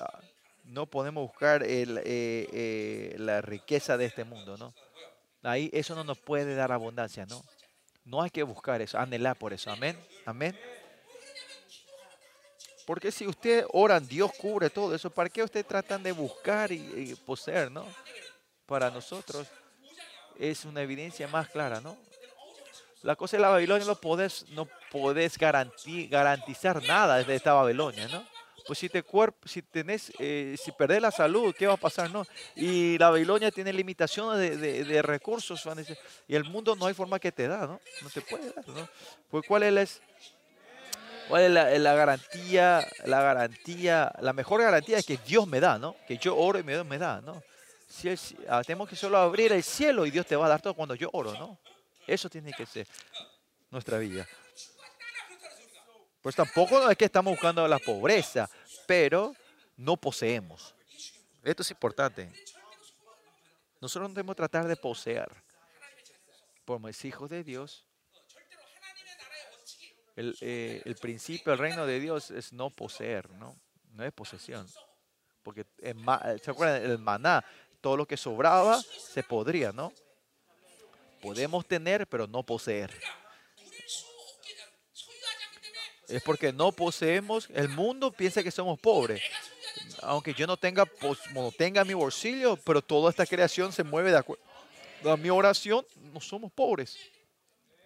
Ah, 0.00 0.20
no 0.64 0.86
podemos 0.86 1.28
buscar 1.28 1.62
el, 1.62 1.98
eh, 1.98 2.48
eh, 2.52 3.14
la 3.18 3.40
riqueza 3.42 3.96
de 3.96 4.06
este 4.06 4.24
mundo, 4.24 4.56
¿no? 4.56 4.74
Ahí 5.42 5.70
eso 5.72 5.94
no 5.94 6.02
nos 6.02 6.18
puede 6.18 6.54
dar 6.54 6.72
abundancia, 6.72 7.26
¿no? 7.26 7.44
No 8.06 8.22
hay 8.22 8.30
que 8.30 8.44
buscar 8.44 8.80
eso, 8.80 8.98
anhelar 8.98 9.36
por 9.36 9.52
eso. 9.52 9.70
Amén. 9.70 9.98
Amén. 10.24 10.58
Porque 12.86 13.10
si 13.10 13.26
usted 13.26 13.66
ora, 13.72 13.98
Dios 13.98 14.30
cubre 14.32 14.70
todo 14.70 14.94
eso. 14.94 15.10
¿Para 15.10 15.28
qué 15.28 15.42
usted 15.42 15.66
tratan 15.66 16.04
de 16.04 16.12
buscar 16.12 16.70
y, 16.70 17.16
poseer, 17.26 17.70
no? 17.70 17.84
Para 18.64 18.90
nosotros 18.90 19.48
es 20.38 20.64
una 20.64 20.82
evidencia 20.82 21.26
más 21.26 21.48
clara, 21.48 21.80
¿no? 21.80 21.96
La 23.02 23.16
cosa 23.16 23.36
de 23.36 23.42
la 23.42 23.48
Babilonia 23.48 23.86
no 23.86 23.96
podés, 23.96 24.48
no 24.50 24.68
podés 24.90 25.36
garantizar 25.36 26.82
nada 26.84 27.18
desde 27.18 27.34
esta 27.34 27.54
Babilonia, 27.54 28.06
¿no? 28.08 28.35
Pues 28.66 28.78
si 28.78 28.88
te 28.88 29.02
cuerpo, 29.02 29.46
si 29.46 29.62
tenés, 29.62 30.12
eh, 30.18 30.56
si 30.62 30.72
perdés 30.72 31.00
la 31.00 31.10
salud, 31.10 31.54
¿qué 31.56 31.66
va 31.66 31.74
a 31.74 31.78
pasar? 31.78 32.10
No. 32.10 32.26
Y 32.54 32.98
la 32.98 33.10
Babilonia 33.10 33.50
tiene 33.50 33.72
limitaciones 33.72 34.60
de, 34.60 35.02
recursos, 35.02 35.62
y 36.26 36.34
el 36.34 36.44
mundo 36.44 36.74
no 36.74 36.86
hay 36.86 36.94
forma 36.94 37.18
que 37.18 37.30
te 37.30 37.46
da, 37.46 37.66
¿no? 37.66 37.80
No 38.02 38.10
te 38.10 38.20
puede 38.20 38.52
dar, 38.52 38.66
¿no? 38.68 38.88
Pues 39.30 39.44
cuál 39.46 39.62
es, 39.62 40.00
es 41.30 41.50
la, 41.50 41.94
garantía, 41.94 42.86
la 43.04 43.22
garantía, 43.22 44.12
la 44.20 44.32
mejor 44.32 44.62
garantía 44.62 44.98
es 44.98 45.06
que 45.06 45.18
Dios 45.18 45.46
me 45.46 45.60
da, 45.60 45.78
¿no? 45.78 45.96
Que 46.06 46.18
yo 46.18 46.36
oro 46.36 46.58
y 46.58 46.62
Dios 46.62 46.86
me 46.86 46.98
da, 46.98 47.20
¿no? 47.20 47.42
Si 47.88 48.12
ah, 48.48 48.62
tenemos 48.64 48.88
que 48.88 48.96
solo 48.96 49.16
abrir 49.18 49.52
el 49.52 49.62
cielo 49.62 50.06
y 50.06 50.10
Dios 50.10 50.26
te 50.26 50.34
va 50.34 50.46
a 50.46 50.48
dar 50.48 50.60
todo 50.60 50.74
cuando 50.74 50.94
yo 50.94 51.08
oro, 51.12 51.32
¿no? 51.34 51.58
Eso 52.06 52.28
tiene 52.28 52.52
que 52.52 52.66
ser 52.66 52.86
nuestra 53.70 53.98
vida. 53.98 54.26
Pues 56.26 56.34
tampoco 56.34 56.90
es 56.90 56.98
que 56.98 57.04
estamos 57.04 57.34
buscando 57.34 57.68
la 57.68 57.78
pobreza, 57.78 58.50
pero 58.84 59.32
no 59.76 59.96
poseemos. 59.96 60.74
Esto 61.44 61.62
es 61.62 61.70
importante. 61.70 62.32
Nosotros 63.80 64.08
no 64.10 64.14
debemos 64.16 64.34
tratar 64.34 64.66
de 64.66 64.74
poseer. 64.74 65.28
Como 66.64 66.88
es 66.88 67.04
hijos 67.04 67.30
de 67.30 67.44
Dios, 67.44 67.84
el, 70.16 70.36
eh, 70.40 70.82
el, 70.84 70.96
principio 70.96 71.52
del 71.52 71.60
reino 71.60 71.86
de 71.86 72.00
Dios 72.00 72.32
es 72.32 72.52
no 72.52 72.70
poseer, 72.70 73.30
¿no? 73.30 73.56
No 73.92 74.02
es 74.02 74.12
posesión. 74.12 74.66
Porque, 75.44 75.64
¿se 76.42 76.50
acuerdan? 76.50 76.90
El 76.90 76.98
maná, 76.98 77.44
todo 77.80 77.96
lo 77.96 78.04
que 78.04 78.16
sobraba 78.16 78.82
se 78.82 79.22
podría, 79.22 79.70
¿no? 79.70 79.92
Podemos 81.22 81.64
tener, 81.68 82.08
pero 82.08 82.26
no 82.26 82.42
poseer 82.42 82.92
es 86.08 86.22
porque 86.22 86.52
no 86.52 86.72
poseemos, 86.72 87.48
el 87.52 87.68
mundo 87.68 88.10
piensa 88.10 88.42
que 88.42 88.50
somos 88.50 88.78
pobres. 88.78 89.22
Aunque 90.02 90.34
yo 90.34 90.46
no 90.46 90.56
tenga, 90.56 90.84
no 91.32 91.52
tenga 91.52 91.84
mi 91.84 91.94
bolsillo, 91.94 92.56
pero 92.56 92.80
toda 92.82 93.10
esta 93.10 93.26
creación 93.26 93.72
se 93.72 93.82
mueve 93.82 94.10
de 94.10 94.18
acuerdo 94.18 94.42
a 95.04 95.16
mi 95.16 95.30
oración, 95.30 95.84
no 96.12 96.20
somos 96.20 96.52
pobres. 96.52 96.96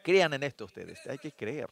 Crean 0.03 0.33
en 0.35 0.43
esto 0.43 0.65
ustedes, 0.65 0.99
hay 1.07 1.19
que 1.19 1.33
creer. 1.33 1.69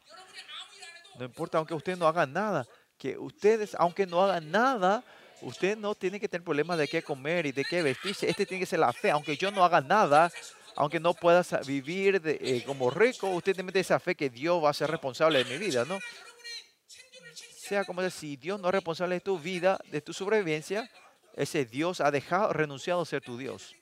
No 1.18 1.24
importa, 1.24 1.58
aunque 1.58 1.74
ustedes 1.74 1.98
no 1.98 2.06
hagan 2.06 2.32
nada, 2.32 2.66
que 2.96 3.16
ustedes, 3.16 3.74
aunque 3.78 4.06
no 4.06 4.22
hagan 4.22 4.50
nada, 4.50 5.04
usted 5.40 5.76
no 5.76 5.94
tiene 5.94 6.20
que 6.20 6.28
tener 6.28 6.44
problemas 6.44 6.78
de 6.78 6.88
qué 6.88 7.02
comer 7.02 7.46
y 7.46 7.52
de 7.52 7.64
qué 7.64 7.82
vestirse. 7.82 8.28
Este 8.28 8.44
tiene 8.44 8.60
que 8.60 8.66
ser 8.66 8.80
la 8.80 8.92
fe. 8.92 9.10
Aunque 9.10 9.36
yo 9.36 9.50
no 9.50 9.64
haga 9.64 9.80
nada, 9.80 10.30
aunque 10.76 11.00
no 11.00 11.14
puedas 11.14 11.66
vivir 11.66 12.20
eh, 12.24 12.62
como 12.64 12.90
rico, 12.90 13.28
usted 13.30 13.54
tiene 13.54 13.72
esa 13.74 13.98
fe 13.98 14.14
que 14.14 14.30
Dios 14.30 14.62
va 14.62 14.70
a 14.70 14.74
ser 14.74 14.90
responsable 14.90 15.42
de 15.42 15.50
mi 15.50 15.58
vida, 15.58 15.84
¿no? 15.84 15.98
Sea 17.68 17.84
como 17.84 18.00
sea, 18.00 18.10
si 18.10 18.36
Dios 18.36 18.60
no 18.60 18.68
es 18.68 18.72
responsable 18.72 19.16
de 19.16 19.20
tu 19.20 19.38
vida, 19.38 19.78
de 19.90 20.00
tu 20.00 20.12
sobrevivencia, 20.12 20.90
ese 21.34 21.64
Dios 21.64 22.00
ha 22.00 22.10
dejado, 22.10 22.52
renunciado 22.52 23.02
a 23.02 23.06
ser 23.06 23.22
tu 23.22 23.36
Dios. 23.36 23.74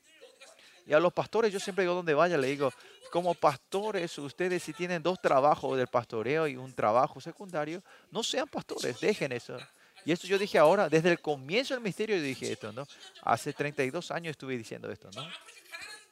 Y 0.86 0.92
a 0.92 1.00
los 1.00 1.12
pastores, 1.12 1.52
yo 1.52 1.58
siempre 1.58 1.84
digo 1.84 1.94
donde 1.94 2.14
vaya, 2.14 2.36
le 2.36 2.48
digo, 2.48 2.72
como 3.10 3.34
pastores, 3.34 4.18
ustedes 4.18 4.62
si 4.62 4.72
tienen 4.72 5.02
dos 5.02 5.20
trabajos 5.20 5.76
del 5.76 5.86
pastoreo 5.86 6.46
y 6.46 6.56
un 6.56 6.74
trabajo 6.74 7.20
secundario, 7.20 7.82
no 8.10 8.22
sean 8.22 8.46
pastores, 8.48 9.00
dejen 9.00 9.32
eso. 9.32 9.56
Y 10.04 10.12
esto 10.12 10.26
yo 10.26 10.38
dije 10.38 10.58
ahora, 10.58 10.88
desde 10.88 11.10
el 11.10 11.20
comienzo 11.20 11.74
del 11.74 11.82
misterio 11.82 12.16
yo 12.16 12.22
dije 12.22 12.52
esto, 12.52 12.72
¿no? 12.72 12.86
Hace 13.22 13.52
32 13.52 14.10
años 14.10 14.32
estuve 14.32 14.56
diciendo 14.56 14.90
esto, 14.90 15.10
¿no? 15.14 15.26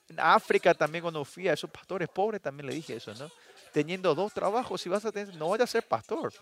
En 0.09 0.19
África 0.19 0.75
también 0.75 1.03
cuando 1.03 1.25
fui 1.25 1.49
a 1.49 1.53
esos 1.53 1.71
pastores 1.71 2.09
pobres 2.09 2.43
también 2.43 2.67
le 2.67 2.75
dije 2.75 2.97
eso, 2.97 3.15
¿no? 3.15 3.31
Teniendo 3.73 4.15
dos 4.15 4.33
trabajos, 4.33 4.81
si 4.81 4.89
vas 4.89 5.05
a 5.05 5.13
tener, 5.13 5.35
no 5.37 5.51
vayas 5.51 5.71
a 5.71 5.73
ser 5.73 5.87
pastor. 5.87 6.33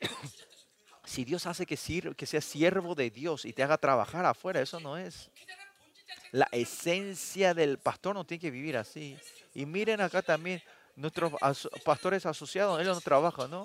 si 1.04 1.24
Dios 1.24 1.46
hace 1.46 1.66
que, 1.66 1.76
que 2.16 2.26
sea 2.26 2.40
siervo 2.40 2.94
de 2.94 3.10
Dios 3.10 3.44
y 3.44 3.52
te 3.52 3.62
haga 3.62 3.78
trabajar 3.78 4.24
afuera, 4.26 4.60
eso 4.60 4.80
no 4.80 4.96
es. 4.96 5.30
La 6.32 6.48
esencia 6.52 7.54
del 7.54 7.78
pastor 7.78 8.14
no 8.14 8.24
tiene 8.24 8.40
que 8.40 8.50
vivir 8.50 8.76
así. 8.76 9.18
Y 9.54 9.66
miren 9.66 10.00
acá 10.00 10.22
también, 10.22 10.62
nuestros 10.96 11.32
pastores 11.84 12.26
asociados, 12.26 12.80
ellos 12.80 12.96
no 12.96 13.00
trabajan, 13.00 13.50
¿no? 13.50 13.64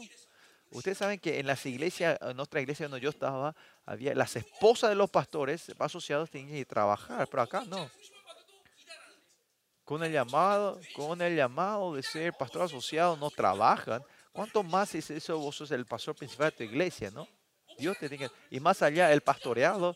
Ustedes 0.73 0.97
saben 0.97 1.19
que 1.19 1.39
en 1.39 1.45
las 1.45 1.65
iglesias, 1.65 2.17
en 2.21 2.35
nuestra 2.35 2.59
iglesia 2.59 2.87
donde 2.87 3.03
yo 3.03 3.09
estaba, 3.09 3.55
había 3.85 4.15
las 4.15 4.35
esposas 4.35 4.89
de 4.89 4.95
los 4.95 5.09
pastores 5.09 5.71
asociados 5.77 6.31
tenían 6.31 6.57
que 6.57 6.65
trabajar, 6.65 7.27
pero 7.29 7.43
acá 7.43 7.63
no. 7.65 7.89
Con 9.83 10.03
el 10.03 10.11
llamado, 10.11 10.79
con 10.95 11.21
el 11.21 11.35
llamado 11.35 11.93
de 11.93 12.01
ser 12.01 12.33
pastor 12.33 12.63
asociado 12.63 13.17
no 13.17 13.29
trabajan. 13.29 14.01
¿Cuánto 14.33 14.63
más 14.63 14.93
es 14.95 15.11
eso 15.11 15.37
vos 15.37 15.55
sos 15.55 15.71
el 15.71 15.85
pastor 15.85 16.15
principal 16.15 16.49
de 16.49 16.57
tu 16.57 16.63
iglesia, 16.63 17.11
no? 17.11 17.27
Dios 17.77 17.97
te 17.97 18.09
tiene 18.09 18.29
y 18.49 18.59
más 18.59 18.81
allá 18.81 19.11
el 19.11 19.21
pastoreado 19.21 19.95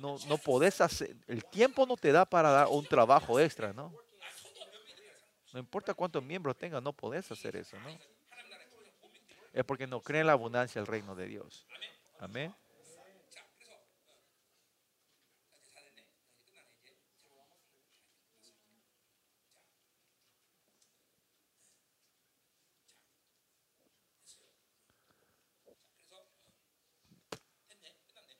no, 0.00 0.16
no 0.28 0.38
podés 0.38 0.80
hacer, 0.80 1.16
el 1.26 1.44
tiempo 1.44 1.86
no 1.86 1.96
te 1.96 2.12
da 2.12 2.24
para 2.24 2.50
dar 2.50 2.68
un 2.68 2.86
trabajo 2.86 3.40
extra, 3.40 3.72
¿no? 3.72 3.92
No 5.52 5.58
importa 5.58 5.94
cuántos 5.94 6.22
miembros 6.22 6.56
tengas, 6.56 6.82
no 6.82 6.92
podés 6.92 7.30
hacer 7.30 7.56
eso, 7.56 7.78
¿no? 7.80 7.98
Es 9.52 9.64
porque 9.64 9.86
no 9.86 10.00
creen 10.00 10.26
la 10.26 10.32
abundancia 10.32 10.80
del 10.80 10.86
reino 10.86 11.14
de 11.14 11.26
Dios. 11.26 11.66
Amén. 12.18 12.54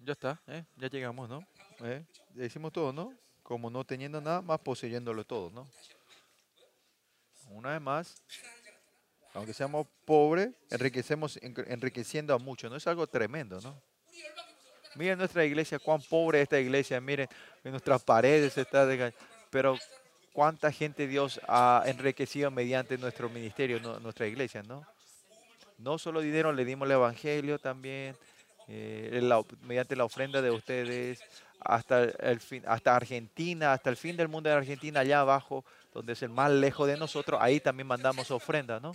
Ya 0.05 0.12
está, 0.15 0.43
¿eh? 0.49 0.65
ya 0.77 0.89
llegamos, 0.89 1.29
¿no? 1.29 1.47
¿Eh? 1.81 2.05
Decimos 2.31 2.73
todo, 2.73 2.93
¿no? 2.93 3.15
Como 3.45 3.70
no 3.70 3.85
teniendo 3.85 4.20
nada 4.20 4.43
más 4.43 4.59
poseyéndolo 4.59 5.24
todo, 5.24 5.51
¿no? 5.51 5.69
Una 7.51 7.70
vez 7.70 7.81
más, 7.81 8.23
aunque 9.33 9.55
seamos 9.55 9.87
pobres, 10.05 10.51
enriquecemos, 10.70 11.39
enriqueciendo 11.41 12.35
a 12.35 12.39
muchos, 12.39 12.69
¿no? 12.69 12.77
Es 12.77 12.87
algo 12.89 13.07
tremendo, 13.07 13.61
¿no? 13.61 13.81
Miren 14.97 15.19
nuestra 15.19 15.45
iglesia, 15.45 15.79
cuán 15.79 16.03
pobre 16.03 16.39
es 16.39 16.43
esta 16.45 16.59
iglesia, 16.59 17.01
miren, 17.01 17.29
en 17.62 17.70
nuestras 17.70 18.03
paredes 18.03 18.59
está, 18.59 18.89
pero 19.51 19.79
cuánta 20.33 20.73
gente 20.73 21.07
Dios 21.07 21.41
ha 21.47 21.85
enriquecido 21.87 22.51
mediante 22.51 22.99
nuestro 22.99 23.29
ministerio, 23.29 23.79
nuestra 24.01 24.27
iglesia, 24.27 24.65
¿no? 24.65 24.85
No 25.79 25.97
solo 25.99 26.20
dinero, 26.20 26.53
le 26.53 26.65
dimos 26.65 26.87
el 26.87 26.93
evangelio 26.93 27.59
también, 27.61 28.16
eh, 28.69 29.45
mediante 29.63 29.97
la 29.97 30.05
ofrenda 30.05 30.41
de 30.41 30.51
ustedes, 30.51 31.21
hasta, 31.61 32.05
el 32.05 32.41
fin, 32.41 32.63
hasta 32.67 32.97
Argentina, 32.97 33.73
hasta 33.73 33.91
el 33.91 33.97
fin 33.97 34.17
del 34.17 34.29
mundo 34.29 34.51
de 34.51 34.57
Argentina, 34.57 35.01
allá 35.01 35.21
abajo, 35.21 35.65
donde 35.93 36.15
es 36.15 36.23
el 36.23 36.31
más 36.31 36.51
lejos 36.51 36.87
de 36.87 36.97
nosotros, 36.97 37.39
ahí 37.43 37.61
también 37.61 37.87
mandamos 37.87 38.31
ofrenda, 38.31 38.81
¿no? 38.81 38.93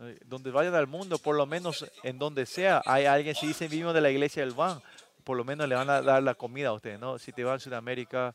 Eh, 0.00 0.18
donde 0.24 0.50
vayan 0.50 0.74
al 0.74 0.86
mundo, 0.86 1.18
por 1.18 1.36
lo 1.36 1.46
menos 1.46 1.86
en 2.02 2.18
donde 2.18 2.46
sea, 2.46 2.82
hay 2.84 3.06
alguien, 3.06 3.34
si 3.34 3.46
dicen 3.46 3.70
vivimos 3.70 3.94
de 3.94 4.00
la 4.00 4.10
iglesia 4.10 4.44
del 4.44 4.52
van, 4.52 4.82
por 5.24 5.36
lo 5.36 5.44
menos 5.44 5.68
le 5.68 5.74
van 5.74 5.88
a 5.88 6.02
dar 6.02 6.22
la 6.22 6.34
comida 6.34 6.68
a 6.68 6.72
ustedes, 6.72 6.98
¿no? 6.98 7.18
Si 7.18 7.32
te 7.32 7.44
vas 7.44 7.56
a 7.56 7.64
Sudamérica, 7.64 8.34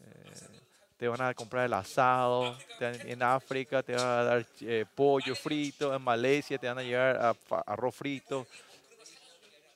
eh, 0.00 0.59
te 1.00 1.08
van 1.08 1.22
a 1.22 1.32
comprar 1.32 1.64
el 1.64 1.72
asado, 1.72 2.54
en 2.78 3.22
África 3.22 3.82
te 3.82 3.94
van 3.94 4.04
a 4.04 4.22
dar 4.22 4.46
eh, 4.60 4.84
pollo 4.94 5.34
frito, 5.34 5.94
en 5.94 6.02
Malasia 6.02 6.58
te 6.58 6.68
van 6.68 6.76
a 6.76 6.82
llevar 6.82 7.34
arroz 7.64 7.94
frito, 7.94 8.46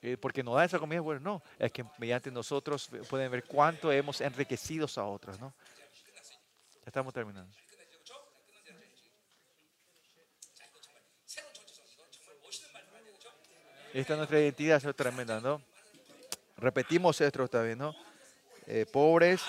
eh, 0.03 0.19
porque 0.21 0.43
no 0.43 0.55
da 0.55 0.67
esa 0.67 0.79
comida, 0.79 1.01
bueno, 1.01 1.21
no, 1.23 1.43
es 1.59 1.73
que 1.73 1.83
mediante 1.97 2.31
nosotros 2.31 2.91
pueden 3.09 3.31
ver 3.31 3.43
cuánto 3.45 3.91
hemos 3.91 4.21
enriquecido 4.21 4.87
a 4.97 5.05
otros, 5.07 5.41
¿no? 5.41 5.55
Ya 6.75 6.89
estamos 6.89 7.15
terminando. 7.15 7.51
Esta 13.95 14.13
es 14.13 14.19
nuestra 14.19 14.41
identidad, 14.41 14.87
es 14.87 14.95
tremenda, 14.95 15.41
¿no? 15.41 15.63
Repetimos 16.59 17.19
esto 17.19 17.49
también, 17.49 17.79
¿no? 17.79 17.95
Eh, 18.67 18.85
pobres, 18.93 19.41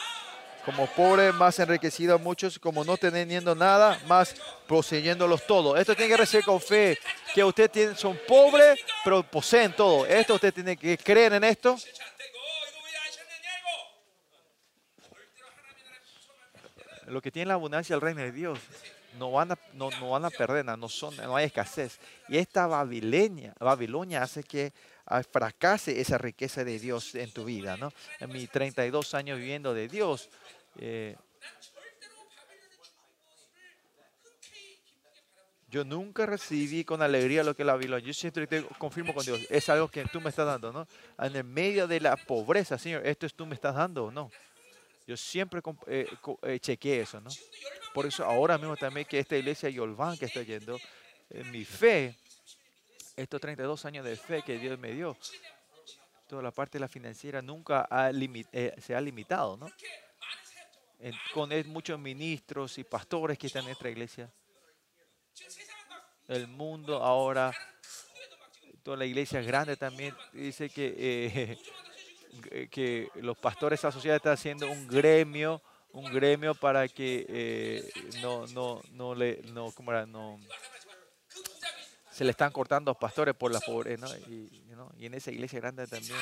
como 0.65 0.87
pobres, 0.87 1.33
más 1.35 1.59
enriquecidos 1.59 2.19
muchos, 2.19 2.57
como 2.57 2.83
no 2.83 2.97
teniendo 2.97 3.53
nada, 3.53 4.01
más 4.07 4.35
poseyéndolos 4.67 5.45
todo. 5.45 5.77
Esto 5.77 5.95
tiene 5.95 6.11
que 6.11 6.17
recibir 6.17 6.43
con 6.43 6.59
fe, 6.59 6.97
que 7.33 7.43
ustedes 7.43 7.99
son 7.99 8.19
pobres, 8.27 8.79
pero 9.03 9.21
poseen 9.21 9.73
todo. 9.73 10.05
Esto 10.07 10.33
usted 10.33 10.53
tiene 10.53 10.75
que 10.75 10.97
creer 10.97 11.33
en 11.33 11.43
esto. 11.43 11.77
Lo 17.05 17.21
que 17.21 17.29
tiene 17.29 17.49
la 17.49 17.53
abundancia 17.53 17.95
del 17.95 18.01
reino 18.01 18.21
de 18.21 18.31
Dios 18.31 18.59
no 19.19 19.31
van 19.31 19.51
a, 19.51 19.59
no, 19.73 19.89
van 20.09 20.25
a 20.25 20.31
perder, 20.31 20.65
no, 20.65 20.89
son, 20.89 21.15
no 21.17 21.35
hay 21.35 21.45
escasez. 21.45 21.99
Y 22.27 22.37
esta 22.37 22.65
Babilonia, 22.65 23.53
Babilonia 23.59 24.23
hace 24.23 24.43
que 24.43 24.73
fracase 25.31 25.99
esa 25.99 26.17
riqueza 26.17 26.63
de 26.63 26.79
Dios 26.79 27.15
en 27.15 27.31
tu 27.31 27.45
vida. 27.45 27.77
¿no? 27.77 27.91
En 28.19 28.31
mis 28.31 28.49
32 28.49 29.13
años 29.13 29.37
viviendo 29.37 29.73
de 29.73 29.87
Dios, 29.87 30.29
eh, 30.77 31.15
yo 35.69 35.83
nunca 35.83 36.25
recibí 36.25 36.85
con 36.85 37.01
alegría 37.01 37.43
lo 37.43 37.55
que 37.55 37.65
la 37.65 37.73
Babilonia. 37.73 38.07
Yo 38.07 38.13
siempre 38.13 38.47
te 38.47 38.63
confirmo 38.77 39.13
con 39.13 39.25
Dios, 39.25 39.41
es 39.49 39.67
algo 39.69 39.89
que 39.89 40.05
tú 40.05 40.21
me 40.21 40.29
estás 40.29 40.45
dando, 40.45 40.71
¿no? 40.71 40.87
En 41.19 41.35
el 41.35 41.43
medio 41.43 41.87
de 41.87 41.99
la 41.99 42.15
pobreza, 42.15 42.77
Señor, 42.77 43.05
esto 43.05 43.25
es 43.25 43.33
tú 43.33 43.45
me 43.45 43.55
estás 43.55 43.75
dando 43.75 44.05
o 44.05 44.11
no. 44.11 44.31
Yo 45.05 45.17
siempre 45.17 45.61
eh, 45.87 46.07
eh, 46.43 46.59
chequeé 46.59 47.01
eso, 47.01 47.19
¿no? 47.19 47.29
Por 47.93 48.05
eso 48.05 48.23
ahora 48.23 48.57
mismo 48.57 48.75
también 48.75 49.05
que 49.05 49.19
esta 49.19 49.37
iglesia 49.37 49.69
Yolván 49.69 50.17
que 50.17 50.25
estoy 50.25 50.45
yendo, 50.45 50.79
en 51.29 51.51
mi 51.51 51.65
fe, 51.65 52.15
estos 53.15 53.41
32 53.41 53.85
años 53.85 54.05
de 54.05 54.15
fe 54.15 54.41
que 54.41 54.57
Dios 54.57 54.77
me 54.79 54.91
dio, 54.91 55.17
toda 56.27 56.41
la 56.41 56.51
parte 56.51 56.77
de 56.77 56.81
la 56.81 56.87
financiera 56.87 57.41
nunca 57.41 57.87
se 58.77 58.95
ha 58.95 59.01
limitado, 59.01 59.57
¿no? 59.57 59.71
con 61.33 61.49
muchos 61.67 61.99
ministros 61.99 62.77
y 62.77 62.83
pastores 62.83 63.37
que 63.37 63.47
están 63.47 63.61
en 63.61 63.67
nuestra 63.67 63.89
iglesia. 63.89 64.31
El 66.27 66.47
mundo 66.47 67.03
ahora, 67.03 67.53
toda 68.81 68.97
la 68.97 69.05
iglesia 69.05 69.41
grande 69.41 69.77
también 69.77 70.15
dice 70.33 70.69
que, 70.69 70.95
eh, 70.97 72.67
que 72.71 73.09
los 73.15 73.37
pastores 73.37 73.83
asociados 73.85 74.17
están 74.17 74.33
haciendo 74.33 74.71
un 74.71 74.87
gremio, 74.87 75.61
un 75.91 76.05
gremio 76.11 76.55
para 76.55 76.87
que 76.87 77.25
eh, 77.29 77.91
no, 78.21 78.47
no, 78.47 78.81
no 78.91 79.13
le, 79.13 79.41
no, 79.53 79.71
¿cómo 79.71 79.91
era? 79.91 80.05
No, 80.05 80.39
se 82.15 82.23
le 82.23 82.31
están 82.31 82.49
cortando 82.53 82.91
los 82.91 82.97
pastores 82.97 83.35
por 83.35 83.51
la 83.51 83.59
pobreza, 83.59 84.07
¿no? 84.07 84.15
Y, 84.31 84.63
¿no? 84.69 84.89
y 84.97 85.05
en 85.07 85.15
esa 85.15 85.31
iglesia 85.31 85.59
grande 85.59 85.85
también. 85.85 86.17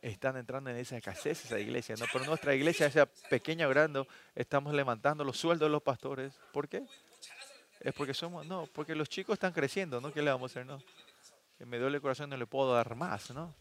están 0.00 0.36
entrando 0.36 0.70
en 0.70 0.76
esa 0.76 0.96
escasez, 0.96 1.44
esa 1.44 1.58
iglesia, 1.58 1.96
¿no? 1.98 2.04
Pero 2.12 2.24
nuestra 2.24 2.54
iglesia, 2.54 2.86
esa 2.86 3.06
pequeña 3.30 3.66
o 3.66 3.70
grande, 3.70 4.06
estamos 4.36 4.74
levantando 4.74 5.24
los 5.24 5.38
sueldos 5.38 5.66
de 5.66 5.72
los 5.72 5.82
pastores. 5.82 6.32
¿Por 6.52 6.68
qué? 6.68 6.84
Es 7.80 7.92
porque 7.94 8.14
somos, 8.14 8.46
no, 8.46 8.68
porque 8.72 8.94
los 8.94 9.08
chicos 9.08 9.34
están 9.34 9.52
creciendo, 9.52 10.00
¿no? 10.00 10.12
¿Qué 10.12 10.22
le 10.22 10.30
vamos 10.30 10.52
a 10.52 10.52
hacer, 10.52 10.66
no? 10.66 10.80
Que 11.58 11.66
me 11.66 11.78
duele 11.78 11.96
el 11.96 12.02
corazón, 12.02 12.30
no 12.30 12.36
le 12.36 12.46
puedo 12.46 12.72
dar 12.74 12.94
más, 12.94 13.30
¿no? 13.32 13.56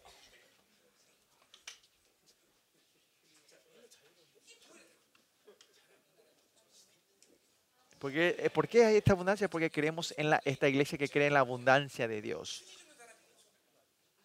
Eh, 8.03 8.49
¿Por 8.53 8.67
qué 8.67 8.85
hay 8.85 8.95
esta 8.97 9.13
abundancia? 9.13 9.49
Porque 9.49 9.69
creemos 9.69 10.13
en 10.17 10.31
la, 10.31 10.41
esta 10.43 10.67
iglesia 10.67 10.97
que 10.97 11.07
cree 11.07 11.27
en 11.27 11.33
la 11.33 11.41
abundancia 11.41 12.07
de 12.07 12.21
Dios. 12.21 12.63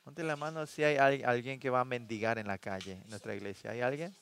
Ponte 0.03 0.23
la 0.23 0.37
mano 0.37 0.67
si 0.67 0.85
hay 0.85 0.97
alguien 1.23 1.59
que 1.59 1.69
va 1.69 1.81
a 1.81 1.85
mendigar 1.85 2.39
en 2.39 2.47
la 2.47 2.59
calle 2.59 2.93
en 2.93 3.09
nuestra 3.11 3.35
iglesia. 3.35 3.73
¿Hay 3.73 3.81
alguien? 3.81 4.17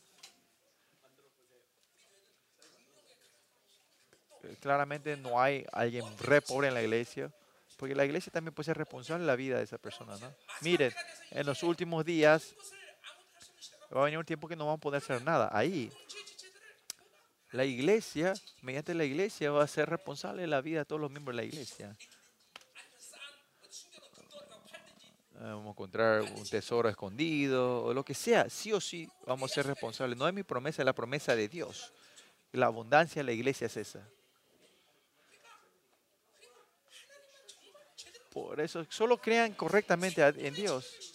Eh, 4.42 4.56
claramente 4.60 5.16
no 5.16 5.40
hay 5.40 5.64
alguien 5.72 6.04
re 6.18 6.42
pobre 6.42 6.68
en 6.68 6.74
la 6.74 6.82
iglesia, 6.82 7.30
porque 7.76 7.94
la 7.94 8.04
iglesia 8.04 8.32
también 8.32 8.54
puede 8.54 8.66
ser 8.66 8.78
responsable 8.78 9.22
de 9.22 9.26
la 9.26 9.36
vida 9.36 9.58
de 9.58 9.64
esa 9.64 9.78
persona, 9.78 10.16
¿no? 10.16 10.34
Miren, 10.62 10.92
en 11.30 11.46
los 11.46 11.62
últimos 11.62 12.04
días 12.04 12.54
va 13.94 14.02
a 14.02 14.04
venir 14.04 14.18
un 14.18 14.24
tiempo 14.24 14.48
que 14.48 14.56
no 14.56 14.66
vamos 14.66 14.78
a 14.78 14.80
poder 14.80 15.02
hacer 15.02 15.22
nada. 15.22 15.48
Ahí, 15.52 15.92
la 17.54 17.64
iglesia, 17.64 18.34
mediante 18.62 18.94
la 18.94 19.04
iglesia, 19.04 19.52
va 19.52 19.62
a 19.62 19.68
ser 19.68 19.88
responsable 19.88 20.42
de 20.42 20.48
la 20.48 20.60
vida 20.60 20.80
de 20.80 20.84
todos 20.86 21.00
los 21.00 21.08
miembros 21.08 21.36
de 21.36 21.42
la 21.42 21.46
iglesia. 21.46 21.96
Eh, 25.36 25.38
vamos 25.38 25.68
a 25.68 25.70
encontrar 25.70 26.22
un 26.22 26.48
tesoro 26.48 26.88
escondido 26.88 27.84
o 27.84 27.94
lo 27.94 28.04
que 28.04 28.14
sea, 28.14 28.50
sí 28.50 28.72
o 28.72 28.80
sí 28.80 29.08
vamos 29.24 29.52
a 29.52 29.54
ser 29.54 29.66
responsables. 29.66 30.18
No 30.18 30.26
es 30.26 30.34
mi 30.34 30.42
promesa, 30.42 30.82
es 30.82 30.86
la 30.86 30.94
promesa 30.94 31.36
de 31.36 31.48
Dios. 31.48 31.92
La 32.50 32.66
abundancia 32.66 33.20
de 33.20 33.24
la 33.24 33.32
iglesia 33.32 33.68
es 33.68 33.76
esa. 33.76 34.04
Por 38.32 38.60
eso, 38.60 38.84
solo 38.90 39.16
crean 39.18 39.52
correctamente 39.52 40.24
en 40.24 40.54
Dios. 40.54 41.14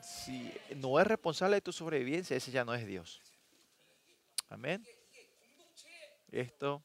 Si 0.00 0.50
no 0.76 0.98
es 0.98 1.06
responsable 1.06 1.56
de 1.56 1.60
tu 1.60 1.72
sobrevivencia, 1.72 2.34
ese 2.34 2.50
ya 2.50 2.64
no 2.64 2.72
es 2.74 2.86
Dios. 2.86 3.20
Amén. 4.52 4.86
Esto 6.30 6.84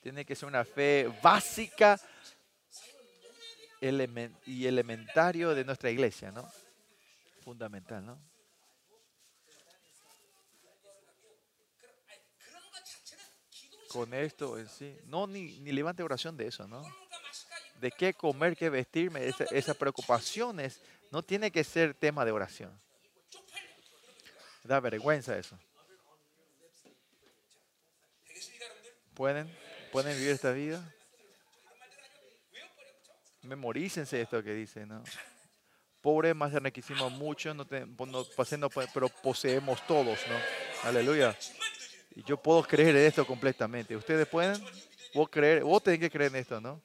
tiene 0.00 0.24
que 0.24 0.36
ser 0.36 0.46
una 0.48 0.64
fe 0.64 1.12
básica 1.20 2.00
y 3.80 4.66
elementario 4.66 5.52
de 5.52 5.64
nuestra 5.64 5.90
iglesia, 5.90 6.30
¿no? 6.30 6.48
Fundamental, 7.42 8.06
¿no? 8.06 8.22
Con 13.88 14.14
esto 14.14 14.60
en 14.60 14.68
sí. 14.68 14.96
No, 15.06 15.26
ni, 15.26 15.58
ni 15.58 15.72
levante 15.72 16.04
oración 16.04 16.36
de 16.36 16.46
eso, 16.46 16.68
¿no? 16.68 16.84
De 17.80 17.90
qué 17.90 18.14
comer, 18.14 18.56
qué 18.56 18.70
vestirme, 18.70 19.28
esas 19.50 19.76
preocupaciones 19.76 20.80
no 21.10 21.24
tiene 21.24 21.50
que 21.50 21.64
ser 21.64 21.94
tema 21.94 22.24
de 22.24 22.30
oración. 22.30 22.80
Da 24.62 24.78
vergüenza 24.78 25.36
eso. 25.36 25.58
¿Pueden? 29.14 29.54
¿Pueden 29.92 30.16
vivir 30.16 30.32
esta 30.32 30.52
vida? 30.52 30.82
Memorícense 33.42 34.20
esto 34.20 34.42
que 34.42 34.54
dice, 34.54 34.86
¿no? 34.86 35.02
Pobre 36.00 36.34
más 36.34 36.54
enriquecimos 36.54 37.12
mucho, 37.12 37.54
no, 37.54 37.66
no, 38.06 38.24
pasando, 38.36 38.70
pero 38.70 39.08
poseemos 39.08 39.86
todos, 39.86 40.18
¿no? 40.28 40.88
Aleluya. 40.88 41.36
Y 42.14 42.24
yo 42.24 42.36
puedo 42.36 42.62
creer 42.62 42.96
en 42.96 43.06
esto 43.06 43.26
completamente. 43.26 43.96
¿Ustedes 43.96 44.26
pueden? 44.26 44.62
Vos, 45.14 45.28
creer, 45.28 45.62
tenés 45.84 46.00
que 46.00 46.10
creer 46.10 46.30
en 46.32 46.40
esto, 46.40 46.60
¿no? 46.60 46.80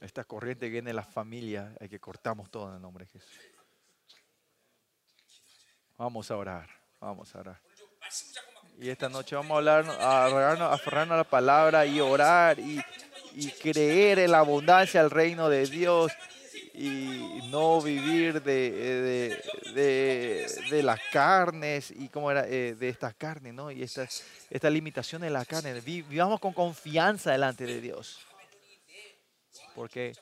Esta 0.00 0.24
corriente 0.24 0.68
viene 0.68 0.90
de 0.90 0.94
la 0.94 1.04
familia, 1.04 1.74
hay 1.78 1.88
que 1.88 2.00
cortamos 2.00 2.50
todo 2.50 2.68
en 2.68 2.76
el 2.76 2.82
nombre 2.82 3.04
de 3.04 3.10
Jesús. 3.12 3.49
Vamos 6.00 6.30
a 6.30 6.36
orar, 6.38 6.66
vamos 6.98 7.34
a 7.34 7.40
orar. 7.40 7.60
Y 8.78 8.88
esta 8.88 9.10
noche 9.10 9.36
vamos 9.36 9.50
a 9.50 9.56
hablar, 9.58 9.84
a 10.00 10.72
aferrarnos 10.72 11.12
a 11.12 11.18
la 11.18 11.24
palabra 11.24 11.84
y 11.84 12.00
orar 12.00 12.58
y, 12.58 12.82
creer 13.60 14.20
en 14.20 14.30
la 14.30 14.38
abundancia 14.38 15.02
del 15.02 15.10
reino 15.10 15.50
de 15.50 15.66
Dios 15.66 16.10
y 16.72 17.40
no 17.50 17.82
vivir 17.82 18.42
de, 18.42 19.44
de, 19.74 20.82
las 20.82 20.98
carnes 21.12 21.90
y 21.90 22.08
cómo 22.08 22.30
era 22.30 22.48
eh, 22.48 22.74
de 22.74 22.88
estas 22.88 23.12
carnes, 23.12 23.52
¿no? 23.52 23.70
Y 23.70 23.82
esta, 23.82 24.08
esta 24.48 24.70
limitación 24.70 25.20
de 25.20 25.28
la 25.28 25.44
carne. 25.44 25.78
Vivamos 25.82 26.40
con 26.40 26.54
confianza 26.54 27.32
delante 27.32 27.66
de 27.66 27.78
Dios. 27.78 28.20
Porque 29.74 30.14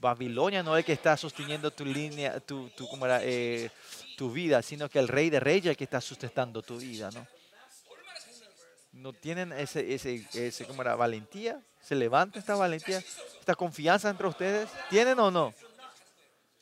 Babilonia 0.00 0.64
no 0.64 0.76
es 0.76 0.84
que 0.84 0.92
está 0.92 1.16
sosteniendo 1.16 1.70
tu 1.70 1.84
línea, 1.84 2.40
tu, 2.40 2.68
tu, 2.70 2.88
era, 3.04 3.20
eh, 3.22 3.70
tu 4.16 4.32
vida, 4.32 4.62
sino 4.62 4.88
que 4.88 4.98
el 4.98 5.08
Rey 5.08 5.30
de 5.30 5.40
Reyes 5.40 5.64
es 5.64 5.70
el 5.70 5.76
que 5.76 5.84
está 5.84 6.00
sustentando 6.00 6.62
tu 6.62 6.78
vida, 6.78 7.10
¿no? 7.10 7.26
no 8.94 9.12
tienen 9.12 9.52
ese, 9.52 9.94
ese, 9.94 10.24
ese 10.34 10.66
como 10.66 10.82
era, 10.82 10.94
valentía, 10.94 11.60
se 11.82 11.94
levanta 11.94 12.38
esta 12.38 12.54
valentía, 12.54 12.98
esta 12.98 13.54
confianza 13.54 14.08
entre 14.08 14.26
ustedes, 14.26 14.70
¿tienen 14.88 15.18
o 15.18 15.30
no? 15.30 15.52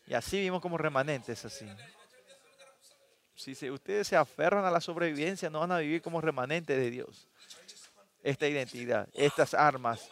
Y 0.07 0.15
así 0.15 0.41
vimos 0.41 0.61
como 0.61 0.79
remanentes 0.79 1.45
así. 1.45 1.69
Si 3.37 3.71
ustedes 3.71 4.09
se 4.09 4.17
aferran 4.17 4.65
a 4.65 4.71
la 4.71 4.81
sobrevivencia, 4.81 5.51
no 5.51 5.61
van 5.61 5.73
a 5.73 5.79
vivir 5.79 6.01
como 6.01 6.21
remanentes 6.21 6.77
de 6.77 6.91
Dios. 6.91 7.29
Esta 8.23 8.47
identidad, 8.47 9.09
estas 9.15 9.53
armas. 9.53 10.09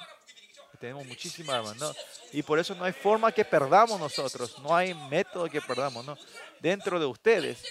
Tenemos 0.81 1.07
muchísimas 1.07 1.57
armas, 1.57 1.77
¿no? 1.77 1.95
Y 2.33 2.43
por 2.43 2.59
eso 2.59 2.75
no 2.75 2.85
hay 2.85 2.95
forma 2.95 3.31
que 3.31 3.45
perdamos 3.45 4.01
nosotros, 4.01 4.59
no 4.61 4.75
hay 4.75 4.95
método 4.95 5.47
que 5.49 5.61
perdamos, 5.61 6.07
¿no? 6.07 6.17
Dentro 6.59 6.99
de 6.99 7.05
ustedes 7.05 7.63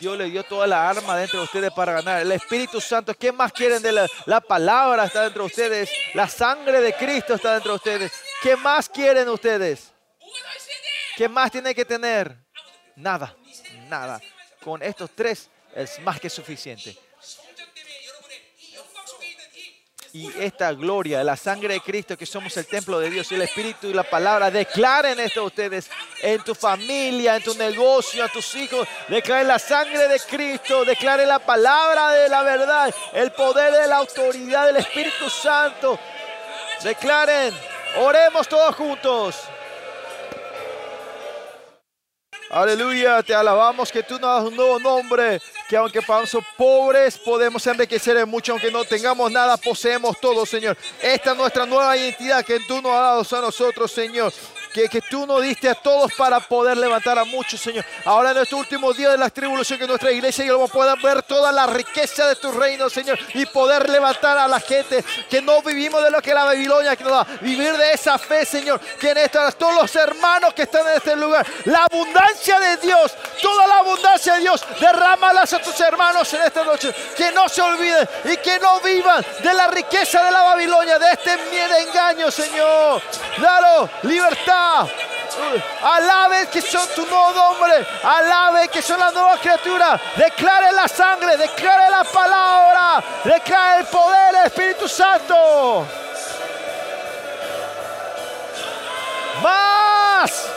Dios 0.00 0.16
le 0.16 0.30
dio 0.30 0.44
toda 0.44 0.66
la 0.66 0.88
arma 0.88 1.16
dentro 1.16 1.40
de 1.40 1.44
ustedes 1.44 1.72
para 1.72 1.92
ganar. 1.92 2.22
El 2.22 2.32
Espíritu 2.32 2.80
Santo, 2.80 3.14
¿qué 3.14 3.32
más 3.32 3.52
quieren 3.52 3.82
de 3.82 3.92
la, 3.92 4.08
la, 4.26 4.40
palabra 4.40 5.04
está 5.04 5.24
dentro 5.24 5.42
de 5.42 5.46
ustedes? 5.46 5.90
La 6.14 6.28
sangre 6.28 6.80
de 6.80 6.94
Cristo 6.94 7.34
está 7.34 7.54
dentro 7.54 7.72
de 7.72 7.76
ustedes. 7.76 8.12
¿Qué 8.40 8.56
más 8.56 8.88
quieren 8.88 9.28
ustedes? 9.28 9.92
¿Qué 11.16 11.28
más 11.28 11.50
tienen 11.50 11.74
que 11.74 11.84
tener? 11.84 12.36
Nada, 12.96 13.36
nada. 13.88 14.20
Con 14.62 14.82
estos 14.82 15.10
tres 15.10 15.50
es 15.74 15.98
más 16.00 16.18
que 16.18 16.30
suficiente 16.30 16.96
y 20.14 20.30
esta 20.38 20.72
gloria, 20.72 21.24
la 21.24 21.36
sangre 21.36 21.74
de 21.74 21.80
Cristo, 21.80 22.16
que 22.16 22.24
somos 22.24 22.56
el 22.56 22.66
templo 22.66 23.00
de 23.00 23.10
Dios 23.10 23.32
y 23.32 23.34
el 23.34 23.42
Espíritu 23.42 23.88
y 23.88 23.92
la 23.92 24.04
palabra, 24.04 24.48
declaren 24.48 25.18
esto 25.18 25.42
ustedes 25.42 25.90
en 26.22 26.40
tu 26.44 26.54
familia, 26.54 27.34
en 27.34 27.42
tu 27.42 27.52
negocio, 27.56 28.24
a 28.24 28.28
tus 28.28 28.54
hijos. 28.54 28.86
Declaren 29.08 29.48
la 29.48 29.58
sangre 29.58 30.06
de 30.06 30.20
Cristo, 30.20 30.84
declaren 30.84 31.26
la 31.26 31.40
palabra 31.40 32.12
de 32.12 32.28
la 32.28 32.44
verdad, 32.44 32.94
el 33.12 33.32
poder 33.32 33.72
de 33.72 33.88
la 33.88 33.96
autoridad 33.96 34.66
del 34.66 34.76
Espíritu 34.76 35.28
Santo. 35.28 35.98
Declaren, 36.84 37.52
oremos 37.96 38.46
todos 38.46 38.72
juntos. 38.76 39.34
Aleluya, 42.54 43.20
te 43.20 43.34
alabamos 43.34 43.90
que 43.90 44.00
tú 44.00 44.16
nos 44.16 44.36
das 44.36 44.44
un 44.44 44.54
nuevo 44.54 44.78
nombre, 44.78 45.42
que 45.68 45.76
aunque 45.76 46.00
ser 46.00 46.40
pobres, 46.56 47.18
podemos 47.18 47.66
enriquecer 47.66 48.16
en 48.16 48.28
mucho, 48.28 48.52
aunque 48.52 48.70
no 48.70 48.84
tengamos 48.84 49.28
nada, 49.32 49.56
poseemos 49.56 50.20
todo, 50.20 50.46
Señor. 50.46 50.76
Esta 51.02 51.32
es 51.32 51.36
nuestra 51.36 51.66
nueva 51.66 51.96
identidad 51.96 52.44
que 52.44 52.60
tú 52.60 52.80
nos 52.80 52.92
has 52.92 53.28
dado 53.28 53.42
a 53.42 53.46
nosotros, 53.46 53.90
Señor 53.90 54.32
que, 54.74 55.00
tú 55.02 55.24
nos 55.24 55.40
diste 55.40 55.68
a 55.68 55.74
todos 55.74 56.12
para 56.14 56.40
poder 56.40 56.76
levantar 56.76 57.16
a 57.16 57.24
muchos, 57.24 57.60
Señor. 57.60 57.84
Ahora 58.04 58.32
en 58.32 58.38
estos 58.38 58.58
últimos 58.58 58.96
días 58.96 59.12
de 59.12 59.18
la 59.18 59.30
tribulación, 59.30 59.78
que 59.78 59.86
nuestra 59.86 60.10
iglesia 60.10 60.44
y 60.44 60.48
yo 60.48 60.66
pueda 60.66 60.96
ver 60.96 61.22
toda 61.22 61.52
la 61.52 61.66
riqueza 61.66 62.26
de 62.26 62.34
tu 62.36 62.50
reino, 62.50 62.90
Señor, 62.90 63.16
y 63.34 63.46
poder 63.46 63.88
levantar 63.88 64.36
a 64.36 64.48
la 64.48 64.58
gente 64.58 65.04
que 65.30 65.40
no 65.40 65.62
vivimos 65.62 66.02
de 66.02 66.10
lo 66.10 66.20
que 66.20 66.34
la 66.34 66.44
Babilonia 66.44 66.96
que 66.96 67.04
nos 67.04 67.12
da, 67.12 67.26
vivir 67.40 67.76
de 67.76 67.92
esa 67.92 68.18
fe, 68.18 68.44
Señor, 68.44 68.80
que 68.98 69.10
en 69.10 69.18
estas, 69.18 69.54
todos 69.54 69.74
los 69.74 69.94
hermanos 69.94 70.52
que 70.54 70.62
están 70.62 70.86
en 70.88 70.96
este 70.96 71.14
lugar, 71.14 71.46
la 71.66 71.84
abundancia 71.84 72.58
de 72.58 72.76
Dios, 72.78 73.14
toda 73.40 73.68
la 73.68 73.78
abundancia 73.78 74.34
de 74.34 74.40
Dios, 74.40 74.64
derrámalas 74.80 75.52
a 75.52 75.60
tus 75.60 75.78
hermanos 75.80 76.32
en 76.34 76.42
esta 76.42 76.64
noche, 76.64 76.92
que 77.16 77.30
no 77.30 77.48
se 77.48 77.62
olviden 77.62 78.08
y 78.24 78.36
que 78.38 78.58
no 78.58 78.80
vivan 78.80 79.24
de 79.40 79.54
la 79.54 79.68
riqueza 79.68 80.24
de 80.24 80.32
la 80.32 80.42
Babilonia, 80.42 80.98
de 80.98 81.12
este 81.12 81.36
miedo 81.50 81.76
engaño, 81.76 82.30
Señor. 82.30 83.00
Dalo 83.38 83.88
libertad 84.02 84.63
Alabe 85.82 86.48
que 86.48 86.60
son 86.60 86.88
tu 86.94 87.04
nuevo 87.06 87.32
nombre. 87.32 87.86
Alabe 88.02 88.68
que 88.68 88.82
son 88.82 88.98
la 88.98 89.10
nueva 89.10 89.36
criatura. 89.38 90.00
Declare 90.16 90.72
la 90.72 90.88
sangre, 90.88 91.36
declare 91.36 91.90
la 91.90 92.04
palabra, 92.04 93.04
declare 93.24 93.80
el 93.80 93.86
poder 93.86 94.46
Espíritu 94.46 94.88
Santo. 94.88 95.86
Más. 99.42 100.50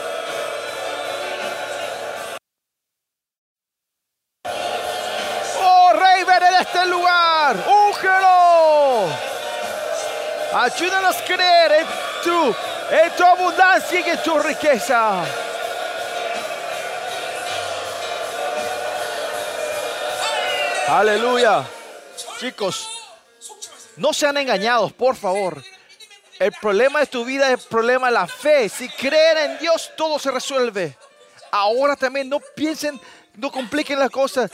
Oh, 5.60 5.92
Rey, 5.94 6.24
ven 6.24 6.42
en 6.42 6.54
este 6.60 6.86
lugar. 6.86 7.56
Úngelo. 7.66 9.08
Ayúdanos 10.54 11.16
a 11.16 11.24
creer 11.24 11.72
en 11.72 11.86
tu 12.22 12.54
en 12.90 13.16
tu 13.16 13.24
abundancia 13.24 14.00
y 14.00 14.10
en 14.10 14.22
tu 14.22 14.38
riqueza. 14.38 15.24
Aleluya. 20.88 21.64
Chicos, 22.40 22.88
no 23.96 24.12
sean 24.12 24.38
engañados, 24.38 24.92
por 24.92 25.16
favor. 25.16 25.62
El 26.38 26.52
problema 26.52 27.00
de 27.00 27.06
tu 27.06 27.24
vida 27.24 27.48
es 27.48 27.60
el 27.60 27.68
problema 27.68 28.06
de 28.06 28.14
la 28.14 28.26
fe. 28.26 28.68
Si 28.68 28.88
creen 28.88 29.38
en 29.38 29.58
Dios, 29.58 29.90
todo 29.96 30.18
se 30.18 30.30
resuelve. 30.30 30.96
Ahora 31.50 31.96
también 31.96 32.28
no 32.28 32.40
piensen, 32.40 32.98
no 33.34 33.50
compliquen 33.50 33.98
las 33.98 34.10
cosas. 34.10 34.50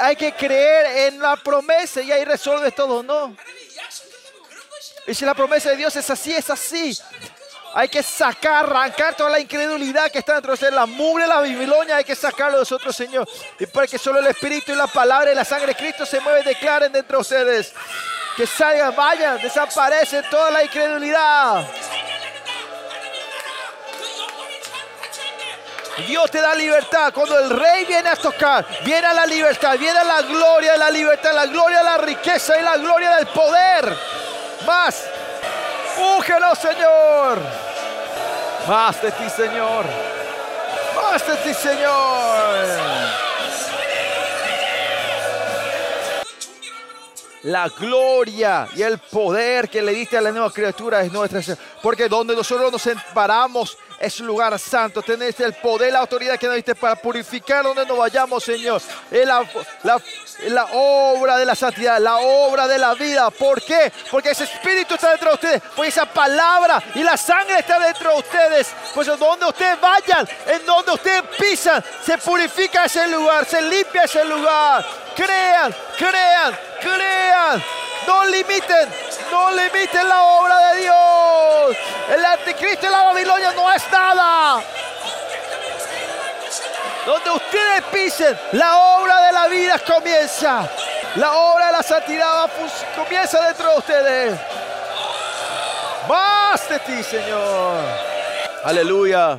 Hay 0.00 0.16
que 0.16 0.32
creer 0.32 1.12
en 1.12 1.20
la 1.20 1.36
promesa 1.36 2.00
y 2.00 2.10
ahí 2.10 2.24
resuelve 2.24 2.72
todo, 2.72 3.02
¿no? 3.02 3.36
Y 5.06 5.14
si 5.14 5.24
la 5.24 5.34
promesa 5.34 5.70
de 5.70 5.76
Dios 5.76 5.94
es 5.96 6.10
así, 6.10 6.32
es 6.34 6.50
así. 6.50 6.98
Hay 7.78 7.88
que 7.88 8.02
sacar, 8.02 8.64
arrancar 8.64 9.14
toda 9.14 9.30
la 9.30 9.38
incredulidad 9.38 10.10
que 10.10 10.18
está 10.18 10.32
dentro 10.32 10.50
de 10.50 10.54
ustedes. 10.54 10.74
La 10.74 10.84
mugre, 10.84 11.28
la 11.28 11.36
Babilonia, 11.36 11.98
hay 11.98 12.02
que 12.02 12.16
sacarlo 12.16 12.54
de 12.54 12.62
nosotros, 12.62 12.96
Señor. 12.96 13.28
Y 13.56 13.66
para 13.66 13.86
que 13.86 13.96
solo 13.96 14.18
el 14.18 14.26
Espíritu 14.26 14.72
y 14.72 14.74
la 14.74 14.88
palabra 14.88 15.30
y 15.30 15.36
la 15.36 15.44
sangre 15.44 15.68
de 15.68 15.74
Cristo 15.76 16.04
se 16.04 16.18
mueven, 16.18 16.44
declaren 16.44 16.90
dentro 16.90 17.18
de 17.18 17.22
ustedes. 17.22 17.72
Que 18.36 18.48
salgan, 18.48 18.96
vayan, 18.96 19.40
desaparecen 19.40 20.24
toda 20.28 20.50
la 20.50 20.64
incredulidad. 20.64 21.68
Dios 26.08 26.28
te 26.32 26.40
da 26.40 26.56
libertad. 26.56 27.12
Cuando 27.14 27.38
el 27.38 27.50
rey 27.50 27.84
viene 27.84 28.08
a 28.08 28.16
tocar, 28.16 28.66
viene 28.84 29.14
la 29.14 29.24
libertad, 29.24 29.78
viene 29.78 30.04
la 30.04 30.22
gloria 30.22 30.72
de 30.72 30.78
la 30.78 30.90
libertad, 30.90 31.32
la 31.32 31.46
gloria 31.46 31.78
de 31.78 31.84
la 31.84 31.98
riqueza 31.98 32.58
y 32.58 32.62
la 32.64 32.76
gloria 32.76 33.14
del 33.18 33.28
poder. 33.28 33.96
Más. 34.66 35.04
Úngenos, 35.98 36.58
Señor. 36.58 37.38
Más 38.68 39.02
de 39.02 39.10
ti, 39.12 39.30
Señor. 39.30 39.84
Más 40.94 41.26
de 41.26 41.36
ti, 41.36 41.54
Señor. 41.54 42.66
La 47.42 47.68
gloria 47.68 48.68
y 48.74 48.82
el 48.82 48.98
poder 48.98 49.68
que 49.68 49.80
le 49.80 49.92
diste 49.92 50.18
a 50.18 50.20
la 50.20 50.32
nueva 50.32 50.50
criatura 50.50 51.02
es 51.02 51.12
nuestra. 51.12 51.40
Porque 51.82 52.08
donde 52.08 52.34
nosotros 52.34 52.70
nos 52.70 52.82
separamos 52.82 53.78
es 53.98 54.20
un 54.20 54.26
lugar 54.26 54.56
santo. 54.58 55.02
Tenés 55.02 55.38
el 55.40 55.54
poder, 55.54 55.92
la 55.92 56.00
autoridad 56.00 56.38
que 56.38 56.46
nos 56.46 56.56
diste 56.56 56.74
para 56.74 56.96
purificar 56.96 57.64
donde 57.64 57.84
nos 57.84 57.98
vayamos, 57.98 58.44
Señor. 58.44 58.80
Es 59.10 59.26
la, 59.26 59.44
la, 59.82 60.68
obra 60.72 61.36
de 61.36 61.44
la 61.44 61.54
santidad, 61.54 61.98
la 61.98 62.18
obra 62.18 62.68
de 62.68 62.78
la 62.78 62.94
vida. 62.94 63.30
¿Por 63.30 63.62
qué? 63.62 63.92
Porque 64.10 64.30
ese 64.30 64.44
espíritu 64.44 64.94
está 64.94 65.10
dentro 65.10 65.30
de 65.30 65.34
ustedes. 65.34 65.62
Porque 65.74 65.88
esa 65.88 66.06
palabra 66.06 66.82
y 66.94 67.02
la 67.02 67.16
sangre 67.16 67.58
está 67.58 67.78
dentro 67.78 68.12
de 68.12 68.18
ustedes. 68.18 68.68
Pues 68.94 69.06
donde 69.18 69.46
ustedes 69.46 69.80
vayan, 69.80 70.28
en 70.46 70.64
donde 70.64 70.92
ustedes 70.92 71.22
pisan, 71.38 71.82
se 72.04 72.18
purifica 72.18 72.84
ese 72.84 73.08
lugar, 73.08 73.44
se 73.44 73.60
limpia 73.62 74.04
ese 74.04 74.24
lugar. 74.24 74.84
Crean, 75.16 75.74
crean, 75.96 76.56
crean. 76.80 77.87
No 78.08 78.24
limiten, 78.24 78.88
no 79.30 79.50
limiten 79.50 80.08
la 80.08 80.22
obra 80.22 80.72
de 80.72 80.80
Dios. 80.80 81.76
El 82.08 82.24
anticristo 82.24 82.86
y 82.86 82.88
la 82.88 83.02
Babilonia 83.04 83.52
no 83.52 83.70
es 83.70 83.82
nada. 83.92 84.64
Donde 87.04 87.30
ustedes 87.32 87.84
pisen, 87.92 88.38
la 88.52 88.78
obra 88.78 89.26
de 89.26 89.32
la 89.32 89.48
vida 89.48 89.78
comienza. 89.80 90.66
La 91.16 91.32
obra 91.32 91.66
de 91.66 91.72
la 91.72 91.82
santidad 91.82 92.50
comienza 92.96 93.42
dentro 93.42 93.72
de 93.72 93.78
ustedes. 93.78 94.40
Más 96.08 96.66
de 96.66 96.78
ti, 96.78 97.02
Señor. 97.02 97.84
Aleluya. 98.64 99.38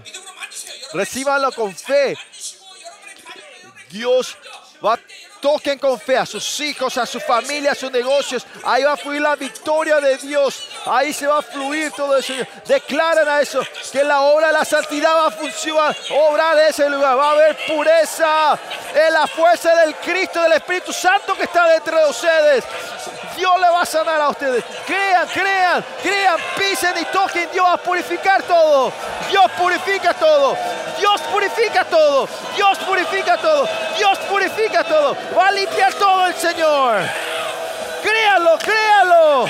Recíbanlo 0.93 1.51
con 1.53 1.75
fe. 1.75 2.15
Dios 3.89 4.37
va 4.85 4.93
a 4.93 4.99
Toquen 5.41 5.79
con 5.79 5.99
fe 5.99 6.17
a 6.17 6.25
sus 6.25 6.59
hijos, 6.59 6.97
a 6.97 7.05
su 7.05 7.19
familia, 7.19 7.71
a 7.71 7.75
sus 7.75 7.91
negocios. 7.91 8.45
Ahí 8.63 8.83
va 8.83 8.93
a 8.93 8.97
fluir 8.97 9.21
la 9.21 9.35
victoria 9.35 9.99
de 9.99 10.17
Dios. 10.17 10.63
Ahí 10.85 11.13
se 11.13 11.27
va 11.27 11.39
a 11.39 11.41
fluir 11.41 11.91
todo 11.91 12.17
eso. 12.17 12.33
Declaran 12.65 13.27
a 13.27 13.41
eso 13.41 13.61
que 13.91 14.03
la 14.03 14.21
obra 14.21 14.47
de 14.47 14.53
la 14.53 14.65
santidad 14.65 15.15
va 15.15 15.27
a 15.27 15.31
funcionar, 15.31 15.95
obrar 16.29 16.57
en 16.59 16.67
ese 16.67 16.89
lugar. 16.89 17.17
Va 17.17 17.29
a 17.29 17.31
haber 17.31 17.57
pureza 17.67 18.59
en 18.93 19.13
la 19.13 19.27
fuerza 19.27 19.73
del 19.75 19.95
Cristo, 19.95 20.41
del 20.41 20.53
Espíritu 20.53 20.91
Santo 20.91 21.35
que 21.35 21.43
está 21.43 21.67
dentro 21.69 21.97
de 21.97 22.09
ustedes. 22.09 22.65
Dios 23.39 23.53
le 23.57 23.69
va 23.69 23.81
a 23.81 23.85
sanar 23.85 24.19
a 24.19 24.29
ustedes. 24.29 24.63
Crean, 24.85 25.25
crean, 25.27 25.85
crean, 26.03 26.37
pisen 26.57 26.93
y 26.99 27.05
toquen. 27.05 27.49
Dios 27.53 27.65
va 27.65 27.73
a 27.73 27.77
purificar 27.77 28.43
todo. 28.43 28.91
Dios 29.29 29.49
purifica 29.57 30.13
todo. 30.13 30.57
Dios 30.99 31.21
purifica 31.31 31.85
todo. 31.85 32.27
Dios 32.57 32.77
purifica 32.79 33.37
todo. 33.37 33.69
Dios 33.97 34.17
purifica 34.29 34.83
todo. 34.83 35.15
Va 35.37 35.47
a 35.47 35.51
limpiar 35.51 35.93
todo 35.93 36.27
el 36.27 36.33
Señor. 36.35 37.01
Créalo, 38.01 38.57
créalo. 38.57 39.45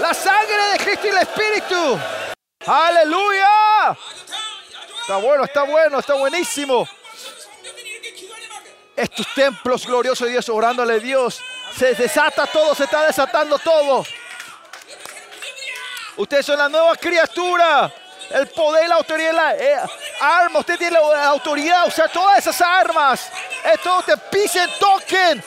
La 0.00 0.12
sangre 0.12 0.72
de 0.72 0.78
Cristo 0.78 1.06
y 1.06 1.10
el 1.10 1.18
Espíritu. 1.18 1.98
Aleluya. 2.66 3.96
Está 5.00 5.16
bueno, 5.16 5.44
está 5.44 5.62
bueno, 5.64 5.98
está 5.98 6.14
buenísimo. 6.14 6.88
Estos 8.94 9.26
templos 9.34 9.86
gloriosos 9.86 10.26
de 10.26 10.32
Dios, 10.32 10.48
orándole 10.48 10.94
a 10.94 10.98
Dios. 10.98 11.40
Se 11.76 11.94
desata 11.94 12.46
todo, 12.46 12.74
se 12.74 12.84
está 12.84 13.06
desatando 13.06 13.58
todo. 13.58 14.04
Ustedes 16.16 16.44
son 16.44 16.58
la 16.58 16.68
nueva 16.68 16.94
criatura. 16.96 17.92
El 18.32 18.46
poder, 18.48 18.88
la 18.88 18.96
autoridad, 18.96 19.32
la 19.32 19.54
eh, 19.56 19.76
arma. 20.20 20.60
Usted 20.60 20.78
tiene 20.78 20.98
la 20.98 21.26
autoridad 21.26 21.82
de 21.82 21.88
usar 21.88 22.10
todas 22.10 22.38
esas 22.38 22.60
armas. 22.60 23.30
Todos 23.82 24.06
te 24.06 24.16
pisen, 24.16 24.68
toquen. 24.78 25.42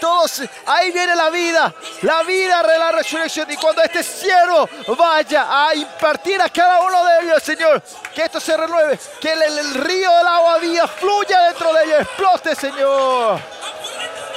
Todos, 0.00 0.42
ahí 0.64 0.90
viene 0.90 1.14
la 1.14 1.28
vida, 1.28 1.74
la 2.02 2.22
vida 2.22 2.62
de 2.62 2.78
la 2.78 2.92
resurrección. 2.92 3.50
Y 3.50 3.56
cuando 3.56 3.82
este 3.82 4.02
siervo 4.02 4.68
vaya 4.96 5.46
a 5.48 5.74
impartir 5.74 6.40
a 6.40 6.48
cada 6.48 6.80
uno 6.80 7.04
de 7.04 7.24
ellos, 7.24 7.42
Señor, 7.42 7.82
que 8.14 8.24
esto 8.24 8.40
se 8.40 8.56
renueve, 8.56 8.98
que 9.20 9.32
el, 9.32 9.74
río 9.74 10.10
del 10.16 10.26
agua 10.26 10.58
viva 10.58 10.88
fluya 10.88 11.42
dentro 11.42 11.72
de 11.74 11.84
ellos, 11.84 12.00
explote, 12.00 12.54
Señor. 12.54 13.40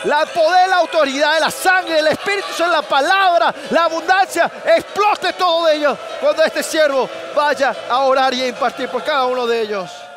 La 0.06 0.26
poder, 0.26 0.70
la 0.70 0.78
autoridad, 0.78 1.40
la 1.40 1.52
sangre, 1.52 2.00
el 2.00 2.08
Espíritu 2.08 2.48
son 2.56 2.72
la 2.72 2.82
palabra, 2.82 3.54
la 3.70 3.86
abundancia. 3.86 4.50
Explote 4.66 5.34
todo 5.34 5.66
de 5.66 5.76
ellos 5.76 5.98
cuando 6.22 6.44
este 6.44 6.64
siervo 6.64 7.10
vaya 7.36 7.76
a 7.90 8.00
orar 8.00 8.34
y 8.34 8.42
a 8.42 8.48
impartir 8.48 8.88
por 8.90 9.04
cada 9.04 9.26
uno 9.26 9.46
de 9.46 9.62
ellos. 9.62 10.09